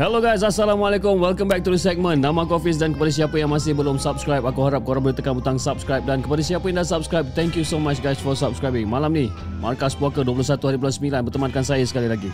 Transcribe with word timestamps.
Hello 0.00 0.24
guys, 0.24 0.40
Assalamualaikum. 0.40 1.20
Welcome 1.20 1.52
back 1.52 1.60
to 1.68 1.68
the 1.68 1.76
segment. 1.76 2.24
Nama 2.24 2.48
aku 2.48 2.56
Hafiz 2.56 2.80
dan 2.80 2.96
kepada 2.96 3.12
siapa 3.12 3.36
yang 3.36 3.52
masih 3.52 3.76
belum 3.76 4.00
subscribe, 4.00 4.40
aku 4.40 4.64
harap 4.64 4.88
korang 4.88 5.04
boleh 5.04 5.12
tekan 5.12 5.36
butang 5.36 5.60
subscribe 5.60 6.00
dan 6.08 6.24
kepada 6.24 6.40
siapa 6.40 6.64
yang 6.64 6.80
dah 6.80 6.88
subscribe, 6.88 7.28
thank 7.36 7.52
you 7.52 7.60
so 7.60 7.76
much 7.76 8.00
guys 8.00 8.16
for 8.16 8.32
subscribing. 8.32 8.88
Malam 8.88 9.12
ni, 9.12 9.28
Markas 9.60 9.92
Puaka 9.92 10.24
21 10.24 10.64
hari 10.64 10.80
bulan 10.80 10.96
9 10.96 11.28
bertemankan 11.28 11.60
saya 11.60 11.84
sekali 11.84 12.08
lagi. 12.08 12.32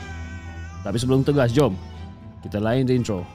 Tapi 0.86 1.02
sebelum 1.02 1.26
tegas, 1.26 1.50
jom 1.50 1.74
kita 2.46 2.62
lain 2.62 2.86
the 2.86 2.94
intro. 2.94 3.26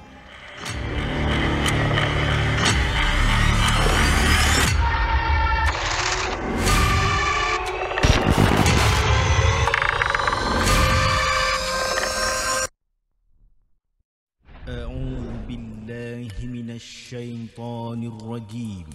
أعوذ 14.67 15.43
بالله 15.47 16.31
من 16.47 16.69
الشيطان 16.71 18.03
الرجيم. 18.03 18.87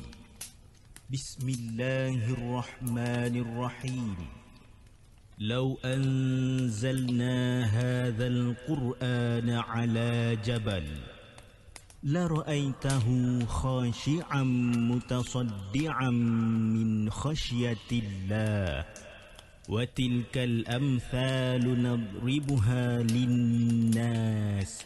بسم 1.13 1.49
الله 1.49 2.33
الرحمن 2.33 3.35
الرحيم. 3.37 4.17
لو 5.39 5.79
أنزلنا 5.85 7.65
هذا 7.65 8.27
القرآن 8.27 9.51
على 9.51 10.37
جبل 10.45 10.89
لرأيته 12.03 13.07
خاشعا 13.47 14.43
متصدعا 14.89 16.11
من 16.11 17.11
خشية 17.11 17.91
الله 17.93 18.85
وتلك 19.69 20.39
الأمثال 20.39 21.83
نضربها 21.83 23.03
للناس 23.03 24.85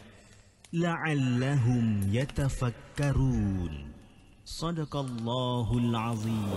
la'allahum 0.73 2.09
yatafakkarun 2.09 3.93
sadaqallahul 4.41 5.93
azim 5.93 6.49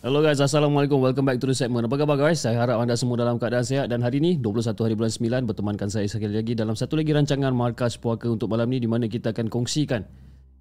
Hello 0.00 0.18
guys, 0.24 0.42
Assalamualaikum. 0.42 0.98
Welcome 0.98 1.28
back 1.28 1.38
to 1.38 1.46
the 1.46 1.54
segment. 1.54 1.86
Apa 1.86 1.94
khabar 1.94 2.18
guys? 2.18 2.42
Saya 2.42 2.58
harap 2.58 2.82
anda 2.82 2.98
semua 2.98 3.22
dalam 3.22 3.38
keadaan 3.38 3.62
sehat 3.62 3.86
dan 3.86 4.02
hari 4.02 4.18
ini 4.18 4.34
21 4.42 4.74
hari 4.82 4.98
bulan 4.98 5.14
9 5.14 5.46
bertemankan 5.46 5.86
saya 5.86 6.10
sekali 6.10 6.34
lagi 6.34 6.58
dalam 6.58 6.74
satu 6.74 6.98
lagi 6.98 7.14
rancangan 7.14 7.54
Markas 7.54 7.94
Puaka 8.00 8.26
untuk 8.26 8.50
malam 8.50 8.66
ni 8.66 8.82
di 8.82 8.90
mana 8.90 9.06
kita 9.06 9.30
akan 9.30 9.46
kongsikan 9.46 10.02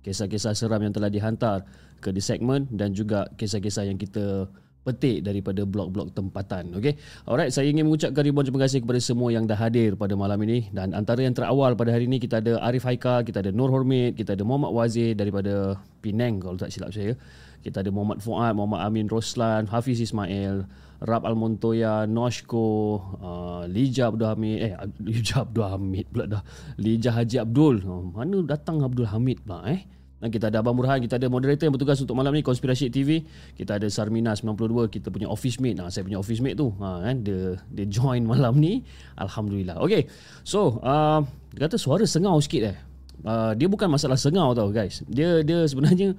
kisah-kisah 0.03 0.55
seram 0.55 0.79
yang 0.79 0.93
telah 0.95 1.11
dihantar 1.11 1.67
ke 1.99 2.09
di 2.15 2.23
segmen 2.23 2.65
dan 2.71 2.95
juga 2.95 3.27
kisah-kisah 3.35 3.87
yang 3.87 3.99
kita 3.99 4.47
petik 4.79 5.21
daripada 5.21 5.67
blog-blog 5.67 6.15
tempatan. 6.15 6.71
Okay? 6.79 6.95
Alright, 7.27 7.51
saya 7.51 7.67
ingin 7.67 7.85
mengucapkan 7.85 8.23
ribuan 8.23 8.47
terima 8.47 8.63
kasih 8.63 8.81
kepada 8.81 8.97
semua 9.03 9.29
yang 9.29 9.43
dah 9.43 9.59
hadir 9.59 9.99
pada 9.99 10.15
malam 10.15 10.39
ini 10.47 10.71
dan 10.71 10.95
antara 10.95 11.21
yang 11.21 11.35
terawal 11.35 11.75
pada 11.75 11.91
hari 11.91 12.07
ini 12.07 12.17
kita 12.17 12.39
ada 12.39 12.57
Arif 12.63 12.87
Haika, 12.87 13.21
kita 13.27 13.43
ada 13.43 13.51
Nur 13.51 13.69
Hormit, 13.69 14.15
kita 14.15 14.33
ada 14.39 14.43
Muhammad 14.47 14.71
Wazir 14.71 15.13
daripada 15.13 15.75
Penang 15.99 16.39
kalau 16.39 16.55
tak 16.55 16.71
silap 16.71 16.95
saya. 16.95 17.13
Kita 17.59 17.83
ada 17.83 17.91
Muhammad 17.91 18.23
Fuad, 18.23 18.55
Muhammad 18.55 18.87
Amin 18.87 19.11
Roslan, 19.11 19.67
Hafiz 19.67 19.99
Ismail, 19.99 20.63
Rab 20.99 21.23
Al-Montoya, 21.23 22.03
Noshko, 22.03 22.99
uh, 23.23 23.63
Lija 23.67 24.11
Abdul 24.11 24.27
Hamid, 24.27 24.57
eh 24.59 24.73
Lija 25.07 25.47
Abdul 25.47 25.63
Hamid 25.63 26.05
pula 26.11 26.25
dah. 26.27 26.41
Lija 26.75 27.15
Haji 27.15 27.37
Abdul. 27.39 27.87
Oh, 27.87 28.03
mana 28.11 28.43
datang 28.43 28.83
Abdul 28.83 29.07
Hamid 29.07 29.39
pula 29.47 29.63
eh? 29.71 29.87
Dan 30.19 30.35
kita 30.35 30.51
ada 30.51 30.59
Abang 30.59 30.75
Burhan, 30.75 30.99
kita 30.99 31.15
ada 31.15 31.31
moderator 31.31 31.63
yang 31.63 31.75
bertugas 31.79 31.95
untuk 32.03 32.11
malam 32.11 32.35
ni 32.35 32.43
Konspirasi 32.43 32.91
TV. 32.91 33.23
Kita 33.55 33.79
ada 33.79 33.87
Sarmina 33.87 34.35
92, 34.35 34.91
kita 34.91 35.07
punya 35.07 35.31
office 35.31 35.63
mate. 35.63 35.79
Nah, 35.79 35.87
saya 35.87 36.03
punya 36.03 36.19
office 36.19 36.43
mate 36.43 36.59
tu, 36.59 36.75
ha 36.83 37.07
kan 37.07 37.23
dia 37.23 37.55
dia 37.71 37.87
join 37.87 38.27
malam 38.35 38.59
ni. 38.59 38.83
Alhamdulillah. 39.15 39.79
Okay. 39.79 40.11
So, 40.43 40.83
uh, 40.83 41.23
dia 41.55 41.71
kata 41.71 41.79
suara 41.79 42.03
sengau 42.03 42.35
sikit 42.43 42.75
eh. 42.75 42.77
Uh, 43.23 43.51
dia 43.55 43.71
bukan 43.71 43.87
masalah 43.87 44.19
sengau 44.19 44.51
tau 44.51 44.67
guys. 44.75 45.07
Dia 45.07 45.39
dia 45.39 45.63
sebenarnya 45.63 46.15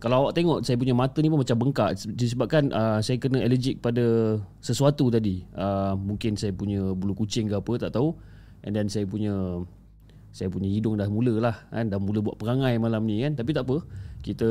kalau 0.00 0.24
awak 0.24 0.32
tengok 0.32 0.64
saya 0.64 0.80
punya 0.80 0.96
mata 0.96 1.20
ni 1.20 1.28
pun 1.28 1.44
macam 1.44 1.60
bengkak. 1.60 1.92
Disebabkan 2.16 2.72
uh, 2.72 3.04
saya 3.04 3.20
kena 3.20 3.44
allergic 3.44 3.84
pada 3.84 4.40
sesuatu 4.64 5.12
tadi. 5.12 5.44
Uh, 5.52 5.92
mungkin 5.92 6.40
saya 6.40 6.56
punya 6.56 6.96
bulu 6.96 7.12
kucing 7.12 7.52
ke 7.52 7.54
apa 7.60 7.76
tak 7.76 8.00
tahu. 8.00 8.16
And 8.64 8.72
then 8.72 8.88
saya 8.88 9.04
punya 9.04 9.60
saya 10.32 10.48
punya 10.48 10.72
hidung 10.72 10.96
dah 10.96 11.04
mula 11.04 11.36
lah 11.36 11.56
kan. 11.68 11.92
Dah 11.92 12.00
mula 12.00 12.24
buat 12.24 12.40
perangai 12.40 12.80
malam 12.80 13.04
ni 13.04 13.20
kan. 13.20 13.36
Tapi 13.36 13.52
tak 13.52 13.68
apa. 13.68 13.84
Kita 14.24 14.48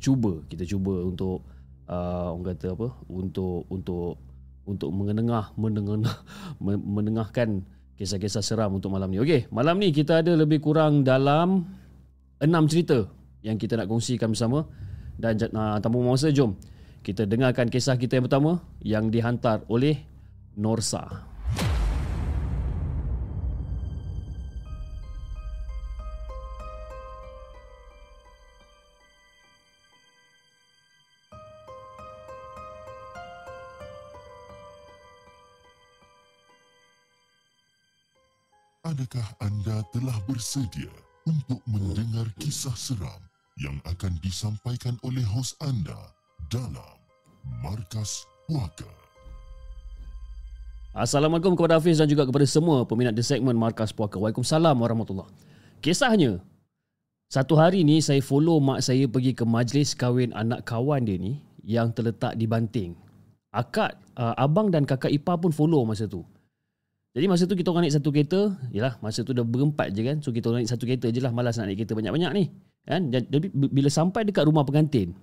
cuba. 0.00 0.40
Kita 0.48 0.64
cuba 0.64 1.04
untuk 1.04 1.44
uh, 1.92 2.32
orang 2.32 2.56
kata 2.56 2.72
apa? 2.72 2.88
Untuk 3.12 3.68
untuk 3.68 4.16
untuk 4.64 4.88
mengenengah 4.88 5.52
menengah 5.60 6.16
menengahkan 6.96 7.60
kisah-kisah 8.00 8.40
seram 8.40 8.72
untuk 8.72 8.88
malam 8.88 9.12
ni. 9.12 9.20
Okey 9.20 9.52
malam 9.52 9.76
ni 9.76 9.92
kita 9.92 10.24
ada 10.24 10.32
lebih 10.32 10.64
kurang 10.64 11.04
dalam 11.04 11.68
enam 12.40 12.64
cerita 12.64 13.17
yang 13.42 13.56
kita 13.60 13.78
nak 13.78 13.86
kongsikan 13.86 14.34
bersama 14.34 14.66
dan 15.18 15.38
uh, 15.54 15.78
tanpa 15.82 15.98
masa 15.98 16.30
jom 16.30 16.54
kita 17.02 17.24
dengarkan 17.24 17.70
kisah 17.70 17.96
kita 17.96 18.18
yang 18.18 18.26
pertama 18.26 18.60
yang 18.82 19.08
dihantar 19.08 19.62
oleh 19.72 19.96
Norsa. 20.58 21.24
Adakah 38.88 39.28
anda 39.44 39.84
telah 39.92 40.16
bersedia 40.24 40.88
untuk 41.28 41.60
mendengar 41.68 42.24
kisah 42.40 42.72
seram 42.72 43.27
yang 43.58 43.74
akan 43.90 44.14
disampaikan 44.22 44.94
oleh 45.02 45.26
hos 45.26 45.58
anda 45.58 46.14
dalam 46.46 46.94
Markas 47.58 48.22
Puaka? 48.46 48.86
Assalamualaikum 50.94 51.58
kepada 51.58 51.78
Hafiz 51.78 51.98
dan 51.98 52.06
juga 52.06 52.26
kepada 52.26 52.46
semua 52.46 52.86
peminat 52.86 53.18
di 53.18 53.22
segmen 53.22 53.58
Markas 53.58 53.90
Puaka. 53.90 54.18
Waalaikumsalam 54.18 54.78
warahmatullahi 54.78 55.30
Kisahnya, 55.78 56.42
satu 57.30 57.58
hari 57.58 57.82
ni 57.82 57.98
saya 57.98 58.22
follow 58.22 58.62
mak 58.62 58.82
saya 58.82 59.06
pergi 59.10 59.34
ke 59.34 59.42
majlis 59.46 59.94
kahwin 59.94 60.34
anak 60.34 60.62
kawan 60.66 61.06
dia 61.06 61.18
ni 61.18 61.42
yang 61.66 61.90
terletak 61.90 62.38
di 62.38 62.46
Banting. 62.46 62.94
Akak, 63.50 63.98
uh, 64.14 64.38
abang 64.38 64.70
dan 64.70 64.86
kakak 64.86 65.10
ipar 65.10 65.38
pun 65.38 65.50
follow 65.50 65.82
masa 65.82 66.06
tu. 66.06 66.22
Jadi 67.18 67.26
masa 67.26 67.50
tu 67.50 67.58
kita 67.58 67.74
orang 67.74 67.90
naik 67.90 67.98
satu 67.98 68.14
kereta, 68.14 68.54
yalah 68.70 68.94
masa 69.02 69.26
tu 69.26 69.34
dah 69.34 69.42
berempat 69.42 69.90
je 69.90 70.06
kan. 70.06 70.22
So 70.22 70.30
kita 70.30 70.54
orang 70.54 70.62
naik 70.62 70.70
satu 70.70 70.86
kereta 70.86 71.10
je 71.10 71.18
lah, 71.18 71.34
malas 71.34 71.58
nak 71.58 71.66
naik 71.66 71.82
kereta 71.82 71.98
banyak-banyak 71.98 72.30
ni. 72.30 72.44
Kan? 72.86 73.10
Jadi 73.10 73.50
bila 73.50 73.90
sampai 73.90 74.22
dekat 74.22 74.46
rumah 74.46 74.62
pengantin, 74.62 75.18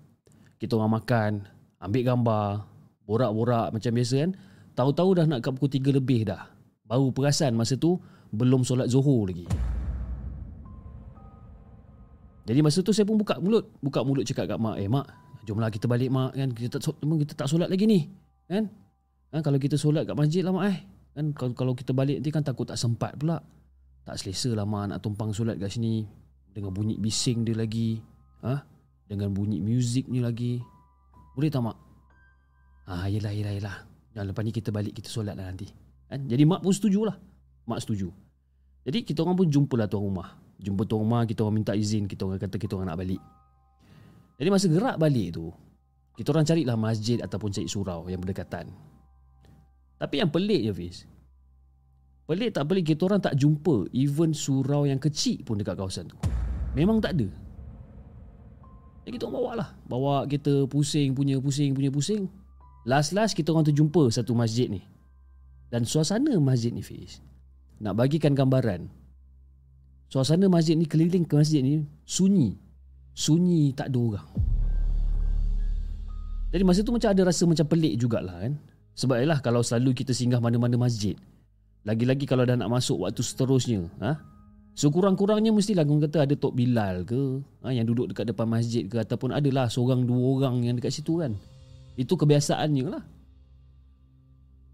kita 0.59 0.75
orang 0.75 1.00
makan, 1.00 1.47
ambil 1.80 2.03
gambar, 2.03 2.68
borak-borak 3.07 3.71
macam 3.71 3.92
biasa 3.95 4.27
kan. 4.27 4.31
Tahu-tahu 4.75 5.09
dah 5.15 5.24
nak 5.24 5.39
kat 5.39 5.56
pukul 5.56 5.71
3 5.71 5.95
lebih 5.95 6.27
dah. 6.27 6.51
Baru 6.83 7.15
perasan 7.15 7.56
masa 7.56 7.80
tu 7.80 7.95
belum 8.36 8.68
solat 8.68 8.91
Zuhur 8.91 9.31
lagi. 9.31 9.48
Jadi 12.44 12.59
masa 12.59 12.83
tu 12.83 12.91
saya 12.91 13.07
pun 13.07 13.15
buka 13.15 13.39
mulut, 13.39 13.71
buka 13.80 14.03
mulut 14.03 14.27
cakap 14.27 14.51
kat 14.51 14.59
mak, 14.59 14.83
"Eh 14.83 14.91
mak, 14.91 15.07
jomlah 15.48 15.71
kita 15.71 15.88
balik 15.88 16.12
mak 16.12 16.36
kan. 16.36 16.51
Kita 16.51 16.75
tak 16.75 16.91
kita 17.00 17.33
tak 17.39 17.48
solat 17.48 17.71
lagi 17.71 17.88
ni." 17.88 18.12
Kan? 18.51 18.68
Kan 19.31 19.41
kalau 19.48 19.56
kita 19.63 19.80
solat 19.80 20.03
kat 20.03 20.13
masjid 20.19 20.44
lah 20.44 20.51
mak 20.51 20.75
eh. 20.75 20.80
Kan 21.15 21.31
kalau 21.31 21.71
kita 21.71 21.95
balik 21.95 22.19
nanti 22.19 22.29
kan 22.29 22.44
takut 22.44 22.67
tak 22.67 22.75
sempat 22.75 23.15
pula. 23.15 23.39
Tak 24.03 24.19
selesa 24.19 24.51
mak 24.67 24.91
nak 24.91 25.00
tumpang 25.00 25.31
solat 25.31 25.56
kat 25.56 25.71
sini. 25.71 26.03
Dengan 26.51 26.75
bunyi 26.75 27.00
bising 27.00 27.47
dia 27.47 27.56
lagi. 27.56 28.03
Ha? 28.44 28.53
Dengan 29.07 29.31
bunyi 29.31 29.63
muzik 29.63 30.12
ni 30.12 30.19
lagi. 30.19 30.59
Boleh 31.33 31.47
tak 31.47 31.63
mak? 31.63 31.77
Ah, 32.85 33.07
yelah, 33.07 33.31
yelah, 33.31 33.56
yelah. 33.56 33.77
Dan 34.13 34.29
lepas 34.29 34.44
ni 34.45 34.51
kita 34.53 34.69
balik, 34.69 34.94
kita 34.94 35.09
solat 35.09 35.33
lah 35.39 35.47
nanti. 35.47 35.71
Kan? 36.12 36.27
Jadi 36.27 36.44
mak 36.44 36.62
pun 36.62 36.75
setuju 36.75 37.07
lah. 37.07 37.17
Mak 37.65 37.79
setuju. 37.81 38.12
Jadi 38.85 39.01
kita 39.01 39.25
orang 39.25 39.39
pun 39.39 39.47
jumpa 39.50 39.73
lah 39.79 39.88
tuan 39.89 40.06
rumah. 40.06 40.38
Jumpa 40.62 40.85
tuan 40.85 41.01
rumah, 41.03 41.25
kita 41.25 41.41
orang 41.41 41.63
minta 41.63 41.73
izin. 41.73 42.06
Kita 42.06 42.29
orang 42.29 42.38
kata 42.38 42.56
kita 42.62 42.77
orang 42.77 42.94
nak 42.94 43.00
balik. 43.01 43.19
Jadi 44.35 44.50
masa 44.51 44.67
gerak 44.67 45.00
balik 45.00 45.27
tu, 45.31 45.47
kita 46.19 46.27
orang 46.35 46.44
carilah 46.44 46.75
masjid 46.75 47.17
ataupun 47.23 47.50
cari 47.56 47.67
surau 47.71 48.07
yang 48.12 48.19
berdekatan. 48.19 48.67
Tapi 49.95 50.19
yang 50.19 50.30
pelik 50.31 50.62
je 50.68 50.74
Fiz 50.75 50.97
Pelik 52.25 52.57
tak 52.57 52.65
pelik 52.65 52.89
kita 52.89 53.06
orang 53.06 53.21
tak 53.21 53.38
jumpa 53.38 53.86
even 53.94 54.33
surau 54.33 54.89
yang 54.89 54.97
kecil 54.97 55.45
pun 55.45 55.62
dekat 55.62 55.77
kawasan 55.77 56.09
tu. 56.09 56.18
Memang 56.74 56.97
tak 56.97 57.13
ada. 57.13 57.30
Jadi 59.06 59.21
kita 59.21 59.30
bawa 59.30 59.62
lah. 59.62 59.69
Bawa 59.86 60.25
kita 60.25 60.65
pusing 60.65 61.13
punya 61.13 61.38
pusing 61.38 61.77
punya 61.77 61.94
pusing. 61.94 62.25
Last-last 62.89 63.38
kita 63.38 63.53
orang 63.53 63.69
terjumpa 63.69 64.09
satu 64.09 64.33
masjid 64.33 64.65
ni. 64.65 64.81
Dan 65.69 65.86
suasana 65.86 66.33
masjid 66.41 66.74
ni 66.74 66.81
Fiz. 66.81 67.21
Nak 67.77 67.94
bagikan 67.94 68.33
gambaran. 68.33 68.89
Suasana 70.09 70.50
masjid 70.50 70.74
ni 70.74 70.89
keliling 70.89 71.30
ke 71.30 71.38
masjid 71.38 71.62
ni 71.62 71.86
sunyi. 72.09 72.57
Sunyi 73.13 73.69
tak 73.77 73.94
ada 73.94 74.01
orang. 74.01 74.27
Jadi 76.50 76.63
masa 76.65 76.81
tu 76.81 76.89
macam 76.89 77.09
ada 77.13 77.21
rasa 77.21 77.45
macam 77.45 77.65
pelik 77.69 78.01
jugalah 78.01 78.41
kan. 78.41 78.57
Sebab 78.95 79.19
ialah 79.19 79.44
kalau 79.44 79.59
selalu 79.59 79.92
kita 79.92 80.15
singgah 80.15 80.39
mana-mana 80.39 80.80
masjid. 80.80 81.19
Lagi-lagi 81.86 82.25
kalau 82.25 82.50
dah 82.50 82.57
nak 82.57 82.71
masuk 82.74 83.06
waktu 83.06 83.21
seterusnya 83.21 83.86
ha? 84.01 84.18
Sekurang-kurangnya 84.74 85.53
mestilah 85.53 85.86
orang 85.86 86.09
kata 86.09 86.25
ada 86.25 86.33
Tok 86.33 86.57
Bilal 86.57 87.06
ke 87.06 87.39
ha? 87.62 87.69
Yang 87.69 87.94
duduk 87.94 88.06
dekat 88.12 88.33
depan 88.33 88.50
masjid 88.50 88.89
ke 88.89 88.97
Ataupun 88.97 89.30
adalah 89.30 89.69
seorang 89.69 90.01
dua 90.01 90.42
orang 90.42 90.65
yang 90.65 90.75
dekat 90.81 90.89
situ 90.97 91.21
kan 91.21 91.38
Itu 91.94 92.18
kebiasaannya 92.18 92.86
lah 92.89 93.06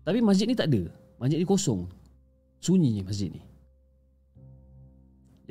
Tapi 0.07 0.23
masjid 0.23 0.47
ni 0.47 0.55
tak 0.55 0.71
ada 0.71 0.87
Masjid 1.19 1.35
ni 1.35 1.45
kosong 1.45 1.83
Sunyi 2.63 3.03
masjid 3.03 3.27
ni 3.27 3.43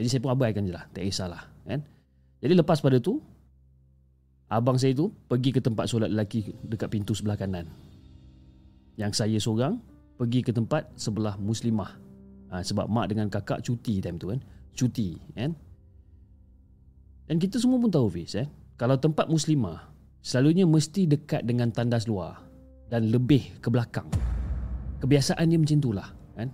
Jadi 0.01 0.07
saya 0.09 0.21
pun 0.25 0.33
abaikan 0.33 0.65
je 0.65 0.73
lah 0.73 0.89
Tak 0.97 1.05
kisahlah 1.05 1.45
kan? 1.69 1.85
Jadi 2.41 2.57
lepas 2.57 2.81
pada 2.81 2.97
tu 2.97 3.21
Abang 4.49 4.81
saya 4.81 4.97
tu 4.97 5.13
pergi 5.29 5.53
ke 5.53 5.61
tempat 5.61 5.93
solat 5.93 6.09
lelaki 6.09 6.57
Dekat 6.65 6.89
pintu 6.89 7.13
sebelah 7.13 7.37
kanan 7.37 7.69
Yang 9.01 9.13
saya 9.17 9.39
seorang 9.41 9.81
pergi 10.21 10.45
ke 10.45 10.53
tempat 10.53 10.93
sebelah 10.93 11.41
muslimah. 11.41 11.97
Ha, 12.53 12.61
sebab 12.61 12.85
mak 12.93 13.09
dengan 13.09 13.33
kakak 13.33 13.65
cuti 13.65 14.05
time 14.05 14.21
tu 14.21 14.29
kan. 14.29 14.45
Cuti 14.77 15.17
kan? 15.33 15.57
Dan 17.25 17.41
kita 17.41 17.57
semua 17.57 17.81
pun 17.81 17.89
tahu 17.89 18.13
Fiz 18.13 18.37
eh. 18.37 18.45
Kalau 18.77 19.01
tempat 19.01 19.33
muslimah 19.33 19.89
selalunya 20.21 20.69
mesti 20.69 21.09
dekat 21.09 21.49
dengan 21.49 21.73
tandas 21.73 22.05
luar 22.05 22.45
dan 22.93 23.09
lebih 23.09 23.57
ke 23.65 23.73
belakang. 23.73 24.05
Kebiasaan 25.01 25.49
dia 25.49 25.57
macam 25.57 25.81
itulah 25.81 26.09
kan? 26.37 26.53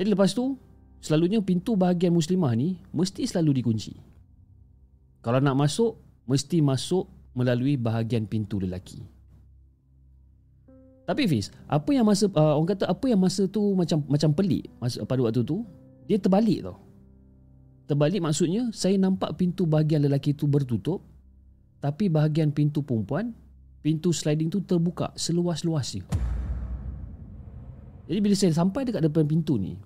Jadi 0.00 0.08
lepas 0.08 0.32
tu 0.32 0.56
selalunya 1.04 1.44
pintu 1.44 1.76
bahagian 1.76 2.16
muslimah 2.16 2.56
ni 2.56 2.80
mesti 2.96 3.28
selalu 3.28 3.60
dikunci. 3.60 3.92
Kalau 5.20 5.44
nak 5.44 5.60
masuk 5.60 6.24
mesti 6.24 6.64
masuk 6.64 7.04
melalui 7.36 7.76
bahagian 7.76 8.24
pintu 8.24 8.56
lelaki 8.56 9.17
tapi 11.08 11.24
Fiz, 11.24 11.48
apa 11.64 11.88
yang 11.96 12.04
masa 12.04 12.28
uh, 12.28 12.60
orang 12.60 12.76
kata 12.76 12.84
apa 12.84 13.08
yang 13.08 13.16
masa 13.16 13.48
tu 13.48 13.72
macam 13.72 14.04
macam 14.12 14.28
pelik 14.36 14.68
masa 14.76 15.00
pada 15.08 15.24
waktu 15.24 15.40
tu, 15.40 15.64
dia 16.04 16.20
terbalik 16.20 16.68
tau. 16.68 16.76
Terbalik 17.88 18.20
maksudnya 18.20 18.68
saya 18.76 19.00
nampak 19.00 19.40
pintu 19.40 19.64
bahagian 19.64 20.04
lelaki 20.04 20.36
tu 20.36 20.44
bertutup 20.44 21.00
tapi 21.80 22.12
bahagian 22.12 22.52
pintu 22.52 22.84
perempuan, 22.84 23.32
pintu 23.80 24.12
sliding 24.12 24.52
tu 24.52 24.60
terbuka 24.60 25.08
seluas-luasnya. 25.16 26.04
Jadi 28.04 28.18
bila 28.20 28.36
saya 28.36 28.52
sampai 28.52 28.84
dekat 28.84 29.08
depan 29.08 29.24
pintu 29.24 29.56
ni, 29.56 29.80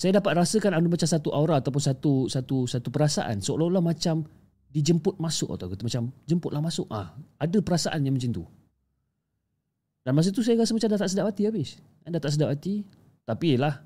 saya 0.00 0.16
dapat 0.16 0.32
rasakan 0.40 0.80
ada 0.80 0.88
macam 0.88 1.04
satu 1.04 1.28
aura 1.36 1.60
ataupun 1.60 1.82
satu 1.84 2.12
satu 2.32 2.64
satu 2.64 2.88
perasaan 2.88 3.44
seolah-olah 3.44 3.84
macam 3.84 4.24
dijemput 4.72 5.20
masuk 5.20 5.60
atau 5.60 5.68
macam 5.76 6.08
jemputlah 6.24 6.64
masuk. 6.64 6.88
Ah, 6.88 7.12
ada 7.36 7.60
perasaan 7.60 8.00
yang 8.00 8.16
macam 8.16 8.32
tu. 8.32 8.48
Dan 10.04 10.12
masa 10.12 10.28
tu 10.28 10.44
saya 10.44 10.60
rasa 10.60 10.76
macam 10.76 10.88
dah 10.92 11.00
tak 11.00 11.10
sedap 11.10 11.26
hati 11.32 11.42
habis. 11.48 11.80
Eh, 12.04 12.12
dah 12.12 12.20
tak 12.20 12.36
sedap 12.36 12.52
hati. 12.52 12.84
Tapi 13.24 13.56
lah 13.56 13.80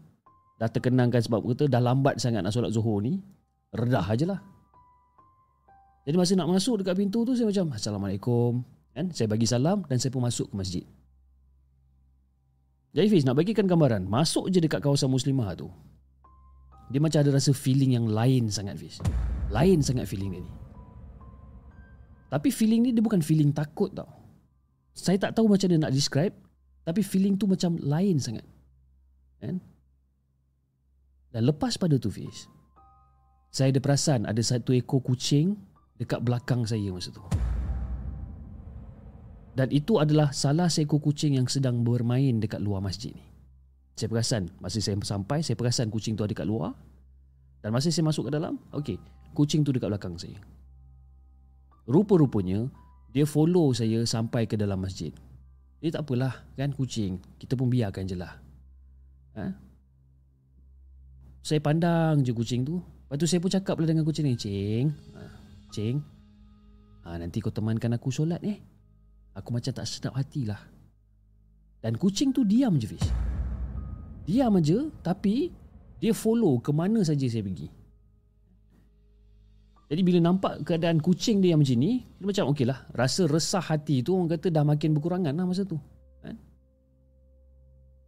dah 0.59 0.67
terkenangkan 0.67 1.23
sebab 1.23 1.47
kata 1.47 1.71
dah 1.71 1.79
lambat 1.79 2.19
sangat 2.19 2.43
nak 2.43 2.51
solat 2.51 2.75
zuhur 2.75 2.99
ni. 2.99 3.23
Redah 3.71 4.03
ajalah. 4.03 4.43
Jadi 6.03 6.17
masa 6.19 6.35
nak 6.35 6.51
masuk 6.51 6.83
dekat 6.83 6.99
pintu 6.99 7.23
tu 7.23 7.39
saya 7.39 7.47
macam 7.47 7.79
Assalamualaikum. 7.79 8.67
Kan? 8.99 9.15
Saya 9.15 9.31
bagi 9.31 9.47
salam 9.47 9.87
dan 9.87 10.03
saya 10.03 10.11
pun 10.11 10.27
masuk 10.27 10.51
ke 10.51 10.55
masjid. 10.59 10.85
Jadi 12.99 13.07
Fiz 13.15 13.23
nak 13.23 13.39
bagikan 13.39 13.71
gambaran. 13.71 14.11
Masuk 14.11 14.51
je 14.51 14.59
dekat 14.59 14.83
kawasan 14.83 15.15
muslimah 15.15 15.55
tu. 15.55 15.71
Dia 16.91 16.99
macam 16.99 17.23
ada 17.23 17.31
rasa 17.31 17.55
feeling 17.55 17.95
yang 17.95 18.11
lain 18.11 18.51
sangat 18.51 18.75
Fiz. 18.75 18.99
Lain 19.55 19.79
sangat 19.87 20.11
feeling 20.11 20.35
dia 20.35 20.43
ni. 20.43 20.53
Tapi 22.27 22.49
feeling 22.51 22.83
ni 22.83 22.91
dia 22.91 23.05
bukan 23.05 23.23
feeling 23.23 23.55
takut 23.55 23.95
tau. 23.95 24.18
Saya 24.99 25.15
tak 25.15 25.39
tahu 25.39 25.47
macam 25.47 25.71
dia 25.71 25.79
nak 25.79 25.95
describe 25.95 26.35
Tapi 26.83 27.07
feeling 27.07 27.39
tu 27.39 27.47
macam 27.47 27.79
lain 27.79 28.19
sangat. 28.19 28.43
Kan? 29.39 29.63
Dan 31.31 31.43
lepas 31.47 31.79
pada 31.79 31.95
tu 32.03 32.11
Fiz 32.11 32.51
Saya 33.55 33.71
ada 33.71 33.79
perasan 33.79 34.27
Ada 34.27 34.43
satu 34.43 34.75
ekor 34.75 34.99
kucing 34.99 35.55
Dekat 35.99 36.23
belakang 36.27 36.67
saya 36.67 36.91
masa 36.91 37.15
tu. 37.15 37.23
Dan 39.55 39.71
itu 39.71 40.03
adalah 40.03 40.35
Salah 40.35 40.67
seekor 40.67 40.99
kucing 40.99 41.39
yang 41.39 41.47
sedang 41.47 41.87
bermain 41.87 42.43
Dekat 42.43 42.59
luar 42.59 42.83
masjid 42.83 43.15
ni. 43.15 43.23
Saya 43.95 44.11
perasan 44.11 44.51
Masa 44.59 44.83
saya 44.83 44.99
sampai 44.99 45.47
Saya 45.47 45.55
perasan 45.55 45.95
kucing 45.95 46.19
tu 46.19 46.27
ada 46.27 46.35
dekat 46.35 46.47
luar. 46.47 46.75
Dan 47.63 47.71
masa 47.71 47.95
saya 47.95 48.03
masuk 48.03 48.31
ke 48.31 48.35
dalam 48.35 48.59
Okay 48.75 48.99
Kucing 49.37 49.63
tu 49.63 49.71
dekat 49.71 49.93
belakang 49.93 50.19
saya. 50.19 50.35
Rupa-rupanya 51.87 52.67
dia 53.13 53.25
follow 53.25 53.73
saya 53.73 54.05
sampai 54.05 54.45
ke 54.45 54.55
dalam 54.55 54.85
masjid. 54.85 55.13
Dia 55.79 55.95
tak 55.95 56.11
apalah 56.11 56.45
kan 56.59 56.75
kucing. 56.75 57.23
Kita 57.39 57.55
pun 57.55 57.71
biarkan 57.71 58.05
je 58.05 58.17
lah. 58.19 58.35
Ha? 59.39 59.45
Saya 61.41 61.61
pandang 61.63 62.21
je 62.21 62.35
kucing 62.35 62.67
tu. 62.67 62.83
Lepas 62.83 63.17
tu 63.17 63.25
saya 63.25 63.41
pun 63.41 63.49
cakap 63.49 63.81
lah 63.81 63.89
dengan 63.89 64.05
kucing 64.05 64.27
ni. 64.29 64.37
Cing. 64.37 64.93
Ha, 65.17 65.23
cing. 65.73 65.97
Ha, 67.07 67.17
nanti 67.17 67.41
kau 67.41 67.55
temankan 67.55 67.97
aku 67.97 68.13
solat 68.13 68.43
eh. 68.45 68.61
Aku 69.33 69.55
macam 69.55 69.73
tak 69.73 69.87
sedap 69.89 70.13
hati 70.19 70.45
lah. 70.45 70.61
Dan 71.79 71.97
kucing 71.97 72.35
tu 72.35 72.43
diam 72.43 72.77
je 72.77 72.91
Fish. 72.91 73.09
Diam 74.29 74.59
je 74.61 74.93
tapi 75.01 75.49
dia 76.03 76.13
follow 76.13 76.59
ke 76.61 76.75
mana 76.75 77.01
saja 77.07 77.25
saya 77.31 77.47
pergi. 77.47 77.78
Jadi 79.89 80.01
bila 80.05 80.19
nampak 80.21 80.69
keadaan 80.69 81.01
kucing 81.01 81.41
dia 81.41 81.57
yang 81.57 81.65
macam 81.65 81.81
ni, 81.81 82.05
dia 82.05 82.27
macam 82.29 82.53
okey 82.53 82.69
lah. 82.69 82.85
Rasa 82.93 83.25
resah 83.25 83.65
hati 83.65 84.05
tu 84.05 84.21
orang 84.21 84.37
kata 84.37 84.53
dah 84.53 84.61
makin 84.61 84.93
berkurangan 84.93 85.33
lah 85.33 85.49
masa 85.49 85.65
tu. 85.65 85.81
Kan? 86.21 86.37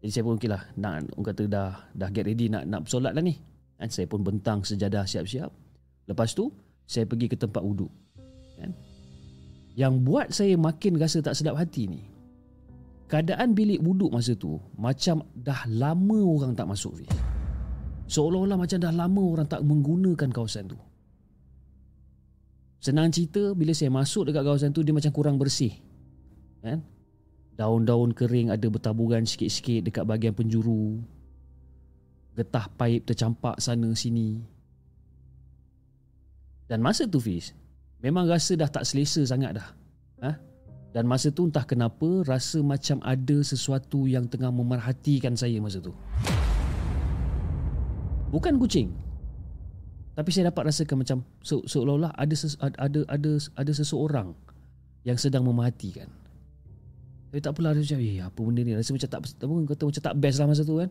Jadi 0.05 0.11
saya 0.13 0.23
pun 0.29 0.37
okey 0.37 0.51
lah. 0.53 0.61
Nak, 0.77 1.17
orang 1.17 1.27
kata 1.33 1.43
dah 1.49 1.69
dah 1.97 2.09
get 2.13 2.29
ready 2.29 2.53
nak 2.53 2.69
nak 2.69 2.85
bersolat 2.85 3.17
lah 3.17 3.25
ni. 3.25 3.41
Kan? 3.81 3.89
Saya 3.89 4.05
pun 4.05 4.21
bentang 4.21 4.61
sejadah 4.61 5.09
siap-siap. 5.09 5.49
Lepas 6.05 6.37
tu, 6.37 6.53
saya 6.85 7.09
pergi 7.09 7.33
ke 7.33 7.37
tempat 7.41 7.65
wuduk. 7.65 7.89
Kan? 8.61 8.77
Yang 9.73 9.95
buat 10.05 10.27
saya 10.37 10.61
makin 10.61 11.01
rasa 11.01 11.25
tak 11.25 11.33
sedap 11.33 11.57
hati 11.57 11.89
ni, 11.89 12.05
keadaan 13.09 13.57
bilik 13.57 13.81
wuduk 13.81 14.13
masa 14.13 14.37
tu 14.37 14.61
macam 14.77 15.25
dah 15.33 15.65
lama 15.65 16.19
orang 16.29 16.53
tak 16.53 16.69
masuk. 16.69 17.01
Seolah-olah 18.05 18.61
macam 18.61 18.77
dah 18.77 18.93
lama 18.93 19.23
orang 19.25 19.49
tak 19.49 19.65
menggunakan 19.65 20.29
kawasan 20.29 20.69
tu. 20.69 20.77
Senang 22.81 23.13
cerita 23.13 23.53
bila 23.53 23.77
saya 23.77 23.93
masuk 23.93 24.33
dekat 24.33 24.41
kawasan 24.41 24.73
tu 24.73 24.81
dia 24.81 24.97
macam 24.97 25.13
kurang 25.13 25.37
bersih. 25.37 25.77
Kan? 26.65 26.81
Daun-daun 27.61 28.17
kering 28.17 28.49
ada 28.49 28.67
bertaburan 28.73 29.29
sikit-sikit 29.29 29.85
dekat 29.85 30.09
bahagian 30.09 30.33
penjuru. 30.33 30.97
Getah 32.33 32.73
paip 32.81 33.05
tercampak 33.05 33.61
sana 33.61 33.93
sini. 33.93 34.41
Dan 36.73 36.81
masa 36.81 37.05
tu 37.05 37.21
Fiz, 37.21 37.53
memang 38.01 38.25
rasa 38.25 38.57
dah 38.57 38.71
tak 38.73 38.89
selesa 38.89 39.21
sangat 39.29 39.61
dah. 39.61 39.69
Ha? 40.25 40.31
Dan 40.97 41.05
masa 41.05 41.29
tu 41.29 41.53
entah 41.53 41.69
kenapa 41.69 42.25
rasa 42.25 42.65
macam 42.65 42.97
ada 43.05 43.37
sesuatu 43.45 44.09
yang 44.09 44.25
tengah 44.25 44.49
memerhatikan 44.49 45.37
saya 45.37 45.61
masa 45.61 45.85
tu. 45.85 45.93
Bukan 48.33 48.57
kucing, 48.57 48.95
tapi 50.21 50.37
saya 50.37 50.53
dapat 50.53 50.69
rasakan 50.69 51.01
macam 51.01 51.25
se- 51.41 51.65
seolah-olah 51.65 52.13
ada 52.13 52.35
ses- 52.37 52.61
ada 52.61 53.09
ada 53.09 53.31
ada 53.57 53.73
seseorang 53.73 54.37
yang 55.09 55.17
sedang 55.17 55.49
memerhatikan. 55.49 56.13
Tapi 57.33 57.41
tak 57.41 57.57
apalah 57.57 57.73
macam, 57.73 57.99
eh 58.05 58.21
apa 58.21 58.37
benda 58.37 58.61
ni? 58.61 58.77
Rasa 58.77 58.93
macam 58.93 59.09
tak, 59.09 59.21
apa 59.23 59.55
kata 59.71 59.83
macam 59.89 60.03
tak 60.03 60.15
best 60.21 60.37
lah 60.43 60.47
masa 60.51 60.63
tu 60.67 60.77
kan. 60.77 60.91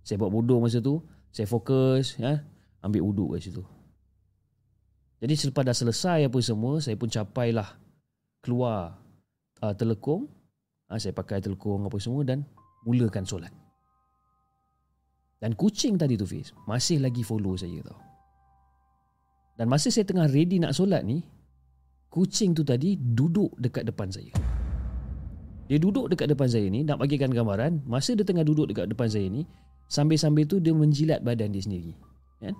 Saya 0.00 0.16
buat 0.16 0.30
bodoh 0.32 0.62
masa 0.62 0.80
tu. 0.80 1.04
Saya 1.34 1.44
fokus, 1.44 2.16
ya, 2.16 2.40
ambil 2.86 3.02
wuduk 3.02 3.34
kat 3.36 3.50
situ. 3.50 3.66
Jadi 5.18 5.34
selepas 5.34 5.66
dah 5.66 5.74
selesai 5.74 6.30
apa 6.30 6.38
semua, 6.38 6.78
saya 6.78 6.94
pun 6.94 7.10
capailah 7.10 7.66
keluar 8.40 8.94
uh, 9.58 9.74
telekung. 9.74 10.30
Uh, 10.86 11.02
saya 11.02 11.10
pakai 11.10 11.42
telekung 11.42 11.82
apa 11.82 11.98
semua 11.98 12.22
dan 12.22 12.46
mulakan 12.86 13.26
solat. 13.26 13.50
Dan 15.42 15.58
kucing 15.58 15.98
tadi 15.98 16.14
tu 16.14 16.30
Fiz, 16.30 16.54
masih 16.70 17.02
lagi 17.02 17.26
follow 17.26 17.58
saya 17.58 17.82
tau. 17.82 18.11
Dan 19.56 19.68
masa 19.68 19.92
saya 19.92 20.08
tengah 20.08 20.26
ready 20.28 20.58
nak 20.58 20.72
solat 20.72 21.04
ni, 21.04 21.22
kucing 22.08 22.56
tu 22.56 22.64
tadi 22.64 22.96
duduk 22.96 23.52
dekat 23.60 23.84
depan 23.84 24.08
saya. 24.08 24.32
Dia 25.72 25.80
duduk 25.80 26.12
dekat 26.12 26.28
depan 26.28 26.52
saya 26.52 26.68
ni 26.68 26.84
Nak 26.84 27.00
bagikan 27.00 27.32
gambaran 27.32 27.86
Masa 27.88 28.12
dia 28.12 28.26
tengah 28.26 28.44
duduk 28.44 28.68
dekat 28.68 28.92
depan 28.92 29.08
saya 29.08 29.24
ni 29.30 29.48
Sambil-sambil 29.88 30.44
tu 30.44 30.60
dia 30.60 30.76
menjilat 30.76 31.24
badan 31.24 31.48
dia 31.48 31.64
sendiri 31.64 31.96
Kan? 32.44 32.52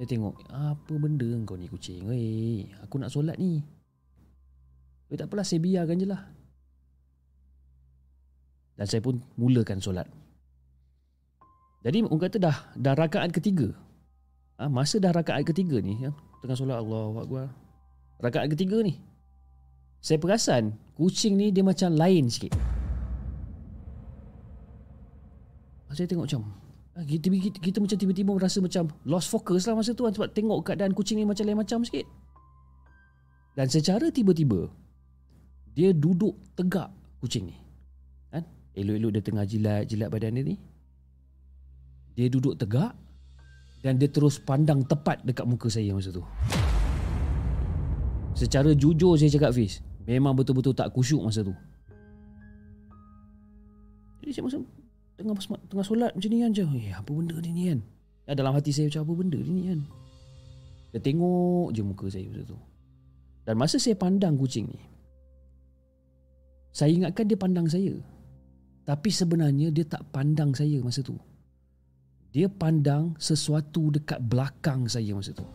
Dia 0.00 0.06
tengok 0.08 0.40
Apa 0.48 0.94
benda 0.96 1.28
kau 1.44 1.60
ni 1.60 1.68
kucing? 1.68 2.08
Weh 2.08 2.64
Aku 2.80 2.96
nak 2.96 3.12
solat 3.12 3.36
ni. 3.36 3.60
Eh 5.12 5.16
tak 5.20 5.28
apalah 5.30 5.46
saya 5.46 5.62
biarkan 5.62 6.00
je 6.02 6.06
lah. 6.08 6.22
Dan 8.76 8.86
saya 8.90 9.00
pun 9.00 9.22
mulakan 9.38 9.78
solat. 9.78 10.08
Jadi 11.86 12.02
orang 12.02 12.22
kata 12.26 12.36
dah 12.42 12.56
Dah 12.74 12.92
rakaat 12.98 13.30
ketiga. 13.30 13.70
Ha, 14.58 14.66
Masa 14.66 14.98
dah 14.98 15.14
rakaat 15.14 15.46
ketiga 15.46 15.78
ni 15.78 16.00
ya, 16.02 16.10
Tengah 16.44 16.56
solat 16.56 16.78
Allah 16.80 17.12
Akbar. 17.22 17.46
Rakaat 18.20 18.52
ketiga 18.52 18.80
ni. 18.80 19.00
Saya 20.00 20.20
perasan 20.20 20.76
Kucing 20.96 21.36
ni 21.36 21.52
dia 21.52 21.60
macam 21.60 21.92
lain 21.92 22.32
sikit. 22.32 22.56
Saya 25.96 26.04
tengok 26.04 26.28
macam 26.28 26.44
ah, 26.92 27.04
kita, 27.08 27.32
kita, 27.32 27.56
kita 27.56 27.78
macam 27.80 27.96
tiba-tiba 27.96 28.30
merasa 28.36 28.60
macam 28.60 28.92
Lost 29.08 29.32
focus 29.32 29.64
lah 29.64 29.80
masa 29.80 29.96
tu 29.96 30.04
kan, 30.04 30.12
Sebab 30.12 30.28
tengok 30.36 30.60
keadaan 30.60 30.92
kucing 30.92 31.16
ni 31.16 31.24
macam 31.24 31.48
lain 31.48 31.56
macam 31.56 31.80
sikit. 31.84 32.04
Dan 33.56 33.72
secara 33.72 34.12
tiba-tiba 34.12 34.68
Dia 35.72 35.96
duduk 35.96 36.36
tegak 36.52 36.92
kucing 37.20 37.48
ni. 37.48 37.56
Kan? 38.28 38.44
Elok-elok 38.76 39.10
dia 39.16 39.22
tengah 39.24 39.44
jilat-jilat 39.48 40.08
badan 40.12 40.36
dia 40.36 40.44
ni. 40.52 40.56
Dia 42.16 42.28
duduk 42.28 42.60
tegak 42.60 42.92
Dan 43.86 44.02
dia 44.02 44.10
terus 44.10 44.42
pandang 44.42 44.82
tepat 44.82 45.22
dekat 45.22 45.46
muka 45.46 45.70
saya 45.70 45.94
masa 45.94 46.10
tu. 46.10 46.26
Secara 48.34 48.74
jujur 48.74 49.14
saya 49.14 49.30
cakap 49.30 49.54
Fiz 49.54 49.78
Memang 50.10 50.34
betul-betul 50.34 50.74
tak 50.74 50.90
kusyuk 50.90 51.22
masa 51.22 51.46
tu. 51.46 51.54
Jadi 54.18 54.30
saya 54.34 54.42
masa 54.42 54.58
Tengah 55.14 55.38
tengah 55.70 55.86
solat 55.86 56.10
macam 56.18 56.28
ni 56.34 56.42
kan 56.42 56.50
je 56.50 56.66
Eh 56.66 56.90
apa 56.90 57.08
benda 57.14 57.38
ni, 57.38 57.54
ni 57.54 57.62
kan? 57.70 57.80
Ya, 58.26 58.34
Dalam 58.34 58.58
hati 58.58 58.74
saya 58.74 58.90
macam 58.90 59.06
apa 59.06 59.12
benda 59.22 59.38
ni, 59.38 59.50
ni 59.54 59.62
kan? 59.70 59.80
Dia 60.90 61.00
tengok 61.06 61.70
je 61.70 61.82
muka 61.86 62.06
saya 62.10 62.26
masa 62.26 62.42
tu. 62.42 62.58
Dan 63.46 63.54
masa 63.54 63.78
saya 63.78 63.94
pandang 63.94 64.34
kucing 64.34 64.66
ni 64.66 64.82
Saya 66.74 66.90
ingatkan 66.90 67.30
dia 67.30 67.38
pandang 67.38 67.70
saya. 67.70 67.94
Tapi 68.82 69.14
sebenarnya 69.14 69.70
dia 69.70 69.86
tak 69.86 70.02
pandang 70.10 70.50
saya 70.50 70.82
masa 70.82 71.06
tu 71.06 71.14
Dia 72.34 72.50
pandang 72.50 73.14
sesuatu 73.16 73.94
dekat 73.94 74.20
belakang 74.20 74.90
saya 74.90 75.14
masa 75.14 75.32
tu. 75.32 75.46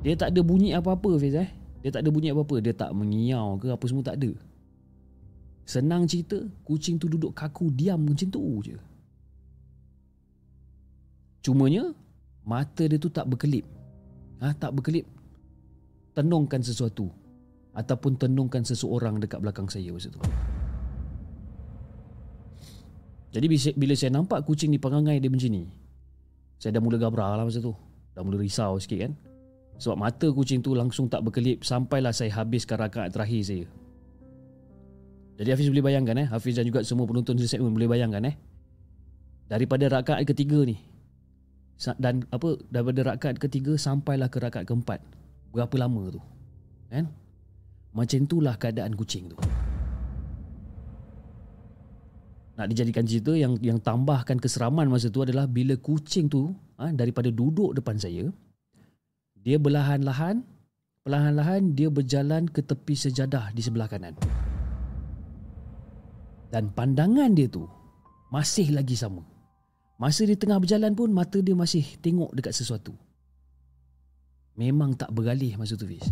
Dia 0.00 0.16
tak 0.16 0.32
ada 0.32 0.40
bunyi 0.40 0.72
apa-apa 0.72 1.20
Fiz 1.20 1.36
eh? 1.36 1.48
Dia 1.84 1.92
tak 1.92 2.04
ada 2.04 2.10
bunyi 2.12 2.32
apa-apa. 2.32 2.60
Dia 2.60 2.72
tak 2.72 2.90
mengiau 2.96 3.60
ke 3.60 3.68
apa 3.72 3.84
semua 3.84 4.04
tak 4.04 4.20
ada. 4.20 4.32
Senang 5.68 6.08
cerita 6.08 6.40
Kucing 6.66 6.98
tu 6.98 7.06
duduk 7.06 7.36
kaku 7.36 7.70
diam 7.72 8.00
macam 8.00 8.28
tu 8.28 8.42
je. 8.64 8.76
Cumanya 11.40 11.92
Mata 12.44 12.88
dia 12.88 12.96
tu 12.96 13.12
tak 13.12 13.28
berkelip. 13.28 13.68
Ha, 14.40 14.56
Tak 14.56 14.72
berkelip. 14.72 15.04
Tenungkan 16.16 16.64
sesuatu. 16.64 17.12
Ataupun 17.76 18.18
tenungkan 18.18 18.66
seseorang 18.66 19.20
dekat 19.22 19.38
belakang 19.38 19.70
saya 19.70 19.94
masa 19.94 20.10
tu 20.10 20.18
Jadi 23.30 23.46
bila 23.78 23.94
saya 23.94 24.10
nampak 24.10 24.42
kucing 24.42 24.74
ni 24.74 24.78
perangai 24.82 25.22
dia 25.22 25.30
macam 25.30 25.50
ni. 25.54 25.70
Saya 26.58 26.76
dah 26.76 26.82
mula 26.82 26.98
gabrah 26.98 27.38
lah 27.38 27.46
masa 27.46 27.62
tu. 27.62 27.72
Dah 28.12 28.26
mula 28.26 28.42
risau 28.42 28.74
sikit 28.82 29.06
kan. 29.06 29.12
Sebab 29.80 29.96
mata 29.96 30.28
kucing 30.28 30.60
tu 30.60 30.76
langsung 30.76 31.08
tak 31.08 31.24
berkelip 31.24 31.64
Sampailah 31.64 32.12
saya 32.12 32.28
habiskan 32.36 32.76
rakaat 32.84 33.14
terakhir 33.14 33.40
saya. 33.46 33.66
Jadi 35.40 35.48
Hafiz 35.56 35.72
boleh 35.72 35.84
bayangkan 35.88 36.20
eh? 36.20 36.26
Hafiz 36.28 36.52
dan 36.52 36.68
juga 36.68 36.84
semua 36.84 37.08
penonton 37.08 37.32
di 37.32 37.48
segmen 37.48 37.72
boleh 37.72 37.88
bayangkan 37.88 38.28
eh? 38.28 38.36
Daripada 39.48 39.88
rakaat 39.88 40.28
ketiga 40.28 40.62
ni 40.68 40.76
Dan 41.96 42.28
apa 42.28 42.60
Daripada 42.68 43.16
rakaat 43.16 43.40
ketiga 43.40 43.72
Sampailah 43.80 44.28
ke 44.28 44.36
rakaat 44.36 44.68
keempat. 44.68 45.00
Berapa 45.48 45.74
lama 45.80 46.12
tu? 46.12 46.20
Kan? 46.92 47.08
Macam 47.96 48.20
itulah 48.20 48.54
keadaan 48.60 48.92
kucing 48.92 49.32
tu 49.32 49.38
Nak 52.58 52.66
dijadikan 52.70 53.06
cerita 53.06 53.32
yang 53.36 53.58
yang 53.62 53.78
tambahkan 53.78 54.40
keseraman 54.40 54.90
masa 54.90 55.12
tu 55.12 55.22
adalah 55.22 55.46
bila 55.46 55.76
kucing 55.78 56.26
tu 56.26 56.50
ha, 56.80 56.90
daripada 56.90 57.30
duduk 57.30 57.76
depan 57.78 57.96
saya, 57.96 58.28
dia 59.40 59.56
berlahan-lahan 59.56 60.44
Perlahan-lahan 61.00 61.72
dia 61.72 61.88
berjalan 61.88 62.44
ke 62.44 62.60
tepi 62.60 62.92
sejadah 62.92 63.56
di 63.56 63.64
sebelah 63.64 63.88
kanan. 63.88 64.12
Dan 66.52 66.68
pandangan 66.76 67.32
dia 67.32 67.48
tu 67.48 67.64
Masih 68.28 68.70
lagi 68.76 68.94
sama. 68.94 69.24
Masa 69.96 70.28
dia 70.28 70.36
tengah 70.36 70.60
berjalan 70.60 70.92
pun 70.92 71.08
Mata 71.08 71.40
dia 71.40 71.56
masih 71.56 71.82
tengok 72.04 72.36
dekat 72.36 72.52
sesuatu. 72.52 72.92
Memang 74.60 74.92
tak 74.92 75.08
beralih 75.10 75.56
masa 75.56 75.72
tu 75.72 75.88
Fiz. 75.88 76.04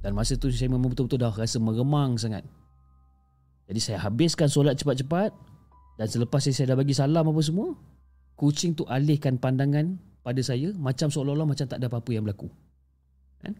Dan 0.00 0.14
masa 0.14 0.38
tu 0.38 0.48
saya 0.54 0.70
memang 0.70 0.94
betul-betul 0.94 1.18
dah 1.18 1.34
rasa 1.34 1.58
meremang 1.58 2.14
sangat 2.14 2.46
Jadi 3.70 3.80
saya 3.80 4.02
habiskan 4.02 4.50
solat 4.50 4.74
cepat-cepat 4.82 5.30
Dan 5.94 6.06
selepas 6.10 6.42
saya 6.42 6.74
dah 6.74 6.78
bagi 6.78 6.90
salam 6.90 7.22
apa 7.22 7.38
semua 7.38 7.78
Kucing 8.34 8.74
tu 8.74 8.82
alihkan 8.88 9.38
pandangan 9.38 10.10
pada 10.20 10.40
saya 10.44 10.72
macam 10.76 11.08
seolah-olah 11.08 11.48
macam 11.48 11.64
tak 11.64 11.80
ada 11.80 11.88
apa-apa 11.88 12.10
yang 12.12 12.24
berlaku. 12.24 12.48
Kan? 13.40 13.56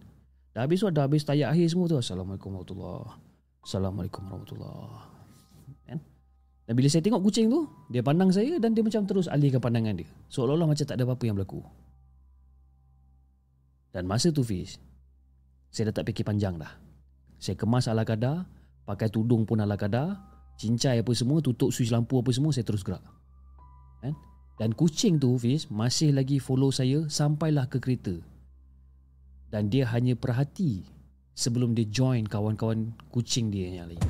Dah 0.52 0.64
habis 0.69 0.85
dah 0.85 1.05
habis 1.05 1.25
tayak 1.25 1.57
akhir 1.57 1.67
semua 1.73 1.88
tu. 1.88 1.97
Assalamualaikum 1.97 2.52
warahmatullahi 2.52 3.17
Assalamualaikum 3.64 4.23
warahmatullahi 4.29 5.00
kan? 5.88 5.99
Dan 6.69 6.73
bila 6.76 6.88
saya 6.88 7.02
tengok 7.05 7.23
kucing 7.25 7.52
tu, 7.52 7.67
dia 7.90 8.00
pandang 8.05 8.31
saya 8.31 8.61
dan 8.61 8.76
dia 8.76 8.85
macam 8.85 9.02
terus 9.09 9.26
alihkan 9.26 9.61
pandangan 9.61 10.00
dia. 10.00 10.09
Seolah-olah 10.33 10.69
macam 10.69 10.85
tak 10.85 10.97
ada 10.97 11.05
apa-apa 11.09 11.25
yang 11.29 11.37
berlaku. 11.37 11.61
Dan 13.90 14.07
masa 14.07 14.31
tu 14.31 14.47
Fiz, 14.47 14.79
saya 15.75 15.90
dah 15.90 16.00
tak 16.00 16.14
fikir 16.14 16.23
panjang 16.23 16.55
dah. 16.61 16.71
Saya 17.43 17.59
kemas 17.59 17.90
ala 17.90 18.07
kadar, 18.07 18.47
pakai 18.90 19.06
tudung 19.06 19.47
pun 19.47 19.62
ala 19.62 19.78
kadar, 19.78 20.18
cincai 20.59 20.99
apa 20.99 21.12
semua, 21.14 21.38
tutup 21.38 21.70
switch 21.70 21.94
lampu 21.94 22.18
apa 22.18 22.35
semua, 22.35 22.50
saya 22.50 22.66
terus 22.66 22.82
gerak. 22.82 23.06
Kan? 24.02 24.18
Dan 24.59 24.75
kucing 24.75 25.23
tu 25.23 25.38
Fiz 25.38 25.70
masih 25.70 26.11
lagi 26.11 26.42
follow 26.42 26.75
saya 26.75 27.06
sampailah 27.06 27.70
ke 27.70 27.78
kereta. 27.78 28.18
Dan 29.54 29.70
dia 29.70 29.87
hanya 29.94 30.18
perhati 30.18 30.82
sebelum 31.38 31.78
dia 31.78 31.87
join 31.87 32.26
kawan-kawan 32.26 32.90
kucing 33.14 33.54
dia 33.54 33.70
yang 33.70 33.94
lain. 33.94 34.02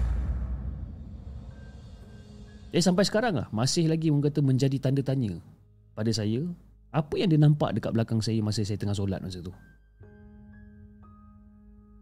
Eh 2.70 2.80
sampai 2.80 3.04
sekarang 3.04 3.34
lah 3.36 3.46
masih 3.52 3.90
lagi 3.90 4.08
orang 4.08 4.30
kata 4.30 4.40
menjadi 4.46 4.78
tanda 4.78 5.02
tanya 5.02 5.34
pada 5.94 6.10
saya 6.14 6.46
apa 6.94 7.14
yang 7.18 7.26
dia 7.30 7.38
nampak 7.38 7.74
dekat 7.74 7.90
belakang 7.90 8.22
saya 8.22 8.38
masa 8.42 8.62
saya 8.62 8.78
tengah 8.78 8.94
solat 8.94 9.18
masa 9.22 9.42
tu. 9.42 9.50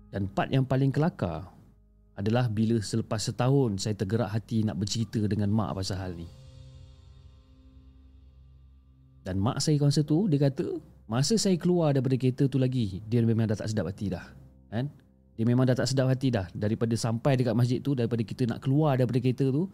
Dan 0.08 0.28
part 0.32 0.48
yang 0.48 0.64
paling 0.64 0.88
kelakar 0.92 1.57
adalah 2.18 2.50
bila 2.50 2.82
selepas 2.82 3.30
setahun 3.30 3.78
saya 3.78 3.94
tergerak 3.94 4.34
hati 4.34 4.66
nak 4.66 4.74
bercerita 4.74 5.22
dengan 5.30 5.54
mak 5.54 5.78
pasal 5.78 6.02
hal 6.02 6.18
ni. 6.18 6.26
Dan 9.22 9.38
mak 9.38 9.62
saya 9.62 9.78
masa 9.78 10.02
tu 10.02 10.26
dia 10.26 10.50
kata 10.50 10.82
masa 11.06 11.38
saya 11.38 11.54
keluar 11.54 11.94
daripada 11.94 12.18
kereta 12.18 12.50
tu 12.50 12.58
lagi 12.58 12.98
dia 13.06 13.22
memang 13.22 13.46
dah 13.46 13.54
tak 13.54 13.70
sedap 13.70 13.86
hati 13.86 14.10
dah. 14.10 14.26
Kan? 14.74 14.90
Dia 15.38 15.46
memang 15.46 15.62
dah 15.70 15.78
tak 15.78 15.86
sedap 15.86 16.10
hati 16.10 16.34
dah 16.34 16.50
daripada 16.50 16.90
sampai 16.98 17.38
dekat 17.38 17.54
masjid 17.54 17.78
tu 17.78 17.94
daripada 17.94 18.26
kita 18.26 18.50
nak 18.50 18.66
keluar 18.66 18.98
daripada 18.98 19.22
kereta 19.22 19.46
tu 19.54 19.70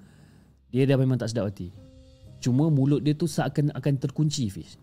dia 0.68 0.84
dah 0.84 1.00
memang 1.00 1.16
tak 1.16 1.32
sedap 1.32 1.48
hati. 1.48 1.72
Cuma 2.44 2.68
mulut 2.68 3.00
dia 3.00 3.16
tu 3.16 3.24
seakan 3.24 3.72
akan 3.72 3.94
terkunci 3.96 4.52
Fiz. 4.52 4.76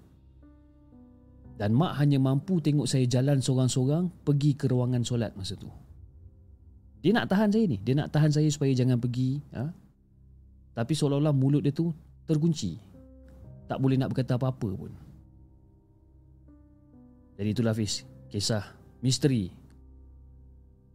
Dan 1.62 1.78
mak 1.78 1.94
hanya 2.02 2.18
mampu 2.18 2.58
tengok 2.58 2.90
saya 2.90 3.06
jalan 3.06 3.38
seorang-seorang 3.38 4.10
pergi 4.26 4.58
ke 4.58 4.66
ruangan 4.66 5.06
solat 5.06 5.38
masa 5.38 5.54
tu. 5.54 5.70
Dia 7.02 7.12
nak 7.18 7.28
tahan 7.30 7.50
saya 7.50 7.66
ni. 7.66 7.82
Dia 7.82 7.98
nak 7.98 8.14
tahan 8.14 8.30
saya 8.30 8.48
supaya 8.54 8.70
jangan 8.78 9.02
pergi. 9.02 9.42
Ha? 9.58 9.66
Tapi 10.78 10.94
seolah-olah 10.94 11.34
mulut 11.34 11.66
dia 11.66 11.74
tu 11.74 11.90
terkunci 12.30 12.78
tak 13.72 13.80
boleh 13.80 13.96
nak 13.96 14.12
berkata 14.12 14.36
apa-apa 14.36 14.70
pun. 14.76 14.92
Jadi 17.40 17.50
itulah 17.56 17.72
Hafiz, 17.72 18.04
kisah 18.28 18.68
misteri 19.00 19.48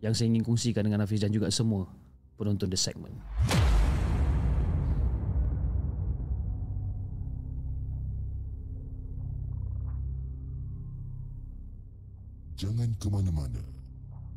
yang 0.04 0.12
saya 0.12 0.28
ingin 0.28 0.44
kongsikan 0.44 0.84
dengan 0.84 1.00
Hafiz 1.00 1.24
dan 1.24 1.32
juga 1.32 1.48
semua 1.48 1.88
penonton 2.36 2.68
The 2.68 2.76
Segment. 2.76 3.16
Jangan 12.60 12.92
ke 13.00 13.08
mana-mana. 13.08 13.60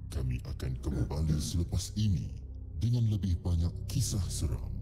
Kami 0.10 0.42
akan 0.42 0.74
kembali 0.82 1.38
selepas 1.38 1.94
ini 1.94 2.26
dengan 2.82 3.06
lebih 3.14 3.38
banyak 3.46 3.72
kisah 3.86 4.26
seram. 4.26 4.74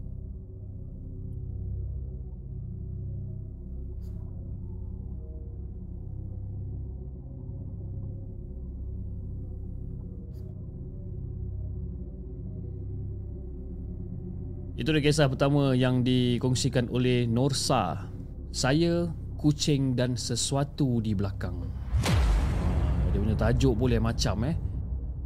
Itu 14.77 14.93
dia 14.93 15.01
kisah 15.01 15.25
pertama 15.25 15.73
yang 15.73 16.05
dikongsikan 16.05 16.87
oleh 16.93 17.25
Norsa. 17.25 18.07
Saya, 18.53 19.09
kucing 19.35 19.97
dan 19.97 20.13
sesuatu 20.13 21.01
di 21.01 21.17
belakang. 21.17 21.65
Ah, 22.05 23.09
Dia 23.09 23.19
punya 23.19 23.33
tajuk 23.33 23.73
boleh 23.73 23.97
macam 23.97 24.45
eh. 24.45 24.66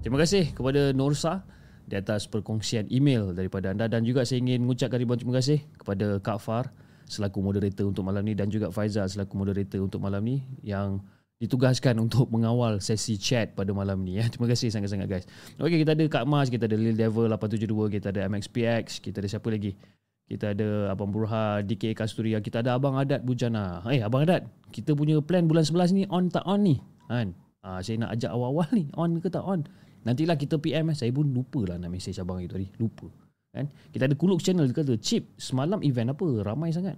Terima 0.01 0.17
kasih 0.17 0.49
kepada 0.57 0.89
Norsa 0.97 1.45
di 1.85 1.93
atas 1.93 2.25
perkongsian 2.25 2.89
email 2.89 3.37
daripada 3.37 3.69
anda 3.69 3.85
dan 3.85 4.01
juga 4.01 4.25
saya 4.25 4.41
ingin 4.41 4.65
mengucapkan 4.65 4.97
ribuan 4.97 5.21
terima 5.21 5.37
kasih 5.37 5.61
kepada 5.77 6.17
Kak 6.17 6.41
Far 6.41 6.73
selaku 7.05 7.37
moderator 7.45 7.85
untuk 7.85 8.01
malam 8.01 8.25
ni 8.25 8.33
dan 8.33 8.49
juga 8.49 8.73
Faizal 8.73 9.05
selaku 9.05 9.37
moderator 9.37 9.77
untuk 9.77 10.01
malam 10.01 10.25
ni 10.25 10.41
yang 10.65 11.05
ditugaskan 11.37 12.01
untuk 12.01 12.33
mengawal 12.33 12.81
sesi 12.81 13.13
chat 13.17 13.53
pada 13.53 13.69
malam 13.77 14.01
ni 14.01 14.17
ya. 14.17 14.25
Terima 14.33 14.49
kasih 14.49 14.73
sangat-sangat 14.73 15.05
guys. 15.05 15.25
Okey 15.61 15.85
kita 15.85 15.93
ada 15.93 16.05
Kak 16.09 16.25
Mas, 16.25 16.49
kita 16.49 16.65
ada 16.65 16.77
Lil 16.77 16.97
Devil 16.97 17.29
872, 17.29 18.01
kita 18.01 18.07
ada 18.09 18.25
MXPX, 18.25 19.05
kita 19.05 19.21
ada 19.21 19.29
siapa 19.29 19.53
lagi? 19.53 19.77
Kita 20.25 20.57
ada 20.57 20.95
Abang 20.97 21.13
Burha, 21.13 21.61
DK 21.61 21.93
Kasturia, 21.93 22.41
kita 22.41 22.65
ada 22.65 22.73
Abang 22.73 22.97
Adat 22.97 23.21
Bujana. 23.21 23.85
Eh 23.85 24.01
Abang 24.01 24.25
Adat, 24.25 24.49
kita 24.73 24.97
punya 24.97 25.21
plan 25.21 25.45
bulan 25.45 25.61
11 25.61 25.93
ni 25.93 26.03
on 26.09 26.31
tak 26.33 26.41
on 26.49 26.65
ni? 26.65 26.81
Kan? 27.05 27.37
Ah, 27.61 27.77
saya 27.85 28.01
nak 28.01 28.17
ajak 28.17 28.33
awal-awal 28.33 28.65
ni, 28.73 28.89
on 28.97 29.21
ke 29.21 29.29
tak 29.29 29.45
on? 29.45 29.61
Nantilah 30.01 30.35
kita 30.37 30.57
PM 30.57 30.89
eh. 30.91 30.97
Saya 30.97 31.13
pun 31.13 31.29
lupa 31.29 31.61
lah 31.65 31.77
nak 31.77 31.93
mesej 31.93 32.17
abang 32.21 32.41
itu 32.41 32.57
tadi. 32.57 32.67
Lupa. 32.81 33.07
Kan? 33.51 33.67
Kita 33.91 34.07
ada 34.07 34.15
Kuluk 34.15 34.39
Channel 34.39 34.65
dia 34.71 34.75
kata, 34.79 34.95
Chip, 34.95 35.35
semalam 35.35 35.83
event 35.83 36.15
apa? 36.15 36.27
Ramai 36.41 36.71
sangat. 36.71 36.95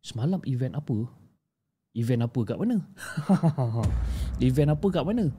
Semalam 0.00 0.40
event 0.48 0.72
apa? 0.72 1.04
Event 1.96 2.28
apa 2.28 2.40
kat 2.44 2.56
mana? 2.60 2.76
event 4.46 4.70
apa 4.72 4.86
kat 4.88 5.04
mana? 5.04 5.32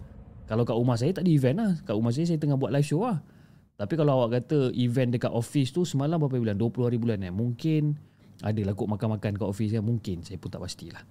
Kalau 0.47 0.63
kat 0.63 0.77
rumah 0.77 0.95
saya 0.95 1.11
tak 1.11 1.25
ada 1.25 1.31
event 1.33 1.57
lah. 1.57 1.71
Kat 1.83 1.93
rumah 1.97 2.13
saya 2.13 2.25
saya 2.29 2.39
tengah 2.39 2.57
buat 2.57 2.71
live 2.73 2.85
show 2.85 3.03
lah. 3.03 3.19
Tapi 3.77 3.93
kalau 3.93 4.21
awak 4.21 4.41
kata 4.41 4.73
event 4.73 5.13
dekat 5.13 5.29
office 5.29 5.69
tu 5.69 5.85
semalam 5.85 6.17
berapa 6.17 6.41
bulan? 6.41 6.57
20 6.57 6.87
hari 6.87 6.97
bulan 6.97 7.19
eh. 7.21 7.33
Mungkin 7.33 7.93
adalah 8.41 8.73
kot 8.73 8.89
makan-makan 8.89 9.37
kat 9.37 9.47
office 9.47 9.73
ya. 9.77 9.81
Mungkin. 9.85 10.25
Saya 10.25 10.41
pun 10.41 10.49
tak 10.49 10.61
pastilah. 10.61 11.01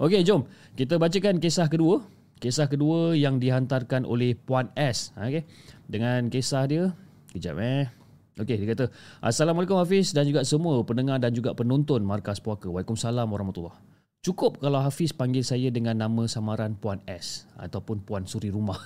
Okey, 0.00 0.24
jom. 0.24 0.48
Kita 0.72 0.96
bacakan 0.96 1.36
kisah 1.36 1.68
kedua. 1.68 2.00
Kisah 2.42 2.66
kedua 2.68 3.14
yang 3.14 3.38
dihantarkan 3.38 4.04
oleh 4.04 4.34
Puan 4.34 4.68
S. 4.74 5.14
Ha, 5.16 5.30
Okey. 5.30 5.44
Dengan 5.86 6.28
kisah 6.28 6.64
dia. 6.66 6.92
Kejap 7.30 7.56
eh. 7.60 7.86
Okey, 8.34 8.58
dia 8.58 8.74
kata, 8.74 8.90
Assalamualaikum 9.22 9.78
Hafiz 9.78 10.10
dan 10.10 10.26
juga 10.26 10.42
semua 10.42 10.82
pendengar 10.82 11.22
dan 11.22 11.30
juga 11.30 11.54
penonton 11.54 12.02
Markas 12.02 12.42
Puaka. 12.42 12.66
Waalaikumsalam 12.66 13.30
warahmatullahi 13.30 13.78
Cukup 14.24 14.58
kalau 14.58 14.80
Hafiz 14.82 15.14
panggil 15.14 15.46
saya 15.46 15.68
dengan 15.68 16.00
nama 16.00 16.24
samaran 16.26 16.74
Puan 16.80 16.98
S 17.06 17.46
ataupun 17.60 18.02
Puan 18.02 18.26
Suri 18.26 18.50
Rumah. 18.50 18.80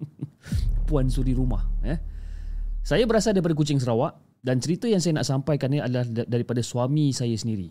Puan 0.88 1.06
Suri 1.12 1.36
Rumah. 1.36 1.62
Eh? 1.84 2.00
Saya 2.80 3.04
berasal 3.04 3.36
daripada 3.36 3.54
Kuching 3.54 3.78
Sarawak 3.78 4.16
dan 4.40 4.58
cerita 4.64 4.88
yang 4.88 5.04
saya 5.04 5.20
nak 5.20 5.28
sampaikan 5.28 5.68
ini 5.70 5.84
adalah 5.84 6.08
da- 6.08 6.24
daripada 6.24 6.64
suami 6.64 7.12
saya 7.12 7.36
sendiri. 7.36 7.68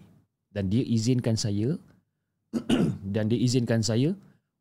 Dan 0.54 0.70
dia 0.70 0.86
izinkan 0.86 1.34
saya 1.34 1.76
dan 3.18 3.26
dia 3.26 3.42
izinkan 3.42 3.82
saya 3.82 4.14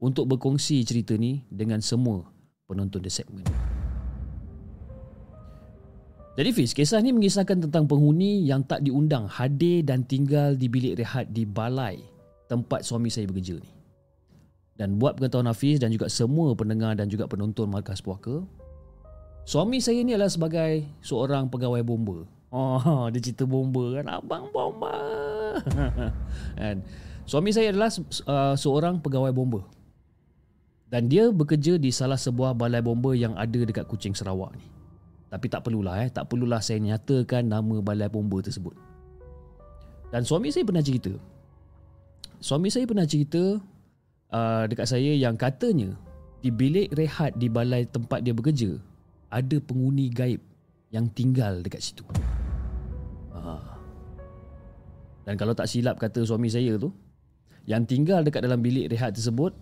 untuk 0.03 0.27
berkongsi 0.27 0.83
cerita 0.83 1.15
ni 1.15 1.47
dengan 1.47 1.79
semua 1.79 2.27
penonton 2.67 2.99
The 2.99 3.13
Segment. 3.15 3.47
Jadi 6.33 6.51
Fiz, 6.51 6.73
kisah 6.75 6.99
ni 7.05 7.13
mengisahkan 7.15 7.69
tentang 7.69 7.87
penghuni 7.87 8.43
yang 8.49 8.65
tak 8.65 8.83
diundang 8.83 9.29
hadir 9.29 9.85
dan 9.87 10.03
tinggal 10.03 10.57
di 10.57 10.67
bilik 10.67 10.99
rehat 10.99 11.29
di 11.31 11.47
balai 11.47 12.03
tempat 12.51 12.83
suami 12.83 13.13
saya 13.13 13.29
bekerja 13.29 13.61
ni. 13.61 13.71
Dan 14.73 14.97
buat 14.97 15.21
pengetahuan 15.21 15.53
Hafiz 15.53 15.77
dan 15.77 15.93
juga 15.93 16.09
semua 16.09 16.57
pendengar 16.57 16.97
dan 16.97 17.07
juga 17.13 17.29
penonton 17.29 17.69
Markas 17.69 18.01
Puaka, 18.01 18.43
suami 19.45 19.79
saya 19.85 20.01
ni 20.01 20.17
adalah 20.17 20.33
sebagai 20.33 20.89
seorang 21.05 21.53
pegawai 21.53 21.85
bomba. 21.85 22.25
Oh, 22.49 23.07
dia 23.13 23.21
cerita 23.21 23.45
bomba 23.45 24.01
kan, 24.01 24.07
abang 24.09 24.49
bomba. 24.49 24.97
kan? 26.61 26.81
Suami 27.29 27.53
saya 27.53 27.71
adalah 27.71 27.93
uh, 28.25 28.57
seorang 28.57 29.05
pegawai 29.05 29.37
bomba. 29.37 29.69
Dan 30.93 31.09
dia 31.09 31.33
bekerja 31.33 31.81
di 31.81 31.89
salah 31.89 32.21
sebuah 32.21 32.53
balai 32.53 32.85
bomba 32.85 33.17
yang 33.17 33.33
ada 33.33 33.65
dekat 33.65 33.89
Kuching 33.89 34.13
Sarawak 34.13 34.53
ni. 34.61 34.69
Tapi 35.33 35.49
tak 35.49 35.65
perlulah 35.65 36.05
eh, 36.05 36.13
tak 36.13 36.29
perlulah 36.29 36.61
saya 36.61 36.85
nyatakan 36.85 37.49
nama 37.49 37.81
balai 37.81 38.13
bomba 38.13 38.45
tersebut. 38.45 38.77
Dan 40.13 40.29
suami 40.29 40.53
saya 40.53 40.69
pernah 40.69 40.85
cerita. 40.85 41.17
Suami 42.45 42.69
saya 42.69 42.85
pernah 42.85 43.09
cerita 43.09 43.57
uh, 44.37 44.69
dekat 44.69 44.85
saya 44.85 45.17
yang 45.17 45.33
katanya 45.41 45.97
di 46.45 46.53
bilik 46.53 46.93
rehat 46.93 47.33
di 47.41 47.49
balai 47.49 47.89
tempat 47.89 48.21
dia 48.21 48.37
bekerja 48.37 48.77
ada 49.33 49.57
penghuni 49.65 50.13
gaib 50.13 50.45
yang 50.93 51.09
tinggal 51.09 51.65
dekat 51.65 51.81
situ. 51.81 52.05
Uh. 53.33 53.65
Dan 55.25 55.41
kalau 55.41 55.57
tak 55.57 55.73
silap 55.73 55.97
kata 55.97 56.21
suami 56.29 56.53
saya 56.53 56.77
tu, 56.77 56.93
yang 57.65 57.89
tinggal 57.89 58.21
dekat 58.21 58.45
dalam 58.45 58.61
bilik 58.61 58.93
rehat 58.93 59.17
tersebut 59.17 59.57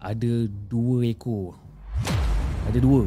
ada 0.00 0.48
dua 0.72 1.12
ekor. 1.12 1.60
Ada 2.64 2.80
dua. 2.80 3.04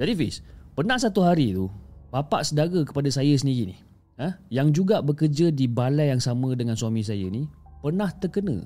Jadi 0.00 0.12
Fiz, 0.16 0.40
pernah 0.72 0.96
satu 0.96 1.20
hari 1.20 1.52
tu, 1.52 1.68
bapak 2.08 2.48
sedara 2.48 2.80
kepada 2.82 3.12
saya 3.12 3.36
sendiri 3.36 3.70
ni, 3.70 3.76
ha, 4.18 4.34
yang 4.48 4.72
juga 4.72 5.04
bekerja 5.04 5.52
di 5.52 5.68
balai 5.68 6.10
yang 6.10 6.18
sama 6.18 6.56
dengan 6.56 6.74
suami 6.74 7.04
saya 7.04 7.28
ni, 7.28 7.46
pernah 7.84 8.08
terkena 8.08 8.64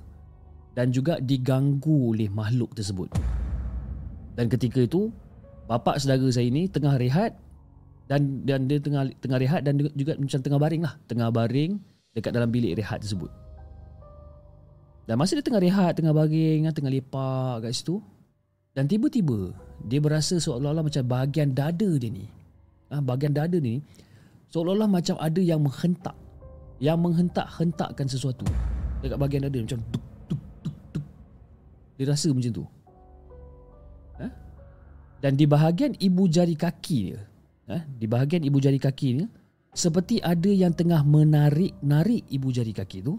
dan 0.78 0.94
juga 0.94 1.18
diganggu 1.18 2.14
oleh 2.14 2.30
makhluk 2.30 2.72
tersebut. 2.78 3.10
Dan 4.38 4.46
ketika 4.46 4.86
itu, 4.86 5.10
bapak 5.66 5.98
sedara 5.98 6.30
saya 6.30 6.46
ni 6.46 6.70
tengah 6.70 6.94
rehat 6.96 7.34
dan 8.06 8.46
dan 8.46 8.70
dia 8.70 8.78
tengah 8.78 9.10
tengah 9.18 9.38
rehat 9.42 9.66
dan 9.66 9.82
juga 9.82 10.14
macam 10.14 10.40
tengah 10.40 10.60
baring 10.62 10.82
lah, 10.86 10.94
tengah 11.10 11.28
baring 11.34 11.82
dekat 12.14 12.32
dalam 12.32 12.48
bilik 12.54 12.78
rehat 12.78 13.02
tersebut. 13.02 13.28
Dan 15.06 15.14
masa 15.22 15.38
dia 15.38 15.44
tengah 15.46 15.62
rehat, 15.62 15.94
tengah 15.94 16.10
baring, 16.10 16.66
tengah 16.74 16.90
lepak 16.90 17.62
kat 17.62 17.70
situ, 17.70 18.02
dan 18.74 18.90
tiba-tiba 18.90 19.54
dia 19.86 20.02
berasa 20.02 20.36
seolah-olah 20.36 20.82
macam 20.82 21.06
bahagian 21.06 21.54
dada 21.54 21.90
dia 21.96 22.10
ni. 22.10 22.26
Ah, 22.90 23.00
bahagian 23.00 23.32
dada 23.32 23.56
ni 23.56 23.80
seolah-olah 24.50 24.90
macam 24.90 25.14
ada 25.22 25.38
yang 25.40 25.62
menghentak. 25.62 26.12
Yang 26.76 26.98
menghentak-hentakkan 27.08 28.04
sesuatu 28.04 28.44
dekat 29.00 29.16
bahagian 29.16 29.48
dada 29.48 29.58
macam 29.62 29.80
duk 29.88 30.06
duk 30.28 30.42
duk 30.60 30.76
duk. 30.92 31.06
Dia 31.96 32.04
rasa 32.12 32.28
macam 32.34 32.52
tu. 32.52 32.64
Ha? 34.20 34.26
Dan 35.24 35.32
di 35.40 35.48
bahagian 35.48 35.96
ibu 35.96 36.28
jari 36.28 36.52
kaki 36.52 36.98
dia, 37.08 37.20
ha? 37.72 37.80
di 37.80 38.04
bahagian 38.04 38.44
ibu 38.44 38.60
jari 38.60 38.76
kaki 38.76 39.08
ni 39.16 39.24
seperti 39.76 40.20
ada 40.20 40.48
yang 40.52 40.72
tengah 40.72 41.00
menarik-narik 41.04 42.24
ibu 42.28 42.48
jari 42.52 42.72
kaki 42.76 43.04
tu 43.04 43.16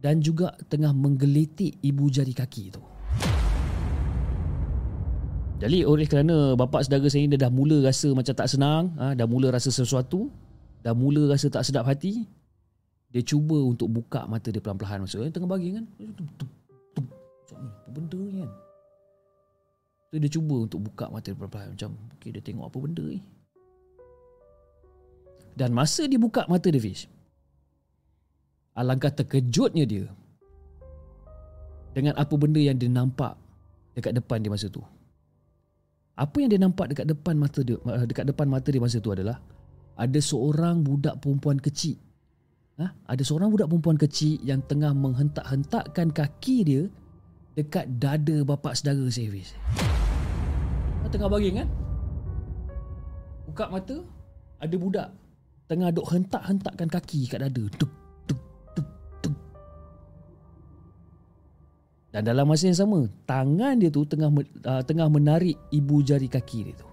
dan 0.00 0.24
juga 0.24 0.56
tengah 0.72 0.96
menggelitik 0.96 1.76
ibu 1.84 2.08
jari 2.08 2.32
kaki 2.32 2.72
tu. 2.72 2.82
Jadi 5.60 5.84
oleh 5.84 6.08
kerana 6.08 6.56
bapa 6.56 6.80
saudara 6.80 7.04
saya 7.12 7.28
ni 7.28 7.36
dia 7.36 7.44
dah 7.44 7.52
mula 7.52 7.84
rasa 7.84 8.08
macam 8.16 8.32
tak 8.32 8.48
senang, 8.48 8.96
ha, 8.96 9.12
dah 9.12 9.28
mula 9.28 9.52
rasa 9.52 9.68
sesuatu, 9.68 10.32
dah 10.80 10.96
mula 10.96 11.28
rasa 11.28 11.52
tak 11.52 11.68
sedap 11.68 11.84
hati, 11.84 12.24
dia 13.12 13.20
cuba 13.20 13.60
untuk 13.60 13.92
buka 13.92 14.24
mata 14.24 14.48
dia 14.48 14.64
masuk. 14.64 15.20
Eh, 15.20 15.28
tengah 15.28 15.52
bagi 15.52 15.76
kan? 15.76 15.84
Ni, 16.00 16.08
apa 17.60 17.88
benda 17.92 18.16
ni 18.16 18.40
kan? 18.40 18.50
So, 20.08 20.16
dia 20.16 20.30
cuba 20.32 20.64
untuk 20.64 20.80
buka 20.80 21.12
mata 21.12 21.28
dia 21.28 21.36
pelan-pelan 21.36 21.76
macam 21.76 21.90
okay, 22.16 22.32
dia 22.32 22.40
tengok 22.40 22.64
apa 22.72 22.78
benda 22.80 23.04
ni. 23.04 23.20
Dan 25.60 25.76
masa 25.76 26.08
dia 26.08 26.16
buka 26.16 26.48
mata 26.48 26.72
dia 26.72 26.80
Fish, 26.80 27.04
alangkah 28.80 29.12
terkejutnya 29.12 29.84
dia 29.84 30.08
dengan 31.92 32.16
apa 32.16 32.32
benda 32.40 32.56
yang 32.56 32.80
dia 32.80 32.88
nampak 32.88 33.36
dekat 33.92 34.16
depan 34.16 34.40
dia 34.40 34.48
masa 34.48 34.72
tu. 34.72 34.80
Apa 36.16 36.36
yang 36.40 36.48
dia 36.48 36.60
nampak 36.60 36.96
dekat 36.96 37.04
depan 37.08 37.36
mata 37.36 37.60
dia 37.60 37.76
dekat 38.08 38.24
depan 38.32 38.48
mata 38.48 38.68
dia 38.72 38.80
masa 38.80 38.96
tu 38.96 39.12
adalah 39.12 39.36
ada 40.00 40.20
seorang 40.20 40.80
budak 40.80 41.20
perempuan 41.20 41.60
kecil. 41.60 42.00
Ha? 42.80 42.88
Ada 43.12 43.20
seorang 43.20 43.52
budak 43.52 43.68
perempuan 43.68 44.00
kecil 44.00 44.40
yang 44.40 44.64
tengah 44.64 44.96
menghentak-hentakkan 44.96 46.08
kaki 46.16 46.56
dia 46.64 46.82
dekat 47.52 47.84
dada 48.00 48.40
bapa 48.48 48.72
saudara. 48.72 49.04
Ha, 51.04 51.04
tengah 51.12 51.28
baring 51.28 51.60
kan? 51.60 51.68
Buka 53.50 53.68
mata, 53.68 54.00
ada 54.62 54.76
budak 54.80 55.08
tengah 55.68 55.92
duk 55.92 56.06
hentak-hentakkan 56.08 56.88
kaki 56.88 57.28
kat 57.28 57.44
dada. 57.44 57.64
Tuk, 57.76 57.90
Dan 62.10 62.26
dalam 62.26 62.46
masa 62.50 62.66
yang 62.66 62.78
sama, 62.78 63.06
tangan 63.22 63.78
dia 63.78 63.86
tu 63.86 64.02
tengah 64.02 64.34
uh, 64.66 64.82
tengah 64.82 65.06
menarik 65.06 65.54
ibu 65.70 66.02
jari 66.02 66.26
kaki 66.26 66.58
dia 66.66 66.74
tu. 66.74 66.88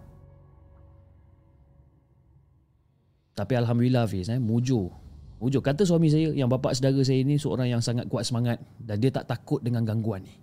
Tapi 3.33 3.53
alhamdulillah 3.53 4.05
Hafiz 4.05 4.29
eh, 4.29 4.41
mujur. 4.41 4.89
Mujur 5.37 5.61
kata 5.61 5.85
suami 5.85 6.09
saya 6.09 6.33
yang 6.33 6.49
bapa 6.49 6.73
saudara 6.73 7.01
saya 7.05 7.21
ni 7.21 7.37
seorang 7.37 7.69
yang 7.69 7.81
sangat 7.81 8.09
kuat 8.09 8.25
semangat 8.25 8.57
dan 8.81 8.97
dia 8.97 9.13
tak 9.13 9.29
takut 9.29 9.61
dengan 9.61 9.85
gangguan 9.85 10.25
ni. 10.25 10.33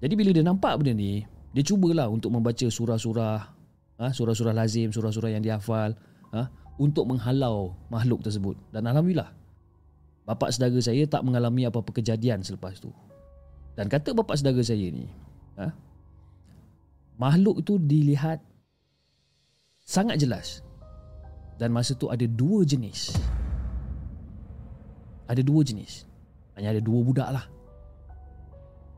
Jadi 0.00 0.14
bila 0.16 0.30
dia 0.32 0.44
nampak 0.44 0.80
benda 0.80 0.96
ni, 0.96 1.24
dia 1.52 1.64
cubalah 1.64 2.08
untuk 2.08 2.32
membaca 2.32 2.64
surah-surah 2.64 3.36
ha, 4.00 4.04
surah-surah 4.14 4.54
lazim, 4.56 4.88
surah-surah 4.88 5.36
yang 5.36 5.42
dihafal 5.44 5.92
ha, 6.32 6.48
untuk 6.80 7.04
menghalau 7.04 7.76
makhluk 7.92 8.24
tersebut. 8.24 8.56
Dan 8.72 8.88
alhamdulillah 8.88 9.28
bapa 10.28 10.52
saudara 10.52 10.76
saya 10.84 11.08
tak 11.08 11.24
mengalami 11.24 11.64
apa-apa 11.64 11.88
kejadian 11.96 12.44
selepas 12.44 12.76
tu. 12.76 12.92
Dan 13.72 13.88
kata 13.88 14.12
bapa 14.12 14.36
saudara 14.36 14.60
saya 14.60 14.92
ni, 14.92 15.08
ha, 15.56 15.72
makhluk 17.16 17.64
itu 17.64 17.80
dilihat 17.80 18.44
sangat 19.80 20.20
jelas. 20.20 20.60
Dan 21.56 21.72
masa 21.72 21.96
tu 21.96 22.12
ada 22.12 22.22
dua 22.28 22.62
jenis. 22.62 23.16
Ada 25.26 25.42
dua 25.42 25.64
jenis. 25.66 26.06
Hanya 26.54 26.76
ada 26.76 26.82
dua 26.84 27.02
budak 27.02 27.28
lah. 27.34 27.44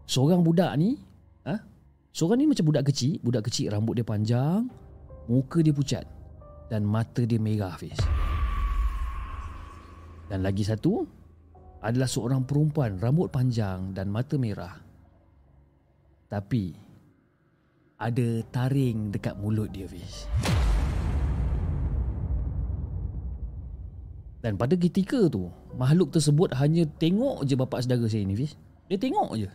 Seorang 0.05 0.45
budak 0.45 0.75
ni, 0.77 1.01
ha? 1.49 1.57
seorang 2.13 2.43
ni 2.43 2.51
macam 2.51 2.69
budak 2.69 2.91
kecil. 2.91 3.17
Budak 3.25 3.49
kecil 3.49 3.73
rambut 3.73 3.97
dia 3.97 4.05
panjang, 4.05 4.69
muka 5.31 5.65
dia 5.65 5.73
pucat 5.73 6.05
dan 6.69 6.85
mata 6.85 7.25
dia 7.25 7.41
merah 7.41 7.73
Hafiz. 7.73 7.97
Dan 10.29 10.45
lagi 10.45 10.63
satu 10.63 11.20
adalah 11.81 12.09
seorang 12.09 12.45
perempuan 12.45 13.01
rambut 13.01 13.33
panjang 13.33 13.97
dan 13.97 14.13
mata 14.13 14.37
merah. 14.37 14.77
Tapi 16.29 16.73
ada 18.01 18.27
taring 18.49 19.13
dekat 19.13 19.37
mulut 19.37 19.69
dia 19.73 19.89
Hafiz. 19.89 20.29
Dan 24.41 24.57
pada 24.57 24.73
ketika 24.73 25.29
tu 25.29 25.53
Makhluk 25.77 26.17
tersebut 26.17 26.57
hanya 26.57 26.89
tengok 26.97 27.45
je 27.45 27.55
bapa 27.61 27.85
saudara 27.85 28.09
saya 28.09 28.25
ni 28.25 28.33
Fiz 28.33 28.57
Dia 28.89 28.97
tengok 28.97 29.37
je 29.37 29.49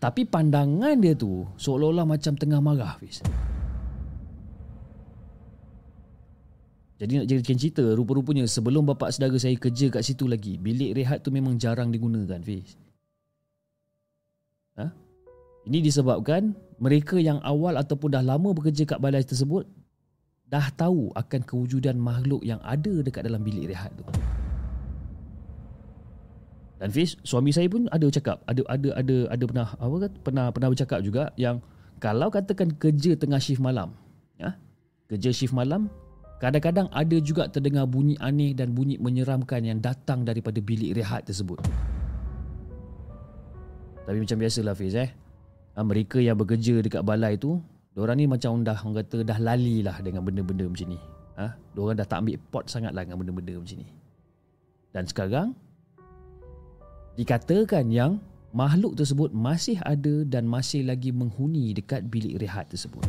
Tapi 0.00 0.24
pandangan 0.24 0.96
dia 0.96 1.12
tu 1.12 1.44
Seolah-olah 1.60 2.08
macam 2.08 2.32
tengah 2.40 2.60
marah 2.64 2.96
Fiz 2.96 3.20
Jadi 6.98 7.12
nak 7.22 7.26
jadikan 7.30 7.56
cerita 7.56 7.84
Rupa-rupanya 7.94 8.44
sebelum 8.50 8.82
bapa 8.82 9.14
saudara 9.14 9.38
saya 9.38 9.54
kerja 9.54 9.86
kat 9.86 10.02
situ 10.02 10.26
lagi 10.26 10.58
Bilik 10.58 10.98
rehat 10.98 11.22
tu 11.22 11.30
memang 11.30 11.54
jarang 11.54 11.94
digunakan 11.94 12.42
Fiz 12.42 12.74
ha? 14.74 14.90
Ini 15.70 15.78
disebabkan 15.78 16.58
Mereka 16.82 17.22
yang 17.22 17.38
awal 17.46 17.78
ataupun 17.78 18.18
dah 18.18 18.22
lama 18.26 18.50
bekerja 18.50 18.82
kat 18.82 18.98
balai 18.98 19.22
tersebut 19.22 19.66
dah 20.48 20.72
tahu 20.72 21.12
akan 21.12 21.40
kewujudan 21.44 22.00
makhluk 22.00 22.40
yang 22.40 22.56
ada 22.64 23.04
dekat 23.04 23.28
dalam 23.28 23.44
bilik 23.44 23.68
rehat 23.68 23.92
tu. 23.92 24.04
Dan 26.80 26.88
Fiz, 26.88 27.20
suami 27.20 27.52
saya 27.52 27.68
pun 27.68 27.84
ada 27.92 28.06
cakap, 28.08 28.40
ada 28.48 28.64
ada 28.70 28.88
ada 28.96 29.16
ada 29.28 29.44
pernah 29.44 29.68
apa 29.76 29.96
kata 30.08 30.16
pernah 30.24 30.46
pernah 30.48 30.68
bercakap 30.72 31.00
juga 31.04 31.34
yang 31.36 31.60
kalau 31.98 32.32
katakan 32.32 32.72
kerja 32.78 33.18
tengah 33.18 33.42
shift 33.42 33.60
malam, 33.60 33.92
ya. 34.38 34.56
Kerja 35.10 35.34
shift 35.34 35.52
malam, 35.52 35.90
kadang-kadang 36.38 36.86
ada 36.90 37.16
juga 37.18 37.50
terdengar 37.50 37.86
bunyi 37.86 38.14
aneh 38.22 38.54
dan 38.54 38.74
bunyi 38.74 38.98
menyeramkan 38.98 39.62
yang 39.62 39.78
datang 39.78 40.22
daripada 40.22 40.58
bilik 40.62 40.94
rehat 40.94 41.26
tersebut. 41.26 41.58
Tapi 44.08 44.18
macam 44.24 44.36
biasalah 44.40 44.74
Fiz 44.78 44.96
eh. 44.96 45.10
Ah, 45.78 45.86
mereka 45.86 46.18
yang 46.18 46.34
bekerja 46.34 46.82
dekat 46.82 47.06
balai 47.06 47.38
tu 47.38 47.62
Diorang 47.98 48.14
ni 48.14 48.30
macam 48.30 48.62
dah 48.62 48.78
orang 48.78 49.02
kata 49.02 49.26
dah 49.26 49.42
lali 49.42 49.82
lah 49.82 49.98
dengan 49.98 50.22
benda-benda 50.22 50.70
macam 50.70 50.86
ni. 50.86 51.02
Ha? 51.34 51.50
Diorang 51.74 51.98
dah 51.98 52.06
tak 52.06 52.22
ambil 52.22 52.38
pot 52.46 52.70
sangat 52.70 52.94
lah 52.94 53.02
dengan 53.02 53.18
benda-benda 53.18 53.58
macam 53.58 53.74
ni. 53.74 53.90
Dan 54.94 55.02
sekarang 55.10 55.48
dikatakan 57.18 57.90
yang 57.90 58.22
makhluk 58.54 58.94
tersebut 58.94 59.34
masih 59.34 59.82
ada 59.82 60.22
dan 60.30 60.46
masih 60.46 60.86
lagi 60.86 61.10
menghuni 61.10 61.74
dekat 61.74 62.06
bilik 62.06 62.38
rehat 62.38 62.70
tersebut. 62.70 63.02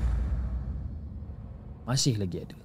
Masih 1.85 2.17
lagi 2.17 2.41
ada. 2.41 2.57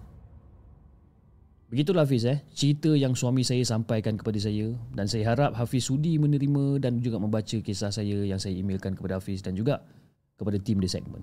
Begitulah 1.74 2.06
Hafiz 2.06 2.22
eh, 2.22 2.38
cerita 2.54 2.94
yang 2.94 3.18
suami 3.18 3.42
saya 3.42 3.58
sampaikan 3.66 4.14
kepada 4.14 4.38
saya 4.38 4.70
dan 4.94 5.10
saya 5.10 5.34
harap 5.34 5.58
Hafiz 5.58 5.90
sudi 5.90 6.22
menerima 6.22 6.78
dan 6.78 7.02
juga 7.02 7.18
membaca 7.18 7.58
kisah 7.58 7.90
saya 7.90 8.22
yang 8.22 8.38
saya 8.38 8.54
emailkan 8.54 8.94
kepada 8.94 9.18
Hafiz 9.18 9.42
dan 9.42 9.58
juga 9.58 9.82
kepada 10.38 10.54
tim 10.62 10.78
di 10.78 10.86
segmen. 10.86 11.18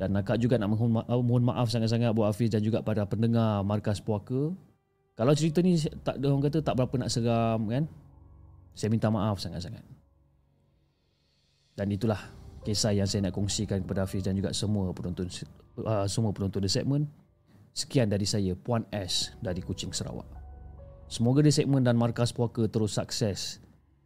Dan 0.00 0.16
nakak 0.16 0.40
juga 0.40 0.56
nak 0.56 0.72
mohon 0.72 0.96
maaf, 0.96 1.20
mohon 1.20 1.44
maaf 1.44 1.68
sangat-sangat 1.68 2.16
buat 2.16 2.32
Hafiz 2.32 2.56
dan 2.56 2.64
juga 2.64 2.80
pada 2.80 3.04
pendengar 3.04 3.60
Markas 3.68 4.00
Puaka. 4.00 4.56
Kalau 5.12 5.32
cerita 5.36 5.60
ni 5.60 5.76
tak 5.76 6.24
ada 6.24 6.24
orang 6.32 6.48
kata 6.48 6.64
tak 6.64 6.80
berapa 6.80 7.04
nak 7.04 7.12
seram 7.12 7.68
kan. 7.68 7.84
Saya 8.72 8.88
minta 8.88 9.12
maaf 9.12 9.44
sangat-sangat. 9.44 9.84
Dan 11.76 11.92
itulah 11.92 12.32
kisah 12.64 12.96
yang 12.96 13.04
saya 13.04 13.28
nak 13.28 13.36
kongsikan 13.36 13.84
kepada 13.84 14.08
Hafiz 14.08 14.24
dan 14.24 14.40
juga 14.40 14.56
semua 14.56 14.88
penonton 14.96 15.28
uh, 15.84 16.08
semua 16.08 16.32
penonton 16.32 16.64
di 16.64 16.72
segmen. 16.72 17.04
Sekian 17.74 18.06
dari 18.06 18.22
saya 18.22 18.54
Puan 18.54 18.86
S 18.94 19.34
dari 19.42 19.58
Kuching 19.58 19.90
Sarawak. 19.90 20.30
Semoga 21.10 21.42
di 21.42 21.50
segmen 21.50 21.82
dan 21.82 21.98
Markas 21.98 22.30
Puaka 22.30 22.70
terus 22.70 22.94
sukses 22.94 23.58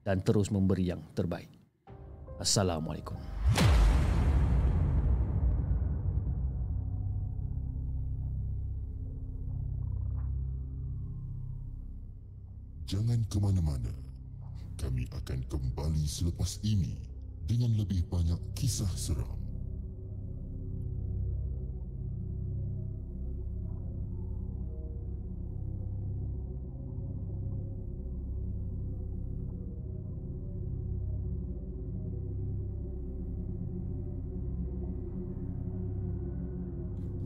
dan 0.08 0.24
terus 0.24 0.48
memberi 0.48 0.88
yang 0.88 1.04
terbaik. 1.12 1.52
Assalamualaikum. 2.40 3.20
Jangan 12.88 13.20
ke 13.28 13.36
mana-mana. 13.36 13.92
Kami 14.80 15.04
akan 15.12 15.44
kembali 15.44 16.08
selepas 16.08 16.56
ini 16.64 16.96
dengan 17.44 17.76
lebih 17.76 18.00
banyak 18.08 18.40
kisah 18.56 18.88
seram. 18.96 19.47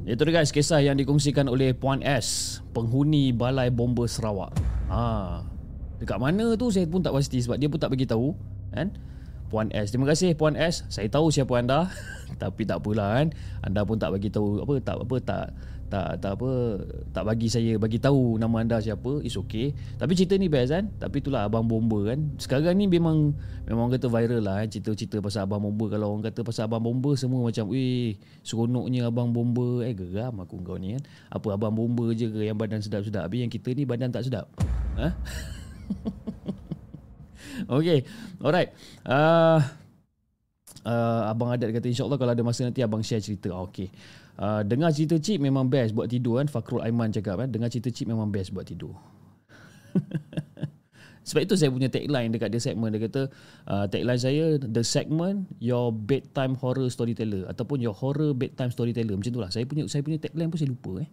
Itu 0.02 0.26
dia 0.26 0.34
guys 0.34 0.50
kisah 0.50 0.82
yang 0.82 0.98
dikongsikan 0.98 1.46
oleh 1.46 1.70
Puan 1.78 2.02
S, 2.02 2.58
penghuni 2.74 3.30
Balai 3.30 3.70
Bomba 3.70 4.02
Sarawak. 4.10 4.50
Ha, 4.90 5.46
Dekat 6.02 6.18
mana 6.18 6.58
tu 6.58 6.66
saya 6.74 6.82
pun 6.90 6.98
tak 6.98 7.14
pasti 7.14 7.38
sebab 7.38 7.54
dia 7.62 7.70
pun 7.70 7.78
tak 7.78 7.94
bagi 7.94 8.10
tahu 8.10 8.34
kan. 8.74 8.90
Puan 9.52 9.68
S. 9.68 9.92
Terima 9.92 10.08
kasih 10.08 10.32
Puan 10.32 10.56
S. 10.56 10.88
Saya 10.88 11.12
tahu 11.12 11.28
siapa 11.28 11.52
anda. 11.60 11.92
Tapi 12.40 12.64
tak 12.64 12.80
apalah 12.80 13.20
kan. 13.20 13.28
Anda 13.60 13.84
pun 13.84 14.00
tak 14.00 14.16
bagi 14.16 14.32
tahu 14.32 14.64
apa 14.64 14.80
tak 14.80 14.96
apa 15.04 15.16
tak 15.20 15.46
tak 15.92 16.24
tak 16.24 16.40
apa 16.40 16.80
tak 17.12 17.28
bagi 17.28 17.52
saya 17.52 17.76
bagi 17.76 18.00
tahu 18.00 18.40
nama 18.40 18.64
anda 18.64 18.80
siapa. 18.80 19.20
It's 19.20 19.36
okay. 19.36 19.76
Tapi 20.00 20.16
cerita 20.16 20.40
ni 20.40 20.48
best 20.48 20.72
kan. 20.72 20.88
Tapi 20.96 21.20
itulah 21.20 21.44
abang 21.44 21.68
bomba 21.68 22.00
kan. 22.08 22.32
Sekarang 22.40 22.80
ni 22.80 22.88
memang 22.88 23.36
memang 23.68 23.92
kata 23.92 24.08
viral 24.08 24.40
lah 24.40 24.64
kan 24.64 24.72
cerita-cerita 24.72 25.20
pasal 25.20 25.44
abang 25.44 25.60
bomba. 25.60 25.92
Kalau 25.92 26.16
orang 26.16 26.24
kata 26.24 26.40
pasal 26.40 26.72
abang 26.72 26.80
bomba 26.80 27.12
semua 27.12 27.44
macam 27.44 27.68
weh 27.68 28.16
seronoknya 28.40 29.12
abang 29.12 29.36
bomba. 29.36 29.84
Eh 29.84 29.92
geram 29.92 30.40
aku 30.40 30.64
kau 30.64 30.80
ni 30.80 30.96
kan. 30.96 31.04
Apa 31.28 31.60
abang 31.60 31.76
bomba 31.76 32.08
je 32.16 32.32
ke 32.32 32.40
yang 32.40 32.56
badan 32.56 32.80
sedap-sedap. 32.80 33.28
Habis 33.28 33.44
yang 33.44 33.52
kita 33.52 33.76
ni 33.76 33.84
badan 33.84 34.08
tak 34.08 34.24
sedap. 34.24 34.48
Ha? 34.96 35.12
okay 37.78 38.04
Alright. 38.42 38.70
Uh, 39.06 39.60
uh, 40.86 41.30
Abang 41.30 41.50
Adat 41.54 41.70
kata 41.70 41.86
InsyaAllah 41.90 42.18
kalau 42.18 42.32
ada 42.34 42.42
masa 42.42 42.66
nanti 42.66 42.82
Abang 42.82 43.02
share 43.02 43.22
cerita. 43.22 43.50
Ah, 43.54 43.62
Okay 43.66 43.90
uh, 44.38 44.62
Dengar 44.64 44.94
cerita 44.94 45.18
Cip 45.18 45.38
memang 45.42 45.68
best 45.68 45.92
buat 45.92 46.08
tidur 46.08 46.40
kan? 46.40 46.48
Fakrul 46.48 46.82
Aiman 46.82 47.12
cakap 47.12 47.40
kan 47.42 47.48
Dengar 47.50 47.68
cerita 47.68 47.90
Cip 47.92 48.08
memang 48.08 48.30
best 48.30 48.54
buat 48.54 48.64
tidur. 48.64 48.94
Sebab 51.22 51.46
itu 51.46 51.54
saya 51.54 51.70
punya 51.70 51.86
tagline 51.86 52.34
dekat 52.34 52.50
dia 52.50 52.58
segmen 52.58 52.90
Dia 52.90 53.06
kata 53.06 53.30
uh, 53.70 53.86
Tagline 53.86 54.18
saya 54.18 54.58
The 54.58 54.82
segment 54.82 55.46
Your 55.62 55.94
bedtime 55.94 56.58
horror 56.58 56.90
storyteller. 56.90 57.46
Ataupun 57.46 57.78
your 57.78 57.94
horror 57.94 58.34
bedtime 58.34 58.74
storyteller. 58.74 59.14
Macam 59.14 59.30
tu 59.30 59.38
lah 59.38 59.50
Saya 59.54 59.62
punya 59.62 59.86
saya 59.86 60.02
punya 60.02 60.18
tagline 60.18 60.50
pun 60.50 60.58
saya 60.58 60.70
lupa 60.74 60.92
eh. 60.98 61.08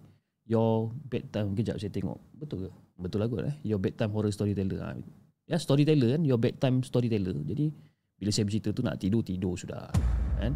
Your 0.49 0.89
bedtime 1.05 1.53
Kejap 1.53 1.77
saya 1.77 1.93
tengok. 1.93 2.17
Betul 2.41 2.65
ke? 2.65 2.69
Betul 2.97 3.21
lah 3.21 3.27
kot 3.29 3.45
eh. 3.45 3.55
Your 3.61 3.77
bedtime 3.77 4.09
horror 4.09 4.33
storyteller. 4.33 4.81
Ha. 4.81 4.97
Ya 5.49 5.57
storyteller 5.57 6.15
kan 6.15 6.21
Your 6.23 6.37
bedtime 6.37 6.85
storyteller. 6.85 7.33
Jadi 7.41 7.73
Bila 8.21 8.29
saya 8.29 8.45
bercerita 8.45 8.69
tu 8.69 8.85
Nak 8.85 9.01
tidur 9.01 9.25
Tidur 9.25 9.57
sudah 9.57 9.89
kan? 10.37 10.53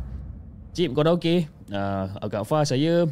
Cip 0.73 0.93
kau 0.93 1.01
dah 1.01 1.13
okay 1.17 1.49
uh, 1.73 2.13
Agak 2.21 2.45
fast 2.45 2.77
saya 2.77 3.09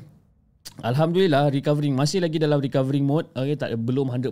Alhamdulillah 0.81 1.51
recovering. 1.51 1.93
Masih 1.93 2.23
lagi 2.23 2.39
dalam 2.39 2.57
recovering 2.57 3.03
mode. 3.03 3.27
Okay, 3.35 3.59
tak 3.59 3.75
belum 3.75 4.07
100% 4.07 4.31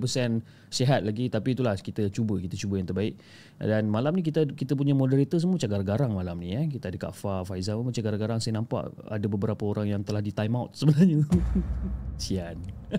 sihat 0.71 1.03
lagi. 1.03 1.27
Tapi 1.27 1.53
itulah 1.53 1.75
kita 1.77 2.07
cuba 2.09 2.39
kita 2.39 2.55
cuba 2.55 2.79
yang 2.79 2.87
terbaik. 2.87 3.19
Dan 3.59 3.91
malam 3.91 4.15
ni 4.17 4.23
kita 4.23 4.47
kita 4.47 4.73
punya 4.73 4.95
moderator 4.95 5.37
semua 5.37 5.59
macam 5.59 5.69
garang 5.83 6.11
malam 6.15 6.39
ni 6.39 6.55
eh. 6.55 6.65
Kita 6.71 6.89
ada 6.89 6.97
Kak 6.97 7.13
Fa 7.13 7.43
Faizal 7.43 7.83
macam 7.83 8.01
garang-garang. 8.01 8.39
Saya 8.39 8.57
nampak 8.57 8.87
ada 9.05 9.27
beberapa 9.29 9.61
orang 9.67 9.91
yang 9.93 10.01
telah 10.01 10.23
di 10.23 10.31
time 10.31 10.55
out 10.55 10.73
sebenarnya. 10.73 11.27
Sian. 12.23 12.57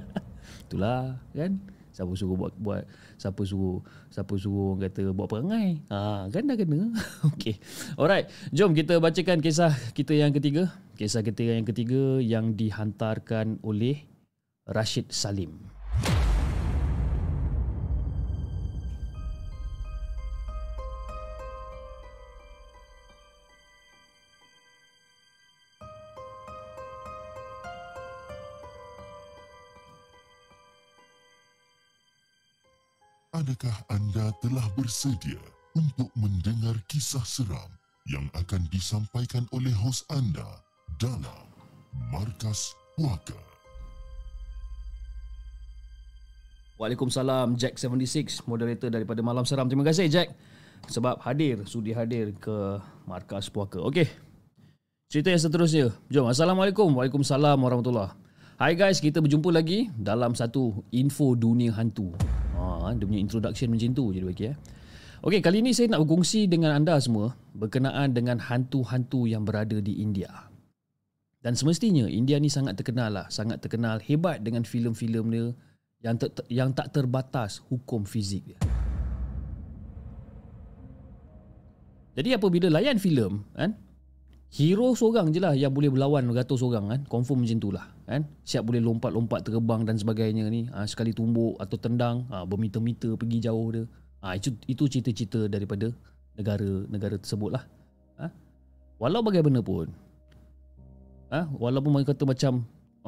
Itulah 0.68 1.18
kan 1.34 1.58
Siapa 2.00 2.16
suruh 2.16 2.32
buat 2.32 2.56
buat 2.56 2.88
siapa 3.20 3.44
suruh 3.44 3.84
siapa 4.08 4.32
suruh 4.40 4.72
orang 4.72 4.88
kata 4.88 5.12
buat 5.12 5.28
perangai. 5.28 5.84
Ha 5.92 6.32
kan 6.32 6.48
dah 6.48 6.56
kena. 6.56 6.80
Okey. 7.36 7.60
Alright, 8.00 8.32
jom 8.56 8.72
kita 8.72 8.96
bacakan 8.96 9.44
kisah 9.44 9.76
kita 9.92 10.16
yang 10.16 10.32
ketiga. 10.32 10.72
Kisah 10.96 11.20
kita 11.20 11.44
yang 11.44 11.68
ketiga 11.68 12.16
yang 12.24 12.56
dihantarkan 12.56 13.60
oleh 13.60 14.00
Rashid 14.64 15.12
Salim. 15.12 15.69
Adakah 33.50 33.82
anda 33.90 34.30
telah 34.46 34.62
bersedia 34.78 35.42
untuk 35.74 36.06
mendengar 36.14 36.78
kisah 36.86 37.26
seram 37.26 37.66
yang 38.06 38.30
akan 38.38 38.62
disampaikan 38.70 39.42
oleh 39.50 39.74
hos 39.74 40.06
anda 40.06 40.62
dalam 41.02 41.50
Markas 42.14 42.78
Puaka? 42.94 43.34
Waalaikumsalam 46.78 47.58
Jack 47.58 47.74
76 47.74 48.46
moderator 48.46 48.86
daripada 48.86 49.18
Malam 49.18 49.42
Seram. 49.42 49.66
Terima 49.66 49.82
kasih 49.82 50.06
Jack 50.06 50.30
sebab 50.86 51.18
hadir 51.18 51.66
sudi 51.66 51.90
hadir 51.90 52.30
ke 52.38 52.78
markas 53.02 53.50
puaka. 53.50 53.82
Okey. 53.82 54.06
Cerita 55.10 55.34
yang 55.34 55.42
seterusnya. 55.42 55.90
Jom. 56.06 56.30
Assalamualaikum. 56.30 56.86
Waalaikumsalam 56.94 57.58
warahmatullahi. 57.58 58.14
Hai 58.62 58.78
guys, 58.78 59.02
kita 59.02 59.18
berjumpa 59.18 59.50
lagi 59.50 59.90
dalam 59.98 60.38
satu 60.38 60.86
info 60.94 61.34
dunia 61.34 61.74
hantu. 61.74 62.14
Dia 62.96 63.04
punya 63.04 63.20
introduction 63.20 63.68
macam 63.68 63.90
tu 63.92 64.04
je 64.10 64.18
dia 64.20 64.28
bagi 64.28 64.44
eh. 64.52 64.56
Okey, 65.20 65.44
kali 65.44 65.60
ini 65.60 65.76
saya 65.76 65.92
nak 65.92 66.08
berkongsi 66.08 66.48
dengan 66.48 66.72
anda 66.72 66.96
semua 66.96 67.36
berkenaan 67.52 68.16
dengan 68.16 68.40
hantu-hantu 68.40 69.28
yang 69.28 69.44
berada 69.44 69.76
di 69.76 70.00
India. 70.00 70.48
Dan 71.44 71.52
semestinya 71.52 72.08
India 72.08 72.40
ni 72.40 72.48
sangat 72.48 72.80
terkenal 72.80 73.12
lah, 73.12 73.26
sangat 73.28 73.60
terkenal 73.60 74.00
hebat 74.00 74.40
dengan 74.40 74.64
filem-filem 74.64 75.24
dia 75.28 75.44
yang 76.00 76.16
ter, 76.16 76.28
yang 76.48 76.72
tak 76.72 76.92
terbatas 76.96 77.60
hukum 77.68 78.08
fizik 78.08 78.48
dia. 78.48 78.60
Jadi 82.16 82.36
apabila 82.36 82.68
layan 82.72 82.96
filem 82.96 83.44
kan 83.52 83.76
hero 84.50 84.96
seorang 84.96 85.30
je 85.30 85.40
lah 85.40 85.54
yang 85.54 85.70
boleh 85.70 85.88
berlawan 85.92 86.26
ratus 86.32 86.60
orang 86.64 86.84
kan 86.90 87.00
confirm 87.06 87.44
macam 87.44 87.58
tu 87.60 87.70
lah 87.70 87.86
kan? 88.10 88.26
Siap 88.42 88.66
boleh 88.66 88.82
lompat-lompat 88.82 89.46
terbang 89.46 89.86
dan 89.86 89.94
sebagainya 89.94 90.50
ni. 90.50 90.66
Ha, 90.74 90.82
sekali 90.90 91.14
tumbuk 91.14 91.54
atau 91.62 91.78
tendang 91.78 92.26
ha, 92.34 92.42
bermeter-meter 92.42 93.14
pergi 93.14 93.38
jauh 93.38 93.70
dia. 93.70 93.86
Ha, 94.26 94.34
itu 94.34 94.50
itu 94.66 94.90
cerita-cerita 94.90 95.46
daripada 95.46 95.94
negara-negara 96.34 97.22
tersebut 97.22 97.54
lah. 97.54 97.64
Ha? 98.18 98.26
walau 99.00 99.24
bagaimanapun 99.24 99.88
ha? 101.32 101.48
walaupun 101.56 101.88
mereka 101.88 102.12
kata 102.12 102.28
macam 102.28 102.52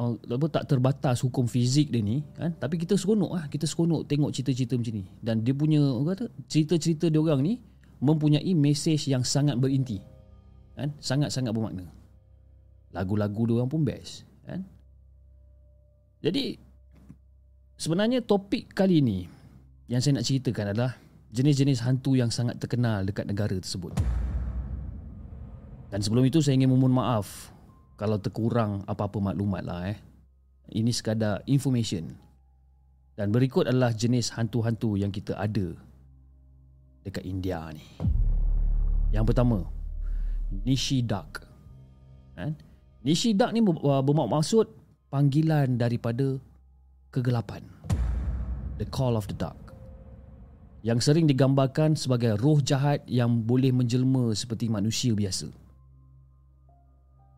uh, 0.01 0.17
tak 0.49 0.65
terbatas 0.65 1.21
hukum 1.21 1.45
fizik 1.45 1.93
dia 1.93 2.01
ni 2.01 2.25
kan? 2.33 2.55
Tapi 2.57 2.81
kita 2.81 2.97
seronok 2.97 3.31
ah 3.37 3.45
kita 3.51 3.69
seronok 3.69 4.09
tengok 4.09 4.31
cerita-cerita 4.33 4.79
macam 4.79 4.95
ni. 5.03 5.05
Dan 5.21 5.45
dia 5.45 5.53
punya 5.53 5.83
orang 5.83 6.17
kata 6.17 6.25
cerita-cerita 6.49 7.11
dia 7.11 7.21
orang 7.21 7.43
ni 7.45 7.61
mempunyai 8.01 8.55
mesej 8.55 9.11
yang 9.11 9.27
sangat 9.27 9.59
berinti. 9.59 10.01
Kan? 10.79 10.95
Sangat-sangat 11.03 11.53
bermakna. 11.53 11.85
Lagu-lagu 12.97 13.45
dia 13.45 13.55
orang 13.61 13.69
pun 13.69 13.83
best. 13.85 14.25
Kan 14.49 14.65
jadi 16.23 16.57
sebenarnya 17.77 18.23
topik 18.25 18.73
kali 18.73 19.03
ni 19.03 19.27
yang 19.91 20.01
saya 20.01 20.23
nak 20.23 20.27
ceritakan 20.27 20.73
adalah 20.73 20.93
jenis-jenis 21.35 21.85
hantu 21.85 22.15
yang 22.17 22.31
sangat 22.31 22.57
terkenal 22.63 23.03
dekat 23.05 23.27
negara 23.27 23.59
tersebut 23.59 23.93
dan 25.93 26.01
sebelum 26.01 26.25
itu 26.25 26.41
saya 26.41 26.57
ingin 26.57 26.73
memohon 26.73 26.97
maaf 26.97 27.53
kalau 28.01 28.17
terkurang 28.17 28.81
apa-apa 28.89 29.21
maklumat 29.21 29.61
lah 29.61 29.93
eh. 29.93 30.01
Ini 30.73 30.89
sekadar 30.89 31.45
information. 31.45 32.17
Dan 33.13 33.29
berikut 33.29 33.69
adalah 33.69 33.93
jenis 33.93 34.33
hantu-hantu 34.33 34.97
yang 34.97 35.13
kita 35.13 35.37
ada 35.37 35.77
dekat 37.05 37.29
India 37.29 37.61
ni. 37.77 37.85
Yang 39.13 39.25
pertama, 39.29 39.69
Nishi 40.65 41.05
Duck. 41.05 41.45
Kan? 42.41 42.57
Nishi 43.05 43.37
Duck 43.37 43.53
ni 43.53 43.61
bermaksud 43.61 44.82
panggilan 45.13 45.77
daripada 45.77 46.41
kegelapan. 47.13 47.61
The 48.81 48.89
Call 48.89 49.21
of 49.21 49.29
the 49.29 49.37
Dark. 49.37 49.77
Yang 50.81 51.13
sering 51.13 51.29
digambarkan 51.29 51.95
sebagai 51.95 52.41
roh 52.41 52.59
jahat 52.65 53.05
yang 53.05 53.45
boleh 53.45 53.71
menjelma 53.71 54.33
seperti 54.33 54.73
manusia 54.73 55.13
biasa. 55.13 55.53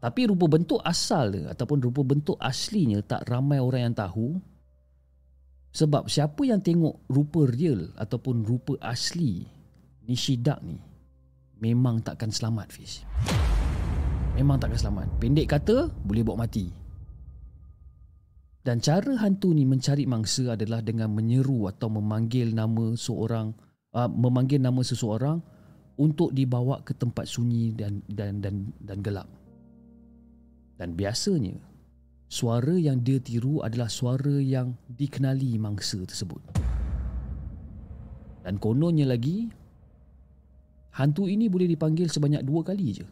Tapi 0.01 0.31
rupa 0.31 0.47
bentuk 0.47 0.79
asal 0.87 1.51
ataupun 1.51 1.83
rupa 1.83 2.07
bentuk 2.07 2.39
aslinya 2.39 3.03
tak 3.03 3.27
ramai 3.27 3.59
orang 3.59 3.91
yang 3.91 3.97
tahu. 3.99 4.39
Sebab 5.75 6.07
siapa 6.07 6.47
yang 6.47 6.63
tengok 6.63 7.11
rupa 7.11 7.51
real 7.51 7.91
ataupun 7.99 8.47
rupa 8.47 8.79
asli 8.79 9.43
Nishidak 10.07 10.63
ni 10.63 10.79
memang 11.59 12.05
takkan 12.05 12.31
selamat 12.31 12.69
Fiz. 12.71 13.03
Memang 14.39 14.61
takkan 14.63 14.79
selamat. 14.79 15.09
Pendek 15.19 15.51
kata 15.51 15.89
boleh 16.05 16.23
bawa 16.23 16.47
mati. 16.47 16.84
Dan 18.65 18.81
cara 18.81 19.21
hantu 19.21 19.53
ni 19.53 19.69
mencari 19.69 20.09
mangsa 20.09 20.57
adalah 20.57 20.81
dengan 20.81 21.13
menyeru 21.13 21.69
atau 21.69 21.93
memanggil 21.93 22.57
nama 22.57 22.97
seorang 22.97 23.53
uh, 23.93 24.09
memanggil 24.09 24.57
nama 24.57 24.81
seseorang 24.81 25.37
untuk 26.01 26.33
dibawa 26.33 26.81
ke 26.81 26.97
tempat 26.97 27.29
sunyi 27.29 27.77
dan 27.77 28.01
dan 28.09 28.41
dan 28.41 28.73
dan 28.81 29.05
gelap. 29.05 29.29
Dan 30.81 30.97
biasanya 30.97 31.61
suara 32.25 32.73
yang 32.81 33.05
dia 33.05 33.21
tiru 33.21 33.61
adalah 33.61 33.93
suara 33.93 34.41
yang 34.41 34.73
dikenali 34.89 35.61
mangsa 35.61 36.01
tersebut. 36.01 36.41
Dan 38.49 38.57
kononnya 38.57 39.05
lagi 39.05 39.53
hantu 40.97 41.29
ini 41.29 41.53
boleh 41.53 41.69
dipanggil 41.69 42.09
sebanyak 42.09 42.41
dua 42.41 42.65
kali 42.65 42.97
je. 42.97 43.07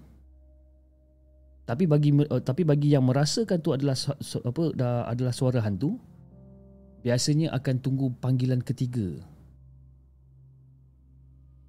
Tapi 1.62 1.87
bagi 1.87 2.11
uh, 2.11 2.42
tapi 2.42 2.66
bagi 2.66 2.90
yang 2.92 3.07
merasakan 3.07 3.59
tu 3.62 3.70
adalah 3.70 3.94
su, 3.94 4.11
su, 4.18 4.42
apa 4.42 4.75
dah 4.75 5.07
adalah 5.07 5.31
suara 5.31 5.62
hantu 5.62 5.94
biasanya 7.07 7.55
akan 7.55 7.75
tunggu 7.79 8.11
panggilan 8.18 8.62
ketiga. 8.62 9.22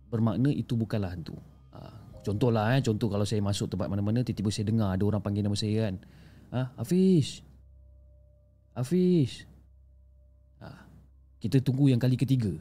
Bermakna 0.10 0.54
itu 0.54 0.74
bukanlah 0.78 1.14
hantu. 1.14 1.38
Contohlah 2.24 2.80
eh, 2.80 2.82
contoh 2.82 3.12
kalau 3.12 3.28
saya 3.28 3.44
masuk 3.44 3.68
tempat 3.76 3.92
mana-mana 3.92 4.24
tiba-tiba 4.24 4.50
saya 4.50 4.66
dengar 4.72 4.96
ada 4.96 5.04
orang 5.04 5.20
panggil 5.20 5.44
nama 5.44 5.60
saya 5.60 5.92
kan. 5.92 5.96
Ha, 6.56 6.60
Hafiz. 6.80 7.44
Hafiz. 8.72 9.44
Ha, 10.64 10.72
kita 11.44 11.60
tunggu 11.60 11.92
yang 11.92 12.00
kali 12.00 12.16
ketiga. 12.16 12.56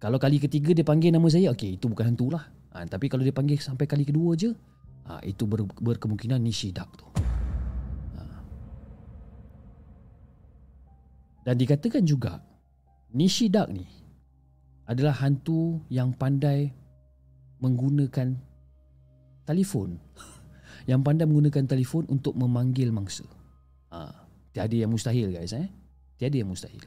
Kalau 0.00 0.16
kali 0.16 0.40
ketiga 0.40 0.72
dia 0.72 0.84
panggil 0.84 1.12
nama 1.12 1.28
saya, 1.28 1.52
okey, 1.52 1.76
itu 1.76 1.92
bukan 1.92 2.16
hantu 2.16 2.32
lah. 2.32 2.48
Ha, 2.72 2.88
tapi 2.88 3.12
kalau 3.12 3.20
dia 3.20 3.36
panggil 3.36 3.60
sampai 3.60 3.84
kali 3.84 4.08
kedua 4.08 4.32
je, 4.32 4.56
ha, 5.06 5.22
itu 5.22 5.46
ber, 5.46 5.64
berkemungkinan 5.66 6.42
Nishidak 6.42 6.90
tu. 6.98 7.06
Ha. 8.18 8.22
Dan 11.46 11.54
dikatakan 11.54 12.02
juga, 12.02 12.42
Nishidak 13.14 13.70
ni 13.70 13.86
adalah 14.86 15.14
hantu 15.22 15.82
yang 15.90 16.14
pandai 16.14 16.70
menggunakan 17.58 18.36
telefon 19.46 19.96
yang 20.90 21.00
pandai 21.02 21.26
menggunakan 21.26 21.64
telefon 21.66 22.06
untuk 22.10 22.34
memanggil 22.34 22.90
mangsa. 22.90 23.26
Ha, 23.90 24.10
tiada 24.50 24.74
yang 24.74 24.90
mustahil 24.90 25.30
guys 25.30 25.54
eh. 25.54 25.70
Tiada 26.18 26.36
yang 26.38 26.50
mustahil. 26.50 26.82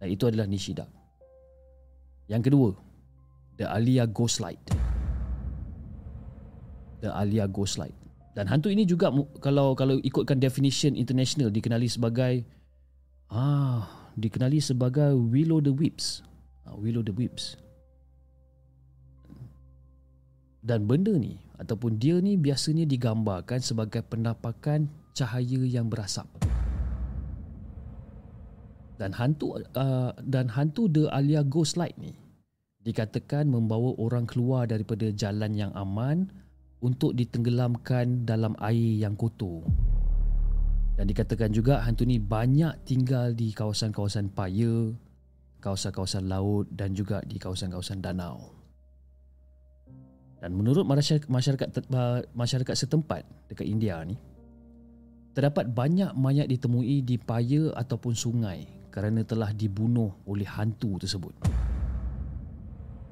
Dan 0.00 0.08
itu 0.08 0.24
adalah 0.26 0.48
Nishida. 0.48 0.88
Yang 2.26 2.50
kedua, 2.50 2.70
The 3.60 3.66
Alia 3.68 4.08
Ghost 4.08 4.40
Light. 4.40 4.62
The 7.00 7.10
Alia 7.12 7.48
Ghost 7.48 7.80
Light. 7.80 7.96
Dan 8.36 8.46
hantu 8.46 8.70
ini 8.70 8.86
juga 8.86 9.10
kalau 9.42 9.74
kalau 9.74 9.98
ikutkan 10.00 10.38
definition 10.38 10.94
international 10.94 11.50
dikenali 11.50 11.90
sebagai 11.90 12.46
ah 13.32 14.10
dikenali 14.14 14.62
sebagai 14.62 15.16
Willow 15.16 15.58
the 15.58 15.74
Whips. 15.74 16.22
Ah, 16.62 16.78
Willow 16.78 17.02
the 17.02 17.12
Whips. 17.12 17.58
Dan 20.60 20.84
benda 20.84 21.16
ni 21.16 21.40
ataupun 21.56 21.96
dia 21.96 22.20
ni 22.20 22.36
biasanya 22.36 22.84
digambarkan 22.84 23.64
sebagai 23.64 24.04
penampakan 24.04 24.92
cahaya 25.16 25.64
yang 25.64 25.88
berasap. 25.88 26.28
Dan 29.00 29.16
hantu 29.16 29.56
uh, 29.56 30.12
dan 30.20 30.52
hantu 30.52 30.84
The 30.92 31.08
Alia 31.08 31.40
Ghost 31.40 31.80
Light 31.80 31.96
ni 31.96 32.12
dikatakan 32.84 33.48
membawa 33.48 33.96
orang 33.96 34.28
keluar 34.28 34.68
daripada 34.68 35.08
jalan 35.12 35.56
yang 35.56 35.72
aman 35.72 36.28
untuk 36.80 37.12
ditenggelamkan 37.12 38.24
dalam 38.24 38.56
air 38.60 39.04
yang 39.04 39.16
kotor. 39.16 39.64
Dan 40.96 41.08
dikatakan 41.08 41.52
juga 41.52 41.80
hantu 41.80 42.04
ni 42.04 42.20
banyak 42.20 42.84
tinggal 42.84 43.32
di 43.32 43.56
kawasan-kawasan 43.56 44.32
paya, 44.36 44.92
kawasan-kawasan 45.64 46.28
laut 46.28 46.68
dan 46.72 46.92
juga 46.92 47.24
di 47.24 47.40
kawasan-kawasan 47.40 48.04
danau. 48.04 48.52
Dan 50.40 50.56
menurut 50.56 50.88
masyarakat 50.88 51.28
masyarakat, 52.32 52.76
setempat 52.76 53.28
dekat 53.52 53.68
India 53.68 54.00
ni, 54.04 54.16
terdapat 55.36 55.68
banyak 55.68 56.16
mayat 56.16 56.48
ditemui 56.48 57.04
di 57.04 57.20
paya 57.20 57.76
ataupun 57.76 58.16
sungai 58.16 58.64
kerana 58.88 59.20
telah 59.24 59.52
dibunuh 59.52 60.16
oleh 60.24 60.48
hantu 60.48 60.96
tersebut. 60.96 61.32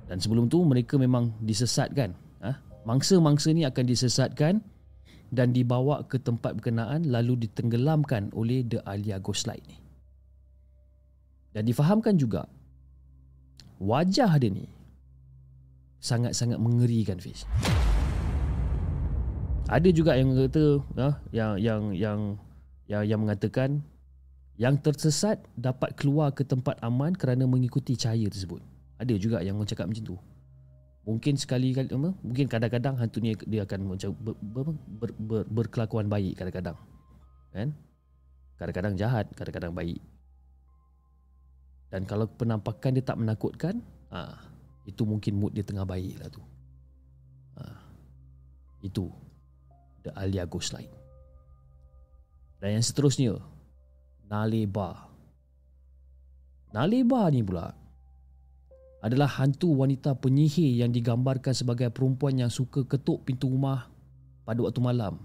Dan 0.08 0.16
sebelum 0.16 0.48
tu 0.48 0.64
mereka 0.64 0.96
memang 0.96 1.36
disesatkan. 1.44 2.27
Mangsa-mangsa 2.88 3.52
ni 3.52 3.68
akan 3.68 3.84
disesatkan 3.84 4.64
dan 5.28 5.52
dibawa 5.52 6.08
ke 6.08 6.16
tempat 6.16 6.56
berkenaan 6.56 7.04
lalu 7.04 7.44
ditenggelamkan 7.44 8.32
oleh 8.32 8.64
The 8.64 8.80
Alia 8.88 9.20
Ghost 9.20 9.44
Light 9.44 9.60
ni. 9.68 9.76
Dan 11.52 11.68
difahamkan 11.68 12.16
juga 12.16 12.48
wajah 13.76 14.40
dia 14.40 14.48
ni 14.48 14.64
sangat-sangat 16.00 16.56
mengerikan 16.56 17.20
Fiz. 17.20 17.44
Ada 19.68 19.92
juga 19.92 20.16
yang 20.16 20.32
kata 20.32 20.80
ha, 20.96 21.20
yang 21.28 21.60
yang 21.60 21.82
yang 21.92 22.20
yang 22.88 23.02
yang 23.04 23.20
mengatakan 23.20 23.84
yang 24.56 24.80
tersesat 24.80 25.44
dapat 25.60 25.92
keluar 25.92 26.32
ke 26.32 26.40
tempat 26.40 26.80
aman 26.80 27.12
kerana 27.12 27.44
mengikuti 27.44 28.00
cahaya 28.00 28.32
tersebut. 28.32 28.64
Ada 28.96 29.12
juga 29.20 29.44
yang 29.44 29.60
cakap 29.68 29.92
macam 29.92 30.16
tu. 30.16 30.16
Mungkin 31.06 31.34
sekali 31.40 31.72
kali 31.72 31.88
apa? 31.88 32.10
Mungkin 32.20 32.46
kadang-kadang 32.50 32.94
hantu 32.98 33.18
ni 33.22 33.32
dia 33.48 33.64
akan 33.64 33.96
macam 33.96 34.10
ber, 34.18 34.34
ber, 34.40 34.66
ber, 34.74 35.10
ber, 35.16 35.42
berkelakuan 35.48 36.10
baik 36.10 36.36
kadang-kadang. 36.36 36.76
Kan? 37.54 37.72
Kadang-kadang 38.58 38.94
jahat, 38.98 39.26
kadang-kadang 39.32 39.72
baik. 39.72 40.02
Dan 41.88 42.04
kalau 42.04 42.28
penampakan 42.28 43.00
dia 43.00 43.04
tak 43.04 43.16
menakutkan, 43.16 43.80
ah 44.12 44.36
itu 44.88 45.04
mungkin 45.04 45.36
mood 45.36 45.52
dia 45.52 45.64
tengah 45.64 45.84
baik 45.84 46.16
lah 46.16 46.28
tu. 46.32 46.42
Ah. 47.60 47.80
Itu 48.80 49.12
The 50.04 50.16
Alia 50.16 50.48
Ghost 50.48 50.72
Light. 50.72 50.92
Dan 52.58 52.80
yang 52.80 52.84
seterusnya, 52.84 53.36
Naleba. 54.28 55.08
Naleba 56.72 57.28
ni 57.32 57.40
pula 57.40 57.72
adalah 58.98 59.30
hantu 59.30 59.78
wanita 59.78 60.18
penyihir 60.18 60.82
yang 60.82 60.90
digambarkan 60.90 61.54
sebagai 61.54 61.86
perempuan 61.94 62.34
yang 62.42 62.50
suka 62.50 62.82
ketuk 62.82 63.22
pintu 63.22 63.46
rumah 63.46 63.86
pada 64.42 64.58
waktu 64.58 64.82
malam 64.82 65.22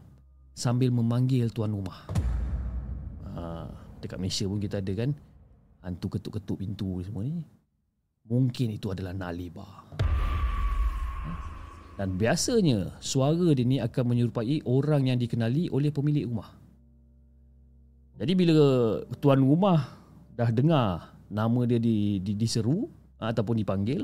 sambil 0.54 0.94
memanggil 0.94 1.50
tuan 1.50 1.74
rumah. 1.74 2.06
Ha, 3.34 3.66
dekat 3.98 4.22
Malaysia 4.22 4.46
pun 4.46 4.62
kita 4.62 4.78
ada 4.78 4.94
kan 4.94 5.10
hantu 5.82 6.18
ketuk-ketuk 6.18 6.62
pintu 6.62 7.02
semua 7.02 7.26
ni. 7.26 7.42
Mungkin 8.30 8.78
itu 8.78 8.94
adalah 8.94 9.12
Naliba. 9.12 9.66
Dan 11.94 12.18
biasanya 12.18 12.98
suara 12.98 13.54
dia 13.54 13.66
ni 13.66 13.78
akan 13.78 14.04
menyerupai 14.14 14.66
orang 14.66 15.14
yang 15.14 15.18
dikenali 15.18 15.70
oleh 15.70 15.94
pemilik 15.94 16.26
rumah. 16.26 16.50
Jadi 18.18 18.34
bila 18.34 18.54
tuan 19.22 19.42
rumah 19.42 19.98
dah 20.34 20.50
dengar 20.50 21.14
nama 21.30 21.60
dia 21.70 21.78
di, 21.78 22.18
di, 22.22 22.34
diseru, 22.34 22.90
ataupun 23.32 23.56
dipanggil 23.64 24.04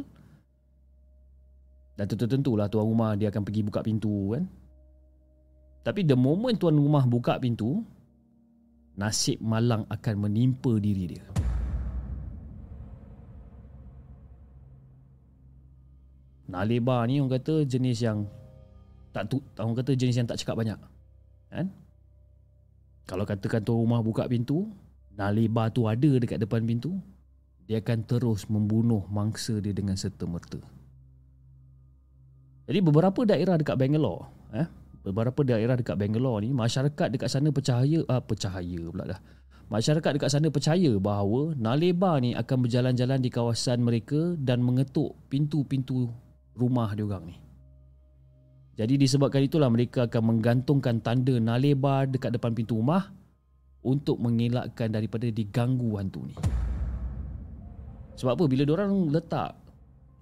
dan 1.99 2.07
tentu-tentulah 2.07 2.71
tuan 2.71 2.87
rumah 2.87 3.19
dia 3.19 3.27
akan 3.27 3.43
pergi 3.43 3.67
buka 3.67 3.83
pintu 3.83 4.31
kan 4.31 4.47
tapi 5.83 6.07
the 6.07 6.15
moment 6.15 6.55
tuan 6.55 6.79
rumah 6.79 7.03
buka 7.03 7.35
pintu 7.35 7.83
nasib 8.95 9.39
malang 9.43 9.83
akan 9.91 10.15
menimpa 10.27 10.71
diri 10.79 11.15
dia 11.15 11.25
Naleba 16.49 17.05
ni 17.05 17.21
orang 17.21 17.37
kata 17.37 17.61
jenis 17.61 18.01
yang 18.01 18.25
tak 19.13 19.29
tu, 19.29 19.37
orang 19.61 19.77
kata 19.77 19.93
jenis 19.93 20.17
yang 20.17 20.25
tak 20.25 20.41
cakap 20.41 20.57
banyak. 20.57 20.81
Kan? 21.53 21.69
Kalau 23.05 23.21
katakan 23.21 23.61
tuan 23.61 23.85
rumah 23.85 24.01
buka 24.01 24.25
pintu, 24.25 24.65
Naleba 25.13 25.69
tu 25.69 25.85
ada 25.85 26.09
dekat 26.17 26.41
depan 26.41 26.65
pintu, 26.65 26.97
dia 27.69 27.85
akan 27.85 28.01
terus 28.01 28.49
membunuh 28.49 29.05
mangsa 29.13 29.61
dia 29.61 29.69
dengan 29.69 29.93
serta-merta. 29.93 30.57
Jadi 32.65 32.79
beberapa 32.81 33.21
daerah 33.29 33.61
dekat 33.61 33.77
Bangalore, 33.77 34.25
eh, 34.57 34.65
beberapa 35.05 35.45
daerah 35.45 35.77
dekat 35.77 35.93
Bangalore 35.93 36.41
ni, 36.41 36.49
masyarakat 36.49 37.13
dekat 37.13 37.29
sana 37.29 37.53
percaya, 37.53 38.01
ah, 38.09 38.25
percaya 38.25 38.81
pula 38.89 39.05
dah. 39.05 39.21
Masyarakat 39.69 40.17
dekat 40.17 40.33
sana 40.33 40.49
percaya 40.49 40.97
bahawa 40.97 41.53
Naleba 41.53 42.17
ni 42.17 42.33
akan 42.33 42.57
berjalan-jalan 42.65 43.21
di 43.21 43.29
kawasan 43.29 43.85
mereka 43.85 44.33
dan 44.41 44.65
mengetuk 44.65 45.13
pintu-pintu 45.29 46.09
rumah 46.57 46.89
dia 46.97 47.05
orang 47.05 47.29
ni. 47.29 47.37
Jadi 48.81 48.97
disebabkan 48.97 49.45
itulah 49.45 49.69
mereka 49.69 50.09
akan 50.09 50.33
menggantungkan 50.33 51.05
tanda 51.05 51.37
Naleba 51.37 52.09
dekat 52.09 52.33
depan 52.33 52.57
pintu 52.57 52.81
rumah 52.81 53.13
untuk 53.85 54.17
mengelakkan 54.17 54.89
daripada 54.89 55.29
diganggu 55.29 56.01
hantu 56.01 56.25
ni. 56.25 56.33
Sebab 58.19 58.35
apa 58.35 58.43
bila 58.51 58.67
orang 58.75 59.07
letak 59.15 59.55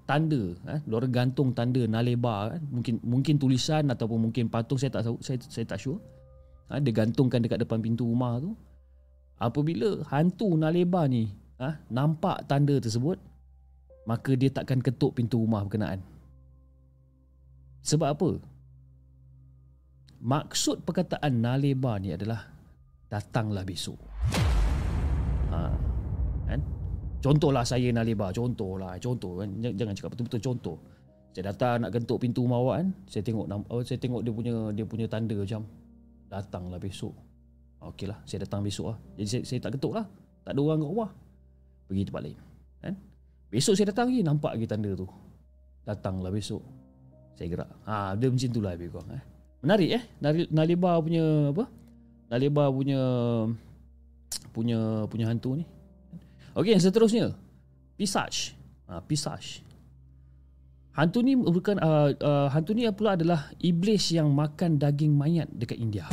tanda 0.07 0.53
eh 0.71 0.79
orang 0.87 1.11
gantung 1.11 1.51
tanda 1.51 1.83
naleba 1.83 2.55
kan 2.55 2.61
mungkin 2.71 2.95
mungkin 3.03 3.35
tulisan 3.35 3.91
ataupun 3.91 4.29
mungkin 4.29 4.47
patung 4.47 4.79
saya 4.79 4.93
tak 4.93 5.09
tahu 5.09 5.17
saya 5.19 5.41
saya 5.41 5.65
tak 5.65 5.81
sure. 5.81 5.97
Ha, 6.69 6.77
dia 6.77 6.93
gantungkan 6.93 7.41
dekat 7.41 7.65
depan 7.65 7.81
pintu 7.81 8.05
rumah 8.05 8.37
tu. 8.37 8.53
Apabila 9.41 10.05
hantu 10.13 10.53
naleba 10.53 11.09
ni 11.09 11.33
ha, 11.57 11.81
nampak 11.89 12.45
tanda 12.45 12.77
tersebut 12.77 13.17
maka 14.05 14.31
dia 14.37 14.53
takkan 14.53 14.79
ketuk 14.79 15.17
pintu 15.17 15.41
rumah 15.41 15.65
berkenaan. 15.65 15.99
Sebab 17.81 18.07
apa? 18.13 18.29
Maksud 20.21 20.85
perkataan 20.85 21.33
naleba 21.39 21.97
ni 21.97 22.13
adalah 22.13 22.45
datanglah 23.09 23.65
besok. 23.65 23.99
Ha? 25.51 25.86
Contohlah 27.17 27.65
saya 27.65 27.89
Naliba 27.89 28.29
Contohlah. 28.29 28.93
Contoh 29.01 29.41
kan? 29.41 29.49
Jangan 29.61 29.93
cakap 29.97 30.09
betul-betul 30.13 30.41
contoh. 30.41 30.77
Saya 31.33 31.53
datang 31.53 31.85
nak 31.85 31.93
gentuk 31.93 32.17
pintu 32.17 32.45
rumah 32.45 32.57
awak 32.61 32.75
kan? 32.81 32.87
Saya 33.05 33.21
tengok 33.21 33.45
oh, 33.69 33.81
Saya 33.85 33.97
tengok 34.01 34.21
dia 34.25 34.33
punya 34.33 34.53
Dia 34.73 34.85
punya 34.85 35.05
tanda 35.05 35.37
macam 35.37 35.61
Datanglah 36.29 36.81
besok. 36.81 37.13
Okey 37.77 38.09
lah 38.09 38.17
Saya 38.25 38.45
datang 38.45 38.65
besok 38.65 38.93
lah. 38.93 38.97
Jadi 39.17 39.27
saya, 39.29 39.41
saya 39.45 39.59
tak 39.61 39.77
gentuk 39.77 39.93
lah 39.93 40.05
Tak 40.45 40.51
ada 40.53 40.59
orang 40.61 40.77
kat 40.81 40.89
rumah. 40.89 41.11
Pergi 41.89 42.03
tempat 42.09 42.21
lain 42.25 42.37
kan? 42.81 42.93
Besok 43.53 43.73
saya 43.77 43.87
datang 43.93 44.09
lagi 44.09 44.21
Nampak 44.25 44.51
lagi 44.57 44.65
tanda 44.69 44.89
tu. 44.93 45.07
Datanglah 45.85 46.33
besok. 46.33 46.61
Saya 47.37 47.47
gerak. 47.53 47.69
Ha, 47.85 48.17
Dia 48.17 48.27
macam 48.33 48.49
tu 48.49 48.61
lah 48.65 48.73
lebih 48.73 48.89
kurang 48.93 49.09
eh. 49.13 49.23
Menarik 49.61 49.89
eh? 49.93 50.03
Naliba 50.53 50.97
punya 51.01 51.53
Apa? 51.53 51.65
Naliba 52.33 52.69
punya 52.73 53.01
Punya 54.53 55.05
Punya 55.05 55.29
hantu 55.29 55.53
ni 55.53 55.76
Okey, 56.57 56.73
yang 56.73 56.81
seterusnya. 56.81 57.37
Pisage. 57.93 58.57
Ha, 58.89 58.97
pisage. 59.05 59.61
Hantu 60.97 61.21
ni 61.21 61.37
bukan 61.37 61.77
uh, 61.77 62.09
uh, 62.17 62.49
hantu 62.49 62.73
ni 62.73 62.89
pula 62.89 63.13
adalah 63.13 63.53
iblis 63.61 64.09
yang 64.09 64.33
makan 64.33 64.81
daging 64.81 65.13
mayat 65.13 65.45
dekat 65.53 65.77
India. 65.77 66.09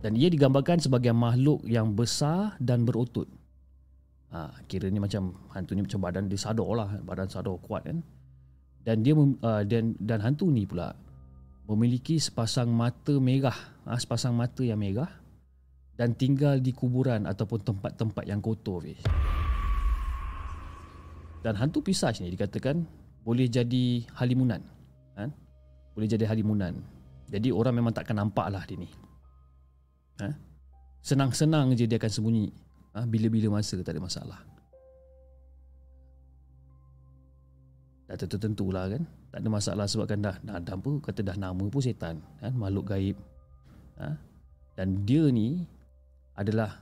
Dan 0.00 0.16
ia 0.16 0.32
digambarkan 0.32 0.80
sebagai 0.80 1.12
makhluk 1.12 1.60
yang 1.68 1.92
besar 1.92 2.56
dan 2.56 2.88
berotot. 2.88 3.28
Ha, 4.32 4.64
kira 4.64 4.88
ni 4.88 4.96
macam 4.96 5.36
hantu 5.52 5.76
ni 5.76 5.84
macam 5.84 6.00
badan 6.00 6.32
dia 6.32 6.40
sadar 6.40 6.72
lah, 6.72 6.88
badan 7.04 7.28
sadar 7.28 7.60
kuat 7.60 7.84
kan. 7.84 8.00
Dan 8.82 9.04
dia 9.04 9.12
uh, 9.12 9.62
dan 9.68 9.92
dan 10.00 10.24
hantu 10.24 10.48
ni 10.48 10.64
pula 10.64 10.96
memiliki 11.68 12.16
sepasang 12.16 12.72
mata 12.72 13.12
merah, 13.20 13.54
ha, 13.84 14.00
sepasang 14.00 14.32
mata 14.32 14.64
yang 14.64 14.80
merah 14.80 15.21
dan 16.02 16.18
tinggal 16.18 16.58
di 16.58 16.74
kuburan 16.74 17.30
ataupun 17.30 17.62
tempat-tempat 17.62 18.26
yang 18.26 18.42
kotor 18.42 18.82
fish. 18.82 19.06
Dan 21.46 21.54
hantu 21.54 21.78
pisaj 21.78 22.18
ni 22.18 22.34
dikatakan 22.34 22.82
boleh 23.22 23.46
jadi 23.46 24.02
halimunan. 24.18 24.58
Ha? 25.14 25.30
Boleh 25.94 26.10
jadi 26.10 26.26
halimunan. 26.26 26.74
Jadi 27.30 27.54
orang 27.54 27.78
memang 27.78 27.94
takkan 27.94 28.18
nampak 28.18 28.50
lah 28.50 28.66
dia 28.66 28.82
ni. 28.82 28.90
Ha? 30.26 30.26
Senang-senang 31.06 31.70
je 31.78 31.86
dia 31.86 32.02
akan 32.02 32.10
sembunyi. 32.10 32.50
Ha? 32.98 33.06
Bila-bila 33.06 33.62
masa 33.62 33.78
tak 33.78 33.94
ada 33.94 34.02
masalah. 34.02 34.42
Dah 38.10 38.18
tentu 38.18 38.74
lah 38.74 38.90
kan. 38.90 39.06
Tak 39.30 39.38
ada 39.38 39.48
masalah 39.54 39.86
sebabkan 39.86 40.18
dah, 40.18 40.34
dah, 40.42 40.58
dah 40.58 40.74
apa, 40.74 40.90
kata 40.98 41.22
dah 41.22 41.38
nama 41.38 41.62
pun 41.62 41.78
setan. 41.78 42.18
Ha? 42.42 42.50
Makhluk 42.50 42.90
gaib. 42.90 43.14
Ha? 44.02 44.18
Dan 44.74 45.06
dia 45.06 45.30
ni 45.30 45.62
adalah 46.32 46.80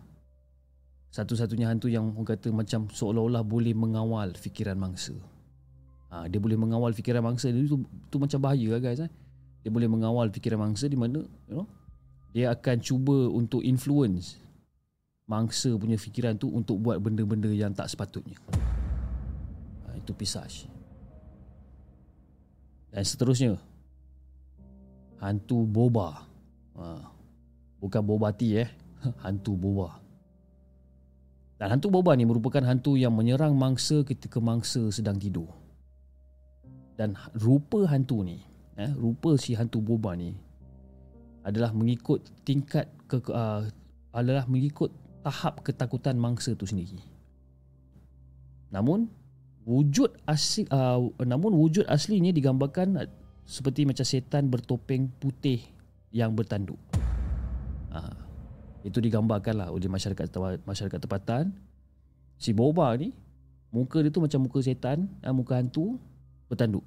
satu-satunya 1.10 1.66
hantu 1.66 1.90
yang 1.90 2.14
orang 2.14 2.38
kata 2.38 2.54
macam 2.54 2.86
seolah-olah 2.86 3.42
boleh 3.42 3.74
mengawal 3.74 4.30
fikiran 4.38 4.78
mangsa. 4.78 5.14
Ha, 6.10 6.30
dia 6.30 6.38
boleh 6.38 6.58
mengawal 6.58 6.94
fikiran 6.94 7.22
mangsa 7.22 7.50
itu 7.50 7.82
tu 8.10 8.16
macam 8.18 8.38
bahaya 8.42 8.78
lah 8.78 8.82
guys 8.82 9.02
eh. 9.02 9.10
Dia 9.62 9.70
boleh 9.70 9.90
mengawal 9.90 10.30
fikiran 10.30 10.62
mangsa 10.62 10.86
di 10.86 10.98
mana 10.98 11.22
you 11.50 11.54
know 11.54 11.66
dia 12.30 12.54
akan 12.54 12.78
cuba 12.78 13.26
untuk 13.30 13.62
influence 13.66 14.38
mangsa 15.26 15.70
punya 15.78 15.94
fikiran 15.94 16.34
tu 16.34 16.50
untuk 16.50 16.78
buat 16.78 16.98
benda-benda 16.98 17.50
yang 17.50 17.74
tak 17.74 17.90
sepatutnya. 17.90 18.38
Ha, 19.86 19.98
itu 19.98 20.10
pisaj. 20.14 20.66
Dan 22.90 23.02
seterusnya 23.06 23.54
hantu 25.22 25.66
boba. 25.66 26.26
Ha, 26.74 27.06
bukan 27.78 28.02
bobati 28.02 28.58
eh, 28.58 28.70
hantu 29.24 29.56
boba. 29.56 30.00
Dan 31.60 31.76
hantu 31.76 31.92
boba 31.92 32.16
ni 32.16 32.24
merupakan 32.24 32.64
hantu 32.64 32.96
yang 32.96 33.12
menyerang 33.12 33.52
mangsa 33.52 34.00
ketika 34.00 34.40
mangsa 34.40 34.88
sedang 34.88 35.20
tidur. 35.20 35.48
Dan 36.96 37.16
rupa 37.36 37.84
hantu 37.88 38.24
ni, 38.24 38.40
eh, 38.80 38.92
rupa 38.96 39.36
si 39.36 39.52
hantu 39.56 39.80
boba 39.80 40.16
ni 40.16 40.32
adalah 41.44 41.72
mengikut 41.72 42.20
tingkat 42.44 42.88
ke, 43.08 43.20
uh, 43.32 43.64
adalah 44.12 44.44
mengikut 44.44 44.92
tahap 45.24 45.64
ketakutan 45.64 46.16
mangsa 46.16 46.52
tu 46.56 46.68
sendiri. 46.68 47.00
Namun 48.72 49.08
wujud 49.68 50.16
asli 50.24 50.64
uh, 50.72 51.00
namun 51.20 51.52
wujud 51.56 51.84
aslinya 51.88 52.32
digambarkan 52.32 52.96
seperti 53.44 53.84
macam 53.84 54.06
setan 54.06 54.48
bertopeng 54.48 55.12
putih 55.20 55.60
yang 56.12 56.32
bertanduk. 56.32 56.78
Uh, 57.90 58.29
itu 58.86 58.98
digambarkanlah 58.98 59.68
oleh 59.72 59.88
masyarakat 59.88 60.26
masyarakat 60.64 61.00
tempatan. 61.00 61.52
Si 62.40 62.56
Boba 62.56 62.96
ni 62.96 63.12
muka 63.70 64.00
dia 64.00 64.08
tu 64.08 64.24
macam 64.24 64.48
muka 64.48 64.58
setan, 64.64 65.08
uh, 65.22 65.34
muka 65.34 65.60
hantu 65.60 66.00
bertanduk. 66.48 66.82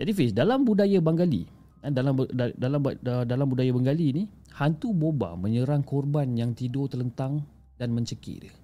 Jadi 0.00 0.10
Fiz, 0.16 0.30
dalam 0.32 0.64
budaya 0.64 0.96
Bengali, 1.00 1.44
Eh, 1.80 1.88
dalam 1.88 2.12
dalam 2.60 2.80
dalam 3.00 3.46
budaya 3.48 3.72
Bengali 3.72 4.12
ni 4.12 4.22
hantu 4.60 4.92
boba 4.92 5.32
menyerang 5.32 5.80
korban 5.80 6.28
yang 6.36 6.52
tidur 6.52 6.92
terlentang 6.92 7.40
dan 7.80 7.96
mencekik 7.96 8.44
dia. 8.44 8.54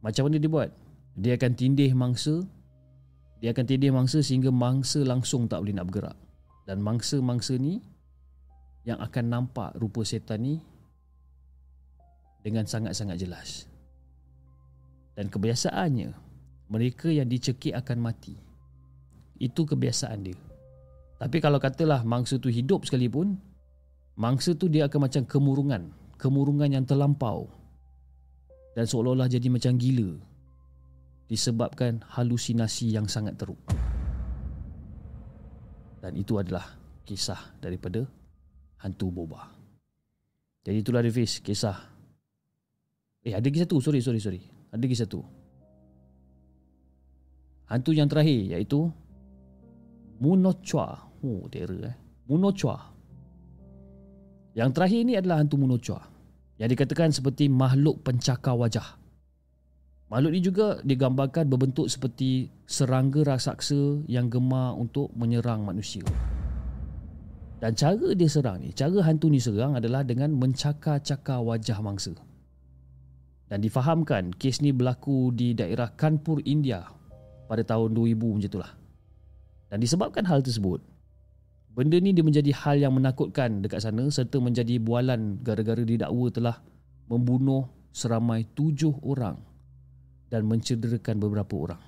Macam 0.00 0.30
mana 0.30 0.38
dia 0.38 0.46
buat? 0.46 0.70
Dia 1.18 1.34
akan 1.34 1.52
tindih 1.58 1.90
mangsa. 1.98 2.46
Dia 3.42 3.50
akan 3.50 3.64
tindih 3.66 3.90
mangsa 3.90 4.22
sehingga 4.22 4.54
mangsa 4.54 5.02
langsung 5.02 5.50
tak 5.50 5.66
boleh 5.66 5.74
nak 5.74 5.90
bergerak. 5.90 6.16
Dan 6.64 6.78
mangsa-mangsa 6.78 7.58
ni 7.58 7.82
yang 8.84 8.98
akan 9.00 9.24
nampak 9.28 9.76
rupa 9.76 10.00
setan 10.02 10.40
ni 10.40 10.56
dengan 12.40 12.64
sangat-sangat 12.64 13.16
jelas. 13.20 13.68
Dan 15.12 15.28
kebiasaannya 15.28 16.16
mereka 16.72 17.12
yang 17.12 17.28
dicekik 17.28 17.76
akan 17.76 17.98
mati. 18.00 18.38
Itu 19.36 19.68
kebiasaan 19.68 20.20
dia. 20.24 20.38
Tapi 21.20 21.36
kalau 21.42 21.60
katalah 21.60 22.00
mangsa 22.06 22.40
tu 22.40 22.48
hidup 22.48 22.88
sekalipun, 22.88 23.36
mangsa 24.16 24.56
tu 24.56 24.72
dia 24.72 24.88
akan 24.88 25.00
macam 25.04 25.22
kemurungan, 25.28 25.92
kemurungan 26.16 26.72
yang 26.72 26.84
terlampau. 26.88 27.52
Dan 28.72 28.88
seolah-olah 28.88 29.28
jadi 29.28 29.50
macam 29.52 29.76
gila 29.76 30.16
disebabkan 31.28 32.00
halusinasi 32.08 32.96
yang 32.96 33.04
sangat 33.04 33.36
teruk. 33.36 33.60
Dan 36.00 36.16
itu 36.16 36.40
adalah 36.40 36.64
kisah 37.04 37.38
daripada 37.60 38.08
hantu 38.80 39.12
boba. 39.12 39.52
Jadi 40.64 40.84
itulah 40.84 41.00
Rifis, 41.00 41.40
kisah. 41.40 41.76
Eh 43.20 43.36
ada 43.36 43.44
kisah 43.48 43.68
tu, 43.68 43.80
sorry 43.80 44.00
sorry 44.00 44.20
sorry. 44.20 44.40
Ada 44.72 44.84
kisah 44.84 45.08
tu. 45.08 45.20
Hantu 47.70 47.94
yang 47.94 48.10
terakhir 48.10 48.58
iaitu 48.58 48.90
Munochwa 50.20 51.10
Oh, 51.20 51.44
terror 51.52 51.84
eh. 51.84 51.96
Munochwa. 52.32 52.76
Yang 54.56 54.70
terakhir 54.72 54.98
ini 55.04 55.12
adalah 55.20 55.44
hantu 55.44 55.60
Munochwa. 55.60 56.00
Yang 56.56 56.68
dikatakan 56.76 57.12
seperti 57.12 57.52
makhluk 57.52 58.00
pencakar 58.00 58.56
wajah. 58.56 59.00
Makhluk 60.10 60.32
ini 60.34 60.42
juga 60.42 60.66
digambarkan 60.82 61.46
berbentuk 61.46 61.86
seperti 61.86 62.50
serangga 62.66 63.22
raksasa 63.22 64.04
yang 64.10 64.26
gemar 64.32 64.74
untuk 64.74 65.12
menyerang 65.14 65.62
manusia. 65.62 66.02
Dan 67.60 67.76
cara 67.76 68.16
dia 68.16 68.24
serang 68.24 68.64
ni, 68.64 68.72
cara 68.72 69.04
hantu 69.04 69.28
ni 69.28 69.36
serang 69.36 69.76
adalah 69.76 70.00
dengan 70.00 70.32
mencakar-cakar 70.32 71.44
wajah 71.44 71.78
mangsa. 71.84 72.16
Dan 73.52 73.60
difahamkan 73.60 74.32
kes 74.32 74.64
ni 74.64 74.72
berlaku 74.72 75.28
di 75.36 75.52
daerah 75.52 75.92
Kanpur, 75.92 76.40
India 76.48 76.88
pada 77.44 77.60
tahun 77.60 77.92
2000 77.92 78.16
macam 78.16 78.40
itulah. 78.48 78.72
Dan 79.68 79.78
disebabkan 79.84 80.24
hal 80.24 80.40
tersebut, 80.40 80.80
Benda 81.70 82.02
ni 82.02 82.10
dia 82.10 82.26
menjadi 82.26 82.50
hal 82.50 82.82
yang 82.82 82.98
menakutkan 82.98 83.62
dekat 83.62 83.78
sana 83.78 84.02
serta 84.10 84.42
menjadi 84.42 84.82
bualan 84.82 85.38
gara-gara 85.38 85.78
didakwa 85.78 86.26
telah 86.26 86.56
membunuh 87.06 87.70
seramai 87.94 88.42
tujuh 88.58 88.90
orang 89.06 89.38
dan 90.26 90.50
mencederakan 90.50 91.22
beberapa 91.22 91.54
orang. 91.54 91.82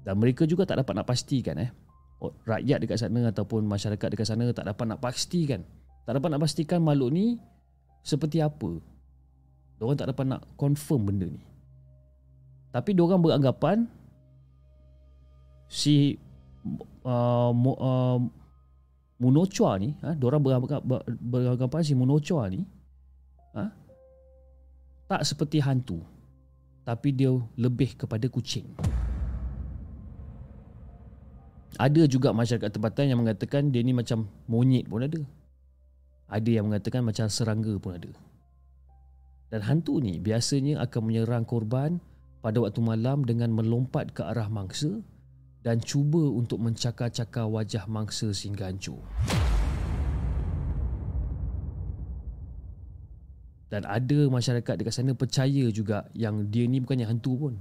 Dan 0.00 0.16
mereka 0.16 0.48
juga 0.48 0.64
tak 0.64 0.80
dapat 0.80 0.96
nak 0.96 1.08
pastikan 1.12 1.60
eh 1.60 1.68
rakyat 2.20 2.78
dekat 2.82 2.98
sana 2.98 3.30
ataupun 3.30 3.62
masyarakat 3.64 4.08
dekat 4.10 4.26
sana 4.26 4.50
tak 4.50 4.66
dapat 4.66 4.84
nak 4.90 5.00
pastikan. 5.00 5.62
Tak 6.02 6.18
dapat 6.18 6.28
nak 6.34 6.42
pastikan 6.42 6.82
makhluk 6.82 7.14
ni 7.14 7.38
seperti 8.02 8.42
apa. 8.42 8.80
Diorang 9.78 9.98
tak 9.98 10.10
dapat 10.10 10.24
nak 10.26 10.42
confirm 10.58 11.06
benda 11.06 11.28
ni. 11.30 11.42
Tapi 12.74 12.90
diorang 12.92 13.22
beranggapan 13.22 13.86
si 15.70 16.18
uh, 17.06 17.52
uh, 17.54 18.18
Munochwa 19.18 19.74
ni, 19.82 19.98
ha, 19.98 20.14
diorang 20.14 20.38
beranggapan 21.18 21.82
si 21.82 21.92
Munochwa 21.98 22.46
ni 22.46 22.62
ha, 23.58 23.66
tak 25.10 25.26
seperti 25.26 25.58
hantu 25.58 25.98
tapi 26.86 27.12
dia 27.12 27.34
lebih 27.58 27.98
kepada 27.98 28.30
kucing. 28.32 28.64
Ada 31.78 32.10
juga 32.10 32.34
masyarakat 32.34 32.74
tempatan 32.74 33.06
yang 33.06 33.22
mengatakan 33.22 33.70
dia 33.70 33.86
ni 33.86 33.94
macam 33.94 34.26
monyet 34.50 34.90
pun 34.90 35.06
ada. 35.06 35.22
Ada 36.26 36.50
yang 36.58 36.66
mengatakan 36.66 37.06
macam 37.06 37.30
serangga 37.30 37.70
pun 37.78 37.94
ada. 37.94 38.10
Dan 39.48 39.62
hantu 39.62 40.02
ni 40.02 40.18
biasanya 40.18 40.82
akan 40.82 41.00
menyerang 41.06 41.46
korban 41.46 42.02
pada 42.42 42.58
waktu 42.58 42.82
malam 42.82 43.22
dengan 43.22 43.54
melompat 43.54 44.10
ke 44.10 44.26
arah 44.26 44.50
mangsa 44.50 44.90
dan 45.62 45.78
cuba 45.78 46.18
untuk 46.18 46.58
mencakar-cakar 46.58 47.46
wajah 47.46 47.86
mangsa 47.86 48.34
sehingga 48.34 48.66
hancur. 48.66 48.98
Dan 53.70 53.86
ada 53.86 54.26
masyarakat 54.26 54.74
dekat 54.82 54.92
sana 54.92 55.14
percaya 55.14 55.70
juga 55.70 56.10
yang 56.10 56.50
dia 56.50 56.66
ni 56.66 56.82
bukannya 56.82 57.06
hantu 57.06 57.38
pun. 57.38 57.54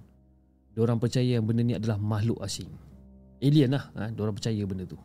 Diorang 0.73 0.97
percaya 0.97 1.37
yang 1.37 1.45
benda 1.45 1.61
ni 1.61 1.77
adalah 1.77 2.01
makhluk 2.01 2.41
asing. 2.41 2.71
Alien 3.37 3.69
lah. 3.77 3.85
Ha? 3.93 4.09
Diorang 4.09 4.33
percaya 4.33 4.63
benda 4.65 4.85
tu. 4.89 4.97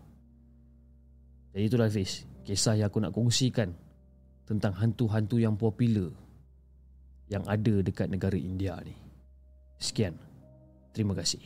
Jadi 1.53 1.65
itulah 1.69 1.89
Fiz. 1.93 2.25
Kisah 2.43 2.75
yang 2.81 2.89
aku 2.91 2.99
nak 2.99 3.15
kongsikan 3.15 3.71
tentang 4.49 4.75
hantu-hantu 4.75 5.39
yang 5.39 5.55
popular 5.55 6.11
yang 7.31 7.45
ada 7.49 7.81
dekat 7.81 8.11
negara 8.11 8.37
India 8.37 8.77
ni. 8.85 8.97
Sekian. 9.81 10.17
Terima 10.93 11.17
kasih. 11.17 11.41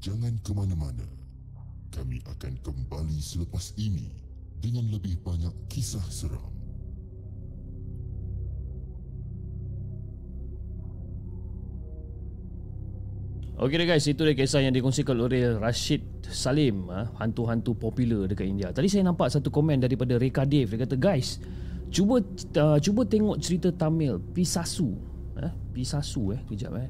Jangan 0.00 0.32
ke 0.40 0.52
mana-mana. 0.56 1.04
Kami 1.92 2.24
akan 2.24 2.54
kembali 2.64 3.18
selepas 3.20 3.76
ini 3.76 4.08
dengan 4.60 4.88
lebih 4.88 5.20
banyak 5.20 5.52
kisah 5.68 6.04
seram. 6.08 6.59
Okey 13.60 13.76
deh 13.76 13.84
guys, 13.92 14.08
itu 14.08 14.24
dia 14.24 14.32
kisah 14.32 14.64
yang 14.64 14.72
dikongsikan 14.72 15.12
oleh 15.20 15.52
Rashid 15.60 16.00
Salim, 16.32 16.88
ha, 16.88 17.12
hantu-hantu 17.20 17.76
popular 17.76 18.24
dekat 18.24 18.48
India. 18.48 18.72
Tadi 18.72 18.88
saya 18.88 19.04
nampak 19.04 19.28
satu 19.28 19.52
komen 19.52 19.84
daripada 19.84 20.16
Reka 20.16 20.48
Dave. 20.48 20.72
Dia 20.72 20.88
kata, 20.88 20.96
guys, 20.96 21.36
cuba 21.92 22.24
uh, 22.56 22.80
cuba 22.80 23.04
tengok 23.04 23.36
cerita 23.36 23.68
Tamil, 23.68 24.16
Pisasu. 24.32 24.96
Eh, 25.36 25.52
Pisasu 25.76 26.32
eh, 26.32 26.40
kejap 26.48 26.72
eh. 26.80 26.88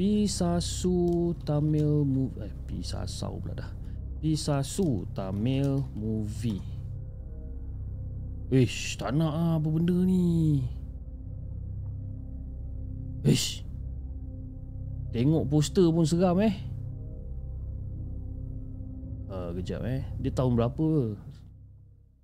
Pisasu 0.00 1.36
Tamil 1.44 2.08
movie 2.08 2.40
eh, 2.46 2.52
Pisasau 2.64 3.36
pula 3.36 3.52
dah 3.52 3.70
Pisasu 4.16 5.04
Tamil 5.12 5.84
movie 5.92 6.62
Ish, 8.50 8.96
tak 8.98 9.12
nak 9.12 9.30
lah 9.30 9.50
apa 9.60 9.68
benda 9.68 9.94
ni 10.08 10.64
Ish 13.28 13.59
Tengok 15.10 15.44
poster 15.50 15.86
pun 15.90 16.06
seram 16.06 16.38
eh 16.38 16.54
uh, 19.26 19.50
Kejap 19.58 19.82
eh 19.86 20.02
Dia 20.22 20.30
tahun 20.30 20.54
berapa 20.54 21.18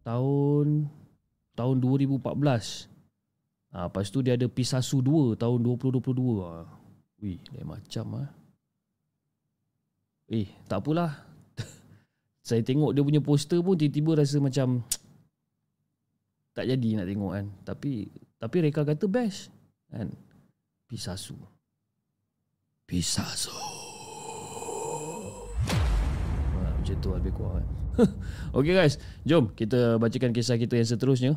Tahun 0.06 0.66
Tahun 1.58 1.76
2014 1.82 2.22
uh, 2.22 3.90
Lepas 3.90 4.06
tu 4.14 4.22
dia 4.22 4.38
ada 4.38 4.46
Pisasu 4.46 5.02
2 5.02 5.34
Tahun 5.34 5.58
2022 5.58 6.02
uh. 6.42 6.66
Ui, 7.16 7.40
lain 7.56 7.64
macam 7.64 8.06
ah. 8.20 8.28
Eh, 10.26 10.50
tak 10.66 10.82
apalah. 10.82 11.22
Saya 12.46 12.60
tengok 12.60 12.92
dia 12.92 13.02
punya 13.06 13.22
poster 13.22 13.62
pun 13.62 13.78
tiba-tiba 13.78 14.18
rasa 14.18 14.36
macam 14.42 14.82
tak 16.52 16.66
jadi 16.66 17.00
nak 17.00 17.06
tengok 17.06 17.32
kan. 17.32 17.46
Tapi 17.62 18.10
tapi 18.36 18.56
Reka 18.66 18.82
kata 18.82 19.06
best 19.06 19.54
kan. 19.88 20.10
Pisasu. 20.90 21.38
Pisasu. 22.86 23.50
Ha, 26.54 26.70
macam 26.70 26.96
tu 27.02 27.10
lebih 27.10 27.34
kurang 27.34 27.58
kan. 27.58 27.66
okay 28.56 28.78
guys, 28.78 29.02
jom 29.26 29.50
kita 29.50 29.98
bacakan 29.98 30.30
kisah 30.30 30.54
kita 30.54 30.78
yang 30.78 30.86
seterusnya. 30.86 31.32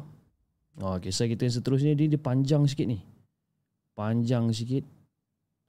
Oh, 0.77 0.95
kisah 1.01 1.25
kita 1.25 1.49
yang 1.49 1.55
seterusnya 1.57 1.97
dia, 1.97 2.05
dia 2.05 2.21
panjang 2.21 2.69
sikit 2.69 2.85
ni. 2.85 3.01
Panjang 3.97 4.53
sikit. 4.53 4.85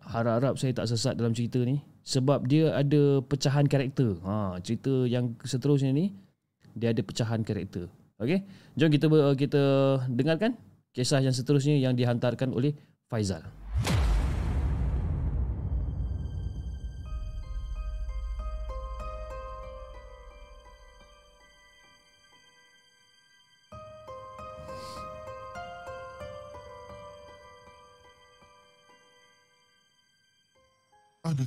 Harap-harap 0.04 0.60
saya 0.60 0.76
tak 0.76 0.84
sesat 0.84 1.16
dalam 1.16 1.32
cerita 1.32 1.64
ni 1.64 1.80
sebab 2.04 2.44
dia 2.44 2.76
ada 2.76 3.24
pecahan 3.24 3.64
karakter. 3.64 4.20
Ha, 4.20 4.60
cerita 4.60 5.08
yang 5.08 5.32
seterusnya 5.40 5.96
ni 5.96 6.12
dia 6.76 6.92
ada 6.92 7.00
pecahan 7.00 7.40
karakter. 7.40 7.88
Okey. 8.20 8.44
Jom 8.76 8.92
kita 8.92 9.08
kita 9.32 9.62
dengarkan 10.12 10.60
kisah 10.92 11.24
yang 11.24 11.32
seterusnya 11.32 11.80
yang 11.80 11.96
dihantarkan 11.96 12.52
oleh 12.52 12.76
Faizal. 13.08 13.59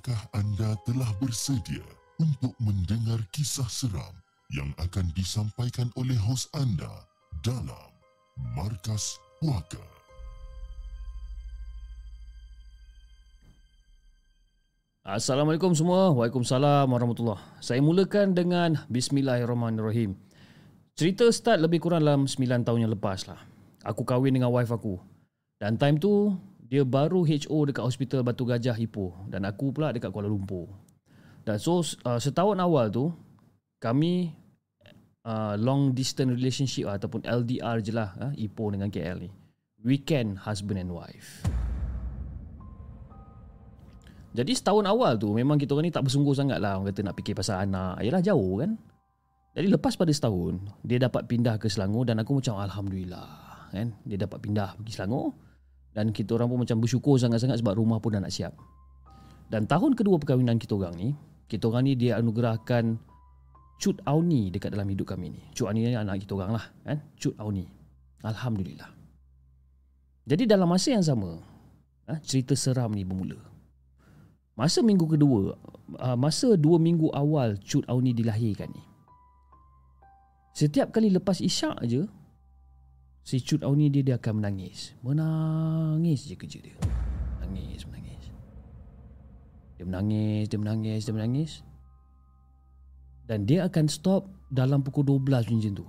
Adakah 0.04 0.36
anda 0.36 0.76
telah 0.84 1.08
bersedia 1.16 1.80
untuk 2.20 2.52
mendengar 2.60 3.24
kisah 3.32 3.72
seram 3.72 4.12
yang 4.52 4.68
akan 4.76 5.08
disampaikan 5.16 5.88
oleh 5.96 6.20
hos 6.20 6.52
anda 6.60 7.08
dalam 7.40 7.88
Markas 8.52 9.16
Puaka? 9.40 9.80
Assalamualaikum 15.08 15.72
semua. 15.72 16.12
Waalaikumsalam 16.12 16.92
warahmatullahi 16.92 17.64
Saya 17.64 17.80
mulakan 17.80 18.36
dengan 18.36 18.84
Bismillahirrahmanirrahim. 18.92 20.20
Cerita 21.00 21.32
start 21.32 21.64
lebih 21.64 21.80
kurang 21.80 22.04
dalam 22.04 22.28
9 22.28 22.68
tahun 22.68 22.80
yang 22.84 22.92
lepas 22.92 23.24
lah. 23.32 23.40
Aku 23.88 24.04
kahwin 24.04 24.36
dengan 24.36 24.52
wife 24.52 24.76
aku. 24.76 25.00
Dan 25.64 25.80
time 25.80 25.96
tu 25.96 26.36
dia 26.74 26.82
baru 26.82 27.22
HO 27.22 27.70
dekat 27.70 27.86
hospital 27.86 28.26
Batu 28.26 28.50
Gajah 28.50 28.74
Ipoh 28.74 29.30
dan 29.30 29.46
aku 29.46 29.70
pula 29.70 29.94
dekat 29.94 30.10
Kuala 30.10 30.26
Lumpur. 30.26 30.74
Dan 31.46 31.62
so 31.62 31.86
uh, 32.02 32.18
setahun 32.18 32.58
awal 32.58 32.90
tu 32.90 33.14
kami 33.78 34.34
uh, 35.22 35.54
long 35.54 35.94
distance 35.94 36.34
relationship 36.34 36.90
ataupun 36.90 37.30
LDR 37.30 37.78
je 37.78 37.94
lah 37.94 38.18
uh, 38.18 38.34
Ipoh 38.34 38.74
dengan 38.74 38.90
KL 38.90 39.22
ni. 39.22 39.30
Weekend 39.86 40.42
husband 40.42 40.82
and 40.82 40.90
wife. 40.90 41.46
Jadi 44.34 44.58
setahun 44.58 44.90
awal 44.90 45.22
tu 45.22 45.30
memang 45.30 45.62
kita 45.62 45.78
orang 45.78 45.86
ni 45.86 45.94
tak 45.94 46.10
bersungguh 46.10 46.34
sangat 46.34 46.58
lah 46.58 46.82
orang 46.82 46.90
kata 46.90 47.06
nak 47.06 47.14
fikir 47.22 47.38
pasal 47.38 47.70
anak. 47.70 48.02
Yalah 48.02 48.26
jauh 48.26 48.66
kan. 48.66 48.82
Jadi 49.54 49.70
lepas 49.70 49.94
pada 49.94 50.10
setahun 50.10 50.58
dia 50.82 50.98
dapat 50.98 51.30
pindah 51.30 51.62
ke 51.62 51.70
Selangor 51.70 52.10
dan 52.10 52.18
aku 52.18 52.42
macam 52.42 52.58
Alhamdulillah 52.58 53.30
kan. 53.70 53.94
Dia 54.10 54.26
dapat 54.26 54.42
pindah 54.42 54.74
pergi 54.82 54.98
Selangor 54.98 55.43
dan 55.94 56.10
kita 56.10 56.36
orang 56.36 56.50
pun 56.50 56.60
macam 56.66 56.78
bersyukur 56.82 57.22
sangat-sangat 57.22 57.62
sebab 57.62 57.78
rumah 57.78 58.02
pun 58.02 58.18
dah 58.18 58.22
nak 58.22 58.34
siap. 58.34 58.54
Dan 59.50 59.70
tahun 59.70 59.94
kedua 59.94 60.18
perkahwinan 60.18 60.58
kita 60.58 60.74
orang 60.74 60.98
ni, 60.98 61.10
kita 61.46 61.70
orang 61.70 61.86
ni 61.86 61.94
dia 61.94 62.18
anugerahkan 62.18 62.98
Cut 63.78 64.00
Auni 64.08 64.48
dekat 64.48 64.74
dalam 64.74 64.88
hidup 64.90 65.12
kami 65.12 65.34
ni. 65.34 65.42
Cut 65.54 65.70
Auni 65.70 65.86
ni 65.86 65.98
anak 65.98 66.24
kita 66.24 66.40
orang 66.40 66.56
lah. 66.56 66.66
Kan? 66.88 66.98
Cut 67.20 67.36
Auni. 67.38 67.68
Alhamdulillah. 68.24 68.90
Jadi 70.24 70.48
dalam 70.48 70.72
masa 70.72 70.96
yang 70.96 71.04
sama, 71.04 71.44
ha, 72.08 72.16
cerita 72.24 72.56
seram 72.56 72.96
ni 72.96 73.04
bermula. 73.04 73.36
Masa 74.56 74.80
minggu 74.80 75.04
kedua, 75.04 75.58
ha, 76.00 76.16
masa 76.16 76.56
dua 76.56 76.80
minggu 76.80 77.12
awal 77.12 77.60
Cut 77.60 77.84
Auni 77.92 78.16
dilahirkan 78.16 78.72
ni. 78.72 78.84
Setiap 80.54 80.94
kali 80.96 81.12
lepas 81.12 81.44
isyak 81.44 81.76
aja, 81.84 82.08
Si 83.24 83.40
Cut 83.40 83.64
Au 83.64 83.72
ni 83.72 83.88
dia, 83.88 84.04
dia 84.04 84.16
akan 84.20 84.44
menangis. 84.44 84.92
Menangis 85.00 86.28
je 86.28 86.36
kerja 86.36 86.60
dia. 86.60 86.76
Menangis, 87.40 87.88
menangis. 87.88 88.24
Dia 89.80 89.86
menangis, 89.88 90.44
dia 90.52 90.60
menangis, 90.60 91.02
dia 91.08 91.14
menangis. 91.16 91.52
Dan 93.24 93.48
dia 93.48 93.64
akan 93.64 93.88
stop 93.88 94.28
dalam 94.52 94.84
pukul 94.84 95.08
12 95.08 95.48
macam 95.48 95.72
tu. 95.72 95.88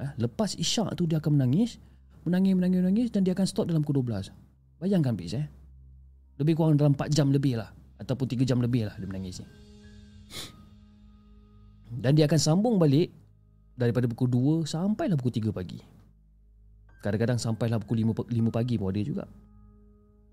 Eh, 0.00 0.10
Lepas 0.16 0.56
isyak 0.56 0.96
tu 0.96 1.04
dia 1.04 1.20
akan 1.20 1.36
menangis. 1.36 1.76
Menangis, 2.22 2.54
menangis, 2.54 2.80
menangis 2.86 3.08
Dan 3.10 3.26
dia 3.26 3.34
akan 3.34 3.46
stop 3.50 3.66
dalam 3.66 3.82
pukul 3.82 3.98
12 4.06 4.30
Bayangkan 4.78 5.18
bis 5.18 5.34
eh? 5.34 5.42
Lebih 6.38 6.54
kurang 6.54 6.78
dalam 6.78 6.94
4 6.96 7.12
jam 7.12 7.28
lebih 7.28 7.60
lah. 7.60 7.70
Ataupun 8.00 8.24
3 8.24 8.48
jam 8.48 8.58
lebih 8.58 8.88
lah 8.88 8.96
dia 8.96 9.06
menangis 9.06 9.44
ni. 9.44 9.48
Dan 11.92 12.16
dia 12.16 12.24
akan 12.24 12.40
sambung 12.40 12.80
balik 12.80 13.12
daripada 13.76 14.06
pukul 14.08 14.64
2 14.64 14.68
sampailah 14.68 15.16
pukul 15.16 15.34
3 15.34 15.52
pagi. 15.52 15.80
Kadang-kadang 17.02 17.38
sampailah 17.40 17.82
pukul 17.82 18.06
5, 18.14 18.30
5 18.30 18.54
pagi 18.54 18.74
pun 18.78 18.88
ada 18.94 19.02
juga. 19.02 19.24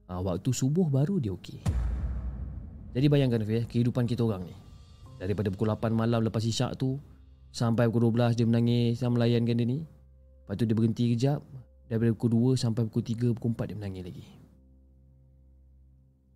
Ha, 0.09 0.21
waktu 0.21 0.49
subuh 0.53 0.89
baru 0.89 1.17
dia 1.17 1.33
okey. 1.33 1.61
Jadi 2.93 3.05
bayangkan 3.05 3.41
Fiyah, 3.45 3.65
kehidupan 3.69 4.05
kita 4.09 4.25
orang 4.25 4.45
ni. 4.49 4.55
Daripada 5.17 5.49
pukul 5.49 5.69
8 5.73 5.93
malam 5.93 6.21
lepas 6.25 6.41
isyak 6.41 6.77
tu 6.77 6.97
sampai 7.49 7.89
pukul 7.89 8.13
12 8.13 8.37
dia 8.37 8.45
menangis 8.45 9.01
dan 9.01 9.13
melayankan 9.13 9.55
dia 9.57 9.65
ni. 9.65 9.79
Lepas 10.45 10.53
tu 10.57 10.63
dia 10.65 10.75
berhenti 10.77 11.03
kejap. 11.13 11.41
Daripada 11.89 12.13
pukul 12.13 12.53
2 12.53 12.61
sampai 12.61 12.85
pukul 12.85 13.03
3, 13.05 13.37
pukul 13.37 13.51
4 13.57 13.69
dia 13.69 13.77
menangis 13.77 14.03
lagi. 14.05 14.25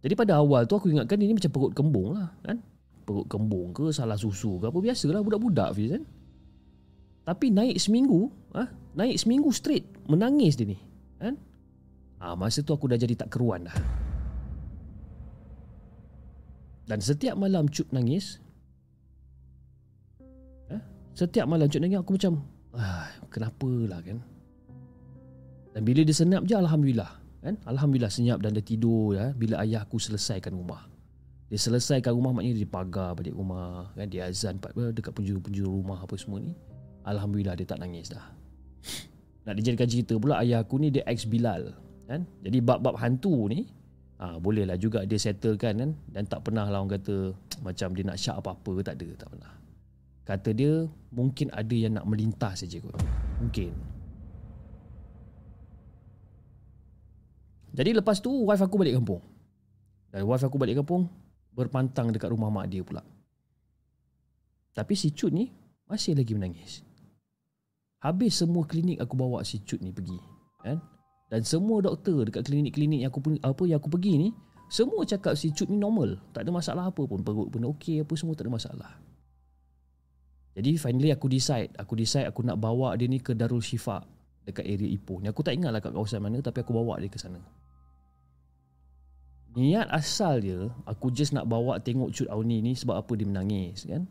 Jadi 0.03 0.13
pada 0.19 0.43
awal 0.43 0.67
tu 0.67 0.75
aku 0.75 0.91
ingatkan 0.91 1.15
dia 1.15 1.31
ni 1.31 1.35
macam 1.39 1.51
perut 1.53 1.71
kembung 1.71 2.09
lah 2.17 2.29
kan. 2.43 2.59
Perut 3.07 3.25
kembung 3.31 3.71
ke 3.71 3.87
salah 3.95 4.19
susu 4.19 4.59
ke 4.59 4.67
apa 4.67 4.77
biasalah 4.81 5.23
budak-budak 5.23 5.71
Fiz 5.77 5.95
kan. 5.95 6.03
Tapi 7.23 7.47
naik 7.49 7.79
seminggu 7.79 8.27
ha? 8.51 8.67
Naik 8.99 9.15
seminggu 9.23 9.49
straight 9.55 9.87
Menangis 10.11 10.59
dia 10.59 10.67
ni 10.67 10.77
kan? 11.19 11.39
ha, 12.19 12.35
Masa 12.35 12.59
tu 12.59 12.75
aku 12.75 12.91
dah 12.91 12.99
jadi 12.99 13.15
tak 13.15 13.31
keruan 13.31 13.67
dah 13.67 13.75
Dan 16.87 16.99
setiap 16.99 17.39
malam 17.39 17.71
Cut 17.71 17.87
nangis 17.95 18.43
ha? 20.67 20.77
Setiap 21.15 21.47
malam 21.47 21.71
Cut 21.71 21.79
nangis 21.79 22.03
Aku 22.03 22.19
macam 22.19 22.43
ah, 22.75 23.07
Kenapa 23.31 23.71
lah 23.87 24.03
kan 24.03 24.19
Dan 25.71 25.81
bila 25.87 26.03
dia 26.03 26.15
senyap 26.15 26.43
je 26.43 26.59
Alhamdulillah 26.59 27.11
kan? 27.39 27.55
Alhamdulillah 27.63 28.11
senyap 28.11 28.43
dan 28.43 28.51
dia 28.51 28.63
tidur 28.63 29.15
ya, 29.15 29.31
Bila 29.31 29.63
ayah 29.63 29.87
aku 29.87 29.95
selesaikan 29.95 30.51
rumah 30.51 30.91
dia 31.53 31.61
selesaikan 31.69 32.17
rumah 32.17 32.33
maknanya 32.33 32.65
dia 32.65 32.65
pagar 32.65 33.13
balik 33.13 33.37
rumah 33.37 33.93
kan 33.93 34.09
dia 34.09 34.25
azan 34.25 34.57
dekat 34.57 35.13
penjuru-penjuru 35.13 35.85
rumah 35.85 36.01
apa 36.01 36.17
semua 36.17 36.41
ni 36.41 36.57
Alhamdulillah 37.03 37.59
dia 37.59 37.67
tak 37.67 37.83
nangis 37.83 38.11
dah. 38.11 38.23
Nak 39.43 39.53
dijadikan 39.59 39.87
cerita 39.87 40.15
pula 40.15 40.39
Ayah 40.39 40.63
aku 40.63 40.79
ni 40.79 40.87
dia 40.87 41.03
ex 41.03 41.27
Bilal 41.27 41.75
kan? 42.07 42.23
Jadi 42.43 42.63
bab-bab 42.63 42.95
hantu 42.99 43.51
ni 43.51 43.67
ha, 44.19 44.39
Bolehlah 44.39 44.79
juga 44.79 45.03
dia 45.03 45.19
settlekan 45.19 45.75
kan? 45.75 45.91
Dan 46.07 46.23
tak 46.27 46.47
pernah 46.47 46.67
lah 46.67 46.79
orang 46.79 46.99
kata 46.99 47.35
Macam 47.59 47.91
dia 47.91 48.03
nak 48.07 48.17
syak 48.19 48.39
apa-apa 48.39 48.73
Tak 48.83 48.95
ada 48.99 49.07
tak 49.19 49.29
pernah. 49.35 49.53
Kata 50.23 50.49
dia 50.55 50.87
Mungkin 51.11 51.51
ada 51.51 51.75
yang 51.75 51.99
nak 51.99 52.07
melintas 52.07 52.63
saja 52.63 52.79
kot. 52.79 52.95
Mungkin. 53.43 53.71
Jadi 57.75 57.89
lepas 57.99 58.23
tu 58.23 58.31
Wife 58.31 58.63
aku 58.63 58.79
balik 58.79 58.95
kampung. 58.95 59.19
Dan 60.07 60.23
wife 60.23 60.47
aku 60.47 60.55
balik 60.55 60.79
kampung 60.79 61.11
Berpantang 61.51 62.15
dekat 62.15 62.31
rumah 62.31 62.47
mak 62.47 62.71
dia 62.71 62.79
pula. 62.79 63.03
Tapi 64.71 64.95
si 64.95 65.11
Cut 65.11 65.35
ni 65.35 65.51
Masih 65.91 66.15
lagi 66.15 66.31
menangis 66.31 66.92
Habis 68.03 68.43
semua 68.43 68.67
klinik 68.67 68.99
aku 68.99 69.15
bawa 69.15 69.47
si 69.47 69.63
Cut 69.63 69.79
ni 69.79 69.95
pergi 69.95 70.19
kan? 70.59 70.75
Dan 71.31 71.47
semua 71.47 71.79
doktor 71.79 72.27
dekat 72.27 72.51
klinik-klinik 72.51 72.99
yang 72.99 73.09
aku 73.09 73.39
apa 73.39 73.63
yang 73.63 73.79
aku 73.79 73.87
pergi 73.87 74.19
ni 74.19 74.29
Semua 74.67 75.07
cakap 75.07 75.39
si 75.39 75.55
Cut 75.55 75.71
ni 75.71 75.79
normal. 75.79 76.19
Tak 76.35 76.43
ada 76.43 76.51
masalah 76.51 76.91
apa 76.91 76.99
pun 77.07 77.23
Perut 77.23 77.47
pun 77.47 77.63
okey 77.73 78.03
apa 78.03 78.13
semua 78.19 78.35
tak 78.35 78.51
ada 78.51 78.59
masalah. 78.59 78.91
Jadi 80.59 80.75
finally 80.75 81.15
aku 81.15 81.31
decide 81.31 81.71
Aku 81.79 81.95
decide 81.95 82.27
aku 82.27 82.43
nak 82.43 82.59
bawa 82.59 82.91
dia 82.99 83.07
ni 83.07 83.23
ke 83.23 83.31
Darul 83.31 83.63
Shifa 83.63 84.03
Dekat 84.43 84.67
area 84.67 84.91
Ipoh 84.91 85.23
ni. 85.23 85.31
Aku 85.31 85.39
tak 85.39 85.55
ingat 85.55 85.71
lah 85.71 85.79
kat 85.79 85.95
kawasan 85.95 86.19
mana 86.19 86.43
Tapi 86.43 86.59
aku 86.59 86.75
bawa 86.75 86.99
dia 86.99 87.07
ke 87.07 87.15
sana. 87.15 87.39
Niat 89.55 89.87
asal 89.87 90.43
dia 90.43 90.59
Aku 90.83 91.07
just 91.07 91.31
nak 91.31 91.47
bawa 91.47 91.79
tengok 91.79 92.11
Cut 92.11 92.27
Auni 92.27 92.59
ni 92.59 92.75
Sebab 92.75 92.99
apa 92.99 93.11
dia 93.15 93.23
menangis 93.23 93.87
kan? 93.87 94.03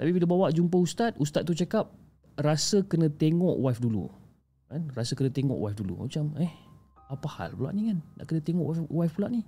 Tapi 0.00 0.16
bila 0.16 0.24
bawa 0.24 0.46
jumpa 0.48 0.80
ustaz 0.80 1.12
Ustaz 1.20 1.44
tu 1.44 1.52
cakap 1.52 1.92
rasa 2.38 2.84
kena 2.86 3.10
tengok 3.10 3.58
wife 3.58 3.82
dulu 3.82 4.10
kan? 4.70 4.86
Rasa 4.94 5.18
kena 5.18 5.34
tengok 5.34 5.58
wife 5.58 5.76
dulu. 5.76 6.06
Macam 6.06 6.30
eh 6.38 6.52
Apa 7.10 7.26
hal 7.26 7.58
pula 7.58 7.74
ni 7.74 7.90
kan? 7.90 7.98
Nak 8.22 8.24
kena 8.30 8.38
tengok 8.38 8.66
wife, 8.70 8.80
wife 8.86 9.14
pula 9.18 9.26
ni. 9.34 9.42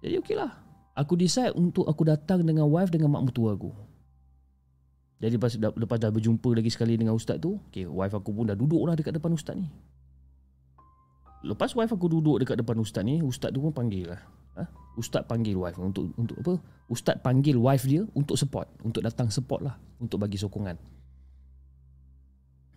Jadi 0.00 0.16
okey 0.24 0.36
lah. 0.40 0.56
Aku 0.96 1.20
decide 1.20 1.52
untuk 1.52 1.84
aku 1.84 2.08
datang 2.08 2.40
dengan 2.40 2.64
wife 2.72 2.88
dengan 2.88 3.12
mak 3.12 3.28
mertua 3.28 3.52
aku. 3.52 3.68
Jadi 5.20 5.36
lepas, 5.36 5.52
lepas 5.56 5.98
dah 6.00 6.10
berjumpa 6.12 6.48
lagi 6.52 6.68
sekali 6.72 7.00
dengan 7.00 7.16
ustaz 7.16 7.40
tu 7.40 7.56
okay, 7.70 7.88
Wife 7.88 8.12
aku 8.12 8.34
pun 8.34 8.44
dah 8.44 8.58
duduk 8.58 8.84
lah 8.84 8.92
dekat 8.92 9.14
depan 9.14 9.32
ustaz 9.32 9.56
ni 9.56 9.70
Lepas 11.44 11.76
wife 11.76 11.92
aku 11.92 12.08
duduk 12.08 12.40
dekat 12.40 12.56
depan 12.56 12.80
ustaz 12.80 13.04
ni 13.04 13.20
Ustaz 13.20 13.52
tu 13.52 13.60
pun 13.60 13.68
panggil 13.68 14.08
lah 14.08 14.20
ha? 14.58 14.64
Ustaz 14.94 15.26
panggil 15.26 15.58
wife 15.58 15.78
untuk 15.78 16.14
untuk 16.14 16.36
apa? 16.40 16.54
Ustaz 16.86 17.18
panggil 17.18 17.58
wife 17.58 17.84
dia 17.84 18.06
untuk 18.14 18.38
support, 18.38 18.70
untuk 18.86 19.02
datang 19.02 19.26
support 19.28 19.60
lah, 19.66 19.74
untuk 19.98 20.22
bagi 20.22 20.38
sokongan. 20.38 20.78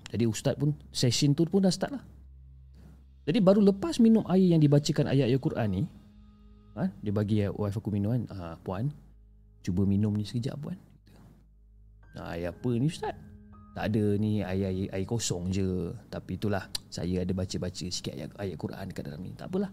Jadi 0.08 0.24
ustaz 0.26 0.56
pun 0.58 0.74
session 0.90 1.38
tu 1.38 1.46
pun 1.46 1.62
dah 1.62 1.74
start 1.74 1.94
lah. 1.94 2.04
Jadi 3.28 3.44
baru 3.44 3.60
lepas 3.60 4.00
minum 4.00 4.24
air 4.32 4.56
yang 4.56 4.64
dibacakan 4.64 5.12
ayat-ayat 5.12 5.42
Quran 5.44 5.68
ni, 5.68 5.84
ha, 6.80 6.88
dia 7.04 7.12
bagi 7.12 7.44
wife 7.44 7.76
aku 7.76 7.92
minum 7.92 8.16
kan, 8.16 8.24
ha, 8.32 8.56
puan, 8.56 8.88
cuba 9.60 9.84
minum 9.84 10.16
ni 10.16 10.24
sekejap 10.24 10.56
puan. 10.58 10.80
Ha, 12.16 12.40
air 12.40 12.56
apa 12.56 12.70
ni 12.72 12.88
ustaz? 12.88 13.14
Tak 13.78 13.94
ada 13.94 14.18
ni 14.18 14.42
air, 14.42 14.74
air, 14.74 14.90
air 14.90 15.06
kosong 15.06 15.54
je. 15.54 15.94
Tapi 16.10 16.34
itulah 16.34 16.66
saya 16.90 17.22
ada 17.22 17.30
baca-baca 17.30 17.86
sikit 17.86 18.10
ayat, 18.10 18.34
ayat 18.42 18.58
Quran 18.58 18.90
kat 18.90 19.06
dalam 19.06 19.22
ni. 19.22 19.38
Tak 19.38 19.54
apalah. 19.54 19.70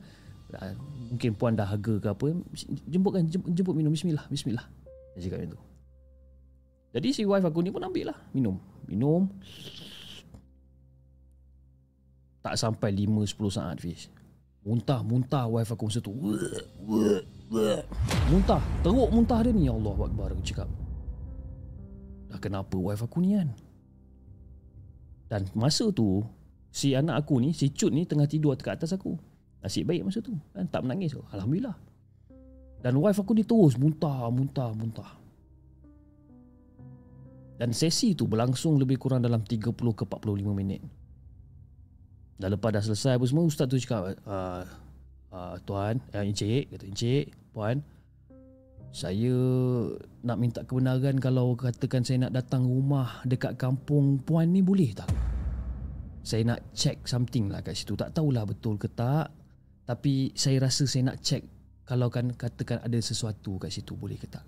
Ah, 0.60 0.76
mungkin 1.08 1.32
puan 1.32 1.56
dah 1.56 1.64
harga 1.64 1.98
ke 1.98 2.08
apa 2.12 2.36
jemputkan 2.84 3.24
jemput, 3.24 3.48
jemput 3.56 3.72
minum. 3.72 3.96
Bismillah 3.96 4.28
bismillah. 4.28 4.68
Dia 5.16 5.24
cakap 5.24 5.40
macam 5.40 5.50
tu. 5.56 5.60
Jadi 7.00 7.08
si 7.16 7.22
wife 7.24 7.48
aku 7.48 7.64
ni 7.64 7.72
pun 7.72 7.80
ambil 7.80 8.12
lah 8.12 8.18
minum. 8.36 8.60
Minum. 8.84 9.24
Tak 12.44 12.60
sampai 12.60 12.92
5-10 12.92 13.56
saat 13.56 13.80
Fiz. 13.80 14.12
Muntah 14.68 15.00
muntah 15.00 15.48
wife 15.48 15.72
aku 15.72 15.88
masa 15.88 16.04
tu. 16.04 16.12
Muntah 18.28 18.60
teruk 18.84 19.08
muntah 19.08 19.40
dia 19.40 19.56
ni. 19.56 19.64
Ya 19.64 19.72
Allah 19.72 19.96
Akbar 19.96 20.36
aku 20.36 20.44
cakap. 20.44 20.68
Dah 22.28 22.36
kenapa 22.36 22.76
wife 22.76 23.00
aku 23.00 23.24
ni 23.24 23.40
kan 23.40 23.48
dan 25.34 25.50
masa 25.58 25.90
tu 25.90 26.22
si 26.70 26.94
anak 26.94 27.26
aku 27.26 27.42
ni 27.42 27.50
si 27.50 27.74
cut 27.74 27.90
ni 27.90 28.06
tengah 28.06 28.30
tidur 28.30 28.54
dekat 28.54 28.78
atas 28.78 28.94
aku. 28.94 29.18
Nasib 29.58 29.90
baik 29.90 30.06
masa 30.06 30.22
tu 30.22 30.30
kan? 30.54 30.70
Tak 30.70 30.86
menangis 30.86 31.18
Alhamdulillah. 31.34 31.74
Dan 32.78 33.02
wife 33.02 33.18
aku 33.18 33.34
ni 33.34 33.42
terus 33.42 33.74
Muntah, 33.74 34.30
muntah, 34.30 34.70
muntah. 34.70 35.10
Dan 37.58 37.74
sesi 37.74 38.14
tu 38.14 38.30
berlangsung 38.30 38.78
Lebih 38.78 38.94
kurang 38.94 39.26
dalam 39.26 39.42
30 39.42 39.74
ke 39.74 40.04
45 40.06 40.54
minit. 40.54 40.86
Dan 42.38 42.54
lepas 42.54 42.70
dah 42.70 42.82
selesai 42.86 43.18
apa 43.18 43.26
semua 43.26 43.42
Ustaz 43.42 43.66
tu 43.66 43.74
cakap 43.82 44.14
uh, 44.30 44.62
uh, 45.34 45.54
Tuan, 45.66 45.98
eh, 46.14 46.22
Encik 46.22 46.70
Kata 46.70 46.86
Encik, 46.86 47.34
Puan 47.50 47.82
Saya 48.94 49.34
nak 50.22 50.38
minta 50.38 50.62
kebenaran 50.62 51.18
Kalau 51.18 51.58
katakan 51.58 52.06
saya 52.06 52.30
nak 52.30 52.38
datang 52.38 52.62
rumah 52.62 53.26
Dekat 53.26 53.58
kampung 53.58 54.22
Puan 54.22 54.54
ni 54.54 54.62
boleh 54.62 54.94
tak? 54.94 55.10
Saya 56.22 56.46
nak 56.54 56.70
check 56.70 57.02
something 57.02 57.50
lah 57.50 57.58
kat 57.58 57.74
situ 57.74 57.98
Tak 57.98 58.14
tahulah 58.14 58.46
betul 58.46 58.78
ke 58.78 58.86
tak 58.86 59.34
tapi 59.84 60.32
saya 60.32 60.64
rasa 60.64 60.88
saya 60.88 61.12
nak 61.12 61.20
check 61.20 61.44
kalau 61.84 62.08
kan 62.08 62.32
katakan 62.32 62.80
ada 62.80 62.96
sesuatu 62.96 63.60
kat 63.60 63.68
situ 63.68 63.92
boleh 63.92 64.16
ke 64.16 64.24
tak. 64.24 64.44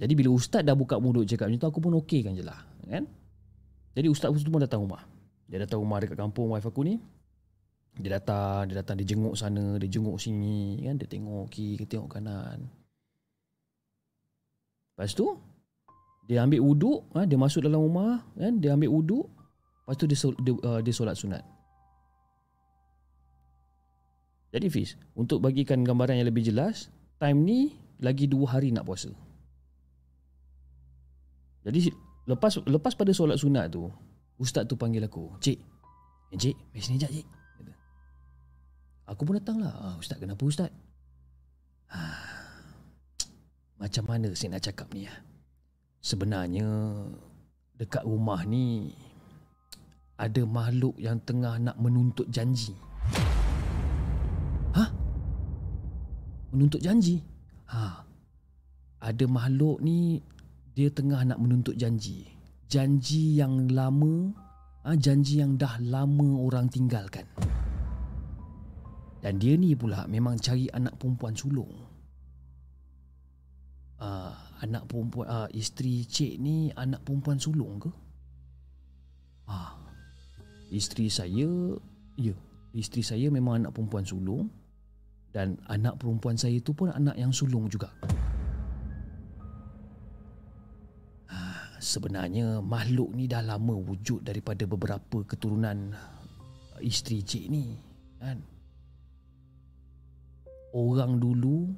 Jadi 0.00 0.12
bila 0.16 0.32
ustaz 0.32 0.64
dah 0.64 0.72
buka 0.72 0.96
mulut 0.96 1.28
cakap 1.28 1.52
macam 1.52 1.60
tu 1.60 1.68
aku 1.68 1.80
pun 1.84 1.94
okey 2.02 2.24
kan 2.24 2.32
je 2.32 2.42
lah. 2.42 2.58
Kan? 2.88 3.04
Jadi 3.92 4.08
ustaz 4.08 4.32
pun 4.32 4.64
datang 4.64 4.80
rumah. 4.80 5.04
Dia 5.46 5.60
datang 5.60 5.84
rumah 5.84 6.00
dekat 6.00 6.16
kampung 6.16 6.56
wife 6.56 6.64
aku 6.64 6.80
ni. 6.88 6.96
Dia 7.92 8.16
datang, 8.16 8.64
dia 8.72 8.80
datang, 8.80 8.96
dia 8.96 9.04
jenguk 9.04 9.36
sana, 9.36 9.76
dia 9.76 9.84
jenguk 9.84 10.16
sini, 10.16 10.80
kan? 10.80 10.96
Dia 10.96 11.04
tengok 11.04 11.44
kiri, 11.52 11.84
dia 11.84 12.00
tengok 12.00 12.16
kanan. 12.16 12.64
Lepas 14.96 15.12
tu, 15.12 15.36
dia 16.24 16.40
ambil 16.40 16.64
wuduk, 16.64 17.04
ha? 17.12 17.28
dia 17.28 17.36
masuk 17.36 17.68
dalam 17.68 17.84
rumah, 17.84 18.24
kan? 18.32 18.56
Dia 18.64 18.72
ambil 18.72 18.88
wuduk, 18.88 19.28
lepas 19.84 19.96
tu 20.00 20.08
dia, 20.08 20.16
dia, 20.16 20.52
uh, 20.64 20.80
dia 20.80 20.92
solat 20.96 21.20
sunat. 21.20 21.44
Jadi 24.52 24.66
Fiz, 24.72 24.96
untuk 25.12 25.44
bagikan 25.44 25.84
gambaran 25.84 26.20
yang 26.20 26.28
lebih 26.28 26.44
jelas, 26.48 26.88
time 27.20 27.44
ni 27.44 27.60
lagi 28.00 28.24
dua 28.24 28.56
hari 28.56 28.72
nak 28.72 28.88
puasa. 28.88 29.12
Jadi 31.62 31.88
lepas 32.28 32.58
lepas 32.66 32.92
pada 32.92 33.12
solat 33.16 33.40
sunat 33.40 33.72
tu, 33.72 33.88
ustaz 34.36 34.68
tu 34.68 34.76
panggil 34.76 35.04
aku, 35.08 35.32
"Cik, 35.40 35.58
eh, 36.34 36.38
cik, 36.40 36.56
mari 36.74 36.82
sini 36.84 37.00
jap, 37.00 37.08
cik." 37.08 37.41
Aku 39.12 39.28
pun 39.28 39.36
datanglah. 39.36 39.76
Ah, 39.76 39.94
ustaz 40.00 40.16
kenapa 40.16 40.40
ustaz? 40.48 40.72
Ah, 41.92 42.16
macam 43.76 44.08
mana 44.08 44.32
saya 44.32 44.56
nak 44.56 44.64
cakap 44.64 44.88
ni 44.96 45.04
ya? 45.04 45.12
Sebenarnya 46.00 46.64
dekat 47.76 48.08
rumah 48.08 48.40
ni 48.48 48.96
ada 50.16 50.42
makhluk 50.48 50.96
yang 50.96 51.20
tengah 51.20 51.60
nak 51.60 51.76
menuntut 51.76 52.24
janji. 52.32 52.72
Ha? 54.72 54.84
Menuntut 56.56 56.80
janji? 56.80 57.20
Ha. 57.68 58.08
Ada 59.04 59.28
makhluk 59.28 59.84
ni 59.84 60.24
dia 60.72 60.88
tengah 60.88 61.20
nak 61.28 61.36
menuntut 61.36 61.76
janji. 61.76 62.32
Janji 62.64 63.36
yang 63.36 63.68
lama, 63.68 64.32
ha, 64.88 64.96
janji 64.96 65.44
yang 65.44 65.60
dah 65.60 65.76
lama 65.84 66.40
orang 66.40 66.72
tinggalkan. 66.72 67.28
Dan 69.22 69.38
dia 69.38 69.54
ni 69.54 69.78
pula 69.78 70.04
memang 70.10 70.34
cari 70.42 70.66
anak 70.74 70.98
perempuan 70.98 71.38
sulung. 71.38 71.70
Uh, 74.02 74.34
anak 74.66 74.90
perempuan 74.90 75.26
uh, 75.30 75.48
isteri 75.54 76.02
cik 76.02 76.42
ni 76.42 76.74
anak 76.74 77.06
perempuan 77.06 77.38
sulung 77.38 77.78
ke? 77.78 77.90
Ah. 79.46 79.78
Isteri 80.72 81.06
saya 81.06 81.46
ya, 82.18 82.34
isteri 82.74 83.04
saya 83.04 83.28
memang 83.28 83.62
anak 83.62 83.76
perempuan 83.76 84.02
sulung 84.02 84.48
dan 85.30 85.60
anak 85.68 86.00
perempuan 86.00 86.34
saya 86.34 86.58
itu 86.58 86.72
pun 86.72 86.88
anak 86.90 87.14
yang 87.14 87.28
sulung 87.28 87.68
juga. 87.68 87.92
Ha, 91.28 91.36
sebenarnya 91.76 92.64
makhluk 92.64 93.12
ni 93.12 93.28
dah 93.28 93.44
lama 93.44 93.76
wujud 93.76 94.24
daripada 94.24 94.64
beberapa 94.64 95.22
keturunan 95.28 95.92
isteri 96.80 97.20
cik 97.20 97.44
ni 97.52 97.76
kan. 98.16 98.51
Orang 100.72 101.20
dulu 101.20 101.68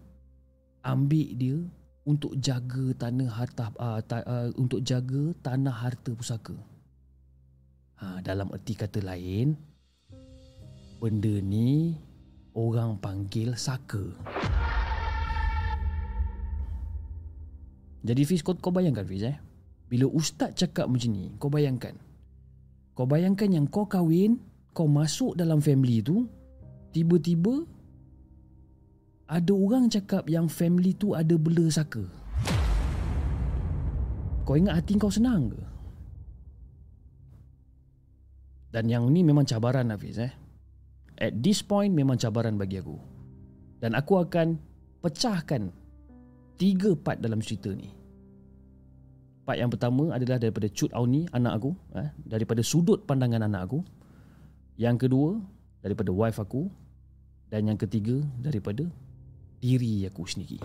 ambil 0.86 1.28
dia 1.34 1.58
untuk 2.06 2.38
jaga 2.38 2.94
tanah 2.94 3.26
harta 3.26 3.74
uh, 3.74 3.98
ta, 4.06 4.22
uh, 4.22 4.54
untuk 4.54 4.86
jaga 4.86 5.34
tanah 5.42 5.74
harta 5.74 6.14
pusaka. 6.14 6.54
Ha, 7.98 8.22
dalam 8.22 8.54
erti 8.54 8.78
kata 8.78 9.02
lain 9.02 9.58
benda 11.02 11.42
ni 11.42 11.98
orang 12.54 12.96
panggil 13.02 13.58
saka. 13.58 14.14
Jadi 18.04 18.22
Fiz 18.28 18.44
kau, 18.46 18.54
kau 18.54 18.70
bayangkan 18.70 19.02
Fiz 19.02 19.24
eh. 19.24 19.36
Bila 19.88 20.06
ustaz 20.12 20.52
cakap 20.54 20.86
macam 20.86 21.10
ni, 21.10 21.32
kau 21.40 21.48
bayangkan. 21.48 21.96
Kau 22.92 23.08
bayangkan 23.08 23.48
yang 23.48 23.66
kau 23.66 23.88
kahwin, 23.88 24.38
kau 24.76 24.86
masuk 24.86 25.34
dalam 25.34 25.58
family 25.58 26.04
tu, 26.04 26.28
tiba-tiba 26.92 27.64
ada 29.24 29.52
orang 29.56 29.88
cakap 29.88 30.28
yang 30.28 30.52
family 30.52 30.92
tu 30.92 31.16
ada 31.16 31.34
bela 31.40 31.64
saka. 31.72 32.04
Kau 34.44 34.60
ingat 34.60 34.84
hati 34.84 35.00
kau 35.00 35.08
senang 35.08 35.48
ke? 35.48 35.60
Dan 38.74 38.90
yang 38.90 39.08
ni 39.08 39.24
memang 39.24 39.48
cabaran 39.48 39.88
Hafiz 39.88 40.20
eh. 40.20 40.32
At 41.16 41.40
this 41.40 41.64
point 41.64 41.94
memang 41.94 42.20
cabaran 42.20 42.60
bagi 42.60 42.82
aku. 42.82 42.98
Dan 43.80 43.96
aku 43.96 44.20
akan 44.20 44.58
pecahkan 45.00 45.72
tiga 46.60 46.92
part 46.98 47.22
dalam 47.22 47.40
cerita 47.40 47.72
ni. 47.72 47.88
Part 49.44 49.60
yang 49.60 49.68
pertama 49.68 50.12
adalah 50.12 50.40
daripada 50.40 50.66
Cut 50.72 50.90
Auni, 50.96 51.28
anak 51.30 51.60
aku. 51.60 51.70
Eh, 51.96 52.08
daripada 52.24 52.64
sudut 52.64 53.04
pandangan 53.04 53.44
anak 53.44 53.68
aku. 53.68 53.80
Yang 54.80 55.06
kedua, 55.06 55.36
daripada 55.84 56.10
wife 56.10 56.40
aku. 56.40 56.68
Dan 57.52 57.70
yang 57.70 57.78
ketiga, 57.78 58.24
daripada 58.40 58.88
diri 59.64 60.04
aku 60.04 60.28
sendiri. 60.28 60.60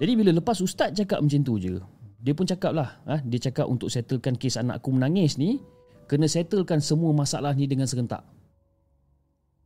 Jadi 0.00 0.12
bila 0.16 0.32
lepas 0.32 0.56
ustaz 0.64 0.96
cakap 0.96 1.20
macam 1.20 1.44
tu 1.44 1.60
je, 1.60 1.76
dia 2.24 2.32
pun 2.32 2.48
cakap 2.48 2.72
lah. 2.72 3.04
Eh, 3.04 3.20
dia 3.28 3.52
cakap 3.52 3.68
untuk 3.68 3.92
settlekan 3.92 4.40
kes 4.40 4.56
anak 4.56 4.80
aku 4.80 4.96
menangis 4.96 5.36
ni, 5.36 5.60
kena 6.08 6.24
settlekan 6.24 6.80
semua 6.80 7.12
masalah 7.12 7.52
ni 7.52 7.68
dengan 7.68 7.84
serentak. 7.84 8.24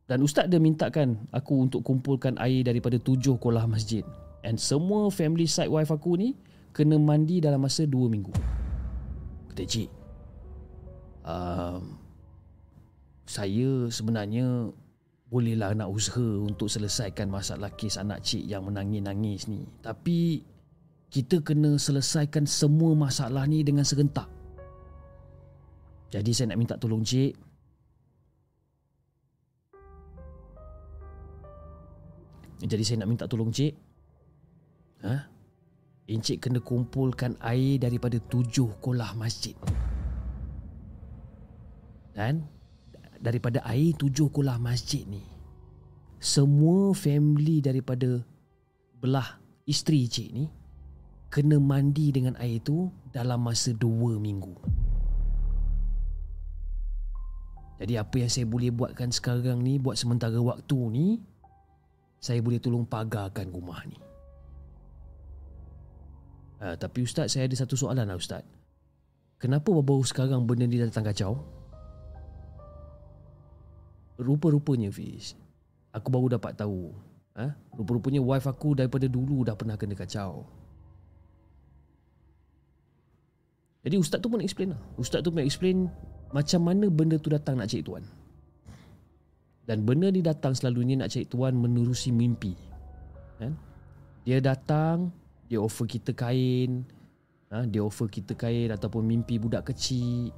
Dan 0.07 0.21
ustaz 0.23 0.51
dia 0.51 0.59
mintakan 0.59 1.31
aku 1.31 1.67
untuk 1.67 1.81
kumpulkan 1.87 2.35
air 2.43 2.67
daripada 2.67 2.99
tujuh 2.99 3.39
kolah 3.39 3.63
masjid. 3.63 4.03
And 4.43 4.59
semua 4.59 5.07
family 5.09 5.47
side 5.47 5.71
wife 5.71 5.89
aku 5.89 6.19
ni 6.19 6.35
kena 6.75 6.99
mandi 6.99 7.39
dalam 7.41 7.63
masa 7.63 7.87
dua 7.87 8.07
minggu. 8.07 8.31
Kata 9.51 9.63
cik, 9.65 9.89
uh, 11.25 11.81
saya 13.25 13.89
sebenarnya 13.89 14.71
bolehlah 15.27 15.75
nak 15.75 15.91
usaha 15.91 16.23
untuk 16.23 16.71
selesaikan 16.71 17.27
masalah 17.27 17.67
kes 17.75 17.99
anak 17.99 18.23
cik 18.23 18.47
yang 18.47 18.63
menangis-nangis 18.63 19.51
ni. 19.51 19.67
Tapi 19.83 20.39
kita 21.11 21.43
kena 21.43 21.75
selesaikan 21.75 22.47
semua 22.47 22.95
masalah 22.95 23.43
ni 23.43 23.63
dengan 23.63 23.83
serentak. 23.83 24.27
Jadi 26.07 26.31
saya 26.31 26.55
nak 26.55 26.59
minta 26.63 26.75
tolong 26.79 27.03
cik. 27.03 27.35
Jadi 32.63 32.83
saya 32.87 33.03
nak 33.03 33.09
minta 33.11 33.27
tolong 33.27 33.51
cik. 33.51 33.73
Ha? 35.03 35.15
Encik 36.07 36.47
kena 36.47 36.63
kumpulkan 36.63 37.35
air 37.43 37.75
daripada 37.83 38.15
tujuh 38.15 38.79
kolah 38.79 39.11
masjid. 39.19 39.53
Dan 42.15 42.47
daripada 43.19 43.61
air 43.65 43.93
tujuh 43.97 44.29
kolah 44.29 44.57
masjid 44.61 45.03
ni 45.05 45.37
semua 46.17 46.97
family 46.97 47.61
daripada 47.61 48.25
belah 48.97 49.37
isteri 49.69 50.09
cik 50.09 50.29
ni 50.33 50.45
kena 51.29 51.61
mandi 51.61 52.09
dengan 52.09 52.33
air 52.41 52.63
tu 52.63 52.89
dalam 53.13 53.43
masa 53.43 53.75
dua 53.75 54.17
minggu. 54.17 54.55
Jadi 57.77 57.93
apa 57.93 58.15
yang 58.17 58.31
saya 58.31 58.49
boleh 58.49 58.73
buatkan 58.73 59.13
sekarang 59.13 59.61
ni 59.61 59.77
buat 59.77 59.93
sementara 59.93 60.41
waktu 60.41 60.79
ni 60.89 61.07
saya 62.17 62.41
boleh 62.41 62.57
tolong 62.57 62.89
pagarkan 62.89 63.53
rumah 63.53 63.85
ni. 63.85 63.99
Ha, 66.57 66.73
tapi 66.73 67.05
Ustaz 67.05 67.37
saya 67.37 67.45
ada 67.45 67.53
satu 67.53 67.77
soalan 67.77 68.09
lah 68.09 68.17
Ustaz. 68.17 68.41
Kenapa 69.37 69.69
baru 69.69 70.01
sekarang 70.01 70.49
benda 70.49 70.65
ni 70.65 70.81
datang 70.81 71.05
kacau? 71.05 71.37
Rupa-rupanya 74.17 74.89
Fiz 74.89 75.37
Aku 75.93 76.09
baru 76.09 76.33
dapat 76.33 76.57
tahu 76.57 76.93
ha? 77.37 77.53
Rupa-rupanya 77.73 78.19
wife 78.19 78.49
aku 78.49 78.73
daripada 78.73 79.05
dulu 79.05 79.45
dah 79.45 79.53
pernah 79.53 79.77
kena 79.77 79.93
kacau 79.93 80.45
Jadi 83.85 83.95
ustaz 83.95 84.19
tu 84.19 84.27
pun 84.27 84.41
explain 84.41 84.73
lah 84.73 84.81
Ustaz 84.97 85.21
tu 85.21 85.29
pun 85.29 85.45
explain 85.45 85.87
Macam 86.33 86.61
mana 86.65 86.89
benda 86.89 87.21
tu 87.21 87.29
datang 87.29 87.61
nak 87.61 87.69
cari 87.69 87.85
tuan 87.85 88.03
Dan 89.69 89.85
benda 89.85 90.09
ni 90.09 90.25
datang 90.25 90.57
selalunya 90.57 90.97
nak 90.97 91.13
cari 91.13 91.29
tuan 91.29 91.53
menerusi 91.53 92.09
mimpi 92.09 92.57
kan? 93.37 93.53
Dia 94.25 94.41
datang 94.41 95.13
Dia 95.45 95.61
offer 95.61 95.85
kita 95.85 96.11
kain 96.17 96.83
ha? 97.53 97.69
Dia 97.69 97.85
offer 97.85 98.09
kita 98.09 98.33
kain 98.33 98.73
Ataupun 98.73 99.05
mimpi 99.05 99.37
budak 99.37 99.69
kecil 99.69 100.33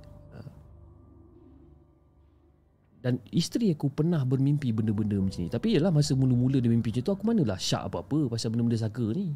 dan 2.99 3.15
isteri 3.31 3.71
aku 3.71 3.87
pernah 3.87 4.19
bermimpi 4.27 4.75
benda-benda 4.75 5.15
macam 5.23 5.39
ni. 5.39 5.47
Tapi 5.47 5.79
ialah 5.79 5.91
masa 5.91 6.19
mula-mula 6.19 6.59
dia 6.59 6.67
mimpi 6.67 6.91
macam 6.91 7.03
tu 7.07 7.13
Aku 7.15 7.23
manalah 7.23 7.55
syak 7.55 7.87
apa-apa 7.87 8.27
pasal 8.27 8.51
benda-benda 8.51 8.75
saka 8.75 9.05
ni. 9.15 9.31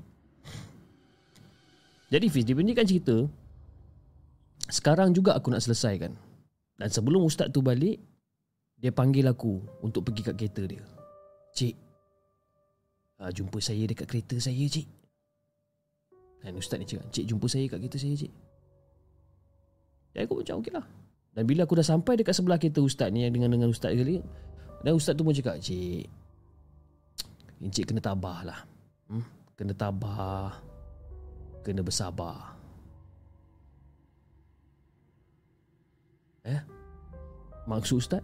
Jadi 2.11 2.27
Fiz, 2.27 2.43
dia 2.43 2.53
bunyikan 2.53 2.83
cerita 2.83 3.23
Sekarang 4.67 5.15
juga 5.15 5.33
aku 5.39 5.47
nak 5.47 5.63
selesaikan. 5.63 6.11
Dan 6.75 6.89
sebelum 6.91 7.23
ustaz 7.23 7.47
tu 7.55 7.63
balik 7.63 8.03
Dia 8.75 8.91
panggil 8.91 9.31
aku 9.31 9.63
untuk 9.79 10.11
pergi 10.11 10.27
kat 10.27 10.35
kereta 10.35 10.63
dia. 10.67 10.83
Cik 11.55 11.75
uh, 13.23 13.31
Jumpa 13.31 13.63
saya 13.63 13.87
dekat 13.87 14.11
kereta 14.11 14.43
saya 14.43 14.59
cik. 14.67 14.87
Dan 16.43 16.59
ustaz 16.59 16.83
ni 16.83 16.85
cakap 16.85 17.07
Cik 17.15 17.25
jumpa 17.31 17.47
saya 17.47 17.65
kat 17.71 17.79
kereta 17.79 17.95
saya 17.95 18.11
cik. 18.19 18.33
Jadi 20.11 20.23
aku 20.27 20.43
macam 20.43 20.59
okey 20.59 20.75
lah 20.75 20.85
dan 21.33 21.43
bila 21.49 21.65
aku 21.65 21.73
dah 21.77 21.85
sampai 21.85 22.13
dekat 22.13 22.37
sebelah 22.37 22.61
kereta 22.61 22.79
ustaz 22.85 23.09
ni 23.09 23.25
dengan 23.33 23.49
dengan 23.49 23.73
ustaz 23.73 23.89
kali, 23.93 24.21
dan 24.85 24.91
ustaz 24.93 25.17
tu 25.17 25.25
pun 25.25 25.33
cakap, 25.33 25.57
"Cik, 25.57 26.05
Encik 27.63 27.89
kena 27.89 28.03
tabah 28.03 28.39
lah. 28.43 28.59
Hmm? 29.07 29.23
Kena 29.57 29.73
tabah. 29.73 30.61
Kena 31.63 31.81
bersabar." 31.81 32.53
Eh? 36.43 36.59
Maksud 37.63 38.03
ustaz? 38.03 38.23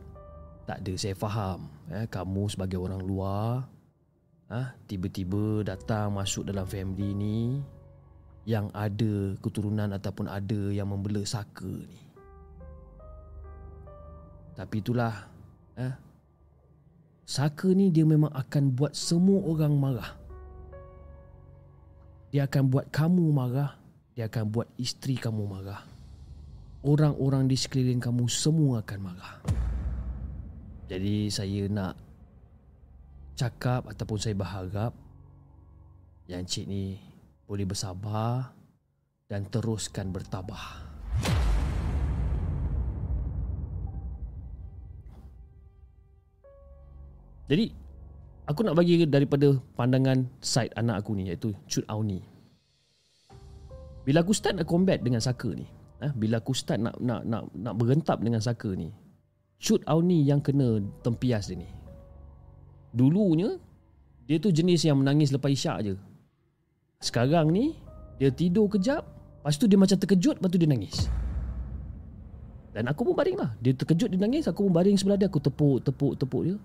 Tak 0.68 0.84
ada, 0.84 0.94
saya 1.00 1.16
faham. 1.16 1.72
Eh, 1.90 2.06
kamu 2.12 2.52
sebagai 2.52 2.78
orang 2.78 3.02
luar, 3.02 3.66
ah, 4.52 4.76
tiba-tiba 4.86 5.64
datang 5.64 6.14
masuk 6.14 6.46
dalam 6.46 6.68
family 6.68 7.16
ni 7.16 7.40
yang 8.44 8.68
ada 8.76 9.34
keturunan 9.40 9.90
ataupun 9.96 10.28
ada 10.28 10.70
yang 10.70 10.92
membela 10.92 11.24
saka 11.24 11.66
ni. 11.66 12.09
Tapi 14.60 14.84
itulah 14.84 15.16
eh, 15.80 15.96
Saka 17.24 17.72
ni 17.72 17.88
dia 17.96 18.04
memang 18.04 18.34
akan 18.36 18.76
buat 18.76 18.92
semua 18.92 19.40
orang 19.48 19.72
marah. 19.80 20.12
Dia 22.36 22.44
akan 22.44 22.68
buat 22.68 22.92
kamu 22.92 23.26
marah 23.32 23.80
Dia 24.14 24.28
akan 24.28 24.44
buat 24.52 24.68
isteri 24.76 25.16
kamu 25.16 25.48
marah. 25.48 25.88
Orang-orang 26.84 27.48
di 27.48 27.56
sekeliling 27.56 28.04
kamu 28.04 28.28
semua 28.28 28.84
akan 28.84 29.00
marah. 29.00 29.36
Jadi 30.92 31.32
saya 31.32 31.70
nak 31.72 31.96
Cakap 33.40 33.88
ataupun 33.88 34.20
saya 34.20 34.36
berharap 34.36 34.92
Yang 36.28 36.44
cik 36.50 36.66
ni 36.68 37.00
boleh 37.48 37.64
bersabar 37.64 38.52
Dan 39.30 39.48
teruskan 39.48 40.10
bertabah 40.10 40.89
Jadi 47.50 47.66
aku 48.46 48.62
nak 48.62 48.78
bagi 48.78 49.02
daripada 49.10 49.58
pandangan 49.74 50.30
side 50.38 50.70
anak 50.78 51.02
aku 51.02 51.18
ni 51.18 51.34
iaitu 51.34 51.50
Chut 51.66 51.82
Auni. 51.90 52.22
Bila 54.06 54.22
aku 54.22 54.38
start 54.38 54.62
nak 54.62 54.70
combat 54.70 55.02
dengan 55.02 55.18
Saka 55.18 55.50
ni, 55.58 55.66
eh, 56.06 56.14
bila 56.14 56.38
aku 56.38 56.54
start 56.54 56.78
nak 56.78 56.96
nak 57.02 57.26
nak 57.26 57.50
nak 57.58 57.74
berentap 57.74 58.22
dengan 58.22 58.38
Saka 58.38 58.78
ni, 58.78 58.94
Chut 59.58 59.82
Auni 59.90 60.22
yang 60.22 60.46
kena 60.46 60.78
tempias 61.02 61.50
dia 61.50 61.58
ni. 61.58 61.70
Dulunya 62.94 63.58
dia 64.30 64.38
tu 64.38 64.54
jenis 64.54 64.86
yang 64.86 65.02
menangis 65.02 65.34
lepas 65.34 65.50
isyak 65.50 65.90
je. 65.90 65.94
Sekarang 67.02 67.50
ni 67.50 67.74
dia 68.22 68.30
tidur 68.30 68.70
kejap, 68.70 69.02
lepas 69.42 69.58
tu 69.58 69.66
dia 69.66 69.80
macam 69.82 69.98
terkejut, 69.98 70.38
lepas 70.38 70.50
tu 70.54 70.62
dia 70.62 70.70
nangis. 70.70 71.10
Dan 72.70 72.86
aku 72.86 73.02
pun 73.02 73.18
baring 73.18 73.34
lah 73.34 73.58
Dia 73.58 73.74
terkejut 73.74 74.14
dia 74.14 74.22
nangis 74.22 74.46
Aku 74.46 74.70
pun 74.70 74.74
baring 74.78 74.94
sebelah 74.94 75.18
dia 75.18 75.26
Aku 75.26 75.42
tepuk 75.42 75.82
tepuk 75.82 76.14
tepuk 76.22 76.42
dia 76.46 76.56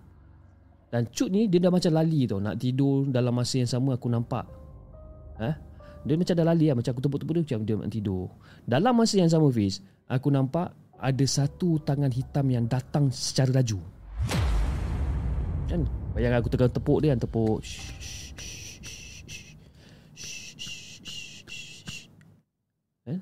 dan 0.92 1.10
cut 1.10 1.26
ni 1.26 1.50
dia 1.50 1.58
dah 1.58 1.74
macam 1.74 1.90
lali 1.90 2.22
tau. 2.28 2.38
Nak 2.38 2.54
tidur 2.54 3.08
dalam 3.10 3.34
masa 3.34 3.58
yang 3.58 3.70
sama 3.70 3.98
aku 3.98 4.06
nampak. 4.06 4.46
Eh? 5.42 5.54
Dia 6.04 6.14
macam 6.14 6.34
dah 6.36 6.46
lali 6.46 6.70
lah. 6.70 6.76
Macam 6.78 6.90
aku 6.94 7.02
tepuk-tepuk 7.02 7.34
dia 7.34 7.42
macam 7.42 7.60
dia 7.66 7.74
nak 7.80 7.90
tidur. 7.90 8.24
Dalam 8.62 8.92
masa 8.94 9.14
yang 9.18 9.28
sama 9.28 9.48
Fiz 9.50 9.82
Aku 10.04 10.28
nampak 10.28 10.70
ada 11.00 11.24
satu 11.24 11.80
tangan 11.82 12.12
hitam 12.12 12.46
yang 12.52 12.64
datang 12.68 13.08
secara 13.10 13.60
laju. 13.60 13.80
Kan 15.66 15.82
Bayangkan 16.14 16.38
aku 16.38 16.50
tekan 16.52 16.70
tepuk 16.70 16.98
dia 17.02 17.18
Tepuk. 17.18 17.58
Eh? 23.10 23.18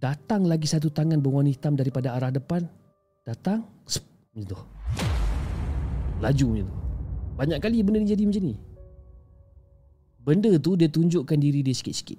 Datang 0.00 0.50
lagi 0.50 0.66
satu 0.66 0.90
tangan 0.90 1.22
berwarna 1.22 1.52
hitam 1.52 1.78
daripada 1.78 2.12
arah 2.18 2.34
depan 2.34 2.66
Datang 3.22 3.62
Macam 3.62 4.42
tu 4.44 4.73
Laju 6.24 6.46
macam 6.56 6.66
tu. 6.72 6.76
Banyak 7.34 7.58
kali 7.60 7.84
benda 7.84 8.00
ni 8.00 8.08
jadi 8.08 8.24
macam 8.24 8.42
ni. 8.48 8.56
Benda 10.24 10.56
tu 10.56 10.72
dia 10.72 10.88
tunjukkan 10.88 11.36
diri 11.36 11.60
dia 11.60 11.76
sikit-sikit. 11.76 12.16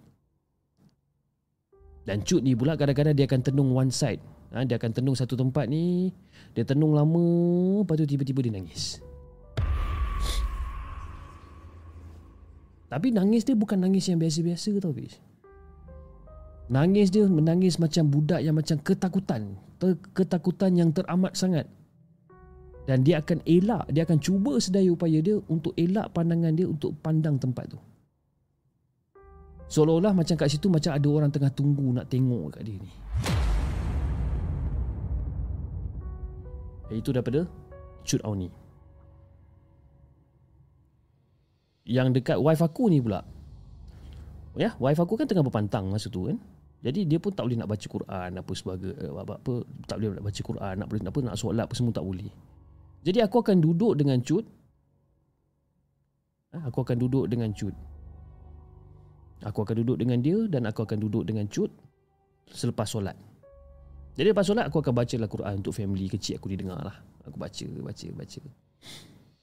Dan 2.06 2.22
cut 2.22 2.45
ni 2.45 2.53
pula 2.53 2.78
kadang-kadang 2.78 3.18
dia 3.18 3.26
akan 3.26 3.41
tenung 3.41 3.74
one 3.74 3.89
side. 3.89 4.22
Ha, 4.53 4.62
Dia 4.62 4.78
akan 4.78 4.93
tenung 4.93 5.18
satu 5.18 5.34
tempat 5.34 5.66
ni 5.66 6.14
Dia 6.53 6.62
tenung 6.64 6.93
lama 6.93 7.82
Lepas 7.82 7.97
tu 7.97 8.06
tiba-tiba 8.06 8.45
dia 8.45 8.53
nangis. 8.53 9.01
Tapi 12.86 13.10
nangis 13.10 13.41
dia 13.41 13.58
bukan 13.58 13.82
nangis 13.82 14.06
yang 14.06 14.22
biasa-biasa 14.22 14.78
tau 14.78 14.93
Fiz. 14.93 15.18
Nangis 16.70 17.10
dia 17.10 17.26
menangis 17.26 17.82
macam 17.82 18.06
budak 18.06 18.45
yang 18.45 18.53
macam 18.53 18.78
ketakutan. 18.86 19.58
Ketakutan 20.14 20.78
yang 20.78 20.93
teramat 20.93 21.34
sangat 21.34 21.66
dan 22.86 23.02
dia 23.02 23.22
akan 23.22 23.42
elak 23.46 23.90
dia 23.90 24.06
akan 24.06 24.18
cuba 24.22 24.62
sedaya 24.62 24.90
upaya 24.94 25.18
dia 25.22 25.42
untuk 25.50 25.74
elak 25.78 26.14
pandangan 26.14 26.54
dia 26.54 26.70
untuk 26.70 26.94
pandang 27.02 27.38
tempat 27.42 27.66
tu. 27.74 27.80
Seolah-olah 29.66 30.14
macam 30.14 30.38
kat 30.38 30.50
situ 30.54 30.70
macam 30.70 30.94
ada 30.94 31.08
orang 31.10 31.34
tengah 31.34 31.50
tunggu 31.50 31.90
nak 31.90 32.06
tengok 32.06 32.54
kat 32.54 32.62
dia 32.62 32.78
ni. 32.78 32.92
Itu 36.94 37.10
daripada 37.10 37.50
Chut 38.06 38.22
Auni 38.22 38.66
yang 41.86 42.10
dekat 42.10 42.42
wife 42.42 42.66
aku 42.66 42.90
ni 42.90 42.98
pula. 42.98 43.22
Ya 44.58 44.74
wife 44.82 44.98
aku 44.98 45.16
kan 45.16 45.30
tengah 45.30 45.46
berpantang 45.46 45.90
masa 45.94 46.10
tu 46.10 46.28
kan. 46.28 46.38
Jadi 46.86 47.06
dia 47.06 47.18
pun 47.18 47.34
tak 47.34 47.50
boleh 47.50 47.58
nak 47.58 47.70
baca 47.70 47.86
Quran 47.86 48.30
apa 48.38 48.52
sebagai 48.54 48.94
eh, 48.94 49.10
apa, 49.10 49.42
apa 49.42 49.54
tak 49.90 49.98
boleh 50.02 50.18
nak 50.18 50.26
baca 50.26 50.42
Quran, 50.42 50.74
nak 50.78 50.88
boleh 50.90 51.02
apa 51.02 51.20
nak 51.22 51.38
solat 51.38 51.66
apa 51.66 51.74
semua 51.78 51.94
tak 51.94 52.06
boleh. 52.06 52.30
Jadi 53.06 53.22
aku 53.22 53.45
akan 53.45 53.62
duduk 53.62 53.93
dengan 54.01 54.18
cut. 54.26 54.41
Ha, 56.58 56.66
aku 56.74 56.82
akan 56.82 56.97
duduk 56.97 57.30
dengan 57.30 57.53
cut. 57.53 57.78
Aku 59.45 59.62
akan 59.62 59.86
duduk 59.86 60.01
dengan 60.01 60.18
dia 60.26 60.49
dan 60.49 60.66
aku 60.66 60.82
akan 60.82 60.97
duduk 60.97 61.22
dengan 61.22 61.45
cut 61.45 61.70
selepas 62.49 62.89
solat. 62.89 63.14
Jadi 64.18 64.34
lepas 64.34 64.47
solat 64.47 64.66
aku 64.66 64.82
akan 64.82 64.93
baca 64.95 65.16
lah 65.22 65.30
Quran 65.30 65.53
untuk 65.62 65.78
family 65.78 66.10
kecil 66.10 66.41
aku 66.41 66.49
didengar 66.49 66.82
lah. 66.82 66.97
Aku 67.30 67.38
baca, 67.38 67.68
baca, 67.86 68.08
baca. 68.16 68.41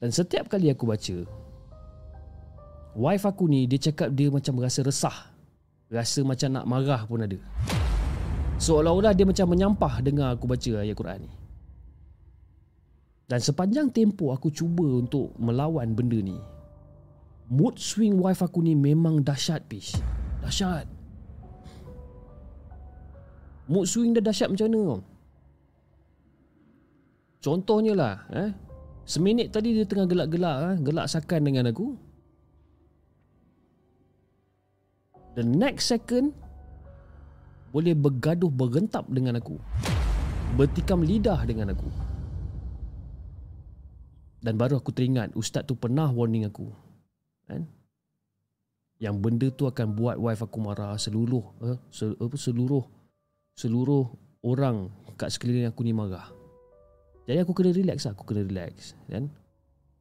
Dan 0.02 0.10
setiap 0.10 0.50
kali 0.50 0.66
aku 0.66 0.82
baca, 0.82 1.16
wife 2.98 3.22
aku 3.22 3.46
ni 3.46 3.70
dia 3.70 3.78
cakap 3.78 4.10
dia 4.10 4.26
macam 4.26 4.58
rasa 4.58 4.82
resah. 4.82 5.30
Rasa 5.92 6.24
macam 6.26 6.48
nak 6.50 6.66
marah 6.66 7.04
pun 7.06 7.22
ada. 7.22 7.38
Seolah-olah 8.58 9.12
dia 9.14 9.28
macam 9.28 9.46
menyampah 9.54 10.00
dengar 10.02 10.34
aku 10.34 10.50
baca 10.50 10.82
ayat 10.82 10.96
Quran 10.98 11.28
ni. 11.28 11.41
Dan 13.32 13.40
sepanjang 13.40 13.88
tempoh 13.96 14.36
aku 14.36 14.52
cuba 14.52 14.84
untuk 14.84 15.32
melawan 15.40 15.96
benda 15.96 16.20
ni, 16.20 16.36
mood 17.48 17.80
swing 17.80 18.20
wife 18.20 18.44
aku 18.44 18.60
ni 18.60 18.76
memang 18.76 19.24
dahsyat, 19.24 19.64
Pish. 19.72 19.96
Dahsyat. 20.44 20.84
Mood 23.72 23.88
swing 23.88 24.12
dah 24.12 24.20
dahsyat 24.20 24.52
macam 24.52 24.68
mana 24.68 24.80
kau? 24.84 25.00
Contohnya 27.40 27.96
lah, 27.96 28.20
eh, 28.36 28.52
seminit 29.08 29.48
tadi 29.48 29.80
dia 29.80 29.88
tengah 29.88 30.04
gelak-gelak, 30.12 30.56
eh, 30.68 30.76
gelak 30.84 31.08
sakan 31.08 31.40
dengan 31.48 31.72
aku. 31.72 31.96
The 35.40 35.44
next 35.48 35.88
second, 35.88 36.36
boleh 37.72 37.96
bergaduh 37.96 38.52
bergentap 38.52 39.08
dengan 39.08 39.40
aku. 39.40 39.56
Bertikam 40.60 41.00
lidah 41.00 41.40
dengan 41.48 41.72
aku. 41.72 42.11
Dan 44.42 44.58
baru 44.58 44.82
aku 44.82 44.90
teringat 44.90 45.38
ustaz 45.38 45.62
tu 45.62 45.78
pernah 45.78 46.10
warning 46.10 46.50
aku. 46.50 46.66
Kan? 47.46 47.62
Yang 48.98 49.16
benda 49.22 49.48
tu 49.54 49.70
akan 49.70 49.94
buat 49.94 50.18
wife 50.18 50.42
aku 50.42 50.58
marah 50.58 50.98
seluruh 50.98 51.42
eh, 51.62 51.78
apa 52.18 52.36
seluruh 52.38 52.82
seluruh 53.54 54.10
orang 54.42 54.90
kat 55.14 55.30
sekeliling 55.30 55.70
aku 55.70 55.86
ni 55.86 55.94
marah. 55.94 56.26
Jadi 57.22 57.38
aku 57.38 57.54
kena 57.54 57.70
relax 57.70 58.02
lah, 58.02 58.18
aku 58.18 58.26
kena 58.26 58.42
relax 58.42 58.98
kan. 59.06 59.30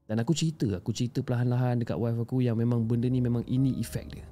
Dan 0.09 0.17
aku 0.19 0.33
cerita, 0.33 0.67
aku 0.75 0.91
cerita 0.91 1.21
perlahan-lahan 1.21 1.85
dekat 1.85 1.95
wife 1.95 2.25
aku 2.25 2.41
yang 2.41 2.57
memang 2.57 2.83
benda 2.83 3.07
ni 3.07 3.21
memang 3.21 3.45
ini 3.45 3.77
efek 3.77 4.09
dia. 4.09 4.25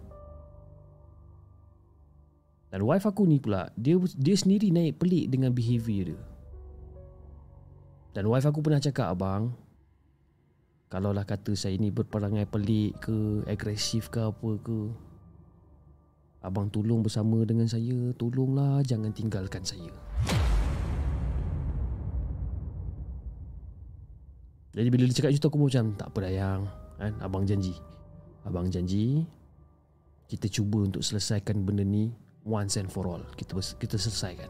Dan 2.73 2.85
wife 2.85 3.05
aku 3.05 3.29
ni 3.29 3.37
pula, 3.37 3.69
dia 3.77 3.97
dia 4.17 4.35
sendiri 4.37 4.73
naik 4.73 4.97
pelik 5.01 5.29
dengan 5.29 5.53
behavior 5.53 6.13
dia. 6.13 6.21
Dan 8.13 8.25
wife 8.25 8.49
aku 8.49 8.59
pernah 8.65 8.81
cakap, 8.81 9.13
abang, 9.13 9.53
kalau 10.89 11.13
lah 11.13 11.21
kata 11.21 11.53
saya 11.53 11.77
ni 11.77 11.93
berperangai 11.93 12.49
pelik 12.49 12.97
ke, 12.97 13.45
agresif 13.45 14.09
ke 14.09 14.25
apa 14.25 14.49
ke, 14.57 14.89
Abang 16.39 16.71
tolong 16.71 17.03
bersama 17.03 17.43
dengan 17.43 17.67
saya 17.67 18.15
Tolonglah 18.15 18.79
jangan 18.87 19.11
tinggalkan 19.11 19.59
saya. 19.59 19.91
Jadi 24.71 24.87
bila 24.87 25.03
dia 25.03 25.15
cakap 25.19 25.35
macam 25.35 25.43
tu 25.43 25.49
Aku 25.51 25.59
macam 25.59 25.85
tak 25.99 26.07
apa 26.07 26.19
Dayang 26.23 26.61
kan? 26.95 27.13
Abang 27.19 27.43
janji. 27.43 27.75
Abang 28.47 28.71
janji 28.71 29.27
Kita 30.31 30.47
cuba 30.47 30.87
untuk 30.87 31.03
selesaikan 31.03 31.59
benda 31.67 31.83
ni 31.83 32.07
Once 32.47 32.79
and 32.79 32.87
for 32.87 33.03
all. 33.03 33.23
Kita 33.35 33.59
kita 33.75 33.99
selesaikan. 33.99 34.47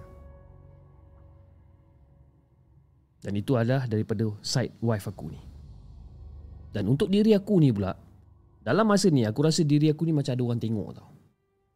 Dan 3.26 3.34
itu 3.34 3.58
adalah 3.58 3.90
daripada 3.90 4.30
side 4.46 4.78
wife 4.80 5.10
aku 5.10 5.34
ni 5.34 5.49
Dan 6.70 6.86
untuk 6.86 7.10
diri 7.10 7.34
aku 7.34 7.58
ni 7.58 7.74
pula 7.74 7.98
Dalam 8.62 8.86
masa 8.86 9.10
ni 9.10 9.26
aku 9.26 9.42
rasa 9.42 9.66
diri 9.66 9.90
aku 9.90 10.06
ni 10.06 10.14
macam 10.14 10.36
ada 10.36 10.44
orang 10.46 10.62
tengok 10.62 10.90
tau. 10.94 11.10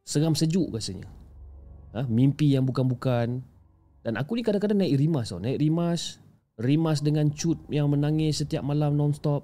Seram 0.04 0.38
sejuk 0.38 0.70
rasanya. 0.70 1.10
Ha? 1.98 2.06
Mimpi 2.06 2.54
yang 2.54 2.68
bukan-bukan. 2.68 3.42
Dan 4.04 4.14
aku 4.20 4.38
ni 4.38 4.44
kadang-kadang 4.46 4.84
naik 4.84 5.00
rimas 5.00 5.32
tau. 5.32 5.40
Naik 5.42 5.58
rimas 5.58 6.22
Rimas 6.62 7.02
dengan 7.02 7.34
cut 7.34 7.58
yang 7.74 7.90
menangis 7.90 8.46
setiap 8.46 8.62
malam 8.62 8.94
non-stop. 8.94 9.42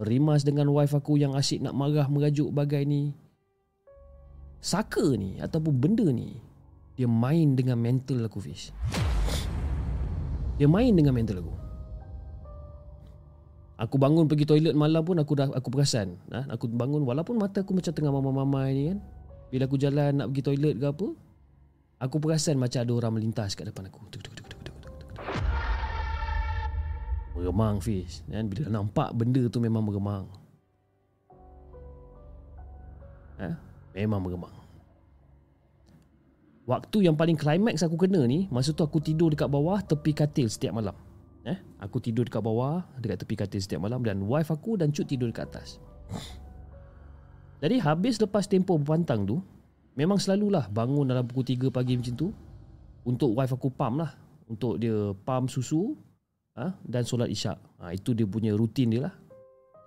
Rimas 0.00 0.40
dengan 0.40 0.72
wife 0.72 0.96
aku 0.96 1.20
yang 1.20 1.36
asyik 1.36 1.60
nak 1.60 1.76
marah 1.76 2.08
merajuk 2.08 2.48
bagai 2.48 2.80
ni. 2.88 3.12
Saka 4.56 5.20
ni 5.20 5.36
ataupun 5.36 5.76
benda 5.76 6.08
ni 6.08 6.40
Dia 6.96 7.04
main 7.04 7.52
dengan 7.52 7.76
mental 7.76 8.24
aku 8.24 8.40
Fish. 8.40 8.72
Dia 10.56 10.64
main 10.64 10.96
dengan 10.96 11.12
mental 11.12 11.44
aku 11.44 11.65
Aku 13.76 14.00
bangun 14.00 14.24
pergi 14.24 14.48
toilet 14.48 14.72
malam 14.72 15.04
pun 15.04 15.20
aku 15.20 15.36
dah 15.36 15.52
aku 15.52 15.68
perasan 15.68 16.16
ha? 16.32 16.48
Aku 16.48 16.64
bangun 16.64 17.04
walaupun 17.04 17.36
mata 17.36 17.60
aku 17.60 17.76
macam 17.76 17.92
tengah 17.92 18.08
mamai-mamai 18.08 18.68
ni 18.72 18.82
kan 18.88 18.98
bila 19.52 19.62
aku 19.68 19.76
jalan 19.76 20.16
nak 20.16 20.32
pergi 20.32 20.42
toilet 20.48 20.74
ke 20.80 20.86
apa 20.88 21.06
Aku 21.96 22.16
perasan 22.20 22.56
macam 22.56 22.80
ada 22.80 22.92
orang 22.92 23.12
melintas 23.20 23.52
kat 23.52 23.68
depan 23.68 23.88
aku 23.88 24.00
tuk, 24.08 24.20
tuk, 24.24 24.32
tuk, 24.32 24.48
tuk, 24.48 24.60
tuk, 24.64 24.76
tuk, 24.80 24.96
tuk. 24.96 25.04
Meremang 27.36 27.76
Fiz 27.84 28.24
kan? 28.32 28.48
Bila 28.48 28.64
nampak 28.72 29.12
benda 29.12 29.44
tu 29.44 29.60
memang 29.60 29.84
meremang 29.84 30.24
ha? 33.36 33.60
Memang 33.92 34.24
meremang 34.24 34.56
Waktu 36.64 37.12
yang 37.12 37.14
paling 37.14 37.36
climax 37.36 37.84
aku 37.84 38.00
kena 38.00 38.24
ni 38.24 38.48
Masa 38.48 38.72
tu 38.72 38.80
aku 38.80 39.04
tidur 39.04 39.28
dekat 39.28 39.52
bawah 39.52 39.84
tepi 39.84 40.16
katil 40.16 40.48
setiap 40.48 40.72
malam 40.80 40.96
eh? 41.46 41.58
Aku 41.78 42.02
tidur 42.02 42.26
dekat 42.26 42.42
bawah 42.42 42.82
dekat 42.98 43.22
tepi 43.22 43.34
katil 43.38 43.62
setiap 43.62 43.80
malam 43.86 44.02
Dan 44.02 44.26
wife 44.26 44.50
aku 44.50 44.74
dan 44.74 44.90
cut 44.90 45.06
tidur 45.06 45.30
dekat 45.30 45.48
atas. 45.54 45.78
Jadi 47.62 47.80
habis 47.80 48.20
lepas 48.20 48.44
tempoh 48.44 48.76
berpantang 48.76 49.24
tu 49.24 49.38
Memang 49.96 50.20
selalulah 50.20 50.68
bangun 50.68 51.08
dalam 51.08 51.24
pukul 51.24 51.56
3 51.56 51.72
pagi 51.72 51.96
macam 51.96 52.14
tu 52.18 52.28
Untuk 53.08 53.32
wife 53.32 53.54
aku 53.54 53.72
pump 53.72 54.04
lah. 54.04 54.12
Untuk 54.46 54.76
dia 54.76 55.14
pump 55.24 55.48
susu 55.48 55.96
ha, 56.58 56.74
Dan 56.84 57.02
solat 57.06 57.32
isyak. 57.32 57.56
Ha, 57.80 57.96
Itu 57.96 58.12
dia 58.12 58.28
punya 58.28 58.52
rutin 58.52 58.92
dia 58.92 59.08
lah. 59.08 59.14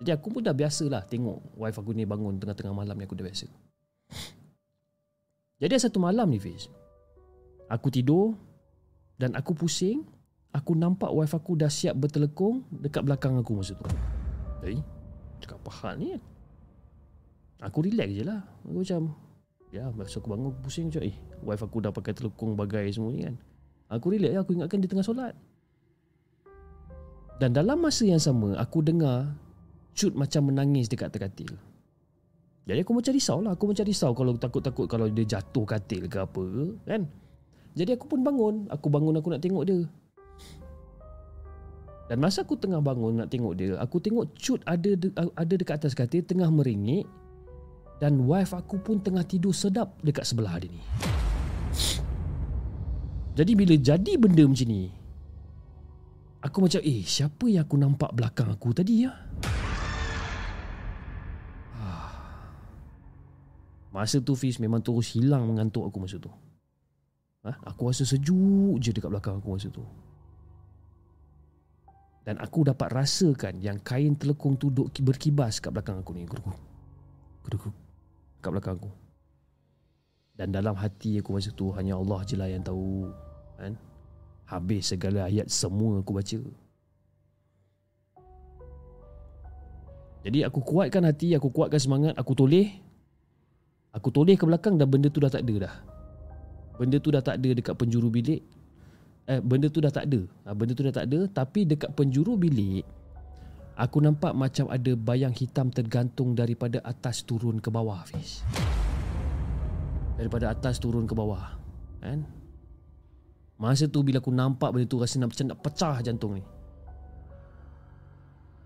Jadi 0.00 0.10
aku 0.16 0.32
pun 0.32 0.40
dah 0.42 0.56
biasa 0.56 0.88
lah 0.90 1.04
Tengok 1.06 1.60
wife 1.60 1.78
aku 1.78 1.94
ni 1.94 2.08
bangun 2.08 2.40
tengah-tengah 2.40 2.74
malam 2.74 2.96
ni 2.98 3.06
Aku 3.06 3.14
dah 3.14 3.24
biasa. 3.28 3.46
Jadi 5.62 5.72
satu 5.76 6.00
malam 6.02 6.26
ni 6.26 6.42
Fiz 6.42 6.66
Aku 7.70 7.86
tidur 7.92 8.34
Dan 9.14 9.38
aku 9.38 9.54
pusing 9.54 10.02
Aku 10.50 10.74
nampak 10.74 11.14
wife 11.14 11.30
aku 11.30 11.54
dah 11.54 11.70
siap 11.70 11.94
bertelekung 11.94 12.66
Dekat 12.74 13.06
belakang 13.06 13.38
aku 13.38 13.62
masa 13.62 13.78
tu. 13.78 13.86
Eh, 14.66 14.82
cakap 15.38 15.62
apa 15.62 15.70
hal 15.82 15.94
ni? 15.96 16.18
Aku 17.62 17.86
relax 17.86 18.08
je 18.10 18.22
lah. 18.26 18.42
Aku 18.66 18.82
macam 18.82 19.14
Ya 19.70 19.86
masa 19.94 20.18
aku 20.18 20.26
bangun 20.26 20.50
aku 20.50 20.66
pusing 20.66 20.90
macam 20.90 21.06
Eh 21.06 21.14
wife 21.46 21.62
aku 21.62 21.78
dah 21.78 21.94
pakai 21.94 22.12
telekung 22.18 22.58
bagai 22.58 22.90
semua 22.90 23.14
ni 23.14 23.22
kan. 23.30 23.38
Aku 23.94 24.10
relax 24.10 24.30
lah 24.34 24.42
Aku 24.42 24.50
ingatkan 24.58 24.82
dia 24.82 24.90
tengah 24.90 25.06
solat. 25.06 25.34
Dan 27.38 27.54
dalam 27.54 27.78
masa 27.78 28.02
yang 28.02 28.20
sama 28.20 28.58
Aku 28.58 28.82
dengar 28.82 29.30
Cut 29.94 30.18
macam 30.18 30.50
menangis 30.50 30.90
dekat 30.90 31.14
katil. 31.14 31.54
Jadi 32.66 32.82
aku 32.82 32.92
macam 32.94 33.12
risau 33.14 33.38
lah. 33.38 33.54
Aku 33.54 33.70
macam 33.70 33.86
risau 33.86 34.10
Kalau 34.18 34.34
takut-takut 34.34 34.86
Kalau 34.90 35.06
dia 35.06 35.38
jatuh 35.38 35.62
katil 35.62 36.10
ke 36.10 36.18
apa 36.18 36.44
Kan? 36.90 37.06
Jadi 37.78 37.94
aku 37.94 38.10
pun 38.10 38.26
bangun. 38.26 38.66
Aku 38.66 38.90
bangun 38.90 39.14
aku 39.14 39.30
nak 39.30 39.38
tengok 39.38 39.62
dia 39.62 39.86
dan 42.10 42.18
masa 42.18 42.42
aku 42.42 42.58
tengah 42.58 42.82
bangun 42.82 43.22
nak 43.22 43.30
tengok 43.30 43.54
dia, 43.54 43.78
aku 43.78 44.02
tengok 44.02 44.34
Cut 44.34 44.58
ada 44.66 44.98
de, 44.98 45.14
ada 45.14 45.54
dekat 45.54 45.78
atas 45.78 45.94
katil 45.94 46.26
tengah 46.26 46.50
meringik 46.50 47.06
dan 48.02 48.18
wife 48.26 48.50
aku 48.50 48.82
pun 48.82 48.98
tengah 48.98 49.22
tidur 49.22 49.54
sedap 49.54 49.94
dekat 50.02 50.26
sebelah 50.26 50.58
dia 50.58 50.74
ni. 50.74 50.82
Jadi 53.38 53.52
bila 53.54 53.78
jadi 53.78 54.18
benda 54.18 54.42
macam 54.42 54.66
ni, 54.66 54.90
aku 56.42 56.66
macam 56.66 56.82
eh 56.82 57.06
siapa 57.06 57.46
yang 57.46 57.62
aku 57.62 57.78
nampak 57.78 58.10
belakang 58.10 58.50
aku 58.50 58.74
tadi 58.74 59.06
ya? 59.06 59.14
Masa 63.94 64.18
tu 64.18 64.34
Fiz 64.34 64.58
memang 64.58 64.82
terus 64.82 65.14
hilang 65.14 65.46
mengantuk 65.46 65.86
aku 65.86 66.02
masa 66.02 66.18
tu. 66.18 66.30
Ha? 67.46 67.54
Aku 67.70 67.86
rasa 67.86 68.02
sejuk 68.02 68.82
je 68.82 68.90
dekat 68.90 69.14
belakang 69.14 69.38
aku 69.38 69.54
masa 69.54 69.70
tu. 69.70 69.86
Dan 72.30 72.38
aku 72.38 72.62
dapat 72.62 72.94
rasakan 72.94 73.58
yang 73.58 73.82
kain 73.82 74.14
telekung 74.14 74.54
tu 74.54 74.70
duk 74.70 74.86
berkibas 75.02 75.58
kat 75.58 75.74
belakang 75.74 75.98
aku 75.98 76.14
ni. 76.14 76.22
Guruk. 76.30 76.46
Guruk 77.42 77.74
kat 78.38 78.54
belakang 78.54 78.78
aku. 78.78 78.86
Dan 80.38 80.54
dalam 80.54 80.78
hati 80.78 81.18
aku 81.18 81.34
masa 81.34 81.50
tu 81.50 81.74
hanya 81.74 81.98
Allah 81.98 82.22
je 82.22 82.38
lah 82.38 82.46
yang 82.46 82.62
tahu. 82.62 83.10
Kan? 83.58 83.74
Habis 84.46 84.94
segala 84.94 85.26
ayat 85.26 85.50
semua 85.50 85.98
aku 85.98 86.14
baca. 86.14 86.38
Jadi 90.22 90.46
aku 90.46 90.62
kuatkan 90.62 91.02
hati, 91.10 91.34
aku 91.34 91.50
kuatkan 91.50 91.82
semangat, 91.82 92.14
aku 92.14 92.38
toleh. 92.38 92.78
Aku 93.90 94.14
toleh 94.14 94.38
ke 94.38 94.46
belakang 94.46 94.78
dan 94.78 94.86
benda 94.86 95.10
tu 95.10 95.18
dah 95.18 95.34
tak 95.34 95.42
ada 95.42 95.66
dah. 95.66 95.74
benda 96.78 97.02
tu 97.02 97.10
dah 97.10 97.26
tak 97.26 97.42
ada 97.42 97.58
dekat 97.58 97.74
penjuru 97.74 98.06
bilik 98.06 98.59
eh 99.30 99.38
benda 99.38 99.70
tu 99.70 99.78
dah 99.78 99.94
tak 99.94 100.10
ada. 100.10 100.26
Ha, 100.44 100.50
benda 100.58 100.74
tu 100.74 100.82
dah 100.82 100.90
tak 100.90 101.06
ada 101.06 101.30
tapi 101.30 101.62
dekat 101.62 101.94
penjuru 101.94 102.34
bilik 102.34 102.82
aku 103.78 104.02
nampak 104.02 104.34
macam 104.34 104.66
ada 104.68 104.92
bayang 104.98 105.32
hitam 105.32 105.70
tergantung 105.70 106.34
daripada 106.34 106.82
atas 106.82 107.22
turun 107.24 107.62
ke 107.62 107.72
bawah 107.72 108.02
Fiz 108.04 108.44
daripada 110.20 110.52
atas 110.52 110.76
turun 110.76 111.08
ke 111.08 111.16
bawah 111.16 111.56
kan? 112.04 112.26
Masa 113.60 113.88
tu 113.88 114.00
bila 114.00 114.20
aku 114.20 114.32
nampak 114.32 114.72
benda 114.72 114.88
tu 114.88 114.96
rasa 114.96 115.20
nak, 115.20 115.36
macam 115.36 115.52
nak 115.52 115.60
pecah 115.60 115.96
jantung 116.00 116.32
ni. 116.32 116.44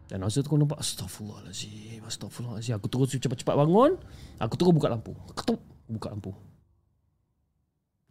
Dan 0.07 0.23
masa 0.23 0.39
tu 0.39 0.47
aku 0.47 0.61
nampak 0.61 0.79
Astaghfirullahaladzim 0.79 2.05
Astaghfirullahaladzim 2.05 2.77
Aku 2.77 2.93
terus 2.93 3.17
cepat-cepat 3.17 3.57
bangun 3.57 3.97
Aku 4.37 4.55
terus 4.61 4.77
buka 4.77 4.93
lampu. 4.93 5.17
Ketuk 5.33 5.65
Buka 5.89 6.13
lampu. 6.13 6.29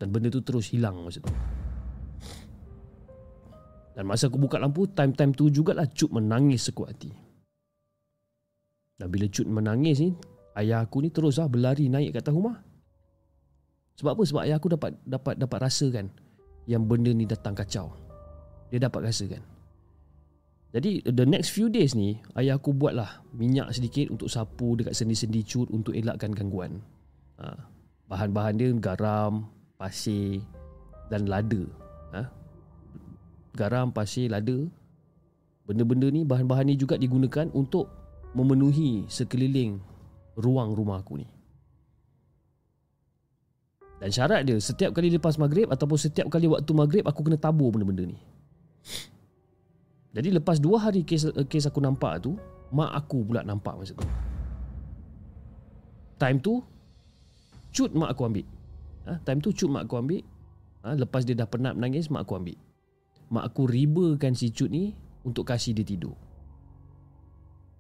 Dan 0.02 0.10
benda 0.10 0.34
tu 0.34 0.42
terus 0.42 0.74
hilang 0.74 1.06
masa 1.06 1.22
tu 1.22 1.30
Dan 3.94 4.10
masa 4.10 4.28
aku 4.28 4.42
buka 4.42 4.58
lampu 4.58 4.90
Time-time 4.90 5.34
tu 5.38 5.54
jugalah 5.54 5.86
Cut 5.90 6.10
menangis 6.10 6.70
sekuat 6.70 6.98
hati 6.98 7.14
Dan 8.98 9.08
bila 9.10 9.30
Cut 9.30 9.46
menangis 9.46 10.02
ni 10.02 10.18
Ayah 10.54 10.86
aku 10.86 11.02
ni 11.02 11.10
terus 11.10 11.42
lah 11.42 11.50
berlari 11.50 11.90
naik 11.90 12.14
ke 12.14 12.20
atas 12.22 12.34
rumah 12.34 12.62
Sebab 13.98 14.18
apa? 14.18 14.24
Sebab 14.26 14.42
ayah 14.46 14.58
aku 14.58 14.70
dapat 14.74 14.98
dapat 15.06 15.38
dapat 15.38 15.58
rasakan 15.62 16.10
Yang 16.66 16.84
benda 16.86 17.12
ni 17.14 17.26
datang 17.26 17.54
kacau 17.54 17.94
Dia 18.74 18.82
dapat 18.82 19.10
rasakan 19.10 19.54
jadi 20.74 21.06
the 21.06 21.22
next 21.30 21.54
few 21.54 21.70
days 21.70 21.94
ni 21.94 22.18
Ayah 22.34 22.58
aku 22.58 22.74
buatlah 22.74 23.22
minyak 23.30 23.70
sedikit 23.78 24.10
Untuk 24.10 24.26
sapu 24.26 24.74
dekat 24.74 24.98
sendi-sendi 24.98 25.46
cut 25.46 25.70
Untuk 25.70 25.94
elakkan 25.94 26.34
gangguan 26.34 26.82
ha. 27.38 27.54
Bahan-bahan 28.10 28.58
dia 28.58 28.74
garam 28.82 29.46
Pasir 29.78 30.42
Dan 31.14 31.30
lada. 31.30 31.83
Garam, 33.54 33.94
pasir, 33.94 34.34
lada. 34.34 34.66
Benda-benda 35.64 36.12
ni 36.12 36.28
Bahan-bahan 36.28 36.68
ni 36.68 36.76
juga 36.76 37.00
digunakan 37.00 37.48
Untuk 37.56 37.88
memenuhi 38.36 39.08
sekeliling 39.08 39.80
Ruang 40.36 40.74
rumah 40.76 41.00
aku 41.00 41.22
ni. 41.22 41.28
Dan 44.02 44.10
syarat 44.12 44.44
dia 44.44 44.60
Setiap 44.60 44.92
kali 44.92 45.14
lepas 45.14 45.40
maghrib 45.40 45.72
Ataupun 45.72 45.96
setiap 45.96 46.28
kali 46.28 46.50
waktu 46.50 46.72
maghrib 46.76 47.06
Aku 47.08 47.24
kena 47.24 47.40
tabur 47.40 47.72
benda-benda 47.72 48.10
ni. 48.10 48.18
Jadi 50.14 50.30
lepas 50.30 50.62
dua 50.62 50.78
hari 50.78 51.02
kes, 51.02 51.32
kes 51.48 51.70
aku 51.70 51.80
nampak 51.80 52.26
tu 52.26 52.36
Mak 52.74 52.92
aku 53.06 53.22
pula 53.22 53.46
nampak 53.46 53.78
masa 53.78 53.94
tu. 53.94 54.06
Time 56.18 56.42
tu 56.42 56.60
Cut 57.74 57.90
mak 57.98 58.14
aku 58.14 58.30
ambil. 58.30 58.46
Ha? 59.10 59.18
Time 59.26 59.42
tu 59.42 59.50
cut 59.50 59.66
mak 59.66 59.90
aku 59.90 59.98
ambil. 59.98 60.22
Ha? 60.86 60.94
Lepas 60.94 61.26
dia 61.26 61.34
dah 61.34 61.50
penat 61.50 61.74
menangis 61.74 62.10
Mak 62.10 62.26
aku 62.26 62.38
ambil 62.38 62.58
Mak 63.34 63.50
aku 63.50 63.66
ribakan 63.66 64.38
si 64.38 64.54
cut 64.54 64.70
ni 64.70 64.94
Untuk 65.26 65.50
kasih 65.50 65.74
dia 65.74 65.82
tidur 65.82 66.14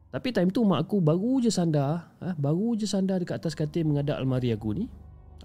Tapi 0.09 0.33
time 0.33 0.49
tu 0.49 0.65
mak 0.65 0.89
aku 0.89 0.97
baru 0.97 1.37
je 1.45 1.53
sandar 1.53 2.09
ha? 2.17 2.33
Baru 2.33 2.73
je 2.73 2.89
sandar 2.89 3.21
dekat 3.21 3.37
atas 3.37 3.53
katil 3.53 3.85
Mengadap 3.85 4.17
almari 4.17 4.49
aku 4.49 4.73
ni 4.73 4.89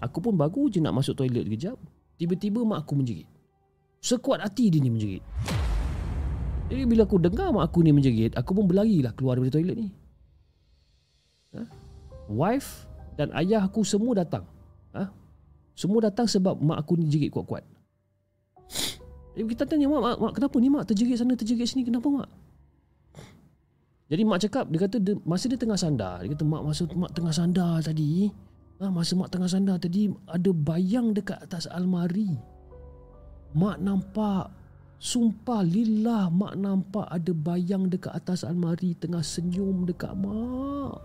Aku 0.01 0.17
pun 0.17 0.33
baru 0.33 0.65
je 0.73 0.81
nak 0.81 0.97
masuk 0.97 1.13
toilet 1.13 1.45
kejap 1.45 1.77
Tiba-tiba 2.17 2.65
mak 2.65 2.89
aku 2.89 2.97
menjerit 2.97 3.29
Sekuat 4.01 4.41
hati 4.41 4.73
dia 4.73 4.81
ni 4.81 4.89
menjerit 4.89 5.21
jadi 6.69 6.85
bila 6.85 7.01
aku 7.09 7.17
dengar 7.17 7.49
mak 7.49 7.73
aku 7.73 7.81
ni 7.81 7.89
menjerit 7.89 8.37
Aku 8.37 8.53
pun 8.53 8.69
berlari 8.69 9.01
lah 9.01 9.09
keluar 9.17 9.41
dari 9.41 9.49
toilet 9.49 9.73
ni 9.73 9.89
ha? 11.57 11.65
Wife 12.29 12.85
dan 13.17 13.33
ayah 13.33 13.65
aku 13.65 13.81
semua 13.81 14.13
datang 14.13 14.45
ha? 14.93 15.09
Semua 15.73 16.05
datang 16.05 16.29
sebab 16.29 16.61
mak 16.61 16.85
aku 16.85 16.93
ni 17.01 17.09
jerit 17.09 17.33
kuat-kuat 17.33 17.65
kita 19.45 19.63
tanya 19.63 19.87
mak, 19.87 20.01
mak, 20.01 20.17
mak 20.19 20.33
kenapa 20.35 20.55
ni 20.59 20.67
mak 20.67 20.83
terjerit 20.89 21.15
sana 21.19 21.37
terjerit 21.37 21.67
sini 21.69 21.87
Kenapa 21.87 22.07
mak? 22.09 22.27
Jadi 24.09 24.21
mak 24.25 24.39
cakap 24.41 24.65
dia 24.73 24.79
kata 24.81 24.97
dia, 24.97 25.13
masa 25.21 25.45
dia 25.45 25.59
tengah 25.59 25.77
sandar 25.77 26.25
Dia 26.25 26.33
kata 26.33 26.43
mak 26.43 26.61
masa 26.65 26.83
mak 26.97 27.11
tengah 27.13 27.33
sandar 27.35 27.77
tadi 27.85 28.25
ha, 28.81 28.89
Masa 28.89 29.13
mak 29.13 29.29
tengah 29.29 29.49
sandar 29.51 29.77
tadi 29.77 30.09
Ada 30.25 30.49
bayang 30.49 31.13
dekat 31.13 31.39
atas 31.45 31.69
almari 31.69 32.33
Mak 33.53 33.77
nampak 33.79 34.59
Sumpah 34.99 35.63
lillah 35.63 36.27
mak 36.27 36.59
nampak 36.59 37.07
ada 37.07 37.31
bayang 37.31 37.87
dekat 37.87 38.11
atas 38.11 38.43
almari 38.43 38.99
tengah 38.99 39.23
senyum 39.23 39.87
dekat 39.87 40.11
mak. 40.11 40.99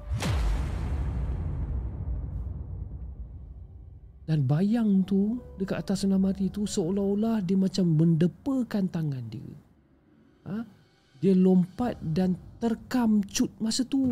Dan 4.24 4.48
bayang 4.48 5.04
tu 5.04 5.36
dekat 5.60 5.84
atas 5.84 6.08
almari 6.08 6.48
tu 6.48 6.64
seolah-olah 6.64 7.44
dia 7.44 7.60
macam 7.60 7.92
mendepakan 7.92 8.88
tangan 8.88 9.24
dia. 9.28 9.52
Ha? 10.48 10.64
Dia 11.20 11.36
lompat 11.36 12.00
dan 12.00 12.36
terkam 12.56 13.20
cut 13.28 13.52
masa 13.60 13.84
tu. 13.84 14.08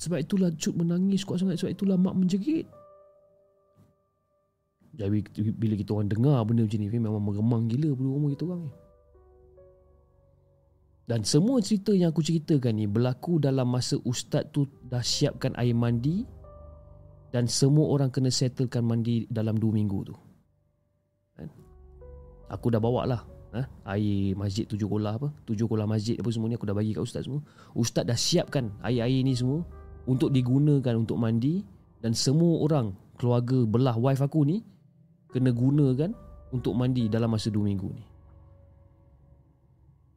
Sebab 0.00 0.24
itulah 0.24 0.48
cut 0.56 0.72
menangis 0.72 1.20
kuat 1.28 1.44
sangat. 1.44 1.60
Sebab 1.60 1.72
itulah 1.76 2.00
mak 2.00 2.16
menjerit. 2.16 2.64
Jadi 4.96 5.52
bila 5.52 5.76
kita 5.76 5.92
orang 5.92 6.08
dengar 6.08 6.40
benda 6.48 6.64
macam 6.64 6.80
ni 6.80 6.88
memang 6.88 7.22
meremang 7.22 7.62
gila 7.68 7.92
bulu 7.92 8.08
rumah 8.16 8.30
kita 8.32 8.44
orang 8.48 8.62
ni. 8.66 8.72
Dan 11.08 11.24
semua 11.24 11.60
cerita 11.64 11.96
yang 11.96 12.12
aku 12.12 12.20
ceritakan 12.20 12.72
ni 12.76 12.84
berlaku 12.84 13.40
dalam 13.40 13.64
masa 13.68 13.96
ustaz 14.04 14.44
tu 14.52 14.68
dah 14.84 15.00
siapkan 15.00 15.56
air 15.56 15.72
mandi 15.72 16.37
dan 17.28 17.44
semua 17.44 17.92
orang 17.92 18.08
kena 18.08 18.32
settlekan 18.32 18.84
mandi 18.84 19.28
dalam 19.28 19.56
2 19.60 19.68
minggu 19.68 19.98
tu. 20.08 20.14
Kan? 21.36 21.48
Aku 22.48 22.72
dah 22.72 22.80
bawa 22.80 23.04
lah 23.04 23.20
ha? 23.52 23.62
air 23.96 24.32
masjid 24.36 24.64
tujuh 24.64 24.88
kolah 24.88 25.16
apa 25.16 25.28
tujuh 25.44 25.68
kolah 25.68 25.84
masjid 25.84 26.16
apa 26.16 26.28
semua 26.32 26.48
ni 26.48 26.56
aku 26.56 26.68
dah 26.68 26.76
bagi 26.76 26.96
kat 26.96 27.04
ustaz 27.04 27.28
semua. 27.28 27.44
Ustaz 27.76 28.04
dah 28.08 28.16
siapkan 28.16 28.72
air-air 28.80 29.20
ni 29.24 29.36
semua 29.36 29.64
untuk 30.08 30.32
digunakan 30.32 30.96
untuk 30.96 31.20
mandi 31.20 31.60
dan 32.00 32.16
semua 32.16 32.64
orang 32.64 32.96
keluarga 33.20 33.66
belah 33.68 33.96
wife 33.98 34.24
aku 34.24 34.48
ni 34.48 34.64
kena 35.28 35.52
gunakan 35.52 36.16
untuk 36.48 36.72
mandi 36.72 37.12
dalam 37.12 37.28
masa 37.28 37.52
2 37.52 37.60
minggu 37.60 37.88
ni. 37.92 38.04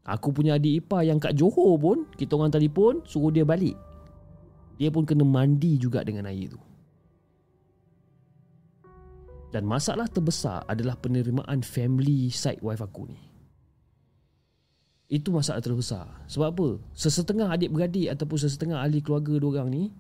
Aku 0.02 0.34
punya 0.34 0.58
adik 0.58 0.82
ipar 0.82 1.06
yang 1.06 1.22
kat 1.22 1.38
Johor 1.38 1.78
pun, 1.78 2.10
kita 2.18 2.34
orang 2.34 2.50
telefon 2.50 3.06
suruh 3.06 3.30
dia 3.30 3.46
balik. 3.46 3.78
Dia 4.82 4.90
pun 4.90 5.06
kena 5.06 5.22
mandi 5.22 5.78
juga 5.78 6.02
dengan 6.02 6.26
air 6.26 6.50
tu. 6.50 6.58
Dan 9.52 9.68
masalah 9.68 10.08
terbesar 10.08 10.64
adalah 10.66 10.96
penerimaan 10.96 11.60
family 11.60 12.32
side 12.32 12.64
wife 12.64 12.80
aku 12.80 13.12
ni. 13.12 13.20
Itu 15.12 15.36
masalah 15.36 15.60
terbesar. 15.60 16.08
Sebab 16.32 16.48
apa? 16.56 16.68
Sesetengah 16.96 17.52
adik-beradik 17.52 18.08
ataupun 18.16 18.40
sesetengah 18.40 18.80
ahli 18.80 19.04
keluarga 19.04 19.36
diorang 19.36 19.68
ni 19.68 19.92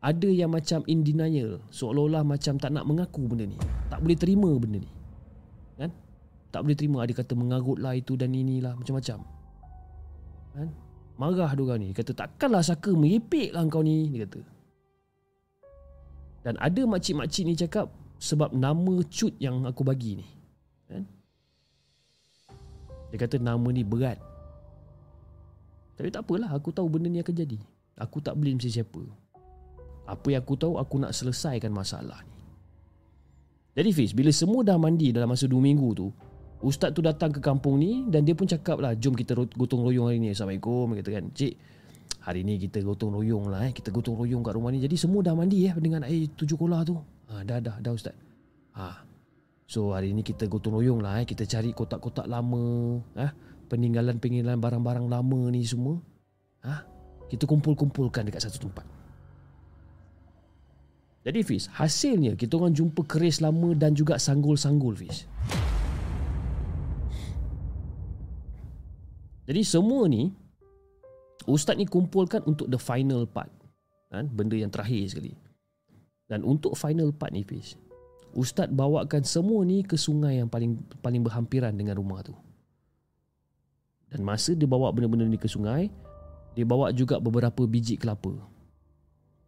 ada 0.00 0.30
yang 0.30 0.48
macam 0.48 0.80
in 0.88 1.04
denial 1.04 1.60
seolah-olah 1.68 2.24
macam 2.24 2.56
tak 2.56 2.72
nak 2.72 2.88
mengaku 2.88 3.28
benda 3.28 3.44
ni. 3.44 3.58
Tak 3.92 4.00
boleh 4.00 4.16
terima 4.16 4.48
benda 4.56 4.80
ni. 4.80 4.90
Kan? 5.76 5.92
Tak 6.48 6.64
boleh 6.64 6.76
terima. 6.78 7.04
Ada 7.04 7.12
kata 7.12 7.36
mengarut 7.36 7.76
lah 7.76 7.92
itu 7.92 8.16
dan 8.16 8.32
inilah 8.32 8.72
macam-macam. 8.72 9.20
Kan? 10.56 10.68
Marah 11.18 11.50
dia 11.52 11.62
orang 11.66 11.78
ni. 11.82 11.88
Kata 11.92 12.16
takkanlah 12.16 12.64
saka 12.64 12.94
meripik 12.94 13.52
lah 13.52 13.66
kau 13.68 13.84
ni 13.84 14.08
dia 14.08 14.24
kata. 14.24 14.40
Dan 16.46 16.54
ada 16.56 16.82
makcik-makcik 16.88 17.44
ni 17.44 17.52
cakap 17.58 17.90
sebab 18.18 18.54
nama 18.54 19.02
cut 19.06 19.34
yang 19.38 19.64
aku 19.64 19.82
bagi 19.86 20.18
ni 20.18 20.26
kan 20.90 21.02
dia 23.08 23.16
kata 23.16 23.40
nama 23.40 23.68
ni 23.70 23.86
berat 23.86 24.18
tapi 25.94 26.12
tak 26.12 26.26
apalah 26.26 26.52
aku 26.54 26.70
tahu 26.70 26.86
benda 26.86 27.08
ni 27.10 27.22
akan 27.22 27.34
jadi 27.34 27.58
aku 27.98 28.22
tak 28.22 28.38
blame 28.38 28.60
siapa 28.62 29.02
apa 30.08 30.26
yang 30.32 30.40
aku 30.40 30.56
tahu 30.56 30.80
aku 30.80 30.96
nak 30.96 31.12
selesaikan 31.12 31.68
masalah 31.68 32.24
ni. 32.24 32.32
Jadi 33.76 33.90
Fiz, 33.94 34.10
bila 34.16 34.32
semua 34.32 34.64
dah 34.64 34.74
mandi 34.80 35.12
dalam 35.14 35.30
masa 35.30 35.46
2 35.46 35.54
minggu 35.60 35.88
tu, 35.94 36.08
ustaz 36.64 36.90
tu 36.90 37.04
datang 37.04 37.30
ke 37.30 37.38
kampung 37.38 37.78
ni 37.78 38.08
dan 38.08 38.24
dia 38.26 38.34
pun 38.34 38.48
cakap 38.48 38.80
lah, 38.80 38.96
jom 38.96 39.14
kita 39.14 39.36
gotong 39.36 39.84
royong 39.86 40.10
hari 40.10 40.18
ni. 40.18 40.34
Assalamualaikum, 40.34 40.98
kata 40.98 41.10
kan. 41.14 41.24
Cik, 41.30 41.54
hari 42.24 42.42
ni 42.42 42.58
kita 42.58 42.82
gotong 42.82 43.14
royong 43.14 43.52
lah 43.52 43.68
eh. 43.68 43.72
Kita 43.76 43.94
gotong 43.94 44.18
royong 44.18 44.42
kat 44.42 44.56
rumah 44.56 44.74
ni. 44.74 44.82
Jadi 44.82 44.96
semua 44.98 45.22
dah 45.22 45.36
mandi 45.36 45.68
eh 45.68 45.76
dengan 45.78 46.02
air 46.08 46.26
tujuh 46.34 46.58
kolah 46.58 46.82
tu. 46.82 46.98
Ha, 47.28 47.44
dah, 47.44 47.60
dah, 47.60 47.76
dah 47.80 47.92
ustaz. 47.92 48.16
Ha. 48.76 49.04
So 49.68 49.92
hari 49.92 50.16
ni 50.16 50.24
kita 50.24 50.48
gotong 50.48 50.80
royong 50.80 51.04
lah 51.04 51.20
eh. 51.20 51.26
Kita 51.28 51.44
cari 51.44 51.76
kotak-kotak 51.76 52.24
lama. 52.24 52.96
Eh. 53.20 53.30
Peninggalan-peninggalan 53.68 54.56
barang-barang 54.56 55.06
lama 55.12 55.40
ni 55.52 55.60
semua. 55.64 56.00
Ha. 56.64 56.84
Kita 57.28 57.44
kumpul-kumpulkan 57.44 58.24
dekat 58.24 58.48
satu 58.48 58.68
tempat. 58.68 58.86
Jadi 61.28 61.44
Fiz, 61.44 61.68
hasilnya 61.68 62.32
kita 62.40 62.56
orang 62.56 62.72
jumpa 62.72 63.04
keris 63.04 63.44
lama 63.44 63.76
dan 63.76 63.92
juga 63.92 64.16
sanggul-sanggul 64.16 64.96
Fiz. 64.96 65.28
Jadi 69.44 69.60
semua 69.64 70.08
ni 70.08 70.32
Ustaz 71.48 71.80
ni 71.80 71.88
kumpulkan 71.88 72.44
untuk 72.44 72.68
the 72.68 72.76
final 72.76 73.24
part. 73.24 73.48
Kan? 74.12 74.28
Benda 74.32 74.56
yang 74.56 74.72
terakhir 74.72 75.08
sekali. 75.08 75.32
Dan 76.28 76.44
untuk 76.44 76.76
final 76.76 77.08
part 77.16 77.32
ni 77.32 77.40
Fiz 77.42 77.74
Ustaz 78.36 78.68
bawakan 78.68 79.24
semua 79.24 79.64
ni 79.64 79.80
ke 79.80 79.96
sungai 79.96 80.38
yang 80.44 80.52
paling 80.52 80.76
paling 81.00 81.24
berhampiran 81.24 81.72
dengan 81.72 81.96
rumah 81.96 82.20
tu? 82.20 82.36
Dan 84.12 84.20
masa 84.24 84.52
dia 84.52 84.68
bawa 84.68 84.92
benda-benda 84.92 85.24
ni 85.24 85.40
ke 85.40 85.48
sungai 85.48 85.88
Dia 86.52 86.64
bawa 86.64 86.92
juga 86.92 87.20
beberapa 87.20 87.64
biji 87.64 87.96
kelapa. 87.96 88.32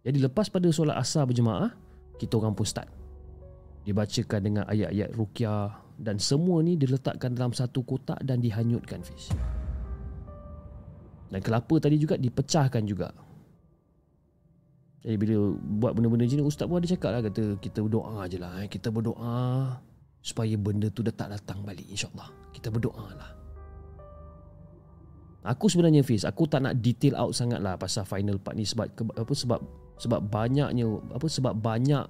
Jadi 0.05 0.21
lepas 0.21 0.49
pada 0.49 0.69
solat 0.73 0.97
asar 0.97 1.29
berjemaah 1.29 1.73
Kita 2.17 2.41
orang 2.41 2.57
pun 2.57 2.65
start. 2.65 2.89
Dibacakan 3.85 4.41
dengan 4.41 4.65
ayat-ayat 4.69 5.17
rukyah 5.17 5.81
Dan 6.01 6.17
semua 6.21 6.61
ni 6.65 6.77
diletakkan 6.77 7.37
dalam 7.37 7.53
satu 7.53 7.85
kotak 7.85 8.21
dan 8.25 8.41
dihanyutkan 8.41 9.05
Fiz. 9.05 9.33
Dan 11.31 11.41
kelapa 11.45 11.77
tadi 11.79 11.97
juga 12.01 12.17
dipecahkan 12.17 12.85
juga 12.85 13.13
jadi 15.01 15.17
bila 15.17 15.57
buat 15.57 15.97
benda-benda 15.97 16.29
ni 16.29 16.45
Ustaz 16.45 16.69
pun 16.69 16.77
ada 16.77 16.85
cakap 16.85 17.11
lah 17.17 17.25
Kata 17.25 17.57
kita 17.57 17.81
berdoa 17.81 18.21
je 18.29 18.37
lah 18.37 18.53
eh. 18.61 18.69
Kita 18.69 18.93
berdoa 18.93 19.81
Supaya 20.21 20.53
benda 20.61 20.93
tu 20.93 21.01
dah 21.01 21.15
tak 21.17 21.33
datang 21.33 21.65
balik 21.65 21.89
InsyaAllah 21.89 22.29
Kita 22.53 22.69
berdoa 22.69 23.09
lah 23.17 23.31
Aku 25.49 25.73
sebenarnya 25.73 26.05
Fiz 26.05 26.29
Aku 26.29 26.45
tak 26.45 26.61
nak 26.61 26.85
detail 26.85 27.17
out 27.17 27.33
sangat 27.33 27.65
lah 27.65 27.81
Pasal 27.81 28.05
final 28.05 28.37
part 28.37 28.61
ni 28.61 28.69
Sebab 28.69 28.93
apa 29.17 29.33
sebab 29.33 29.61
sebab 30.01 30.33
banyaknya 30.33 30.89
apa 31.13 31.29
sebab 31.29 31.53
banyak 31.61 32.09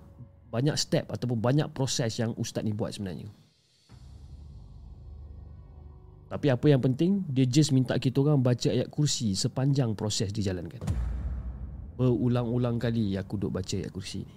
banyak 0.50 0.78
step 0.78 1.10
ataupun 1.10 1.42
banyak 1.42 1.66
proses 1.74 2.14
yang 2.22 2.30
ustaz 2.38 2.62
ni 2.62 2.70
buat 2.70 2.94
sebenarnya. 2.94 3.26
Tapi 6.30 6.46
apa 6.46 6.66
yang 6.70 6.78
penting 6.78 7.26
dia 7.26 7.42
just 7.42 7.74
minta 7.74 7.98
kita 7.98 8.22
orang 8.22 8.38
baca 8.38 8.70
ayat 8.70 8.86
kursi 8.86 9.34
sepanjang 9.34 9.98
proses 9.98 10.30
dijalankan 10.30 10.78
berulang-ulang 12.00 12.80
kali 12.80 13.12
aku 13.20 13.36
duk 13.36 13.52
baca 13.52 13.76
ayat 13.76 13.92
kursi 13.92 14.24
ni. 14.24 14.36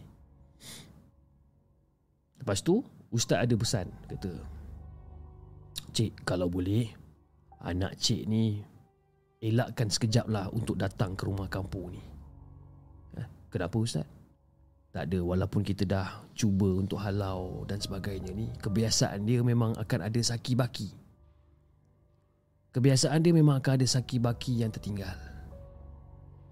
Lepas 2.43 2.59
tu, 2.59 2.83
ustaz 3.07 3.39
ada 3.39 3.55
pesan 3.55 3.87
kata, 4.11 4.35
"Cik, 5.95 6.27
kalau 6.27 6.51
boleh 6.51 6.91
anak 7.63 7.95
cik 7.95 8.27
ni 8.27 8.59
elakkan 9.39 9.87
sekejap 9.87 10.27
lah 10.27 10.51
untuk 10.51 10.75
datang 10.75 11.15
ke 11.15 11.23
rumah 11.23 11.47
kampung 11.47 11.95
ni." 11.95 12.03
Eh, 13.15 13.27
kenapa 13.47 13.79
ustaz? 13.79 14.03
Tak 14.91 15.07
ada 15.07 15.23
walaupun 15.23 15.63
kita 15.63 15.87
dah 15.87 16.27
cuba 16.35 16.67
untuk 16.67 16.99
halau 16.99 17.63
dan 17.63 17.79
sebagainya 17.79 18.35
ni, 18.35 18.51
kebiasaan 18.59 19.23
dia 19.23 19.39
memang 19.39 19.71
akan 19.79 19.99
ada 20.03 20.19
saki 20.19 20.59
baki. 20.59 20.91
Kebiasaan 22.75 23.23
dia 23.23 23.31
memang 23.31 23.63
akan 23.63 23.79
ada 23.79 23.87
saki 23.87 24.19
baki 24.19 24.67
yang 24.67 24.69
tertinggal. 24.69 25.15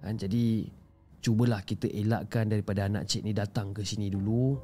Ha, 0.02 0.10
jadi 0.15 0.72
cubalah 1.22 1.61
kita 1.61 1.85
elakkan 1.88 2.49
daripada 2.49 2.89
anak 2.89 3.06
cik 3.06 3.22
ni 3.22 3.31
datang 3.31 3.72
ke 3.72 3.85
sini 3.85 4.10
dulu. 4.10 4.57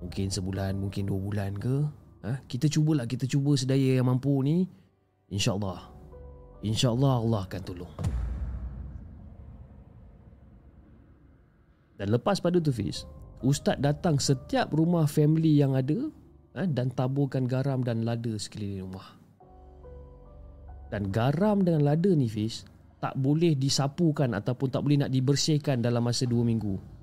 Mungkin 0.00 0.32
sebulan 0.32 0.78
mungkin 0.78 1.10
dua 1.10 1.20
bulan 1.20 1.52
ke. 1.58 1.76
Ha? 2.20 2.36
kita 2.44 2.68
cubalah 2.68 3.08
kita 3.08 3.24
cuba 3.24 3.56
sedaya 3.56 3.98
yang 4.00 4.08
mampu 4.08 4.44
ni. 4.44 4.68
Insyaallah. 5.32 5.88
Insyaallah 6.60 7.14
Allah 7.20 7.40
akan 7.48 7.62
tolong. 7.64 7.94
Dan 12.00 12.16
lepas 12.16 12.40
pada 12.40 12.56
tu 12.60 12.72
Fiz 12.72 13.04
ustaz 13.44 13.76
datang 13.80 14.20
setiap 14.20 14.72
rumah 14.72 15.08
family 15.08 15.56
yang 15.56 15.76
ada 15.76 16.08
ha? 16.56 16.64
dan 16.64 16.92
taburkan 16.92 17.44
garam 17.48 17.84
dan 17.84 18.04
lada 18.04 18.32
sekeliling 18.36 18.88
rumah. 18.88 19.16
Dan 20.92 21.08
garam 21.12 21.60
dengan 21.60 21.84
lada 21.86 22.10
ni 22.12 22.28
Fiz 22.28 22.68
tak 23.00 23.16
boleh 23.16 23.56
disapukan 23.56 24.28
ataupun 24.36 24.68
tak 24.68 24.84
boleh 24.84 25.00
nak 25.00 25.10
dibersihkan 25.10 25.80
dalam 25.80 26.04
masa 26.04 26.28
2 26.28 26.36
minggu. 26.44 27.00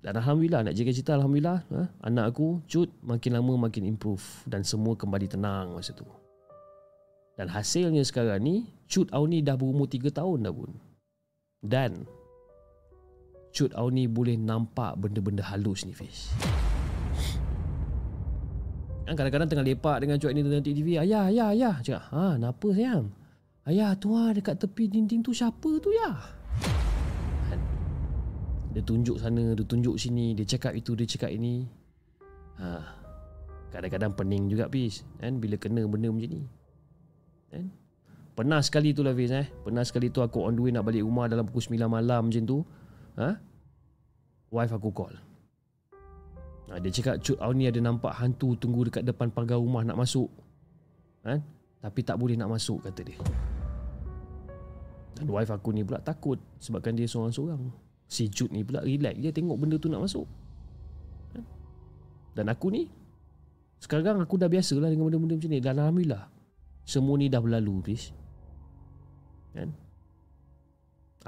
Dan 0.00 0.16
Alhamdulillah 0.16 0.64
nak 0.64 0.72
jaga 0.72 0.90
cerita 0.96 1.12
Alhamdulillah 1.12 1.60
ha? 1.76 1.84
Anak 2.08 2.32
aku 2.32 2.64
Cut 2.64 2.88
makin 3.04 3.36
lama 3.36 3.68
makin 3.68 3.84
improve 3.84 4.24
Dan 4.48 4.64
semua 4.64 4.96
kembali 4.96 5.28
tenang 5.28 5.76
masa 5.76 5.92
tu 5.92 6.08
Dan 7.36 7.52
hasilnya 7.52 8.00
sekarang 8.00 8.40
ni 8.40 8.64
Cut 8.88 9.12
Auni 9.12 9.44
dah 9.44 9.60
berumur 9.60 9.92
3 9.92 10.08
tahun 10.08 10.48
dah 10.48 10.52
pun 10.56 10.72
Dan 11.60 12.08
Cut 13.52 13.76
Auni 13.76 14.08
boleh 14.08 14.40
nampak 14.40 14.96
benda-benda 14.96 15.44
halus 15.44 15.84
ni 15.84 15.92
Fiz 15.92 16.32
kan 19.04 19.12
Kadang-kadang 19.20 19.52
tengah 19.52 19.66
lepak 19.68 20.00
dengan 20.00 20.16
Cut 20.16 20.32
ni 20.32 20.40
tengah 20.40 20.64
TV 20.64 20.96
Ayah, 20.96 21.28
ayah, 21.28 21.52
ayah 21.52 21.74
Cakap, 21.84 22.08
ha, 22.08 22.40
kenapa 22.40 22.66
sayang? 22.72 23.12
Ayah 23.70 23.94
tuan 23.94 24.34
dekat 24.34 24.58
tepi 24.58 24.90
dinding 24.90 25.22
tu 25.22 25.30
siapa 25.30 25.70
tu 25.78 25.94
ya? 25.94 26.10
Dia 28.74 28.82
tunjuk 28.82 29.14
sana, 29.22 29.54
dia 29.54 29.62
tunjuk 29.62 29.94
sini, 29.94 30.34
dia 30.34 30.42
cakap 30.42 30.74
itu, 30.74 30.98
dia 30.98 31.06
cakap 31.06 31.30
ini. 31.30 31.70
Ha. 32.58 32.82
Kadang-kadang 33.70 34.10
pening 34.18 34.50
juga 34.50 34.66
Fiz 34.66 35.06
kan 35.22 35.38
bila 35.38 35.54
kena 35.54 35.86
benda 35.86 36.10
macam 36.10 36.30
ni. 36.34 36.42
Kan? 37.54 37.70
Pernah 38.34 38.58
sekali 38.58 38.90
tu 38.90 39.06
lah 39.06 39.14
Fiz 39.14 39.30
eh. 39.30 39.46
Pernah 39.46 39.86
sekali 39.86 40.10
tu 40.10 40.18
aku 40.18 40.50
on 40.50 40.58
the 40.58 40.62
way 40.66 40.74
nak 40.74 40.82
balik 40.82 41.06
rumah 41.06 41.30
dalam 41.30 41.46
pukul 41.46 41.62
9 41.70 41.86
malam 41.86 42.26
macam 42.26 42.42
tu. 42.42 42.58
Ha? 43.22 43.38
Wife 44.50 44.74
aku 44.74 44.90
call. 44.90 45.14
Ha, 46.74 46.82
dia 46.82 46.90
cakap 46.90 47.22
cut 47.22 47.38
ni 47.54 47.70
ada 47.70 47.78
nampak 47.78 48.18
hantu 48.18 48.58
tunggu 48.58 48.90
dekat 48.90 49.06
depan 49.06 49.30
pagar 49.30 49.62
rumah 49.62 49.86
nak 49.86 49.94
masuk. 49.94 50.26
Kan? 51.22 51.38
Tapi 51.78 52.00
tak 52.02 52.18
boleh 52.18 52.34
nak 52.34 52.50
masuk 52.50 52.82
kata 52.82 53.06
dia. 53.06 53.18
Dan 55.20 55.28
wife 55.28 55.52
aku 55.52 55.68
ni 55.76 55.84
pula 55.84 56.00
takut 56.00 56.40
sebabkan 56.56 56.96
dia 56.96 57.04
seorang-seorang. 57.04 57.60
Si 58.08 58.32
Jude 58.32 58.56
ni 58.56 58.64
pula 58.64 58.80
relax 58.80 59.20
dia 59.20 59.30
tengok 59.36 59.56
benda 59.60 59.76
tu 59.76 59.92
nak 59.92 60.08
masuk. 60.08 60.24
Kan? 61.36 61.44
Dan 62.32 62.48
aku 62.48 62.72
ni 62.72 62.88
sekarang 63.80 64.24
aku 64.24 64.40
dah 64.40 64.48
biasa 64.48 64.80
lah 64.80 64.88
dengan 64.88 65.12
benda-benda 65.12 65.36
macam 65.36 65.50
ni 65.52 65.60
dan 65.60 65.76
alhamdulillah 65.76 66.24
semua 66.88 67.14
ni 67.20 67.28
dah 67.28 67.40
berlalu 67.44 67.84
Fiz. 67.84 68.16
Kan? 69.52 69.76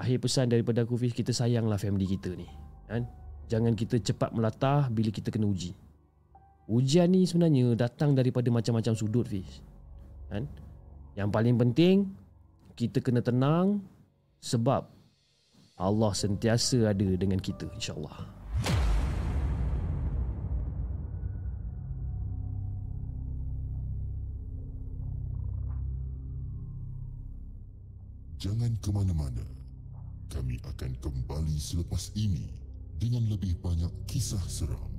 Akhir 0.00 0.24
pesan 0.24 0.48
daripada 0.48 0.88
aku 0.88 0.96
Fiz 0.96 1.12
kita 1.12 1.36
sayanglah 1.36 1.76
family 1.76 2.08
kita 2.08 2.32
ni. 2.32 2.48
Kan? 2.88 3.04
Jangan 3.52 3.76
kita 3.76 4.00
cepat 4.00 4.32
melatah 4.32 4.88
bila 4.88 5.12
kita 5.12 5.28
kena 5.28 5.44
uji. 5.44 5.76
Ujian 6.64 7.12
ni 7.12 7.28
sebenarnya 7.28 7.76
datang 7.76 8.16
daripada 8.16 8.48
macam-macam 8.48 8.96
sudut 8.96 9.28
Fiz. 9.28 9.60
Kan? 10.32 10.48
Yang 11.12 11.28
paling 11.28 11.56
penting 11.60 12.21
kita 12.76 13.04
kena 13.04 13.20
tenang 13.20 13.84
sebab 14.40 14.88
Allah 15.76 16.12
sentiasa 16.12 16.92
ada 16.92 17.08
dengan 17.16 17.40
kita 17.40 17.66
insyaAllah. 17.72 18.42
Jangan 28.42 28.74
ke 28.82 28.90
mana-mana. 28.90 29.46
Kami 30.26 30.58
akan 30.66 30.92
kembali 30.98 31.56
selepas 31.62 32.10
ini 32.18 32.50
dengan 32.98 33.22
lebih 33.30 33.54
banyak 33.62 33.92
kisah 34.10 34.42
seram. 34.50 34.91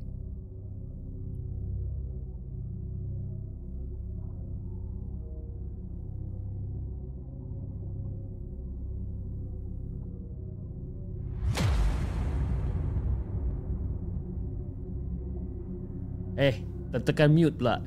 Eh, 16.44 16.56
tertekan 16.92 17.32
mute 17.32 17.56
pula. 17.56 17.80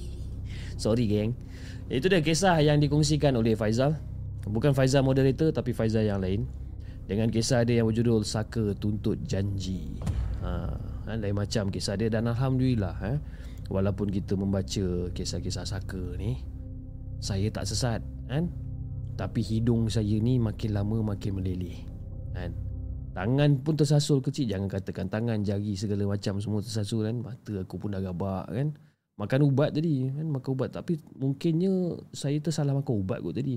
Sorry 0.82 1.06
geng. 1.06 1.38
Itu 1.86 2.10
dia 2.10 2.18
kisah 2.18 2.58
yang 2.58 2.82
dikongsikan 2.82 3.38
oleh 3.38 3.54
Faizal. 3.54 3.94
Bukan 4.42 4.74
Faizal 4.74 5.06
moderator 5.06 5.54
tapi 5.54 5.70
Faizal 5.70 6.02
yang 6.02 6.18
lain. 6.18 6.50
Dengan 7.06 7.30
kisah 7.30 7.62
dia 7.62 7.78
yang 7.78 7.86
berjudul 7.86 8.26
Saka 8.26 8.74
Tuntut 8.74 9.22
Janji. 9.22 10.02
Ha, 10.42 10.74
kan, 11.06 11.22
lain 11.22 11.38
macam 11.38 11.70
kisah 11.70 11.94
dia 11.94 12.10
dan 12.10 12.26
Alhamdulillah. 12.26 12.98
Eh, 13.06 13.18
walaupun 13.70 14.10
kita 14.10 14.34
membaca 14.34 15.14
kisah-kisah 15.14 15.62
Saka 15.62 16.18
ni. 16.18 16.42
Saya 17.22 17.46
tak 17.54 17.70
sesat. 17.70 18.02
Kan? 18.26 18.50
Tapi 19.14 19.40
hidung 19.46 19.86
saya 19.86 20.18
ni 20.18 20.42
makin 20.42 20.74
lama 20.74 21.14
makin 21.14 21.38
meleleh. 21.38 21.86
Kan? 22.34 22.65
Tangan 23.16 23.64
pun 23.64 23.80
tersasul 23.80 24.20
kecil. 24.20 24.44
Jangan 24.52 24.68
katakan 24.68 25.08
tangan, 25.08 25.40
jari 25.40 25.72
segala 25.72 26.04
macam 26.04 26.36
Semua 26.36 26.60
tersasul 26.60 27.08
kan. 27.08 27.16
Mata 27.24 27.52
aku 27.56 27.80
pun 27.80 27.96
dah 27.96 28.04
gabak 28.04 28.52
kan. 28.52 28.76
Makan 29.16 29.40
ubat 29.48 29.72
tadi 29.72 30.12
kan 30.12 30.28
Makan 30.28 30.50
ubat. 30.52 30.76
Tapi 30.76 31.00
mungkinnya 31.16 31.96
Saya 32.12 32.36
tersalah 32.44 32.76
makan 32.76 32.92
ubat 33.00 33.24
kot 33.24 33.32
tadi. 33.32 33.56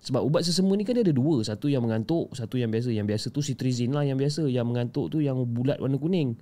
Sebab 0.00 0.24
ubat 0.24 0.48
sesama 0.48 0.72
ni 0.80 0.88
kan 0.88 0.96
dia 0.96 1.04
ada 1.04 1.12
dua. 1.12 1.44
Satu 1.44 1.68
yang 1.68 1.84
mengantuk 1.84 2.32
Satu 2.32 2.56
yang 2.56 2.72
biasa. 2.72 2.88
Yang 2.88 3.06
biasa 3.12 3.26
tu 3.36 3.44
citrizin 3.44 3.92
lah 3.92 4.08
yang 4.08 4.16
biasa. 4.16 4.48
Yang 4.48 4.64
mengantuk 4.64 5.12
tu 5.12 5.20
yang 5.20 5.44
bulat 5.44 5.76
warna 5.76 6.00
kuning. 6.00 6.32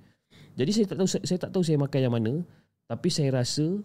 Jadi 0.55 0.71
saya 0.71 0.85
tak 0.87 1.03
tahu 1.03 1.09
Saya, 1.11 1.23
saya 1.27 1.39
tak 1.43 1.51
tahu 1.51 1.63
saya 1.67 1.75
makan 1.75 1.99
yang 1.99 2.13
mana. 2.15 2.33
Tapi 2.87 3.11
saya 3.11 3.35
rasa 3.35 3.83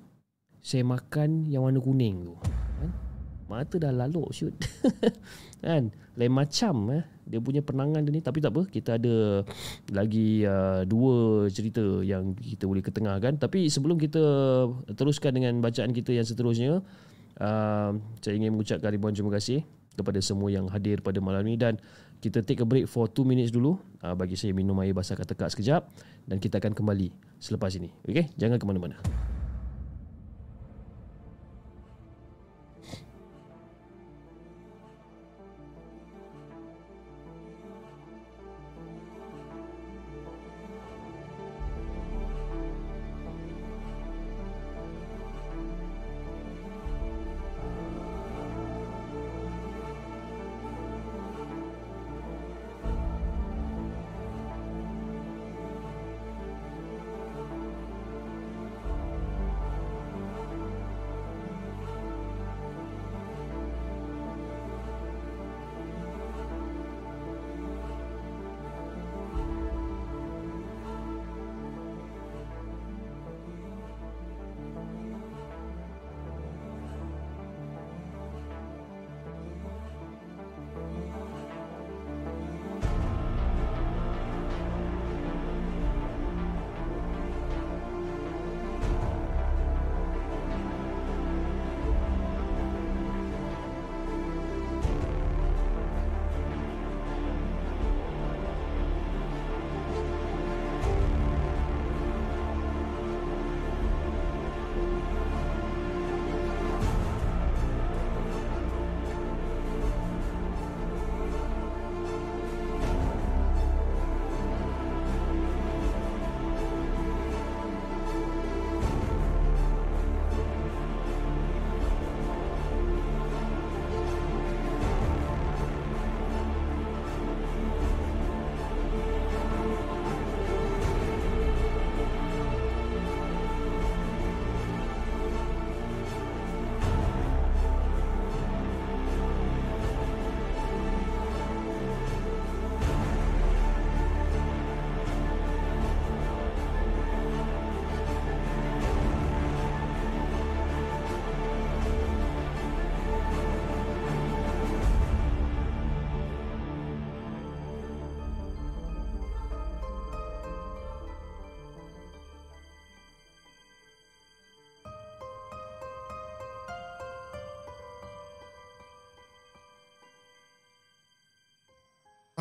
Saya 0.62 0.86
makan 0.86 1.50
yang 1.50 1.66
warna 1.66 1.82
kuning 1.82 2.22
tu? 2.22 2.38
Mata 3.50 3.82
dah 3.82 3.90
laluk 3.90 4.30
shoot. 4.30 4.54
kan? 5.64 5.90
Lain 6.14 6.30
macam 6.30 6.94
eh. 6.94 7.02
Dia 7.26 7.42
punya 7.42 7.66
penangan 7.66 8.06
dia 8.06 8.14
ni. 8.14 8.22
Tapi 8.22 8.38
tak 8.38 8.54
apa. 8.54 8.62
Kita 8.70 8.94
ada 8.94 9.42
lagi 9.90 10.46
uh, 10.46 10.86
dua 10.86 11.46
cerita 11.50 11.82
yang 12.06 12.38
kita 12.38 12.70
boleh 12.70 12.78
ketengahkan. 12.78 13.42
Tapi 13.42 13.66
sebelum 13.66 13.98
kita 13.98 14.22
teruskan 14.94 15.34
dengan 15.34 15.58
bacaan 15.58 15.90
kita 15.90 16.14
yang 16.14 16.22
seterusnya. 16.22 16.78
Uh, 17.40 17.98
saya 18.22 18.38
ingin 18.38 18.54
mengucapkan 18.54 18.92
ribuan 18.92 19.16
terima 19.16 19.32
kasih 19.32 19.64
kepada 19.96 20.20
semua 20.20 20.52
yang 20.52 20.70
hadir 20.70 21.02
pada 21.02 21.18
malam 21.18 21.42
ini. 21.50 21.58
Dan 21.58 21.74
kita 22.22 22.46
take 22.46 22.62
a 22.62 22.66
break 22.68 22.86
for 22.86 23.10
2 23.10 23.26
minutes 23.26 23.50
dulu. 23.50 23.82
Uh, 23.98 24.14
bagi 24.14 24.38
saya 24.38 24.54
minum 24.54 24.78
air 24.78 24.94
basah 24.94 25.18
kata-kata 25.18 25.58
sekejap. 25.58 25.90
Dan 26.22 26.38
kita 26.38 26.62
akan 26.62 26.70
kembali 26.70 27.10
selepas 27.42 27.74
ini. 27.74 27.90
Okay? 28.06 28.30
Jangan 28.38 28.62
ke 28.62 28.66
mana-mana. 28.70 28.94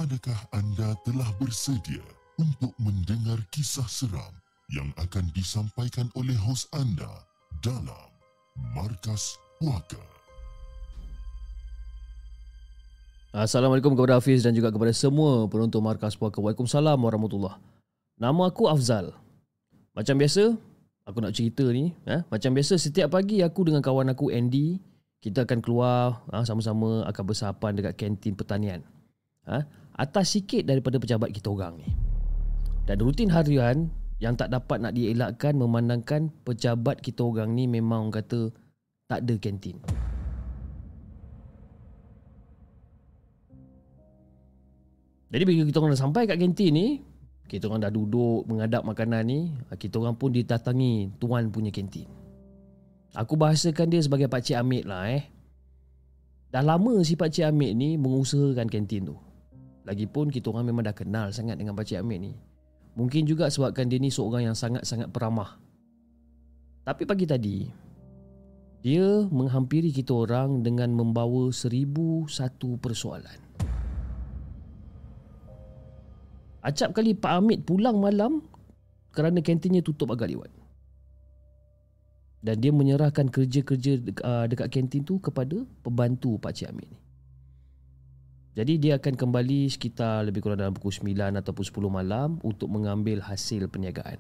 Adakah 0.10 0.42
anda 0.58 0.98
telah 1.06 1.30
bersedia 1.38 2.02
untuk 2.42 2.74
mendengar 2.82 3.38
kisah 3.54 3.86
seram 3.86 4.34
yang 4.74 4.90
akan 4.98 5.30
disampaikan 5.38 6.10
oleh 6.18 6.34
hos 6.34 6.66
anda 6.74 7.30
dalam 7.62 8.10
Markas 8.74 9.38
Puaka? 9.62 10.02
Assalamualaikum 13.38 13.94
kepada 13.94 14.18
Hafiz 14.18 14.42
dan 14.42 14.58
juga 14.58 14.74
kepada 14.74 14.90
semua 14.98 15.46
penonton 15.46 15.78
Markas 15.78 16.18
Puaka. 16.18 16.42
Waalaikumsalam 16.42 16.98
warahmatullahi 16.98 17.62
Nama 18.18 18.50
aku 18.50 18.66
Afzal. 18.66 19.14
Macam 19.94 20.18
biasa, 20.18 20.58
aku 21.06 21.22
nak 21.22 21.38
cerita 21.38 21.70
ni. 21.70 21.94
Eh? 22.10 22.26
Macam 22.34 22.58
biasa, 22.58 22.82
setiap 22.82 23.14
pagi 23.14 23.46
aku 23.46 23.70
dengan 23.70 23.86
kawan 23.86 24.10
aku 24.10 24.34
Andy, 24.34 24.82
kita 25.22 25.46
akan 25.46 25.62
keluar 25.62 26.26
ha, 26.34 26.42
sama-sama 26.42 27.06
akan 27.06 27.24
bersahapan 27.30 27.78
dekat 27.78 27.94
kantin 27.94 28.34
pertanian. 28.34 28.82
Ha? 29.46 29.78
Atas 30.00 30.40
sikit 30.40 30.64
daripada 30.64 30.96
pejabat 30.96 31.36
kita 31.36 31.52
orang 31.52 31.76
ni. 31.84 31.92
Dan 32.88 33.04
rutin 33.04 33.28
harian 33.28 33.92
yang 34.24 34.40
tak 34.40 34.56
dapat 34.56 34.80
nak 34.80 34.96
dielakkan 34.96 35.60
memandangkan 35.60 36.32
pejabat 36.48 37.04
kita 37.04 37.28
orang 37.28 37.52
ni 37.52 37.68
memang 37.68 38.08
orang 38.08 38.24
kata 38.24 38.50
tak 39.12 39.28
ada 39.28 39.36
kantin. 39.36 39.78
Jadi 45.30 45.44
bila 45.46 45.62
kita 45.68 45.78
orang 45.78 45.94
dah 45.94 46.02
sampai 46.02 46.26
kat 46.26 46.42
kantin 46.42 46.72
ni, 46.74 46.88
kita 47.46 47.70
orang 47.70 47.86
dah 47.86 47.94
duduk 47.94 48.50
mengadap 48.50 48.82
makanan 48.82 49.22
ni, 49.30 49.40
kita 49.78 50.02
orang 50.02 50.18
pun 50.18 50.34
ditatangi 50.34 51.22
tuan 51.22 51.54
punya 51.54 51.70
kantin. 51.70 52.10
Aku 53.14 53.38
bahasakan 53.38 53.94
dia 53.94 54.02
sebagai 54.02 54.26
Pak 54.26 54.42
Cik 54.42 54.58
Amit 54.58 54.84
lah 54.90 55.06
eh. 55.10 55.30
Dah 56.50 56.66
lama 56.66 56.98
si 57.06 57.14
Pak 57.14 57.30
Cik 57.30 57.46
Amit 57.46 57.78
ni 57.78 57.94
mengusahakan 57.98 58.66
kantin 58.70 59.14
tu. 59.14 59.29
Lagipun 59.90 60.30
kita 60.30 60.54
orang 60.54 60.70
memang 60.70 60.86
dah 60.86 60.94
kenal 60.94 61.34
sangat 61.34 61.58
dengan 61.58 61.74
Pakcik 61.74 61.98
Amir 61.98 62.22
ni. 62.22 62.38
Mungkin 62.94 63.26
juga 63.26 63.50
sebabkan 63.50 63.90
dia 63.90 63.98
ni 63.98 64.14
seorang 64.14 64.54
yang 64.54 64.54
sangat-sangat 64.54 65.10
peramah. 65.10 65.58
Tapi 66.86 67.10
pagi 67.10 67.26
tadi, 67.26 67.66
dia 68.86 69.26
menghampiri 69.34 69.90
kita 69.90 70.14
orang 70.14 70.62
dengan 70.62 70.94
membawa 70.94 71.50
seribu 71.50 72.30
satu 72.30 72.78
persoalan. 72.78 73.42
Acap 76.62 76.94
kali 76.94 77.18
Pak 77.18 77.34
Amit 77.34 77.66
pulang 77.66 77.98
malam 77.98 78.46
kerana 79.10 79.42
kantinnya 79.42 79.82
tutup 79.82 80.14
agak 80.14 80.30
lewat. 80.30 80.54
Dan 82.46 82.62
dia 82.62 82.70
menyerahkan 82.70 83.26
kerja-kerja 83.34 84.06
uh, 84.22 84.46
dekat 84.46 84.70
kantin 84.70 85.02
tu 85.02 85.18
kepada 85.18 85.66
pembantu 85.82 86.38
Pak 86.38 86.54
Cik 86.56 86.70
Amit 86.70 86.88
ni. 86.88 87.09
Jadi 88.60 88.76
dia 88.76 89.00
akan 89.00 89.16
kembali 89.16 89.72
sekitar 89.72 90.28
lebih 90.28 90.44
kurang 90.44 90.60
dalam 90.60 90.76
pukul 90.76 90.92
9 90.92 91.16
ataupun 91.16 91.64
10 91.64 91.80
malam 91.88 92.44
untuk 92.44 92.68
mengambil 92.68 93.24
hasil 93.24 93.72
perniagaan. 93.72 94.20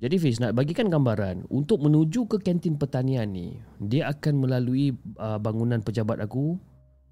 Jadi 0.00 0.16
Fiz 0.16 0.40
nak 0.40 0.56
bagikan 0.56 0.88
gambaran 0.88 1.44
untuk 1.52 1.84
menuju 1.84 2.24
ke 2.24 2.40
kantin 2.40 2.80
pertanian 2.80 3.28
ni, 3.28 3.60
dia 3.84 4.08
akan 4.08 4.48
melalui 4.48 4.96
uh, 5.20 5.36
bangunan 5.36 5.84
pejabat 5.84 6.24
aku 6.24 6.56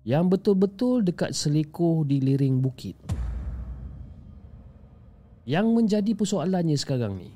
yang 0.09 0.33
betul-betul 0.33 1.05
dekat 1.05 1.37
selekoh 1.37 2.09
di 2.09 2.25
liring 2.25 2.65
bukit. 2.65 2.97
Yang 5.45 5.67
menjadi 5.69 6.17
persoalannya 6.17 6.81
sekarang 6.81 7.21
ni, 7.21 7.29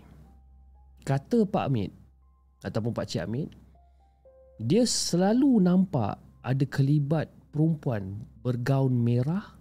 kata 1.04 1.44
Pak 1.44 1.64
Amit 1.68 1.92
ataupun 2.64 2.96
Pak 2.96 3.12
Cik 3.12 3.28
Amit, 3.28 3.52
dia 4.56 4.88
selalu 4.88 5.60
nampak 5.60 6.25
ada 6.46 6.62
kelibat 6.62 7.26
perempuan 7.50 8.22
bergaun 8.46 8.94
merah 8.94 9.58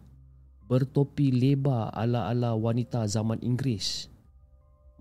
bertopi 0.70 1.34
lebar 1.34 1.90
ala-ala 1.98 2.54
wanita 2.54 3.10
zaman 3.10 3.42
Inggeris 3.42 4.14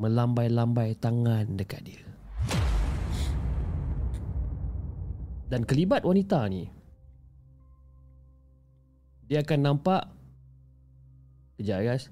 melambai-lambai 0.00 0.96
tangan 0.96 1.60
dekat 1.60 1.84
dia. 1.84 2.04
Dan 5.52 5.68
kelibat 5.68 6.08
wanita 6.08 6.48
ni 6.48 6.64
dia 9.24 9.40
akan 9.40 9.60
nampak 9.60 10.02
Kejap 11.56 11.80
guys 11.80 12.04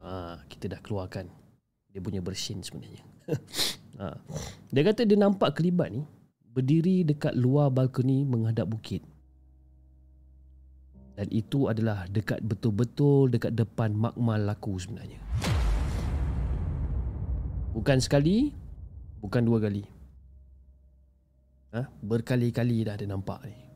ha, 0.00 0.40
Kita 0.48 0.72
dah 0.72 0.80
keluarkan 0.80 1.28
Dia 1.92 2.00
punya 2.00 2.24
bersin 2.24 2.64
sebenarnya 2.64 3.04
ha. 4.00 4.16
Dia 4.72 4.82
kata 4.86 5.04
dia 5.04 5.18
nampak 5.20 5.60
kelibat 5.60 5.92
ni 5.92 6.08
Berdiri 6.52 7.02
dekat 7.02 7.32
luar 7.32 7.72
balkoni 7.72 8.28
menghadap 8.28 8.68
bukit 8.68 9.00
Dan 11.16 11.28
itu 11.32 11.68
adalah 11.68 12.04
dekat 12.08 12.44
betul-betul 12.44 13.32
dekat 13.32 13.56
depan 13.56 13.92
makmal 13.96 14.40
laku 14.40 14.76
sebenarnya 14.76 15.20
Bukan 17.72 17.98
sekali 18.00 18.52
Bukan 19.24 19.42
dua 19.48 19.58
kali 19.64 19.84
ha? 21.72 21.88
Berkali-kali 22.04 22.84
dah 22.84 22.96
dia 23.00 23.08
nampak 23.08 23.40
ni 23.48 23.72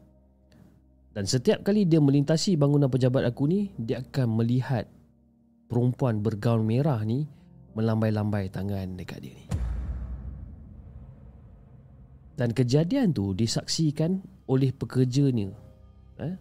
dan 1.16 1.24
setiap 1.24 1.64
kali 1.64 1.88
dia 1.88 1.96
melintasi 1.96 2.60
bangunan 2.60 2.92
pejabat 2.92 3.24
aku 3.24 3.48
ni, 3.48 3.72
dia 3.80 4.04
akan 4.04 4.36
melihat 4.36 4.84
perempuan 5.64 6.20
bergaun 6.20 6.60
merah 6.60 7.00
ni 7.08 7.24
melambai-lambai 7.72 8.52
tangan 8.52 9.00
dekat 9.00 9.24
dia 9.24 9.32
ni. 9.32 9.48
Dan 12.36 12.52
kejadian 12.52 13.16
tu 13.16 13.32
disaksikan 13.32 14.20
oleh 14.44 14.68
pekerja 14.70 15.32
ni. 15.32 15.48
Eh? 16.20 16.36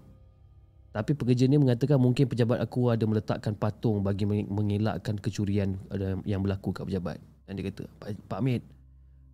Tapi 0.91 1.11
pekerja 1.15 1.47
ni 1.47 1.55
mengatakan 1.55 1.99
mungkin 1.99 2.27
pejabat 2.27 2.59
aku 2.59 2.91
ada 2.91 3.03
meletakkan 3.07 3.55
patung 3.55 4.03
bagi 4.03 4.27
mengelakkan 4.27 5.15
kecurian 5.19 5.79
yang 6.27 6.43
berlaku 6.43 6.75
kat 6.75 6.87
pejabat. 6.87 7.17
Dan 7.47 7.59
dia 7.59 7.71
kata, 7.71 7.83
Pak 8.27 8.39
Mit, 8.43 8.63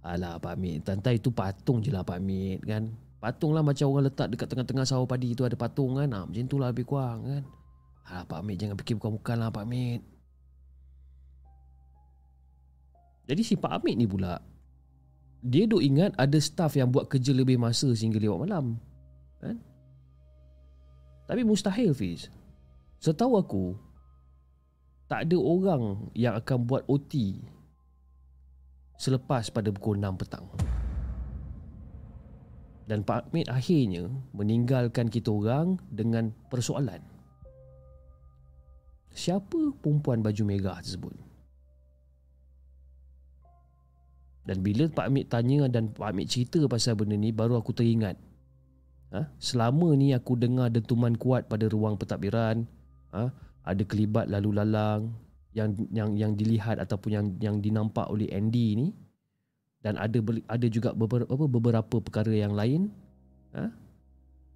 alah 0.06 0.38
Pak 0.38 0.56
Mit, 0.58 0.86
tantai 0.86 1.18
itu 1.18 1.34
patung 1.34 1.82
je 1.82 1.90
lah 1.90 2.06
Pak 2.06 2.22
Mit 2.22 2.62
kan. 2.66 2.90
Patung 3.22 3.54
lah 3.54 3.62
macam 3.62 3.86
orang 3.94 4.10
letak 4.10 4.34
dekat 4.34 4.50
tengah-tengah 4.50 4.86
sawah 4.86 5.06
padi 5.06 5.38
tu 5.38 5.46
ada 5.46 5.54
patung 5.54 6.02
kan. 6.02 6.10
Ha, 6.10 6.26
macam 6.26 6.46
tu 6.50 6.58
lah 6.58 6.74
lebih 6.74 6.90
kurang 6.90 7.22
kan. 7.22 7.44
Ha, 8.10 8.26
Pak 8.26 8.42
Amit 8.42 8.58
jangan 8.58 8.74
fikir 8.82 8.98
bukan-bukan 8.98 9.38
lah 9.38 9.54
Pak 9.54 9.62
Amit. 9.62 10.02
Jadi 13.30 13.42
si 13.46 13.54
Pak 13.54 13.78
Amit 13.78 13.94
ni 13.94 14.10
pula, 14.10 14.42
dia 15.42 15.66
duk 15.66 15.82
ingat 15.82 16.14
ada 16.22 16.38
staff 16.38 16.78
yang 16.78 16.94
buat 16.94 17.10
kerja 17.10 17.34
lebih 17.34 17.58
masa 17.58 17.90
sehingga 17.98 18.22
lewat 18.22 18.46
malam. 18.46 18.78
Kan? 19.42 19.58
Tapi 21.26 21.42
mustahil 21.42 21.98
Fiz. 21.98 22.30
Setahu 23.02 23.42
aku, 23.42 23.66
tak 25.10 25.26
ada 25.26 25.38
orang 25.42 26.14
yang 26.14 26.38
akan 26.38 26.70
buat 26.70 26.86
OT 26.86 27.42
selepas 29.02 29.50
pada 29.50 29.74
pukul 29.74 29.98
6 29.98 30.22
petang. 30.22 30.46
Dan 32.86 33.02
Pak 33.02 33.32
Ahmed 33.32 33.50
akhirnya 33.50 34.12
meninggalkan 34.36 35.10
kita 35.10 35.34
orang 35.34 35.82
dengan 35.90 36.30
persoalan. 36.54 37.02
Siapa 39.12 39.74
perempuan 39.82 40.22
baju 40.22 40.44
merah 40.46 40.78
tersebut? 40.84 41.31
Dan 44.42 44.66
bila 44.66 44.90
Pak 44.90 45.06
Ahmed 45.06 45.26
tanya 45.30 45.70
dan 45.70 45.94
Pak 45.94 46.14
Ahmed 46.14 46.26
cerita 46.26 46.62
pasal 46.66 46.98
benda 46.98 47.14
ni 47.14 47.30
baru 47.30 47.62
aku 47.62 47.78
teringat. 47.78 48.18
Ha? 49.14 49.28
Selama 49.38 49.94
ni 49.94 50.16
aku 50.16 50.40
dengar 50.40 50.74
dentuman 50.74 51.14
kuat 51.14 51.46
pada 51.46 51.70
ruang 51.70 52.00
pentadbiran, 52.00 52.66
ha? 53.14 53.30
ada 53.62 53.84
kelibat 53.86 54.32
lalu 54.32 54.58
lalang 54.58 55.14
yang 55.52 55.76
yang 55.92 56.16
yang 56.16 56.32
dilihat 56.34 56.80
ataupun 56.80 57.12
yang 57.12 57.26
yang 57.44 57.56
dinampak 57.60 58.08
oleh 58.08 58.32
Andy 58.32 58.80
ni 58.80 58.88
dan 59.84 60.00
ada 60.00 60.22
ada 60.48 60.68
juga 60.72 60.96
beberapa 60.96 61.28
apa, 61.28 61.46
beberapa 61.50 61.96
perkara 62.00 62.32
yang 62.32 62.56
lain 62.56 62.88
ha? 63.52 63.68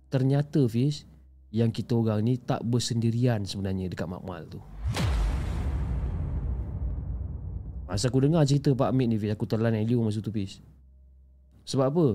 ternyata 0.07 0.64
Fiz 0.72 1.03
yang 1.52 1.70
kita 1.70 1.99
orang 1.99 2.24
ni 2.24 2.40
tak 2.40 2.64
bersendirian 2.64 3.44
sebenarnya 3.44 3.91
dekat 3.91 4.07
makmal 4.07 4.48
tu 4.48 4.64
masa 7.86 8.10
aku 8.10 8.26
dengar 8.26 8.41
cerita 8.49 8.74
Pak 8.74 8.90
Amit 8.90 9.06
ni 9.06 9.18
aku 9.30 9.45
terlan 9.45 9.78
Elio 9.78 10.02
masa 10.02 10.18
tu 10.22 10.34
Fiz 10.34 10.62
sebab 11.66 11.86
apa? 11.90 12.07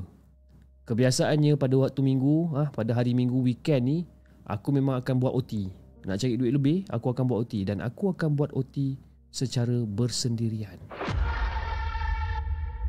Kebiasaannya 0.87 1.55
pada 1.55 1.79
waktu 1.79 2.03
minggu 2.03 2.55
ha? 2.59 2.75
pada 2.75 2.91
hari 2.99 3.15
minggu 3.15 3.39
weekend 3.47 3.83
ni 3.87 3.99
aku 4.43 4.75
memang 4.75 4.99
akan 4.99 5.23
buat 5.23 5.31
OT 5.31 5.71
nak 6.03 6.19
cari 6.19 6.35
duit 6.35 6.51
lebih 6.51 6.83
aku 6.91 7.15
akan 7.15 7.25
buat 7.31 7.39
OT 7.47 7.63
dan 7.63 7.79
aku 7.79 8.11
akan 8.11 8.35
buat 8.35 8.51
OT 8.51 8.99
secara 9.31 9.87
bersendirian. 9.87 10.79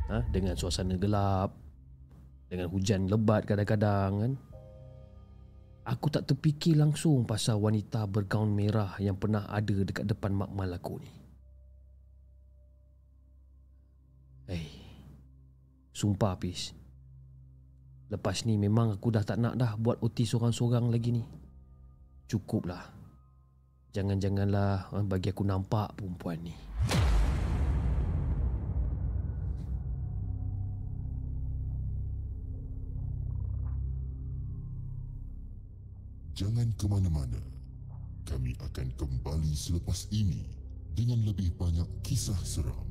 Ha? 0.10 0.26
dengan 0.34 0.58
suasana 0.60 0.98
gelap 0.98 1.56
dengan 2.50 2.68
hujan 2.68 3.08
lebat 3.08 3.46
kadang-kadang 3.48 4.12
kan? 4.26 4.34
Aku 5.82 6.14
tak 6.14 6.30
terfikir 6.30 6.78
langsung 6.78 7.26
pasal 7.26 7.58
wanita 7.58 8.06
bergaun 8.06 8.54
merah 8.54 8.98
yang 9.02 9.18
pernah 9.18 9.50
ada 9.50 9.82
dekat 9.82 10.06
depan 10.06 10.36
makmal 10.36 10.70
aku 10.74 11.00
ni 11.02 11.21
hey 14.52 14.68
sumpah 15.96 16.36
pis 16.36 16.76
lepas 18.12 18.44
ni 18.44 18.60
memang 18.60 19.00
aku 19.00 19.08
dah 19.16 19.24
tak 19.24 19.40
nak 19.40 19.56
dah 19.56 19.80
buat 19.80 20.04
OT 20.04 20.28
seorang-seorang 20.28 20.92
lagi 20.92 21.16
ni 21.16 21.24
cukuplah 22.28 22.84
jangan-janganlah 23.96 24.92
ha, 24.92 25.00
bagi 25.08 25.32
aku 25.32 25.48
nampak 25.48 25.96
perempuan 25.96 26.44
ni 26.44 26.56
jangan 36.42 36.68
ke 36.74 36.90
mana-mana. 36.90 37.38
Kami 38.26 38.58
akan 38.58 38.88
kembali 38.98 39.54
selepas 39.54 40.10
ini 40.10 40.42
dengan 40.98 41.22
lebih 41.22 41.54
banyak 41.54 41.86
kisah 42.02 42.42
seram. 42.42 42.91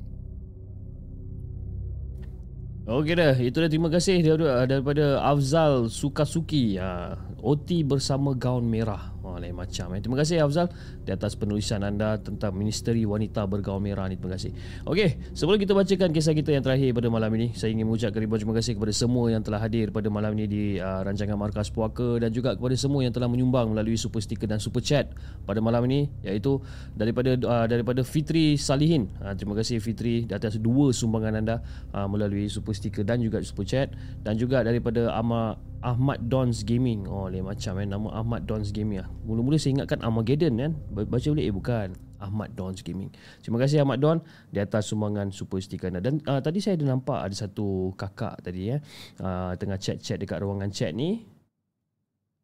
Okey 2.91 3.15
dah, 3.15 3.31
itu 3.39 3.55
dah 3.55 3.71
terima 3.71 3.87
kasih 3.87 4.19
daripada, 4.19 5.23
Afzal 5.23 5.87
Sukasuki. 5.87 6.75
Ha, 6.75 7.15
OT 7.39 7.87
bersama 7.87 8.35
gaun 8.35 8.67
merah. 8.67 9.15
Lain 9.41 9.57
macam. 9.57 9.89
Eh. 9.97 9.99
Terima 9.99 10.17
kasih 10.21 10.45
Afzal 10.45 10.69
di 11.01 11.09
atas 11.09 11.33
penulisan 11.33 11.81
anda 11.81 12.21
tentang 12.21 12.53
Ministeri 12.53 13.01
Wanita 13.09 13.49
Bergaun 13.49 13.81
Merah 13.81 14.05
ni. 14.05 14.15
Terima 14.21 14.37
kasih. 14.37 14.53
Okey, 14.85 15.33
sebelum 15.33 15.57
kita 15.57 15.73
bacakan 15.73 16.13
kisah 16.13 16.37
kita 16.37 16.53
yang 16.53 16.61
terakhir 16.61 16.93
pada 16.93 17.09
malam 17.09 17.33
ini, 17.33 17.57
saya 17.57 17.73
ingin 17.73 17.89
mengucapkan 17.89 18.21
ribuan 18.21 18.37
terima 18.37 18.55
kasih 18.61 18.77
kepada 18.77 18.93
semua 18.93 19.33
yang 19.33 19.41
telah 19.41 19.57
hadir 19.57 19.89
pada 19.89 20.07
malam 20.13 20.37
ini 20.37 20.45
di 20.45 20.63
uh, 20.77 21.01
rancangan 21.01 21.33
Markas 21.33 21.73
Puaka 21.73 22.21
dan 22.21 22.29
juga 22.29 22.53
kepada 22.53 22.77
semua 22.77 23.01
yang 23.01 23.09
telah 23.09 23.25
menyumbang 23.25 23.73
melalui 23.73 23.97
super 23.97 24.21
sticker 24.21 24.45
dan 24.45 24.61
super 24.61 24.85
chat 24.85 25.09
pada 25.49 25.57
malam 25.57 25.81
ini 25.89 26.05
iaitu 26.21 26.61
daripada 26.93 27.33
uh, 27.33 27.65
daripada 27.65 28.05
Fitri 28.05 28.61
Salihin. 28.61 29.09
Uh, 29.17 29.33
terima 29.33 29.57
kasih 29.57 29.81
Fitri 29.81 30.29
di 30.29 30.33
atas 30.37 30.61
dua 30.61 30.93
sumbangan 30.93 31.41
anda 31.41 31.65
uh, 31.97 32.05
melalui 32.05 32.45
super 32.45 32.77
sticker 32.77 33.01
dan 33.01 33.17
juga 33.25 33.41
super 33.41 33.65
chat 33.65 33.89
dan 34.21 34.37
juga 34.37 34.61
daripada 34.61 35.09
Ama 35.17 35.70
Ahmad 35.81 36.29
Dons 36.29 36.61
Gaming. 36.61 37.09
Oh, 37.09 37.25
lain 37.25 37.41
macam 37.41 37.81
eh 37.81 37.89
nama 37.89 38.09
Ahmad 38.21 38.45
Dons 38.45 38.69
Gaming 38.69 39.01
ah. 39.01 39.09
Mula-mula 39.25 39.57
saya 39.57 39.81
ingatkan 39.81 39.99
Armageddon 40.05 40.53
kan. 40.57 40.71
Baca 40.93 41.27
boleh 41.33 41.45
eh 41.49 41.53
bukan. 41.53 41.89
Ahmad 42.21 42.53
Dons 42.53 42.85
Gaming. 42.85 43.09
Terima 43.41 43.57
kasih 43.57 43.81
Ahmad 43.81 43.97
Don 43.97 44.21
di 44.53 44.61
atas 44.61 44.93
sumbangan 44.93 45.33
super 45.33 45.57
stiker 45.57 45.89
anda. 45.89 46.05
Dan 46.05 46.21
uh, 46.29 46.37
tadi 46.37 46.61
saya 46.61 46.77
ada 46.77 46.85
nampak 46.85 47.17
ada 47.17 47.33
satu 47.33 47.97
kakak 47.97 48.45
tadi 48.45 48.69
ya. 48.69 48.77
Uh, 49.17 49.57
tengah 49.57 49.81
chat-chat 49.81 50.21
dekat 50.21 50.37
ruangan 50.37 50.69
chat 50.69 50.93
ni. 50.93 51.25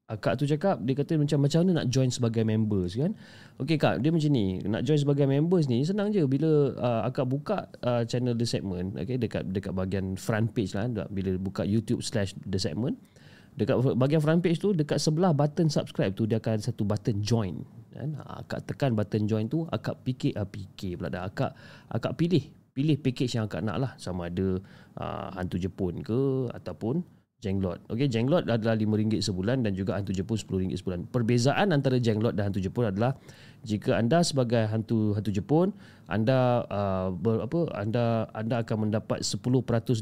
Akak 0.08 0.40
tu 0.40 0.48
cakap 0.48 0.80
dia 0.88 0.96
kata 0.96 1.20
macam 1.20 1.46
macam 1.46 1.60
mana 1.62 1.84
nak 1.84 1.88
join 1.94 2.10
sebagai 2.10 2.42
members 2.42 2.96
kan. 2.98 3.12
Okey 3.62 3.78
kak, 3.78 4.00
dia 4.02 4.10
macam 4.10 4.32
ni. 4.34 4.64
Nak 4.66 4.82
join 4.82 4.98
sebagai 4.98 5.28
members 5.30 5.68
ni 5.70 5.86
senang 5.86 6.10
je 6.10 6.26
bila 6.26 6.74
uh, 6.74 7.02
akak 7.06 7.28
buka 7.30 7.70
uh, 7.86 8.02
channel 8.08 8.34
The 8.34 8.48
Segment 8.48 8.98
okey 8.98 9.20
dekat 9.20 9.52
dekat 9.52 9.76
bahagian 9.76 10.18
front 10.18 10.56
page 10.58 10.74
lah 10.74 10.90
bila 11.12 11.38
buka 11.38 11.68
YouTube 11.68 12.02
slash 12.02 12.34
The 12.48 12.58
Segment. 12.58 12.98
Dekat 13.58 13.76
bahagian 13.98 14.22
front 14.22 14.40
page 14.40 14.62
tu 14.62 14.70
Dekat 14.72 15.02
sebelah 15.02 15.34
button 15.34 15.68
subscribe 15.68 16.14
tu 16.14 16.30
Dia 16.30 16.38
akan 16.38 16.62
ada 16.62 16.64
satu 16.64 16.86
button 16.86 17.26
join. 17.26 17.66
Kan? 17.90 18.14
Ha, 18.22 18.46
akak 18.46 18.70
tekan 18.70 18.94
button 18.94 19.26
join 19.26 19.50
tu 19.50 19.66
Akak 19.74 19.98
fikir 20.06 20.38
ah, 20.38 20.46
Fikir 20.46 21.02
pula 21.02 21.10
dah. 21.10 21.26
Akak, 21.26 21.58
akak 21.90 22.14
pilih 22.16 22.54
Pilih 22.78 23.02
package 23.02 23.42
yang 23.42 23.50
akak 23.50 23.66
nak 23.66 23.78
lah. 23.82 23.92
Sama 23.98 24.30
ada 24.30 24.62
uh, 25.02 25.28
Hantu 25.34 25.58
Jepun 25.58 26.06
ke 26.06 26.54
Ataupun 26.54 27.02
Jenglot. 27.38 27.82
Okay 27.90 28.10
Jenglot 28.10 28.50
adalah 28.50 28.78
RM5 28.78 29.22
sebulan 29.26 29.66
Dan 29.66 29.74
juga 29.74 29.98
Hantu 29.98 30.14
Jepun 30.14 30.38
RM10 30.38 30.78
sebulan. 30.78 31.00
Perbezaan 31.10 31.74
antara 31.74 31.98
Jenglot 31.98 32.38
dan 32.38 32.54
Hantu 32.54 32.62
Jepun 32.62 32.90
adalah 32.90 33.18
jika 33.66 33.98
anda 33.98 34.22
sebagai 34.22 34.70
hantu 34.70 35.18
hantu 35.18 35.32
Jepun 35.34 35.74
anda 36.08 36.64
uh, 36.70 37.10
ber, 37.12 37.44
apa 37.44 37.60
anda 37.76 38.30
anda 38.32 38.62
akan 38.62 38.88
mendapat 38.88 39.26
10% 39.26 39.44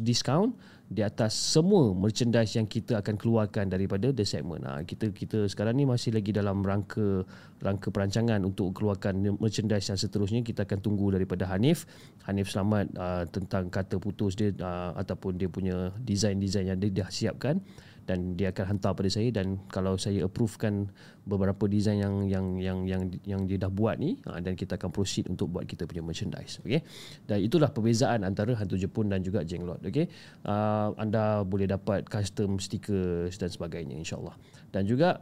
diskaun 0.03 0.53
di 0.85 1.01
atas 1.01 1.33
semua 1.33 1.97
merchandise 1.97 2.61
yang 2.61 2.69
kita 2.69 3.01
akan 3.01 3.17
keluarkan 3.17 3.73
daripada 3.73 4.13
the 4.13 4.21
segment. 4.21 4.61
Ha, 4.69 4.85
kita 4.85 5.09
kita 5.09 5.49
sekarang 5.49 5.81
ni 5.81 5.85
masih 5.89 6.13
lagi 6.13 6.29
dalam 6.29 6.61
rangka 6.61 7.25
rangka 7.57 7.89
perancangan 7.89 8.37
untuk 8.45 8.77
keluarkan 8.77 9.41
merchandise 9.41 9.89
yang 9.89 9.97
seterusnya 9.97 10.45
kita 10.45 10.69
akan 10.69 10.79
tunggu 10.85 11.09
daripada 11.09 11.49
Hanif. 11.49 11.89
Hanif 12.29 12.53
selamat 12.53 12.93
uh, 13.01 13.25
tentang 13.33 13.73
kata 13.73 13.97
putus 13.97 14.37
dia 14.37 14.53
uh, 14.61 14.93
ataupun 14.93 15.41
dia 15.41 15.49
punya 15.49 15.89
design-design 16.05 16.69
yang 16.69 16.77
dia 16.77 17.01
dah 17.01 17.09
siapkan 17.09 17.57
dan 18.05 18.37
dia 18.37 18.53
akan 18.53 18.77
hantar 18.77 18.93
pada 18.93 19.09
saya 19.09 19.33
dan 19.33 19.57
kalau 19.73 19.97
saya 19.97 20.25
approvekan 20.25 20.93
beberapa 21.25 21.65
design 21.65 22.01
yang 22.01 22.15
yang 22.29 22.45
yang 22.61 22.79
yang 22.85 23.01
yang 23.25 23.41
dia 23.49 23.57
dah 23.57 23.69
buat 23.73 23.97
ni 23.97 24.21
ha, 24.29 24.37
dan 24.37 24.53
kita 24.53 24.77
akan 24.77 24.93
proceed 24.93 25.25
untuk 25.25 25.49
buat 25.49 25.65
kita 25.65 25.89
punya 25.89 26.05
merchandise 26.05 26.61
okey 26.61 26.85
dan 27.25 27.37
itulah 27.41 27.73
perbezaan 27.73 28.21
antara 28.21 28.53
hantu 28.53 28.77
Jepun 28.77 29.09
dan 29.09 29.25
juga 29.25 29.41
Jenglot 29.41 29.81
okey 29.81 30.05
uh, 30.45 30.93
anda 31.01 31.41
boleh 31.41 31.65
dapat 31.65 32.05
custom 32.05 32.61
stickers 32.61 33.35
dan 33.35 33.49
sebagainya 33.49 33.97
insyaallah. 33.99 34.35
Dan 34.71 34.85
juga 34.85 35.21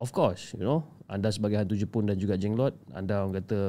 of 0.00 0.10
course 0.12 0.56
you 0.56 0.64
know 0.64 0.84
anda 1.10 1.28
sebagai 1.32 1.60
hantu 1.60 1.76
Jepun 1.76 2.08
dan 2.08 2.16
juga 2.16 2.36
Jenglot 2.36 2.76
anda 2.92 3.24
orang 3.24 3.42
kata 3.42 3.60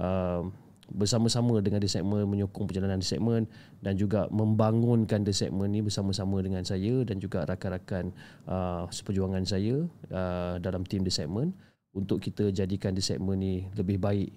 uh, 0.00 0.42
bersama-sama 0.88 1.60
dengan 1.60 1.84
The 1.84 1.90
Segment 1.90 2.24
menyokong 2.24 2.64
perjalanan 2.68 3.00
The 3.00 3.08
Segment 3.08 3.44
dan 3.84 3.94
juga 4.00 4.26
membangunkan 4.32 5.24
The 5.24 5.34
Segment 5.36 5.70
ni 5.72 5.84
bersama-sama 5.84 6.40
dengan 6.40 6.64
saya 6.64 7.04
dan 7.04 7.20
juga 7.20 7.44
rakan-rakan 7.44 8.10
uh, 8.48 8.88
seperjuangan 8.88 9.44
saya 9.44 9.84
uh, 10.12 10.56
dalam 10.58 10.88
tim 10.88 11.04
The 11.04 11.12
Segment 11.12 11.52
untuk 11.92 12.24
kita 12.24 12.48
jadikan 12.50 12.96
The 12.96 13.04
Segment 13.04 13.38
ni 13.40 13.68
lebih 13.76 14.00
baik 14.00 14.30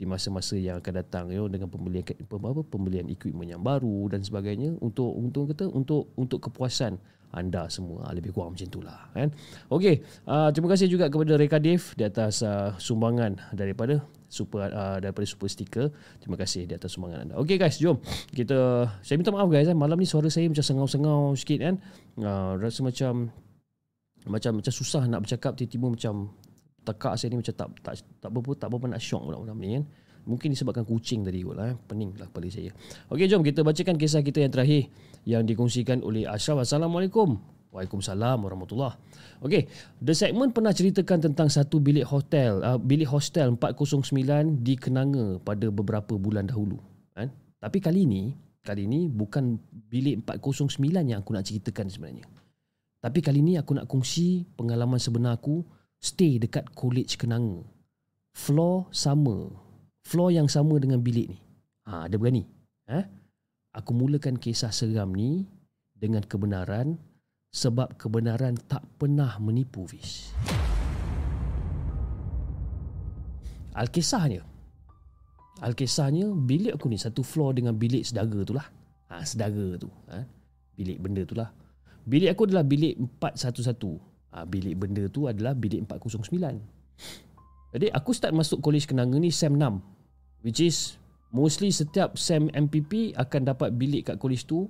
di 0.00 0.08
masa-masa 0.08 0.56
yang 0.56 0.80
akan 0.80 0.94
datang 0.96 1.28
you 1.28 1.44
know, 1.44 1.48
dengan 1.52 1.68
pembelian 1.68 2.00
apa 2.00 2.64
pembelian 2.64 3.04
equipment 3.12 3.52
yang 3.52 3.60
baru 3.60 4.08
dan 4.08 4.24
sebagainya 4.24 4.80
untuk 4.80 5.12
untuk 5.12 5.52
kata 5.52 5.68
untuk 5.68 6.08
untuk 6.16 6.48
kepuasan 6.48 6.96
anda 7.30 7.68
semua. 7.68 8.08
Ah, 8.08 8.16
lebih 8.16 8.32
kurang 8.32 8.56
macam 8.56 8.64
itulah 8.64 9.12
kan? 9.12 9.28
Okey 9.68 10.00
uh, 10.24 10.48
terima 10.56 10.72
kasih 10.72 10.88
juga 10.88 11.12
kepada 11.12 11.36
Reka 11.36 11.60
Dave 11.60 11.84
di 12.00 12.08
atas 12.08 12.40
uh, 12.40 12.72
sumbangan 12.80 13.52
daripada 13.52 14.00
super 14.30 14.70
uh, 14.70 15.02
daripada 15.02 15.26
super 15.26 15.50
sticker. 15.50 15.90
Terima 16.22 16.38
kasih 16.38 16.70
di 16.70 16.78
atas 16.78 16.94
sumbangan 16.94 17.26
anda. 17.26 17.34
Okay 17.42 17.58
guys, 17.58 17.82
jom 17.82 17.98
kita 18.30 18.86
saya 19.02 19.18
minta 19.18 19.34
maaf 19.34 19.50
guys 19.50 19.66
eh. 19.66 19.74
malam 19.74 19.98
ni 19.98 20.06
suara 20.06 20.30
saya 20.30 20.46
macam 20.46 20.62
sengau-sengau 20.62 21.34
sikit 21.34 21.58
kan. 21.58 21.74
Uh, 22.14 22.54
rasa 22.62 22.86
macam 22.86 23.34
macam 24.30 24.62
macam 24.62 24.72
susah 24.72 25.02
nak 25.10 25.26
bercakap 25.26 25.58
tiba-tiba 25.58 25.90
macam 25.90 26.30
tekak 26.86 27.18
saya 27.18 27.28
ni 27.34 27.42
macam 27.42 27.54
tak 27.58 27.68
tak 27.82 27.94
tak 28.22 28.30
berapa 28.30 28.50
tak 28.56 28.68
berapa 28.70 28.86
nak 28.94 29.02
shock 29.02 29.26
malam 29.26 29.58
ni 29.58 29.76
kan. 29.76 29.84
Mungkin 30.30 30.54
disebabkan 30.54 30.86
kucing 30.86 31.26
tadi 31.26 31.42
kot 31.42 31.58
lah. 31.58 31.74
Eh. 31.74 31.76
Pening 31.90 32.14
lah 32.14 32.30
kepala 32.30 32.46
saya. 32.52 32.70
Okey, 33.10 33.26
jom 33.26 33.42
kita 33.42 33.66
bacakan 33.66 33.98
kisah 33.98 34.22
kita 34.22 34.46
yang 34.46 34.52
terakhir 34.54 34.86
yang 35.26 35.42
dikongsikan 35.42 36.06
oleh 36.06 36.28
Ashraf. 36.28 36.62
Assalamualaikum. 36.62 37.59
Waalaikumsalam 37.70 38.42
warahmatullahi 38.42 38.98
Okey, 39.46 39.70
The 40.02 40.10
Segment 40.10 40.50
pernah 40.50 40.74
ceritakan 40.74 41.30
tentang 41.30 41.46
satu 41.46 41.78
bilik 41.78 42.02
hotel, 42.02 42.58
uh, 42.66 42.76
bilik 42.76 43.06
hostel 43.06 43.54
409 43.54 44.66
di 44.66 44.74
Kenanga 44.74 45.38
pada 45.40 45.70
beberapa 45.70 46.18
bulan 46.18 46.50
dahulu. 46.50 46.82
Kan? 47.14 47.30
Tapi 47.62 47.78
kali 47.78 48.04
ini, 48.04 48.34
kali 48.66 48.90
ini 48.90 49.06
bukan 49.06 49.56
bilik 49.86 50.26
409 50.26 51.14
yang 51.14 51.22
aku 51.22 51.30
nak 51.30 51.46
ceritakan 51.46 51.86
sebenarnya. 51.86 52.26
Tapi 53.00 53.24
kali 53.24 53.40
ini 53.40 53.56
aku 53.56 53.78
nak 53.78 53.88
kongsi 53.88 54.44
pengalaman 54.58 55.00
sebenar 55.00 55.40
aku 55.40 55.64
stay 56.02 56.36
dekat 56.36 56.68
College 56.76 57.16
Kenanga. 57.16 57.64
Floor 58.34 58.90
sama. 58.92 59.48
Floor 60.04 60.36
yang 60.36 60.50
sama 60.50 60.76
dengan 60.82 61.00
bilik 61.00 61.32
ni. 61.32 61.38
Ha, 61.88 62.10
ada 62.10 62.16
berani? 62.18 62.44
Ha? 62.90 63.06
Aku 63.78 63.94
mulakan 63.94 64.36
kisah 64.36 64.74
seram 64.74 65.14
ni 65.14 65.46
dengan 65.94 66.26
kebenaran 66.26 66.98
sebab 67.50 67.98
kebenaran 67.98 68.54
tak 68.70 68.86
pernah 68.94 69.34
menipu 69.42 69.82
Fish. 69.82 70.30
Alkisahnya 73.74 74.46
Alkisahnya 75.60 76.30
bilik 76.32 76.78
aku 76.80 76.88
ni 76.88 76.96
satu 76.96 77.20
floor 77.20 77.52
dengan 77.52 77.76
bilik 77.76 78.00
sedara 78.00 78.40
tu 78.46 78.56
lah. 78.56 78.64
Ha, 79.12 79.26
sedara 79.28 79.76
tu. 79.76 79.92
Ha, 80.08 80.24
bilik 80.72 80.98
benda 81.04 81.22
tu 81.28 81.36
lah. 81.36 81.52
Bilik 82.08 82.32
aku 82.32 82.48
adalah 82.48 82.64
bilik 82.64 82.96
411. 83.20 83.76
Ha, 84.32 84.48
bilik 84.48 84.74
benda 84.80 85.04
tu 85.12 85.28
adalah 85.28 85.52
bilik 85.52 85.84
409. 85.84 86.64
Jadi 87.76 87.86
aku 87.92 88.10
start 88.16 88.32
masuk 88.32 88.64
college 88.64 88.88
kenanga 88.88 89.20
ni 89.20 89.28
SEM 89.28 89.60
6. 89.60 89.84
Which 90.40 90.64
is 90.64 90.96
mostly 91.28 91.68
setiap 91.68 92.16
SEM 92.16 92.48
MPP 92.56 93.12
akan 93.12 93.52
dapat 93.52 93.76
bilik 93.76 94.08
kat 94.08 94.16
college 94.16 94.48
tu. 94.48 94.64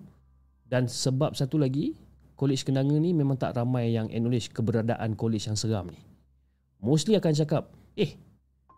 Dan 0.66 0.90
sebab 0.90 1.38
satu 1.38 1.54
lagi, 1.54 1.94
College 2.40 2.64
Kenanga 2.64 2.96
ni 2.96 3.12
memang 3.12 3.36
tak 3.36 3.52
ramai 3.52 3.92
yang 3.92 4.08
acknowledge 4.08 4.48
keberadaan 4.48 5.12
college 5.12 5.44
yang 5.44 5.60
seram 5.60 5.92
ni. 5.92 6.00
Mostly 6.80 7.20
akan 7.20 7.36
cakap, 7.36 7.68
eh, 8.00 8.16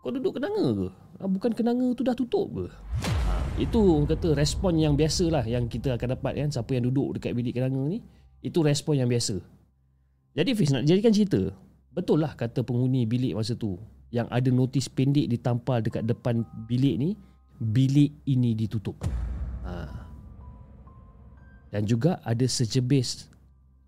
kau 0.03 0.11
duduk 0.11 0.35
Kenanga 0.35 0.67
ke? 0.75 0.87
Ah, 1.23 1.31
bukan 1.31 1.55
Kenanga 1.55 1.87
tu 1.95 2.03
dah 2.03 2.11
tutup 2.11 2.51
ke? 2.51 2.67
Ha, 3.07 3.63
itu 3.63 3.79
kata 4.03 4.35
respon 4.35 4.75
yang 4.75 4.99
biasa 4.99 5.31
lah 5.31 5.47
yang 5.47 5.71
kita 5.71 5.95
akan 5.95 6.19
dapat 6.19 6.43
kan. 6.43 6.51
Siapa 6.51 6.75
yang 6.75 6.91
duduk 6.91 7.15
dekat 7.15 7.31
bilik 7.31 7.55
Kenanga 7.55 7.87
ni, 7.87 8.03
itu 8.43 8.59
respon 8.59 8.99
yang 8.99 9.07
biasa. 9.07 9.39
Jadi 10.35 10.51
Fiz 10.59 10.75
nak 10.75 10.83
jadikan 10.83 11.15
cerita, 11.15 11.55
betul 11.95 12.19
lah 12.19 12.35
kata 12.35 12.67
penghuni 12.67 13.07
bilik 13.07 13.31
masa 13.31 13.55
tu 13.55 13.79
yang 14.11 14.27
ada 14.27 14.51
notis 14.51 14.91
pendek 14.91 15.31
ditampal 15.31 15.79
dekat 15.79 16.03
depan 16.03 16.43
bilik 16.67 16.99
ni, 16.99 17.15
bilik 17.63 18.11
ini 18.27 18.51
ditutup. 18.59 18.99
Ha. 19.63 19.87
Dan 21.71 21.87
juga 21.87 22.19
ada 22.27 22.43
sejebis 22.43 23.32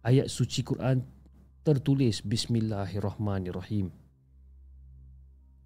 ayat 0.06 0.30
suci 0.30 0.61
Quran 0.61 1.02
tertulis 1.65 2.22
Bismillahirrahmanirrahim. 2.22 3.90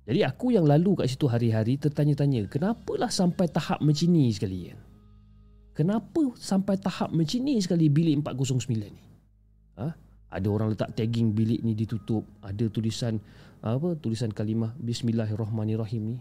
Jadi 0.07 0.19
aku 0.25 0.55
yang 0.55 0.63
lalu 0.65 1.03
kat 1.03 1.11
situ 1.11 1.27
hari-hari 1.27 1.75
tertanya-tanya, 1.75 2.47
kenapalah 2.47 3.11
sampai 3.11 3.51
tahap 3.51 3.83
macam 3.83 4.07
ni 4.09 4.31
sekali 4.31 4.71
kan? 4.71 4.79
Kenapa 5.75 6.33
sampai 6.39 6.79
tahap 6.79 7.11
macam 7.11 7.39
ni 7.43 7.59
sekali 7.59 7.91
bilik 7.91 8.23
409 8.25 8.89
ni? 8.89 9.03
Ha? 9.77 9.87
Ada 10.33 10.47
orang 10.49 10.73
letak 10.73 10.95
tagging 10.97 11.35
bilik 11.35 11.61
ni 11.61 11.75
ditutup, 11.77 12.25
ada 12.41 12.65
tulisan 12.71 13.19
apa? 13.59 13.93
Tulisan 13.99 14.31
kalimah 14.31 14.73
Bismillahirrahmanirrahim 14.81 16.15
ni. 16.15 16.17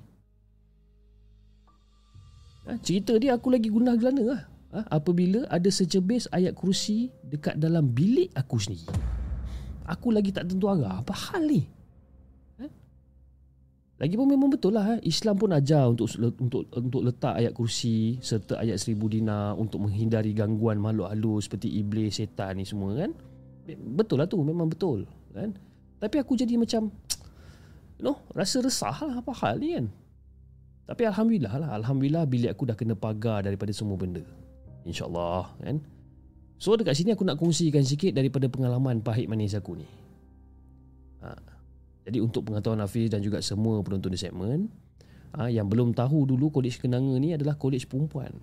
Ha? 2.67 2.77
Cerita 2.83 3.17
dia 3.17 3.39
aku 3.39 3.49
lagi 3.49 3.73
guna 3.73 3.97
gelana 3.97 4.25
lah 4.27 4.58
apabila 4.73 5.49
ada 5.49 5.69
secebis 5.73 6.29
ayat 6.29 6.53
kursi 6.53 7.09
dekat 7.25 7.57
dalam 7.57 7.89
bilik 7.89 8.29
aku 8.37 8.61
sendiri. 8.61 8.89
Aku 9.89 10.13
lagi 10.13 10.29
tak 10.29 10.45
tentu 10.45 10.69
arah. 10.69 11.01
Apa 11.01 11.17
hal 11.17 11.49
ni? 11.49 11.65
Ha? 12.61 12.67
Lagipun 14.05 14.29
memang 14.29 14.53
betul 14.53 14.77
lah. 14.77 14.85
Ha? 14.85 14.95
Islam 15.01 15.41
pun 15.41 15.57
ajar 15.57 15.89
untuk 15.89 16.13
untuk 16.21 16.69
untuk 16.69 17.01
letak 17.01 17.41
ayat 17.41 17.57
kursi 17.57 18.21
serta 18.21 18.61
ayat 18.61 18.77
seribu 18.77 19.09
dinar 19.09 19.57
untuk 19.57 19.81
menghindari 19.89 20.37
gangguan 20.37 20.77
makhluk 20.77 21.09
halus 21.09 21.49
seperti 21.49 21.73
iblis, 21.81 22.21
setan 22.21 22.61
ni 22.61 22.69
semua 22.69 22.93
kan. 23.01 23.17
Betul 23.97 24.21
lah 24.21 24.29
tu. 24.29 24.37
Memang 24.45 24.69
betul. 24.69 25.09
Kan? 25.33 25.57
Tapi 25.97 26.17
aku 26.21 26.37
jadi 26.37 26.61
macam 26.61 26.93
know, 28.05 28.21
rasa 28.37 28.61
resah 28.61 28.93
lah 28.93 29.25
apa 29.25 29.33
hal 29.41 29.57
ni 29.57 29.73
kan. 29.73 29.89
Tapi 30.85 31.03
Alhamdulillah 31.09 31.55
lah. 31.57 31.71
Alhamdulillah 31.81 32.29
bilik 32.29 32.53
aku 32.53 32.69
dah 32.69 32.77
kena 32.77 32.93
pagar 32.93 33.49
daripada 33.49 33.73
semua 33.73 33.97
benda. 33.97 34.21
InsyaAllah 34.89 35.61
kan 35.61 35.77
So 36.59 36.75
dekat 36.75 36.99
sini 36.99 37.15
aku 37.15 37.23
nak 37.23 37.39
kongsikan 37.39 37.87
sikit 37.87 38.17
Daripada 38.17 38.51
pengalaman 38.51 38.99
pahit 39.05 39.31
manis 39.31 39.55
aku 39.55 39.79
ni 39.79 39.87
ha. 41.23 41.37
Jadi 42.09 42.19
untuk 42.19 42.49
pengetahuan 42.49 42.83
Hafiz 42.83 43.13
dan 43.13 43.23
juga 43.23 43.39
semua 43.45 43.79
penonton 43.85 44.11
di 44.11 44.19
segmen 44.19 44.67
ha, 45.37 45.47
Yang 45.47 45.67
belum 45.71 45.95
tahu 45.95 46.27
dulu 46.27 46.51
Kolej 46.51 46.81
Kenanga 46.81 47.15
ni 47.21 47.37
adalah 47.37 47.55
kolej 47.55 47.87
perempuan 47.87 48.35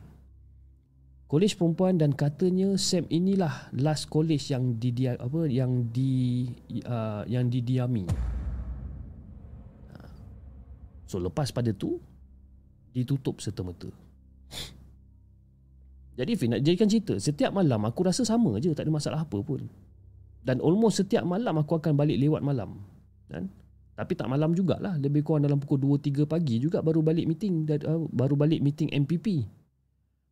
Kolej 1.26 1.58
perempuan 1.58 1.98
dan 1.98 2.14
katanya 2.14 2.78
Sam 2.78 3.10
inilah 3.10 3.74
last 3.74 4.14
kolej 4.14 4.54
yang 4.54 4.78
di 4.78 4.94
apa 5.10 5.50
yang 5.50 5.90
di 5.90 6.46
uh, 6.86 7.26
yang 7.26 7.50
didiami. 7.50 8.06
Ha. 9.90 9.98
So 11.10 11.18
lepas 11.18 11.50
pada 11.50 11.74
tu 11.74 11.98
ditutup 12.94 13.42
serta-merta. 13.42 13.90
Jadi 16.16 16.32
Fin 16.40 16.56
nak 16.56 16.64
jadikan 16.64 16.88
cerita 16.88 17.20
Setiap 17.20 17.52
malam 17.52 17.84
aku 17.84 18.08
rasa 18.08 18.24
sama 18.24 18.56
je 18.64 18.72
Tak 18.72 18.88
ada 18.88 18.94
masalah 18.96 19.20
apa 19.28 19.38
pun 19.44 19.68
Dan 20.42 20.64
almost 20.64 21.04
setiap 21.04 21.28
malam 21.28 21.60
aku 21.60 21.76
akan 21.76 21.96
balik 22.00 22.16
lewat 22.16 22.40
malam 22.40 22.80
kan? 23.28 23.52
Tapi 23.96 24.12
tak 24.16 24.32
malam 24.32 24.56
jugalah 24.56 24.96
Lebih 24.96 25.24
kurang 25.28 25.44
dalam 25.44 25.60
pukul 25.60 26.00
2-3 26.00 26.24
pagi 26.24 26.60
juga 26.64 26.80
Baru 26.80 27.04
balik 27.04 27.28
meeting 27.28 27.68
uh, 27.68 28.08
Baru 28.12 28.40
balik 28.40 28.64
meeting 28.64 28.92
MPP 28.92 29.44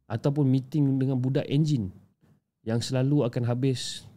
Ataupun 0.07 0.47
meeting 0.47 0.99
dengan 0.99 1.19
budak 1.19 1.47
engine 1.51 1.91
Yang 2.63 2.91
selalu 2.91 3.27
akan 3.27 3.43
habis 3.43 4.07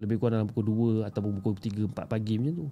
Lebih 0.00 0.16
kurang 0.16 0.44
dalam 0.44 0.48
pukul 0.48 1.04
2 1.04 1.08
Ataupun 1.12 1.40
pukul 1.40 1.56
3-4 1.60 2.08
pagi 2.08 2.40
macam 2.40 2.54
tu 2.56 2.66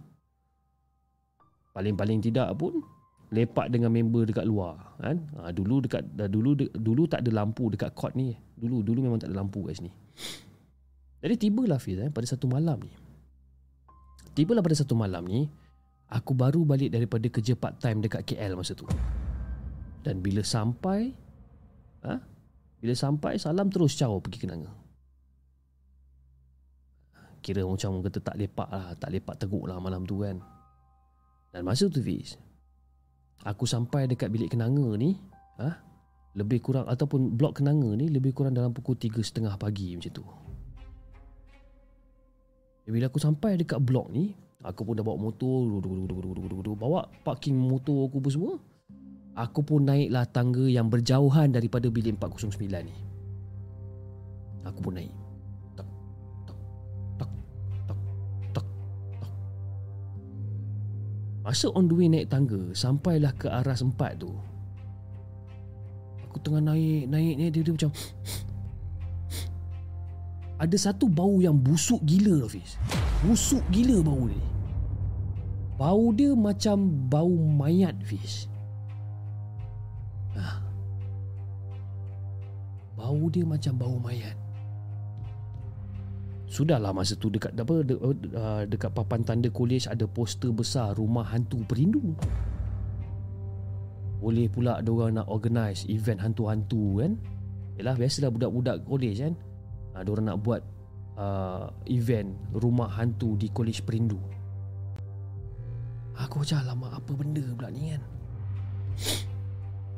Paling-paling 1.70 2.18
tidak 2.24 2.50
pun 2.58 2.82
lepak 3.30 3.70
dengan 3.70 3.94
member 3.94 4.26
dekat 4.26 4.42
luar 4.42 4.98
kan? 4.98 5.22
Ha, 5.38 5.54
dulu 5.54 5.86
dekat 5.86 6.02
dulu 6.30 6.58
de, 6.58 6.66
dulu 6.74 7.06
tak 7.06 7.22
ada 7.22 7.30
lampu 7.42 7.70
dekat 7.70 7.94
court 7.94 8.14
ni. 8.18 8.34
Dulu 8.58 8.82
dulu 8.82 9.06
memang 9.06 9.22
tak 9.22 9.30
ada 9.30 9.38
lampu 9.38 9.64
kat 9.70 9.78
sini. 9.78 9.90
Jadi 11.20 11.34
tibalah 11.36 11.78
Fiz 11.78 12.00
eh, 12.00 12.10
pada 12.10 12.26
satu 12.26 12.50
malam 12.50 12.80
ni. 12.82 12.92
Tibalah 14.34 14.62
pada 14.62 14.76
satu 14.76 14.98
malam 14.98 15.22
ni 15.26 15.46
aku 16.10 16.34
baru 16.34 16.66
balik 16.66 16.90
daripada 16.90 17.26
kerja 17.30 17.54
part 17.54 17.78
time 17.78 18.02
dekat 18.02 18.26
KL 18.26 18.58
masa 18.58 18.74
tu. 18.74 18.88
Dan 20.00 20.24
bila 20.24 20.42
sampai 20.42 21.12
ha, 22.02 22.18
bila 22.80 22.94
sampai 22.96 23.36
salam 23.36 23.68
terus 23.68 23.94
caw 23.94 24.16
pergi 24.18 24.48
kenanga 24.48 24.80
kira 27.40 27.64
macam 27.64 28.04
kata 28.04 28.20
tak 28.20 28.36
lepak 28.36 28.68
lah 28.68 28.92
tak 29.00 29.10
lepak 29.16 29.34
teguk 29.40 29.64
lah 29.64 29.80
malam 29.80 30.04
tu 30.04 30.20
kan? 30.20 30.38
Dan 31.50 31.66
masa 31.66 31.88
tu 31.88 32.04
Fiz 32.04 32.36
Aku 33.48 33.64
sampai 33.64 34.04
dekat 34.04 34.28
bilik 34.28 34.52
kenanga 34.52 34.96
ni 35.00 35.16
ha? 35.56 35.80
Lebih 36.36 36.60
kurang 36.60 36.84
Ataupun 36.86 37.32
blok 37.36 37.60
kenanga 37.60 37.96
ni 37.96 38.12
Lebih 38.12 38.36
kurang 38.36 38.52
dalam 38.52 38.76
pukul 38.76 39.00
3.30 39.00 39.48
pagi 39.56 39.96
macam 39.96 40.12
tu. 40.12 40.24
Bila 42.90 43.06
aku 43.06 43.22
sampai 43.22 43.56
dekat 43.56 43.80
blok 43.80 44.10
ni 44.12 44.34
Aku 44.60 44.84
pun 44.84 44.92
dah 44.92 45.04
bawa 45.06 45.16
motor 45.16 45.64
Bawa 46.76 47.08
parking 47.24 47.56
motor 47.56 48.10
aku 48.10 48.20
pun 48.20 48.32
semua 48.32 48.54
Aku 49.38 49.64
pun 49.64 49.86
naiklah 49.88 50.26
tangga 50.28 50.66
yang 50.66 50.90
berjauhan 50.90 51.54
daripada 51.54 51.86
bilik 51.86 52.18
409 52.18 52.66
ni. 52.82 52.92
Aku 54.66 54.82
pun 54.82 54.98
naik 54.98 55.19
Masa 61.40 61.72
on 61.72 61.88
the 61.88 61.96
way 61.96 62.12
naik 62.12 62.28
tangga 62.28 62.76
Sampailah 62.76 63.32
ke 63.32 63.48
arah 63.48 63.72
sempat 63.72 64.20
tu. 64.20 64.28
Aku 66.28 66.36
tengah 66.44 66.72
naik 66.72 67.08
Naik 67.08 67.34
ni 67.40 67.48
dia, 67.48 67.64
dia 67.64 67.72
macam 67.72 67.92
Ada 70.62 70.76
satu 70.76 71.08
bau 71.08 71.40
yang 71.40 71.56
busuk 71.56 72.04
gila 72.04 72.44
Hafiz. 72.44 72.76
Busuk 73.24 73.64
gila 73.72 74.04
bau 74.04 74.28
ni. 74.28 74.36
Bau 75.80 76.12
dia 76.12 76.36
macam 76.36 77.08
bau 77.08 77.32
mayat 77.32 77.96
Fiz 78.04 78.44
ah. 80.36 80.60
Bau 82.92 83.32
dia 83.32 83.48
macam 83.48 83.80
bau 83.80 83.96
mayat 83.96 84.36
Sudahlah 86.50 86.90
masa 86.90 87.14
tu 87.14 87.30
dekat 87.30 87.54
apa 87.54 87.86
de, 87.86 87.94
uh, 87.94 88.66
dekat 88.66 88.90
papan 88.90 89.22
tanda 89.22 89.46
kolej 89.54 89.86
ada 89.86 90.02
poster 90.10 90.50
besar 90.50 90.98
rumah 90.98 91.22
hantu 91.22 91.62
perindu. 91.62 92.18
Boleh 94.18 94.50
pula 94.50 94.82
orang 94.82 95.22
nak 95.22 95.30
organize 95.30 95.86
event 95.86 96.18
hantu-hantu 96.18 97.06
kan? 97.06 97.14
Yalah 97.78 97.94
biasalah 97.94 98.34
budak-budak 98.34 98.82
kolej 98.82 99.22
kan. 99.22 99.38
Ada 99.94 100.10
orang 100.10 100.26
nak 100.26 100.38
buat 100.42 100.60
uh, 101.14 101.70
event 101.86 102.34
rumah 102.50 102.90
hantu 102.98 103.38
di 103.38 103.46
kolej 103.54 103.86
perindu. 103.86 104.18
Aku 106.18 106.42
macam 106.42 106.66
lama 106.66 106.98
apa 106.98 107.10
benda 107.14 107.46
pula 107.46 107.70
ni 107.70 107.94
kan? 107.94 108.02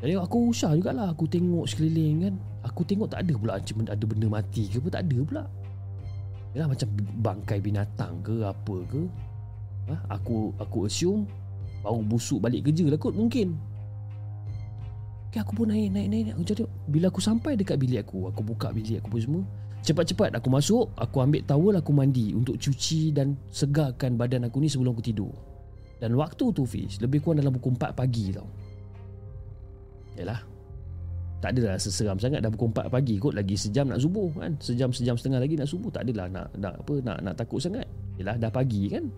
Jadi 0.04 0.20
aku 0.20 0.52
usah 0.52 0.76
jugalah 0.76 1.16
aku 1.16 1.24
tengok 1.24 1.64
sekeliling 1.64 2.28
kan. 2.28 2.34
Aku 2.68 2.84
tengok 2.84 3.08
tak 3.08 3.24
ada 3.24 3.32
pula 3.40 3.56
macam 3.56 3.88
ada 3.88 4.04
benda 4.04 4.26
mati 4.28 4.68
ke 4.68 4.76
apa 4.84 5.00
tak 5.00 5.08
ada 5.08 5.18
pula. 5.24 5.44
Yalah 6.52 6.68
macam 6.68 6.88
bangkai 7.20 7.58
binatang 7.64 8.20
ke 8.20 8.44
apa 8.44 8.76
ke. 8.88 9.02
Ha? 9.88 9.96
Aku 10.20 10.54
aku 10.62 10.86
assume 10.86 11.26
Baru 11.82 11.98
busuk 12.06 12.38
balik 12.38 12.70
kerja 12.70 12.86
lah 12.86 12.94
kot 12.94 13.18
mungkin. 13.18 13.58
Okay, 15.32 15.40
aku 15.40 15.64
pun 15.64 15.72
naik, 15.72 15.90
naik, 15.96 16.08
naik, 16.12 16.36
Aku 16.36 16.44
jadi 16.44 16.62
Bila 16.92 17.08
aku 17.08 17.24
sampai 17.24 17.56
dekat 17.56 17.80
bilik 17.80 18.04
aku 18.04 18.28
Aku 18.28 18.44
buka 18.44 18.68
bilik 18.68 19.00
aku 19.00 19.16
pun 19.16 19.20
semua 19.24 19.42
Cepat-cepat 19.80 20.36
aku 20.36 20.52
masuk 20.52 20.92
Aku 20.92 21.24
ambil 21.24 21.40
towel 21.48 21.80
aku 21.80 21.88
mandi 21.96 22.36
Untuk 22.36 22.60
cuci 22.60 23.16
dan 23.16 23.40
segarkan 23.48 24.20
badan 24.20 24.44
aku 24.44 24.60
ni 24.60 24.68
sebelum 24.68 24.92
aku 24.92 25.00
tidur. 25.00 25.32
Dan 26.04 26.20
waktu 26.20 26.52
tu 26.52 26.68
Fiz 26.68 27.00
Lebih 27.00 27.24
kurang 27.24 27.40
dalam 27.40 27.56
pukul 27.56 27.80
4 27.80 27.96
pagi 27.96 28.28
tau. 28.28 28.44
Yalah 30.20 30.51
tak 31.43 31.59
adalah 31.59 31.74
seseram 31.74 32.23
sangat. 32.23 32.39
Dah 32.39 32.55
pukul 32.55 32.70
4 32.70 32.86
pagi 32.86 33.19
kot 33.19 33.35
lagi 33.35 33.59
sejam 33.59 33.90
nak 33.90 33.98
subuh 33.98 34.31
kan? 34.39 34.55
Sejam 34.62 34.94
sejam 34.94 35.19
setengah 35.19 35.43
lagi 35.43 35.59
nak 35.59 35.66
subuh 35.66 35.90
tak 35.90 36.06
adalah 36.06 36.31
nak 36.31 36.47
nak 36.55 36.78
apa 36.78 36.94
nak 37.02 37.19
nak 37.19 37.35
takut 37.35 37.59
sangat. 37.59 37.82
Yalah 38.14 38.39
dah 38.39 38.47
pagi 38.55 38.86
kan? 38.86 39.10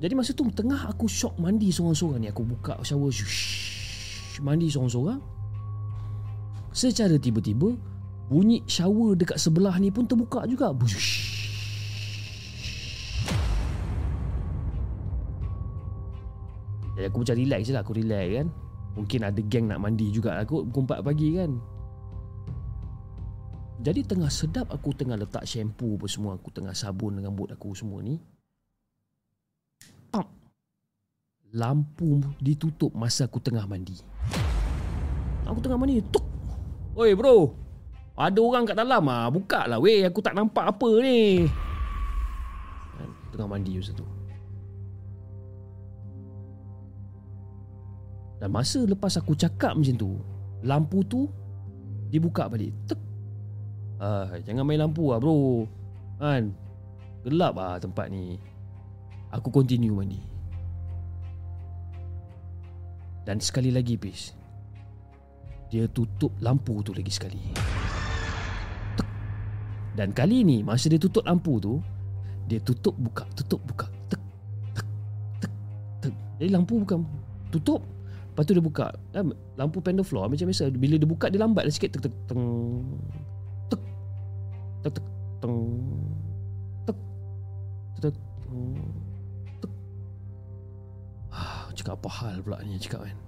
Jadi 0.00 0.14
masa 0.16 0.32
tu 0.32 0.48
tengah 0.48 0.88
aku 0.88 1.04
shock 1.04 1.36
mandi 1.36 1.68
seorang-seorang 1.68 2.24
ni. 2.24 2.28
Aku 2.32 2.48
buka 2.48 2.80
shower 2.80 3.12
shush, 3.12 4.40
mandi 4.40 4.72
seorang-seorang. 4.72 5.20
Secara 6.72 7.20
tiba-tiba 7.20 7.76
bunyi 8.32 8.64
shower 8.64 9.20
dekat 9.20 9.36
sebelah 9.36 9.76
ni 9.76 9.92
pun 9.92 10.08
terbuka 10.08 10.48
juga. 10.48 10.72
Bush. 10.72 11.28
Jadi 16.96 17.06
aku 17.06 17.22
macam 17.22 17.36
relax 17.38 17.62
je 17.62 17.70
lah 17.70 17.82
Aku 17.86 17.94
relax 17.94 18.26
kan 18.42 18.48
Mungkin 18.98 19.22
ada 19.22 19.38
geng 19.38 19.70
nak 19.70 19.78
mandi 19.78 20.10
juga. 20.10 20.34
Aku 20.42 20.66
pukul 20.66 20.90
4 20.90 21.06
pagi 21.06 21.38
kan. 21.38 21.54
Jadi 23.78 24.02
tengah 24.02 24.26
sedap 24.26 24.74
aku 24.74 24.90
tengah 24.90 25.14
letak 25.14 25.46
shampoo 25.46 25.94
apa 25.94 26.10
semua 26.10 26.34
Aku 26.34 26.50
tengah 26.50 26.74
sabun 26.74 27.14
dengan 27.14 27.30
rambut 27.30 27.54
aku 27.54 27.78
semua 27.78 28.02
ni 28.02 28.18
Pam. 30.10 30.26
Lampu 31.54 32.18
ditutup 32.42 32.90
masa 32.98 33.30
aku 33.30 33.38
tengah 33.38 33.70
mandi. 33.70 33.94
Aku 35.46 35.62
tengah 35.62 35.78
mandi 35.78 36.02
Tuk. 36.10 36.26
Oi 36.98 37.14
bro. 37.14 37.54
Ada 38.18 38.42
orang 38.42 38.66
kat 38.66 38.76
dalam. 38.82 39.06
Ah. 39.06 39.30
Buka 39.30 39.70
lah. 39.70 39.78
Weh 39.78 40.02
Aku 40.02 40.18
tak 40.18 40.34
nampak 40.34 40.74
apa 40.74 40.90
ni. 40.98 41.46
Tengah 43.30 43.46
mandi 43.46 43.78
masa 43.78 43.94
tu 43.94 44.17
Dan 48.38 48.54
masa 48.54 48.82
lepas 48.86 49.18
aku 49.18 49.34
cakap 49.34 49.74
macam 49.74 49.94
tu 49.98 50.10
Lampu 50.62 51.02
tu 51.06 51.26
Dibuka 52.08 52.48
balik. 52.48 52.72
Tek. 52.88 53.00
Ah, 54.00 54.32
Jangan 54.40 54.64
main 54.64 54.80
lampu 54.80 55.12
lah 55.12 55.20
bro. 55.20 55.68
Kan? 56.16 56.56
Gelap 57.20 57.52
lah 57.60 57.76
tempat 57.76 58.08
ni. 58.08 58.40
Aku 59.28 59.52
continue 59.52 59.92
mandi. 59.92 60.16
Dan 63.28 63.44
sekali 63.44 63.68
lagi 63.68 64.00
Pis 64.00 64.32
Dia 65.68 65.84
tutup 65.84 66.32
lampu 66.40 66.80
tu 66.80 66.96
lagi 66.96 67.12
sekali. 67.12 67.36
Tek. 68.96 69.08
Dan 70.00 70.16
kali 70.16 70.48
ni 70.48 70.64
Masa 70.64 70.88
dia 70.88 70.96
tutup 70.96 71.28
lampu 71.28 71.60
tu 71.60 71.76
Dia 72.48 72.56
tutup 72.64 72.96
buka 72.96 73.28
Tutup 73.36 73.60
buka. 73.68 73.84
Tek. 74.08 74.22
Tek. 74.72 74.88
Tek. 75.44 75.52
Tek. 76.08 76.14
Jadi 76.40 76.48
lampu 76.48 76.80
bukan 76.80 77.04
Tutup 77.52 77.84
Lepas 78.38 78.46
tu 78.46 78.54
dia 78.54 78.62
buka 78.62 78.86
kan, 79.10 79.34
Lampu 79.58 79.82
panel 79.82 80.06
floor. 80.06 80.30
Macam 80.30 80.46
biasa 80.46 80.70
Bila 80.70 80.94
dia 80.94 81.10
buka 81.10 81.26
dia 81.26 81.42
lambat 81.42 81.66
lah 81.66 81.74
sikit. 81.74 81.98
Tek 81.98 82.06
tek 82.06 82.14
teng. 82.30 82.46
Tek. 83.66 83.82
Tek 84.86 84.92
tek 84.94 85.06
teng. 85.42 85.58
Tek. 86.86 86.98
Tek 87.98 88.14
Tek 89.58 89.72
ah, 91.34 91.66
Cakap 91.74 91.98
apa 91.98 92.08
hal 92.22 92.38
pula 92.46 92.62
ni 92.62 92.78
cakap 92.78 93.10
kan? 93.10 93.18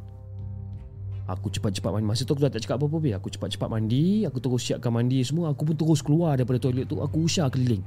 Aku 1.27 1.51
cepat-cepat 1.51 1.91
mandi. 1.91 2.07
Masa 2.07 2.23
tu 2.23 2.31
aku 2.31 2.47
dah 2.47 2.55
tak 2.55 2.63
cakap 2.63 2.79
apa-apa 2.79 3.19
Aku 3.19 3.35
cepat-cepat 3.35 3.67
mandi. 3.67 4.23
Aku 4.31 4.39
terus 4.39 4.63
siapkan 4.63 4.95
mandi 4.95 5.27
semua. 5.27 5.51
Aku 5.51 5.67
pun 5.67 5.75
terus 5.75 6.07
keluar 6.07 6.39
daripada 6.39 6.63
toilet 6.63 6.87
tu. 6.87 7.03
Aku 7.03 7.27
usah 7.27 7.51
keliling. 7.51 7.83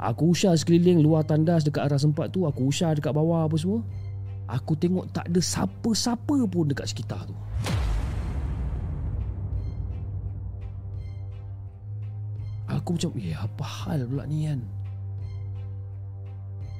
Aku 0.00 0.32
usah 0.32 0.56
sekeliling 0.56 1.04
luar 1.04 1.28
tandas 1.28 1.68
dekat 1.68 1.84
arah 1.84 2.00
sempat 2.00 2.32
tu. 2.32 2.48
Aku 2.48 2.72
usah 2.72 2.96
dekat 2.96 3.12
bawah 3.12 3.44
apa 3.44 3.60
semua 3.60 3.84
Aku 4.44 4.76
tengok 4.76 5.08
tak 5.12 5.32
ada 5.32 5.40
siapa-siapa 5.40 6.36
pun 6.48 6.68
dekat 6.68 6.92
sekitar 6.92 7.24
tu. 7.24 7.36
Aku 12.68 12.96
macam, 12.96 13.16
eh 13.16 13.32
apa 13.32 13.64
hal 13.64 14.04
pula 14.04 14.28
ni 14.28 14.44
kan? 14.44 14.60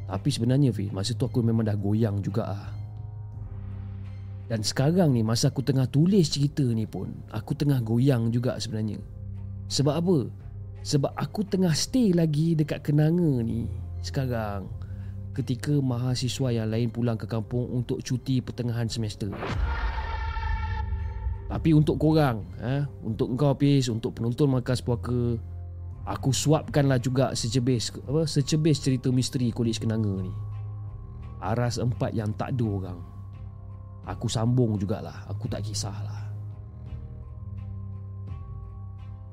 Tapi 0.04 0.28
sebenarnya 0.28 0.68
Fi, 0.68 0.92
masa 0.92 1.16
tu 1.16 1.24
aku 1.24 1.40
memang 1.40 1.64
dah 1.64 1.76
goyang 1.76 2.20
juga 2.20 2.52
ah. 2.52 2.68
Dan 4.44 4.60
sekarang 4.60 5.16
ni 5.16 5.24
masa 5.24 5.48
aku 5.48 5.64
tengah 5.64 5.88
tulis 5.88 6.28
cerita 6.28 6.60
ni 6.60 6.84
pun, 6.84 7.08
aku 7.32 7.56
tengah 7.56 7.80
goyang 7.80 8.28
juga 8.28 8.60
sebenarnya. 8.60 9.00
Sebab 9.72 9.94
apa? 9.96 10.18
Sebab 10.84 11.16
aku 11.16 11.48
tengah 11.48 11.72
stay 11.72 12.12
lagi 12.12 12.52
dekat 12.52 12.84
kenanga 12.84 13.40
ni 13.40 13.64
sekarang 14.04 14.68
ketika 15.34 15.74
mahasiswa 15.74 16.54
yang 16.54 16.70
lain 16.70 16.88
pulang 16.94 17.18
ke 17.18 17.26
kampung 17.26 17.66
untuk 17.74 17.98
cuti 18.00 18.38
pertengahan 18.38 18.86
semester. 18.86 19.34
Tapi 21.50 21.70
untuk 21.76 22.00
korang, 22.00 22.46
eh, 22.62 22.86
untuk 23.02 23.34
kau 23.36 23.52
Pis, 23.58 23.90
untuk 23.90 24.16
penonton 24.16 24.48
Markas 24.48 24.80
Puaka, 24.80 25.36
aku 26.06 26.30
suapkanlah 26.32 27.02
juga 27.02 27.34
secebis 27.36 27.92
apa 28.06 28.24
secebis 28.24 28.80
cerita 28.80 29.12
misteri 29.12 29.52
Kolej 29.52 29.82
Kenanga 29.82 30.24
ni. 30.24 30.32
Aras 31.44 31.76
empat 31.76 32.16
yang 32.16 32.32
tak 32.32 32.56
ada 32.56 32.64
orang 32.64 32.98
Aku 34.08 34.32
sambung 34.32 34.80
jugalah 34.80 35.28
Aku 35.28 35.44
tak 35.44 35.60
kisahlah 35.60 36.24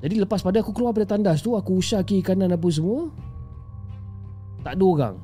Jadi 0.03 0.19
lepas 0.19 0.43
pada 0.43 0.59
aku 0.59 0.75
keluar 0.75 0.91
pada 0.91 1.15
tandas 1.15 1.39
tu 1.39 1.55
Aku 1.55 1.79
usah 1.79 2.03
kiri 2.03 2.19
kanan 2.19 2.51
apa 2.51 2.67
semua 2.67 3.07
Tak 4.59 4.75
ada 4.75 4.83
orang 4.83 5.15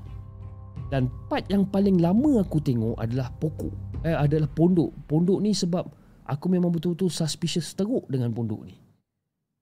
Dan 0.88 1.11
part 1.27 1.43
yang 1.51 1.68
paling 1.68 1.99
lama 1.99 2.39
aku 2.43 2.64
tengok 2.64 2.95
adalah 2.95 3.27
pokok. 3.35 4.03
Eh 4.07 4.15
adalah 4.15 4.47
pondok. 4.47 4.91
Pondok 5.07 5.39
ni 5.43 5.51
sebab 5.51 5.84
Aku 6.27 6.51
memang 6.51 6.76
betul-betul 6.76 7.07
suspicious 7.07 7.72
teruk 7.72 8.03
dengan 8.11 8.35
pondok 8.35 8.68
ni. 8.68 8.76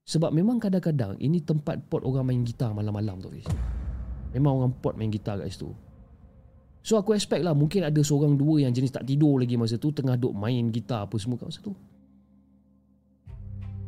Sebab 0.05 0.33
memang 0.33 0.61
kadang-kadang 0.61 1.17
Ini 1.17 1.41
tempat 1.41 1.81
pot 1.89 2.05
orang 2.05 2.29
main 2.29 2.41
gitar 2.45 2.73
malam-malam 2.77 3.21
tu 3.21 3.29
Fiz 3.33 3.45
Memang 4.37 4.61
orang 4.61 4.73
pot 4.77 4.93
main 4.93 5.09
gitar 5.09 5.41
kat 5.41 5.49
situ. 5.49 5.73
So 6.85 7.01
aku 7.01 7.17
expect 7.17 7.41
lah 7.41 7.57
Mungkin 7.57 7.85
ada 7.85 8.01
seorang 8.05 8.37
dua 8.37 8.65
yang 8.65 8.73
jenis 8.73 8.93
tak 8.93 9.09
tidur 9.09 9.41
lagi 9.41 9.57
masa 9.57 9.81
tu 9.81 9.89
Tengah 9.89 10.13
duk 10.17 10.33
main 10.37 10.69
gitar 10.69 11.09
apa 11.09 11.17
semua 11.17 11.41
kat 11.41 11.49
masa 11.49 11.61
tu. 11.61 11.73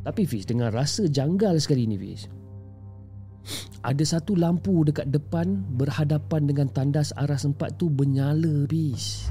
Tapi 0.02 0.22
Fiz 0.26 0.46
dengan 0.46 0.70
rasa 0.74 1.06
janggal 1.06 1.58
sekali 1.58 1.86
ni 1.86 1.98
Fiz 1.98 2.26
Ada 3.80 4.18
satu 4.18 4.34
lampu 4.36 4.84
dekat 4.84 5.08
depan 5.08 5.64
Berhadapan 5.78 6.44
dengan 6.44 6.68
tandas 6.68 7.14
arah 7.16 7.38
sempat 7.38 7.78
tu 7.80 7.88
Bernyala 7.88 8.66
Fiz 8.68 9.30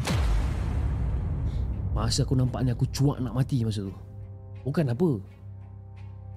Masa 1.97 2.21
aku 2.21 2.37
nampak 2.37 2.61
ni 2.61 2.69
aku 2.69 2.85
cuak 2.93 3.17
nak 3.25 3.33
mati 3.33 3.65
masa 3.65 3.81
tu. 3.81 3.95
Bukan 4.61 4.93
apa. 4.93 5.17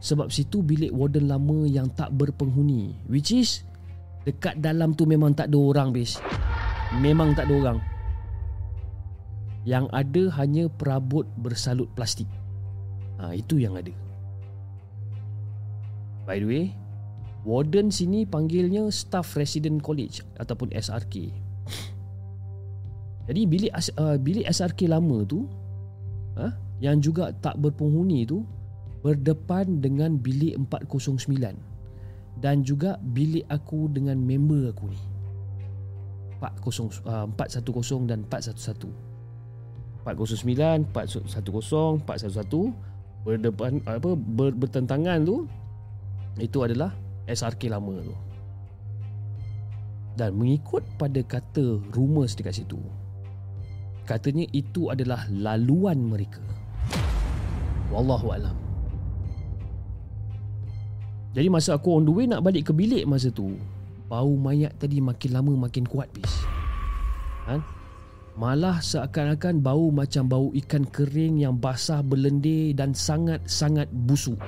Sebab 0.01 0.33
situ 0.33 0.65
bilik 0.65 0.89
warden 0.89 1.29
lama 1.29 1.69
yang 1.69 1.93
tak 1.93 2.17
berpenghuni. 2.17 2.97
Which 3.13 3.29
is 3.37 3.61
Dekat 4.25 4.65
dalam 4.65 4.97
tu 4.97 5.05
memang 5.05 5.37
tak 5.37 5.53
ada 5.53 5.61
orang 5.61 5.93
Fiz 5.93 6.17
Memang 7.05 7.37
tak 7.37 7.53
ada 7.53 7.55
orang. 7.61 7.79
Yang 9.69 9.85
ada 9.93 10.23
hanya 10.41 10.65
perabot 10.73 11.29
bersalut 11.37 11.93
plastik. 11.93 12.27
Ha, 13.21 13.37
Itu 13.37 13.61
yang 13.61 13.77
ada. 13.77 13.93
By 16.25 16.41
the 16.41 16.49
way 16.49 16.65
Warden 17.45 17.89
sini 17.89 18.29
panggilnya 18.29 18.93
Staff 18.93 19.33
Resident 19.37 19.81
College 19.81 20.21
Ataupun 20.37 20.69
SRK 20.77 21.33
Jadi 23.31 23.43
bilik 23.49 23.73
uh, 23.97 24.17
bilik 24.21 24.45
SRK 24.45 24.93
lama 24.93 25.25
tu 25.25 25.49
uh, 26.37 26.53
Yang 26.85 27.13
juga 27.13 27.33
tak 27.41 27.57
berpenghuni 27.57 28.29
tu 28.29 28.45
Berdepan 29.01 29.81
dengan 29.81 30.21
bilik 30.21 30.61
409 30.69 31.57
Dan 32.45 32.61
juga 32.61 33.01
bilik 33.01 33.49
aku 33.49 33.89
dengan 33.89 34.21
member 34.21 34.77
aku 34.77 34.93
ni. 34.93 35.01
40, 36.41 37.05
uh, 37.05 37.29
410 37.37 38.09
dan 38.09 38.25
411 38.29 38.89
409 40.05 40.89
410 40.89 42.01
411 42.09 42.73
berdepan 43.21 43.85
apa 43.85 44.17
ber, 44.17 44.57
bertentangan 44.57 45.21
tu 45.29 45.45
itu 46.41 46.65
adalah 46.65 46.97
SRK 47.31 47.71
lama 47.71 47.95
tu 48.03 48.15
dan 50.19 50.35
mengikut 50.35 50.83
pada 50.99 51.23
kata 51.23 51.79
rumors 51.95 52.35
dekat 52.35 52.61
situ 52.61 52.83
katanya 54.05 54.45
itu 54.51 54.91
adalah 54.91 55.25
laluan 55.31 56.03
mereka 56.03 56.43
wallahu 57.95 58.35
alam 58.35 58.59
jadi 61.31 61.47
masa 61.47 61.79
aku 61.79 62.03
on 62.03 62.05
the 62.05 62.11
way 62.11 62.27
nak 62.27 62.43
balik 62.43 62.67
ke 62.67 62.73
bilik 62.75 63.07
masa 63.07 63.31
tu 63.31 63.55
bau 64.11 64.35
mayat 64.35 64.75
tadi 64.75 64.99
makin 64.99 65.31
lama 65.39 65.71
makin 65.71 65.87
kuat 65.87 66.11
bis. 66.11 66.35
Ha? 67.47 67.63
Malah 68.35 68.83
seakan-akan 68.83 69.63
bau 69.63 69.95
macam 69.95 70.27
bau 70.27 70.49
ikan 70.51 70.83
kering 70.83 71.39
yang 71.39 71.55
basah 71.55 72.03
berlendir 72.03 72.75
dan 72.75 72.91
sangat-sangat 72.91 73.87
busuk. 73.95 74.39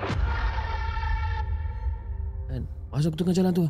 Kan? 2.53 2.63
Masa 2.93 3.09
aku 3.09 3.17
tengah 3.17 3.33
jalan 3.33 3.53
tu, 3.57 3.65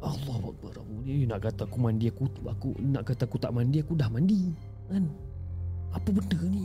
Allah 0.00 0.40
Akbar, 0.40 0.80
ni 1.04 1.28
nak 1.28 1.44
kata 1.44 1.68
aku 1.68 1.76
mandi 1.76 2.08
aku 2.08 2.24
aku 2.48 2.72
nak 2.80 3.04
kata 3.04 3.28
aku 3.28 3.36
tak 3.36 3.52
mandi 3.52 3.84
aku 3.84 3.92
dah 3.92 4.08
mandi. 4.08 4.56
Kan? 4.88 5.12
Apa 5.92 6.08
benda 6.08 6.40
ni? 6.48 6.64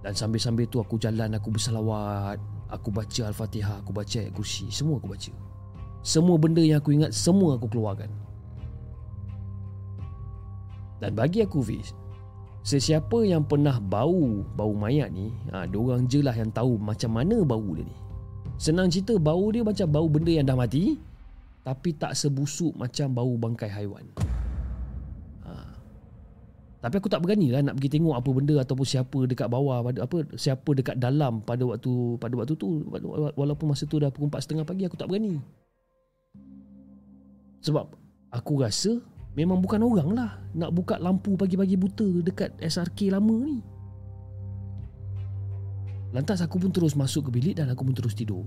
Dan 0.00 0.16
sambil-sambil 0.16 0.64
tu 0.72 0.80
aku 0.80 0.96
jalan 0.96 1.36
aku 1.36 1.52
bersalawat, 1.52 2.40
aku 2.72 2.88
baca 2.88 3.28
Al-Fatihah, 3.28 3.84
aku 3.84 3.92
baca 3.92 4.16
ayat 4.16 4.32
kursi, 4.32 4.72
semua 4.72 4.96
aku 4.96 5.12
baca. 5.12 5.32
Semua 6.08 6.38
benda 6.38 6.62
yang 6.62 6.78
aku 6.78 6.94
ingat 6.94 7.10
Semua 7.12 7.58
aku 7.58 7.66
keluarkan 7.68 8.10
Dan 11.02 11.12
bagi 11.14 11.42
aku 11.42 11.62
Fiz 11.62 11.94
Sesiapa 12.62 13.28
yang 13.28 13.46
pernah 13.46 13.76
bau 13.82 14.40
Bau 14.54 14.72
mayat 14.72 15.10
ni 15.10 15.34
ha, 15.50 15.66
Diorang 15.66 16.06
je 16.06 16.22
lah 16.22 16.34
yang 16.34 16.48
tahu 16.48 16.78
Macam 16.78 17.12
mana 17.12 17.42
bau 17.42 17.62
dia 17.74 17.86
ni 17.86 17.96
Senang 18.58 18.90
cerita 18.92 19.14
Bau 19.16 19.48
dia 19.54 19.62
macam 19.62 19.86
bau 19.88 20.06
benda 20.10 20.34
yang 20.34 20.44
dah 20.44 20.58
mati 20.58 20.98
Tapi 21.62 21.94
tak 21.96 22.12
sebusuk 22.18 22.74
Macam 22.74 23.14
bau 23.14 23.32
bangkai 23.38 23.70
haiwan 23.70 24.04
ha. 25.46 25.72
Tapi 26.82 26.94
aku 26.98 27.08
tak 27.08 27.22
berani 27.22 27.54
lah 27.54 27.62
Nak 27.62 27.78
pergi 27.78 27.96
tengok 27.96 28.18
apa 28.18 28.30
benda 28.34 28.54
Ataupun 28.58 28.86
siapa 28.86 29.18
dekat 29.30 29.48
bawah 29.48 29.86
pada 29.86 30.04
apa 30.04 30.26
Siapa 30.34 30.70
dekat 30.74 30.98
dalam 30.98 31.40
Pada 31.40 31.62
waktu 31.62 32.18
Pada 32.18 32.34
waktu 32.34 32.58
tu 32.58 32.82
Walaupun 33.38 33.70
masa 33.70 33.86
tu 33.86 34.02
dah 34.02 34.10
pukul 34.10 34.28
4.30 34.34 34.66
pagi 34.66 34.84
Aku 34.90 34.98
tak 34.98 35.06
berani 35.06 35.38
sebab 37.58 37.90
aku 38.30 38.62
rasa 38.62 39.02
memang 39.34 39.58
bukan 39.58 39.82
orang 39.82 40.10
lah 40.14 40.30
nak 40.54 40.70
buka 40.74 40.98
lampu 40.98 41.34
pagi-pagi 41.34 41.74
buta 41.78 42.06
dekat 42.22 42.54
SRK 42.58 43.14
lama 43.14 43.34
ni. 43.44 43.58
Lantas 46.08 46.40
aku 46.40 46.56
pun 46.56 46.72
terus 46.72 46.96
masuk 46.96 47.28
ke 47.28 47.30
bilik 47.36 47.54
dan 47.60 47.68
aku 47.68 47.84
pun 47.84 47.92
terus 47.92 48.16
tidur. 48.16 48.44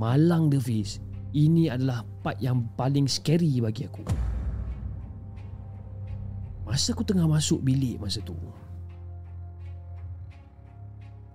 Malang 0.00 0.48
the 0.48 0.56
Fiz. 0.56 1.02
Ini 1.30 1.70
adalah 1.70 2.02
part 2.24 2.40
yang 2.42 2.66
paling 2.74 3.06
scary 3.06 3.62
bagi 3.62 3.86
aku. 3.86 4.02
Masa 6.66 6.90
aku 6.90 7.06
tengah 7.06 7.28
masuk 7.28 7.62
bilik 7.62 8.02
masa 8.02 8.18
tu. 8.24 8.34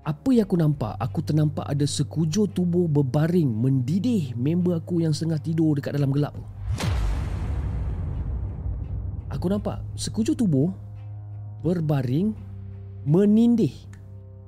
Apa 0.06 0.30
yang 0.36 0.45
aku 0.45 0.57
nampak? 0.57 0.94
Aku 1.02 1.26
ternampak 1.26 1.65
ada 1.65 1.86
sekujur 1.88 2.45
tubuh 2.52 2.86
berbaring 2.86 3.49
mendidih 3.49 4.38
member 4.38 4.77
aku 4.77 5.02
yang 5.02 5.15
setengah 5.15 5.41
tidur 5.41 5.77
dekat 5.80 5.98
dalam 5.98 6.14
gelap. 6.14 6.36
Aku 9.34 9.49
nampak 9.49 9.82
sekujur 9.98 10.38
tubuh 10.38 10.69
berbaring 11.65 12.38
menindih 13.03 13.73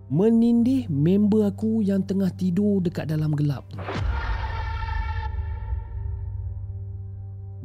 menindih 0.07 0.87
member 0.87 1.47
aku 1.51 1.83
yang 1.83 2.03
tengah 2.03 2.31
tidur 2.31 2.79
dekat 2.79 3.07
dalam 3.07 3.35
gelap 3.35 3.67
tu. 3.67 3.79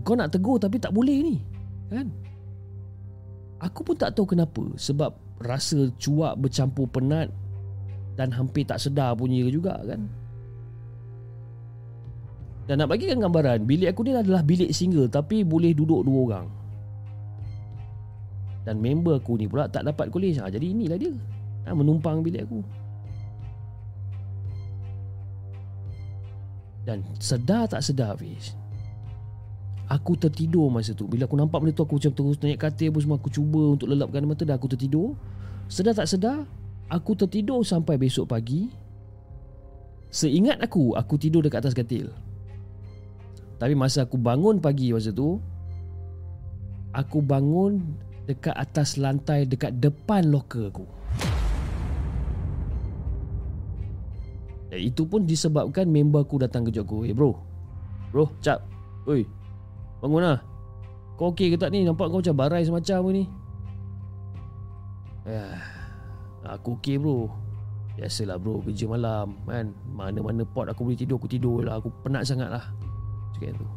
Kau 0.03 0.19
nak 0.19 0.35
tegur 0.35 0.59
tapi 0.59 0.83
tak 0.83 0.91
boleh 0.91 1.19
ni. 1.23 1.37
Kan? 1.87 2.11
Aku 3.63 3.87
pun 3.87 3.95
tak 3.95 4.19
tahu 4.19 4.35
kenapa 4.35 4.75
sebab 4.75 5.15
rasa 5.39 5.91
cuak 5.99 6.39
bercampur 6.39 6.91
penat 6.91 7.31
dan 8.15 8.31
hampir 8.31 8.67
tak 8.67 8.79
sedar 8.79 9.17
punya 9.17 9.47
juga 9.49 9.81
kan 9.83 10.03
dan 12.71 12.79
nak 12.79 12.95
bagikan 12.95 13.19
gambaran 13.19 13.67
bilik 13.67 13.91
aku 13.91 14.07
ni 14.07 14.15
adalah 14.15 14.45
bilik 14.47 14.71
single 14.71 15.11
tapi 15.11 15.43
boleh 15.43 15.75
duduk 15.75 16.07
dua 16.07 16.19
orang 16.31 16.47
dan 18.63 18.79
member 18.79 19.19
aku 19.19 19.35
ni 19.35 19.51
pula 19.51 19.67
tak 19.67 19.83
dapat 19.83 20.07
kolej 20.15 20.39
ha, 20.39 20.47
jadi 20.47 20.71
inilah 20.71 20.99
dia 21.01 21.13
ha, 21.67 21.75
menumpang 21.75 22.23
bilik 22.23 22.47
aku. 22.47 22.61
Dan 26.83 27.07
sedar 27.23 27.71
tak 27.71 27.83
sedar 27.83 28.19
Fiz 28.19 28.59
Aku 29.87 30.19
tertidur 30.19 30.67
masa 30.73 30.97
tu. 30.97 31.07
Bila 31.07 31.29
aku 31.31 31.39
nampak 31.39 31.63
benda 31.63 31.75
tu 31.77 31.85
Aku 31.87 32.01
macam 32.01 32.13
terus 32.17 32.41
naik 32.43 32.59
katil 32.59 32.91
pun 32.91 33.01
semua 33.05 33.17
Aku 33.21 33.31
cuba 33.31 33.77
untuk 33.77 33.87
lelapkan 33.87 34.25
mata 34.25 34.43
Dan 34.43 34.57
aku 34.57 34.67
tertidur. 34.67 35.15
Sedar 35.71 35.95
tak 35.95 36.09
sedar 36.09 36.49
Aku 36.91 37.15
tertidur 37.15 37.63
sampai 37.63 38.01
besok 38.01 38.33
pagi. 38.35 38.73
Seingat 40.11 40.59
aku 40.59 40.97
Aku 40.97 41.21
tidur 41.21 41.45
dekat 41.45 41.63
atas 41.63 41.77
katil. 41.77 42.11
Tapi 43.61 43.79
masa 43.79 44.09
aku 44.09 44.19
bangun 44.19 44.59
pagi 44.59 44.91
masa 44.91 45.15
tu 45.15 45.39
Aku 46.91 47.23
bangun 47.23 47.79
Dekat 48.27 48.59
atas 48.59 48.99
lantai 48.99 49.47
Dekat 49.47 49.79
depan 49.79 50.27
loker 50.31 50.67
aku 50.73 50.87
Dan 54.73 54.81
itu 54.81 55.05
pun 55.05 55.29
disebabkan 55.29 55.85
Member 55.85 56.25
aku 56.25 56.41
datang 56.41 56.65
kejut 56.65 56.89
aku. 56.89 57.05
Eh 57.05 57.13
bro. 57.13 57.37
Bro 58.09 58.33
cap. 58.41 58.65
Oi. 59.05 59.29
Bangun 60.01 60.25
lah. 60.25 60.41
Kau 61.21 61.29
okey 61.37 61.53
ke 61.53 61.61
tak 61.61 61.77
ni? 61.77 61.85
Nampak 61.85 62.09
kau 62.09 62.25
macam 62.25 62.33
barai 62.33 62.65
semacam 62.65 63.13
ni? 63.13 63.29
Ya 65.29 65.61
Aku 66.57 66.81
okey 66.81 66.97
bro. 66.97 67.29
Biasalah 68.01 68.41
bro. 68.41 68.65
Kerja 68.65 68.89
malam 68.89 69.37
kan? 69.45 69.77
Mana-mana 69.93 70.41
pot 70.49 70.65
aku 70.65 70.89
boleh 70.89 70.97
tidur 70.97 71.21
Aku 71.21 71.29
tidur 71.29 71.69
lah. 71.69 71.77
Aku 71.77 71.93
penat 72.01 72.25
sangat 72.25 72.49
lah. 72.49 72.65
Cakap 73.37 73.61
tu 73.61 73.69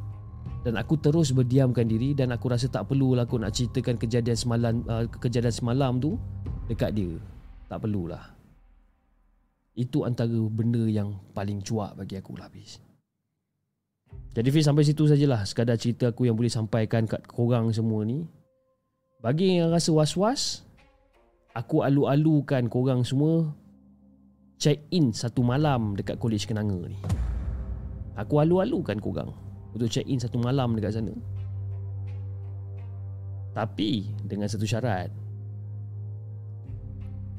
dan 0.66 0.82
aku 0.82 0.98
terus 0.98 1.30
berdiamkan 1.30 1.86
diri 1.86 2.18
dan 2.18 2.34
aku 2.34 2.50
rasa 2.50 2.66
tak 2.66 2.90
perlu 2.90 3.14
lah 3.14 3.30
aku 3.30 3.38
nak 3.38 3.54
ceritakan 3.54 4.02
kejadian 4.02 4.34
semalam 4.34 4.82
uh, 4.90 5.06
kejadian 5.22 5.54
semalam 5.54 6.02
tu 6.02 6.18
dekat 6.66 6.90
dia. 6.98 7.22
Tak 7.70 7.86
perlulah. 7.86 8.35
Itu 9.76 10.08
antara 10.08 10.40
benda 10.48 10.88
yang 10.88 11.20
paling 11.36 11.60
cuak 11.60 12.00
bagi 12.00 12.16
aku 12.16 12.40
lah 12.40 12.48
Fiz. 12.48 12.80
Jadi 14.32 14.48
Fiz 14.52 14.68
sampai 14.68 14.88
situ 14.88 15.04
sajalah 15.04 15.44
sekadar 15.44 15.76
cerita 15.76 16.12
aku 16.12 16.28
yang 16.28 16.40
boleh 16.40 16.52
sampaikan 16.52 17.04
kat 17.04 17.24
korang 17.28 17.72
semua 17.76 18.08
ni. 18.08 18.24
Bagi 19.20 19.60
yang 19.60 19.72
rasa 19.72 19.92
was-was, 19.92 20.64
aku 21.56 21.84
alu-alukan 21.84 22.72
korang 22.72 23.04
semua 23.04 23.52
check 24.56 24.80
in 24.96 25.12
satu 25.12 25.44
malam 25.44 25.96
dekat 26.00 26.16
College 26.20 26.48
Kenanga 26.48 26.88
ni. 26.88 27.00
Aku 28.16 28.40
alu-alukan 28.40 28.96
korang 29.04 29.36
untuk 29.76 29.92
check 29.92 30.08
in 30.08 30.20
satu 30.20 30.40
malam 30.40 30.76
dekat 30.80 30.96
sana. 31.00 31.12
Tapi 33.56 34.12
dengan 34.24 34.48
satu 34.48 34.68
syarat. 34.68 35.12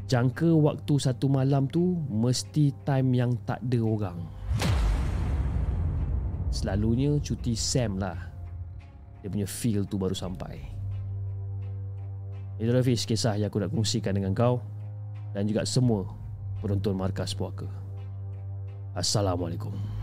Jangka 0.07 0.47
waktu 0.55 0.95
satu 1.03 1.27
malam 1.27 1.67
tu 1.67 1.99
mesti 2.07 2.71
time 2.87 3.11
yang 3.11 3.35
tak 3.43 3.59
ada 3.59 3.81
orang. 3.83 4.19
Selalunya 6.55 7.19
cuti 7.19 7.59
Sam 7.59 7.99
lah. 7.99 8.15
Dia 9.19 9.27
punya 9.27 9.51
feel 9.51 9.83
tu 9.83 9.99
baru 9.99 10.15
sampai. 10.15 10.63
Itu 12.63 12.71
Hafiz 12.71 13.03
kisah 13.03 13.35
yang 13.35 13.51
aku 13.51 13.59
nak 13.59 13.75
kongsikan 13.75 14.15
dengan 14.15 14.31
kau 14.33 14.63
dan 15.35 15.45
juga 15.45 15.67
semua 15.67 16.07
penonton 16.63 16.95
Markas 16.95 17.35
Puaka. 17.35 17.67
Assalamualaikum. 18.95 19.96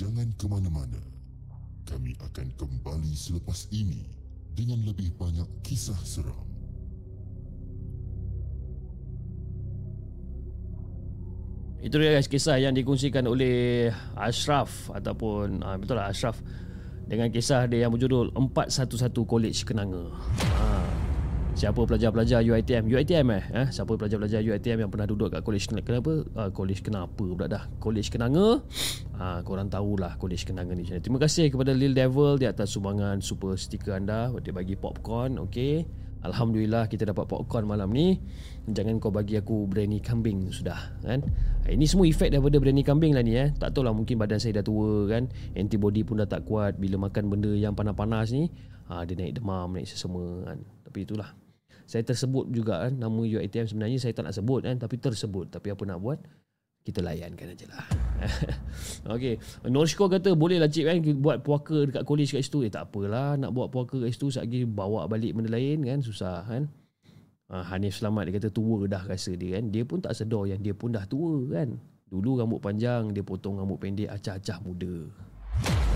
Jangan 0.00 0.32
ke 0.40 0.48
mana-mana. 0.48 0.96
Kami 1.84 2.16
akan 2.24 2.56
kembali 2.56 3.12
selepas 3.12 3.68
ini 3.68 4.08
dengan 4.56 4.80
lebih 4.88 5.12
banyak 5.20 5.44
kisah 5.60 6.00
seram. 6.08 6.48
Itu 11.84 12.00
dia 12.00 12.16
guys 12.16 12.32
kisah 12.32 12.56
yang 12.56 12.72
dikongsikan 12.72 13.28
oleh 13.28 13.92
Ashraf 14.16 14.88
ataupun 14.88 15.60
uh, 15.60 15.76
betul 15.76 16.00
lah 16.00 16.08
Ashraf 16.08 16.40
dengan 17.04 17.28
kisah 17.28 17.68
dia 17.68 17.84
yang 17.84 17.92
berjudul 17.92 18.32
411 18.32 19.04
College 19.28 19.68
Kenanga. 19.68 20.16
Ha. 20.16 20.79
Siapa 21.60 21.84
pelajar-pelajar 21.84 22.40
UiTM? 22.40 22.88
UiTM 22.88 23.26
eh? 23.36 23.44
eh? 23.52 23.66
Siapa 23.68 23.92
pelajar-pelajar 23.92 24.40
UiTM 24.40 24.80
yang 24.80 24.88
pernah 24.88 25.04
duduk 25.04 25.28
kat 25.28 25.44
college 25.44 25.68
kenapa? 25.68 26.24
Uh, 26.32 26.48
college 26.56 26.80
kenapa 26.80 27.12
pula 27.12 27.44
dah? 27.52 27.68
College 27.76 28.08
Kenanga. 28.08 28.64
Ha, 29.20 29.44
korang 29.44 29.68
tahulah 29.68 30.16
college 30.16 30.48
Kenanga 30.48 30.72
ni. 30.72 30.88
Terima 30.88 31.20
kasih 31.20 31.52
kepada 31.52 31.76
Lil 31.76 31.92
Devil 31.92 32.40
di 32.40 32.48
atas 32.48 32.72
sumbangan 32.72 33.20
super 33.20 33.60
stiker 33.60 33.92
anda. 33.92 34.32
Dia 34.40 34.56
bagi 34.56 34.72
popcorn. 34.72 35.36
Okay. 35.52 35.84
Alhamdulillah 36.24 36.88
kita 36.88 37.04
dapat 37.04 37.28
popcorn 37.28 37.68
malam 37.68 37.92
ni. 37.92 38.16
Jangan 38.64 38.96
kau 38.96 39.12
bagi 39.12 39.36
aku 39.36 39.68
berani 39.68 40.00
kambing 40.00 40.48
sudah 40.48 40.96
kan. 41.04 41.20
Ini 41.68 41.84
semua 41.84 42.08
efek 42.08 42.32
daripada 42.32 42.56
berani 42.56 42.80
kambing 42.80 43.12
lah 43.12 43.20
ni 43.20 43.36
eh. 43.36 43.52
Tak 43.52 43.76
tahu 43.76 43.84
lah 43.84 43.92
mungkin 43.92 44.16
badan 44.16 44.40
saya 44.40 44.60
dah 44.60 44.64
tua 44.64 45.12
kan. 45.12 45.28
Antibody 45.52 46.08
pun 46.08 46.24
dah 46.24 46.28
tak 46.28 46.48
kuat 46.48 46.80
bila 46.80 46.96
makan 46.96 47.28
benda 47.28 47.52
yang 47.52 47.76
panas-panas 47.76 48.32
ni. 48.32 48.48
Ha, 48.88 49.04
dia 49.04 49.12
naik 49.12 49.44
demam, 49.44 49.68
naik 49.76 49.92
sesama 49.92 50.48
kan. 50.48 50.64
Tapi 50.88 51.04
itulah 51.04 51.30
saya 51.90 52.06
tersebut 52.06 52.46
juga 52.54 52.86
kan 52.86 52.94
nama 52.94 53.18
UiTM 53.18 53.66
sebenarnya 53.66 53.98
saya 53.98 54.14
tak 54.14 54.30
nak 54.30 54.38
sebut 54.38 54.62
kan 54.62 54.78
tapi 54.78 54.94
tersebut. 54.94 55.50
Tapi 55.50 55.74
apa 55.74 55.82
nak 55.90 55.98
buat? 55.98 56.22
Kita 56.86 57.02
layankan 57.02 57.50
aja 57.50 57.66
lah. 57.66 57.86
Okay 59.18 59.42
Norshko 59.66 60.06
kata 60.06 60.38
boleh 60.38 60.62
lah 60.62 60.70
cik 60.70 60.86
kan? 60.86 61.02
Buat 61.18 61.42
puaka 61.42 61.90
dekat 61.90 62.06
college 62.06 62.30
kat 62.38 62.46
situ. 62.46 62.62
Eh 62.62 62.70
tak 62.70 62.94
apalah 62.94 63.34
nak 63.34 63.50
buat 63.50 63.74
puaka 63.74 63.98
kat 64.06 64.14
situ 64.14 64.30
lagi 64.38 64.62
bawa 64.70 65.10
balik 65.10 65.34
benda 65.34 65.50
lain 65.50 65.82
kan 65.82 65.98
susah 65.98 66.46
kan? 66.46 66.70
Ha, 67.50 67.66
Hanif 67.74 67.98
Selamat 67.98 68.30
dia 68.30 68.38
kata 68.38 68.54
tua 68.54 68.86
dah 68.86 69.02
rasa 69.02 69.34
dia 69.34 69.58
kan. 69.58 69.74
Dia 69.74 69.82
pun 69.82 69.98
tak 69.98 70.14
sedar 70.14 70.46
yang 70.46 70.62
dia 70.62 70.70
pun 70.70 70.94
dah 70.94 71.02
tua 71.10 71.42
kan. 71.50 71.74
Dulu 72.06 72.38
rambut 72.38 72.62
panjang 72.62 73.10
dia 73.10 73.26
potong 73.26 73.58
rambut 73.58 73.82
pendek 73.82 74.14
acah-acah 74.14 74.62
muda 74.62 75.10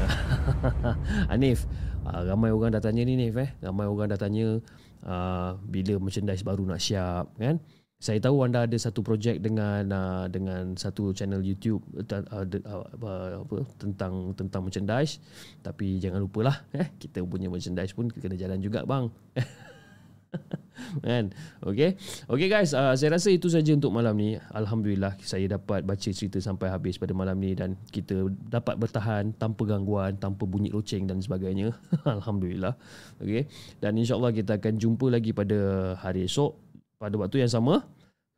Hanif 1.33 1.65
ha, 2.05 2.23
ramai 2.25 2.53
orang 2.53 2.77
dah 2.77 2.83
tanya 2.85 3.03
ni 3.03 3.17
Nif 3.17 3.37
eh. 3.37 3.51
Ramai 3.65 3.89
orang 3.89 4.13
dah 4.13 4.21
tanya 4.21 4.61
uh, 5.05 5.57
bila 5.65 5.99
merchandise 6.01 6.45
baru 6.45 6.65
nak 6.69 6.81
siap 6.81 7.33
kan? 7.37 7.59
Saya 8.05 8.21
tahu 8.21 8.45
anda 8.45 8.69
ada 8.69 8.77
satu 8.77 9.01
projek 9.01 9.41
dengan 9.41 9.89
uh, 9.89 10.27
dengan 10.29 10.77
satu 10.77 11.17
channel 11.17 11.41
YouTube 11.41 11.81
uh, 11.97 12.21
uh, 12.37 12.45
uh, 12.45 13.31
apa 13.41 13.59
tentang 13.81 14.37
tentang 14.37 14.61
merchandise. 14.69 15.25
Tapi 15.65 15.97
jangan 16.03 16.21
lupalah 16.21 16.69
eh. 16.77 16.93
Kita 17.01 17.25
punya 17.25 17.49
merchandise 17.49 17.97
pun 17.97 18.13
kena 18.13 18.37
jalan 18.37 18.61
juga 18.61 18.85
bang 18.85 19.09
kan? 21.07 21.31
Okey 21.63 21.97
okey 22.29 22.49
guys. 22.51 22.75
Uh, 22.75 22.95
saya 22.95 23.17
rasa 23.17 23.31
itu 23.31 23.47
saja 23.51 23.75
untuk 23.75 23.95
malam 23.95 24.15
ni. 24.19 24.37
Alhamdulillah 24.53 25.17
saya 25.23 25.47
dapat 25.47 25.87
baca 25.87 26.09
cerita 26.11 26.39
sampai 26.39 26.71
habis 26.71 26.99
pada 26.99 27.15
malam 27.17 27.39
ni 27.39 27.57
dan 27.57 27.79
kita 27.91 28.29
dapat 28.49 28.79
bertahan 28.79 29.35
tanpa 29.35 29.65
gangguan 29.67 30.17
tanpa 30.19 30.45
bunyi 30.45 30.71
loceng 30.75 31.07
dan 31.07 31.23
sebagainya. 31.23 31.73
Alhamdulillah. 32.07 32.75
Okey 33.23 33.47
dan 33.79 33.95
insyaallah 33.97 34.35
kita 34.35 34.59
akan 34.59 34.75
jumpa 34.77 35.07
lagi 35.11 35.31
pada 35.35 35.95
hari 35.99 36.27
esok. 36.27 36.57
Pada 36.95 37.19
waktu 37.21 37.45
yang 37.45 37.53
sama 37.53 37.85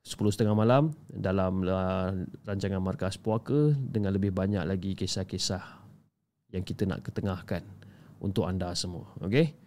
10.30 0.06 0.54
malam 0.54 0.94
dalam 1.10 1.66
uh, 1.66 2.14
rancangan 2.46 2.78
Markas 2.78 3.18
Puaka 3.18 3.74
dengan 3.74 4.14
lebih 4.14 4.30
banyak 4.30 4.62
lagi 4.62 4.94
kisah-kisah 4.94 5.82
yang 6.54 6.62
kita 6.62 6.86
nak 6.86 7.02
ketengahkan 7.02 7.66
untuk 8.22 8.46
anda 8.46 8.70
semua. 8.78 9.10
Okay? 9.18 9.58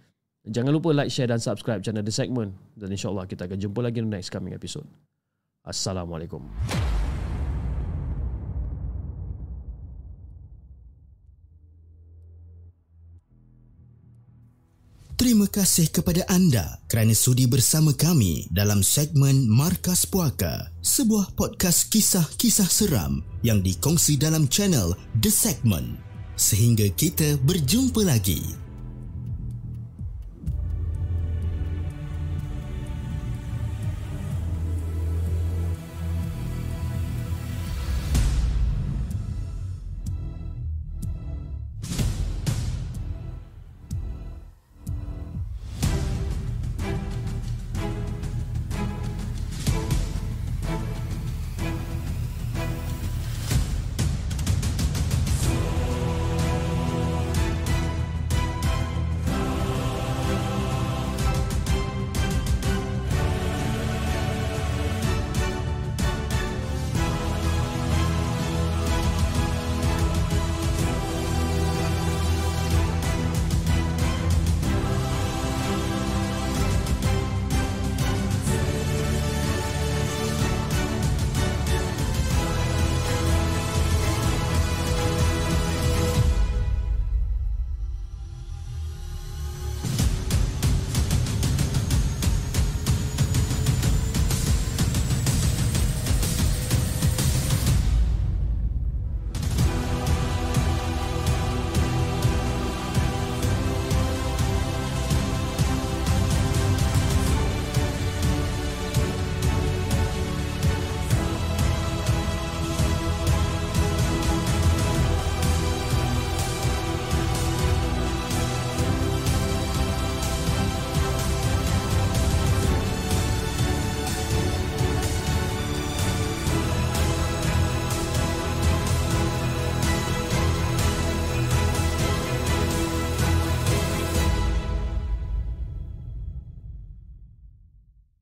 Jangan 0.50 0.74
lupa 0.74 0.90
like, 0.90 1.14
share 1.14 1.30
dan 1.30 1.38
subscribe 1.38 1.86
channel 1.86 2.02
The 2.02 2.10
Segment. 2.10 2.58
Dan 2.74 2.90
insyaAllah 2.90 3.30
kita 3.30 3.46
akan 3.46 3.58
jumpa 3.62 3.86
lagi 3.86 4.02
di 4.02 4.10
next 4.10 4.34
coming 4.34 4.58
episode. 4.58 4.90
Assalamualaikum. 5.62 6.42
Terima 15.20 15.52
kasih 15.52 15.92
kepada 15.92 16.24
anda 16.32 16.80
kerana 16.88 17.12
sudi 17.12 17.44
bersama 17.44 17.92
kami 17.92 18.48
dalam 18.56 18.80
segmen 18.82 19.52
Markas 19.52 20.08
Puaka, 20.08 20.72
sebuah 20.80 21.36
podcast 21.36 21.92
kisah-kisah 21.92 22.72
seram 22.72 23.22
yang 23.44 23.60
dikongsi 23.60 24.16
dalam 24.16 24.48
channel 24.48 24.96
The 25.20 25.30
Segment. 25.30 26.00
Sehingga 26.40 26.88
kita 26.96 27.36
berjumpa 27.44 28.08
lagi. 28.08 28.69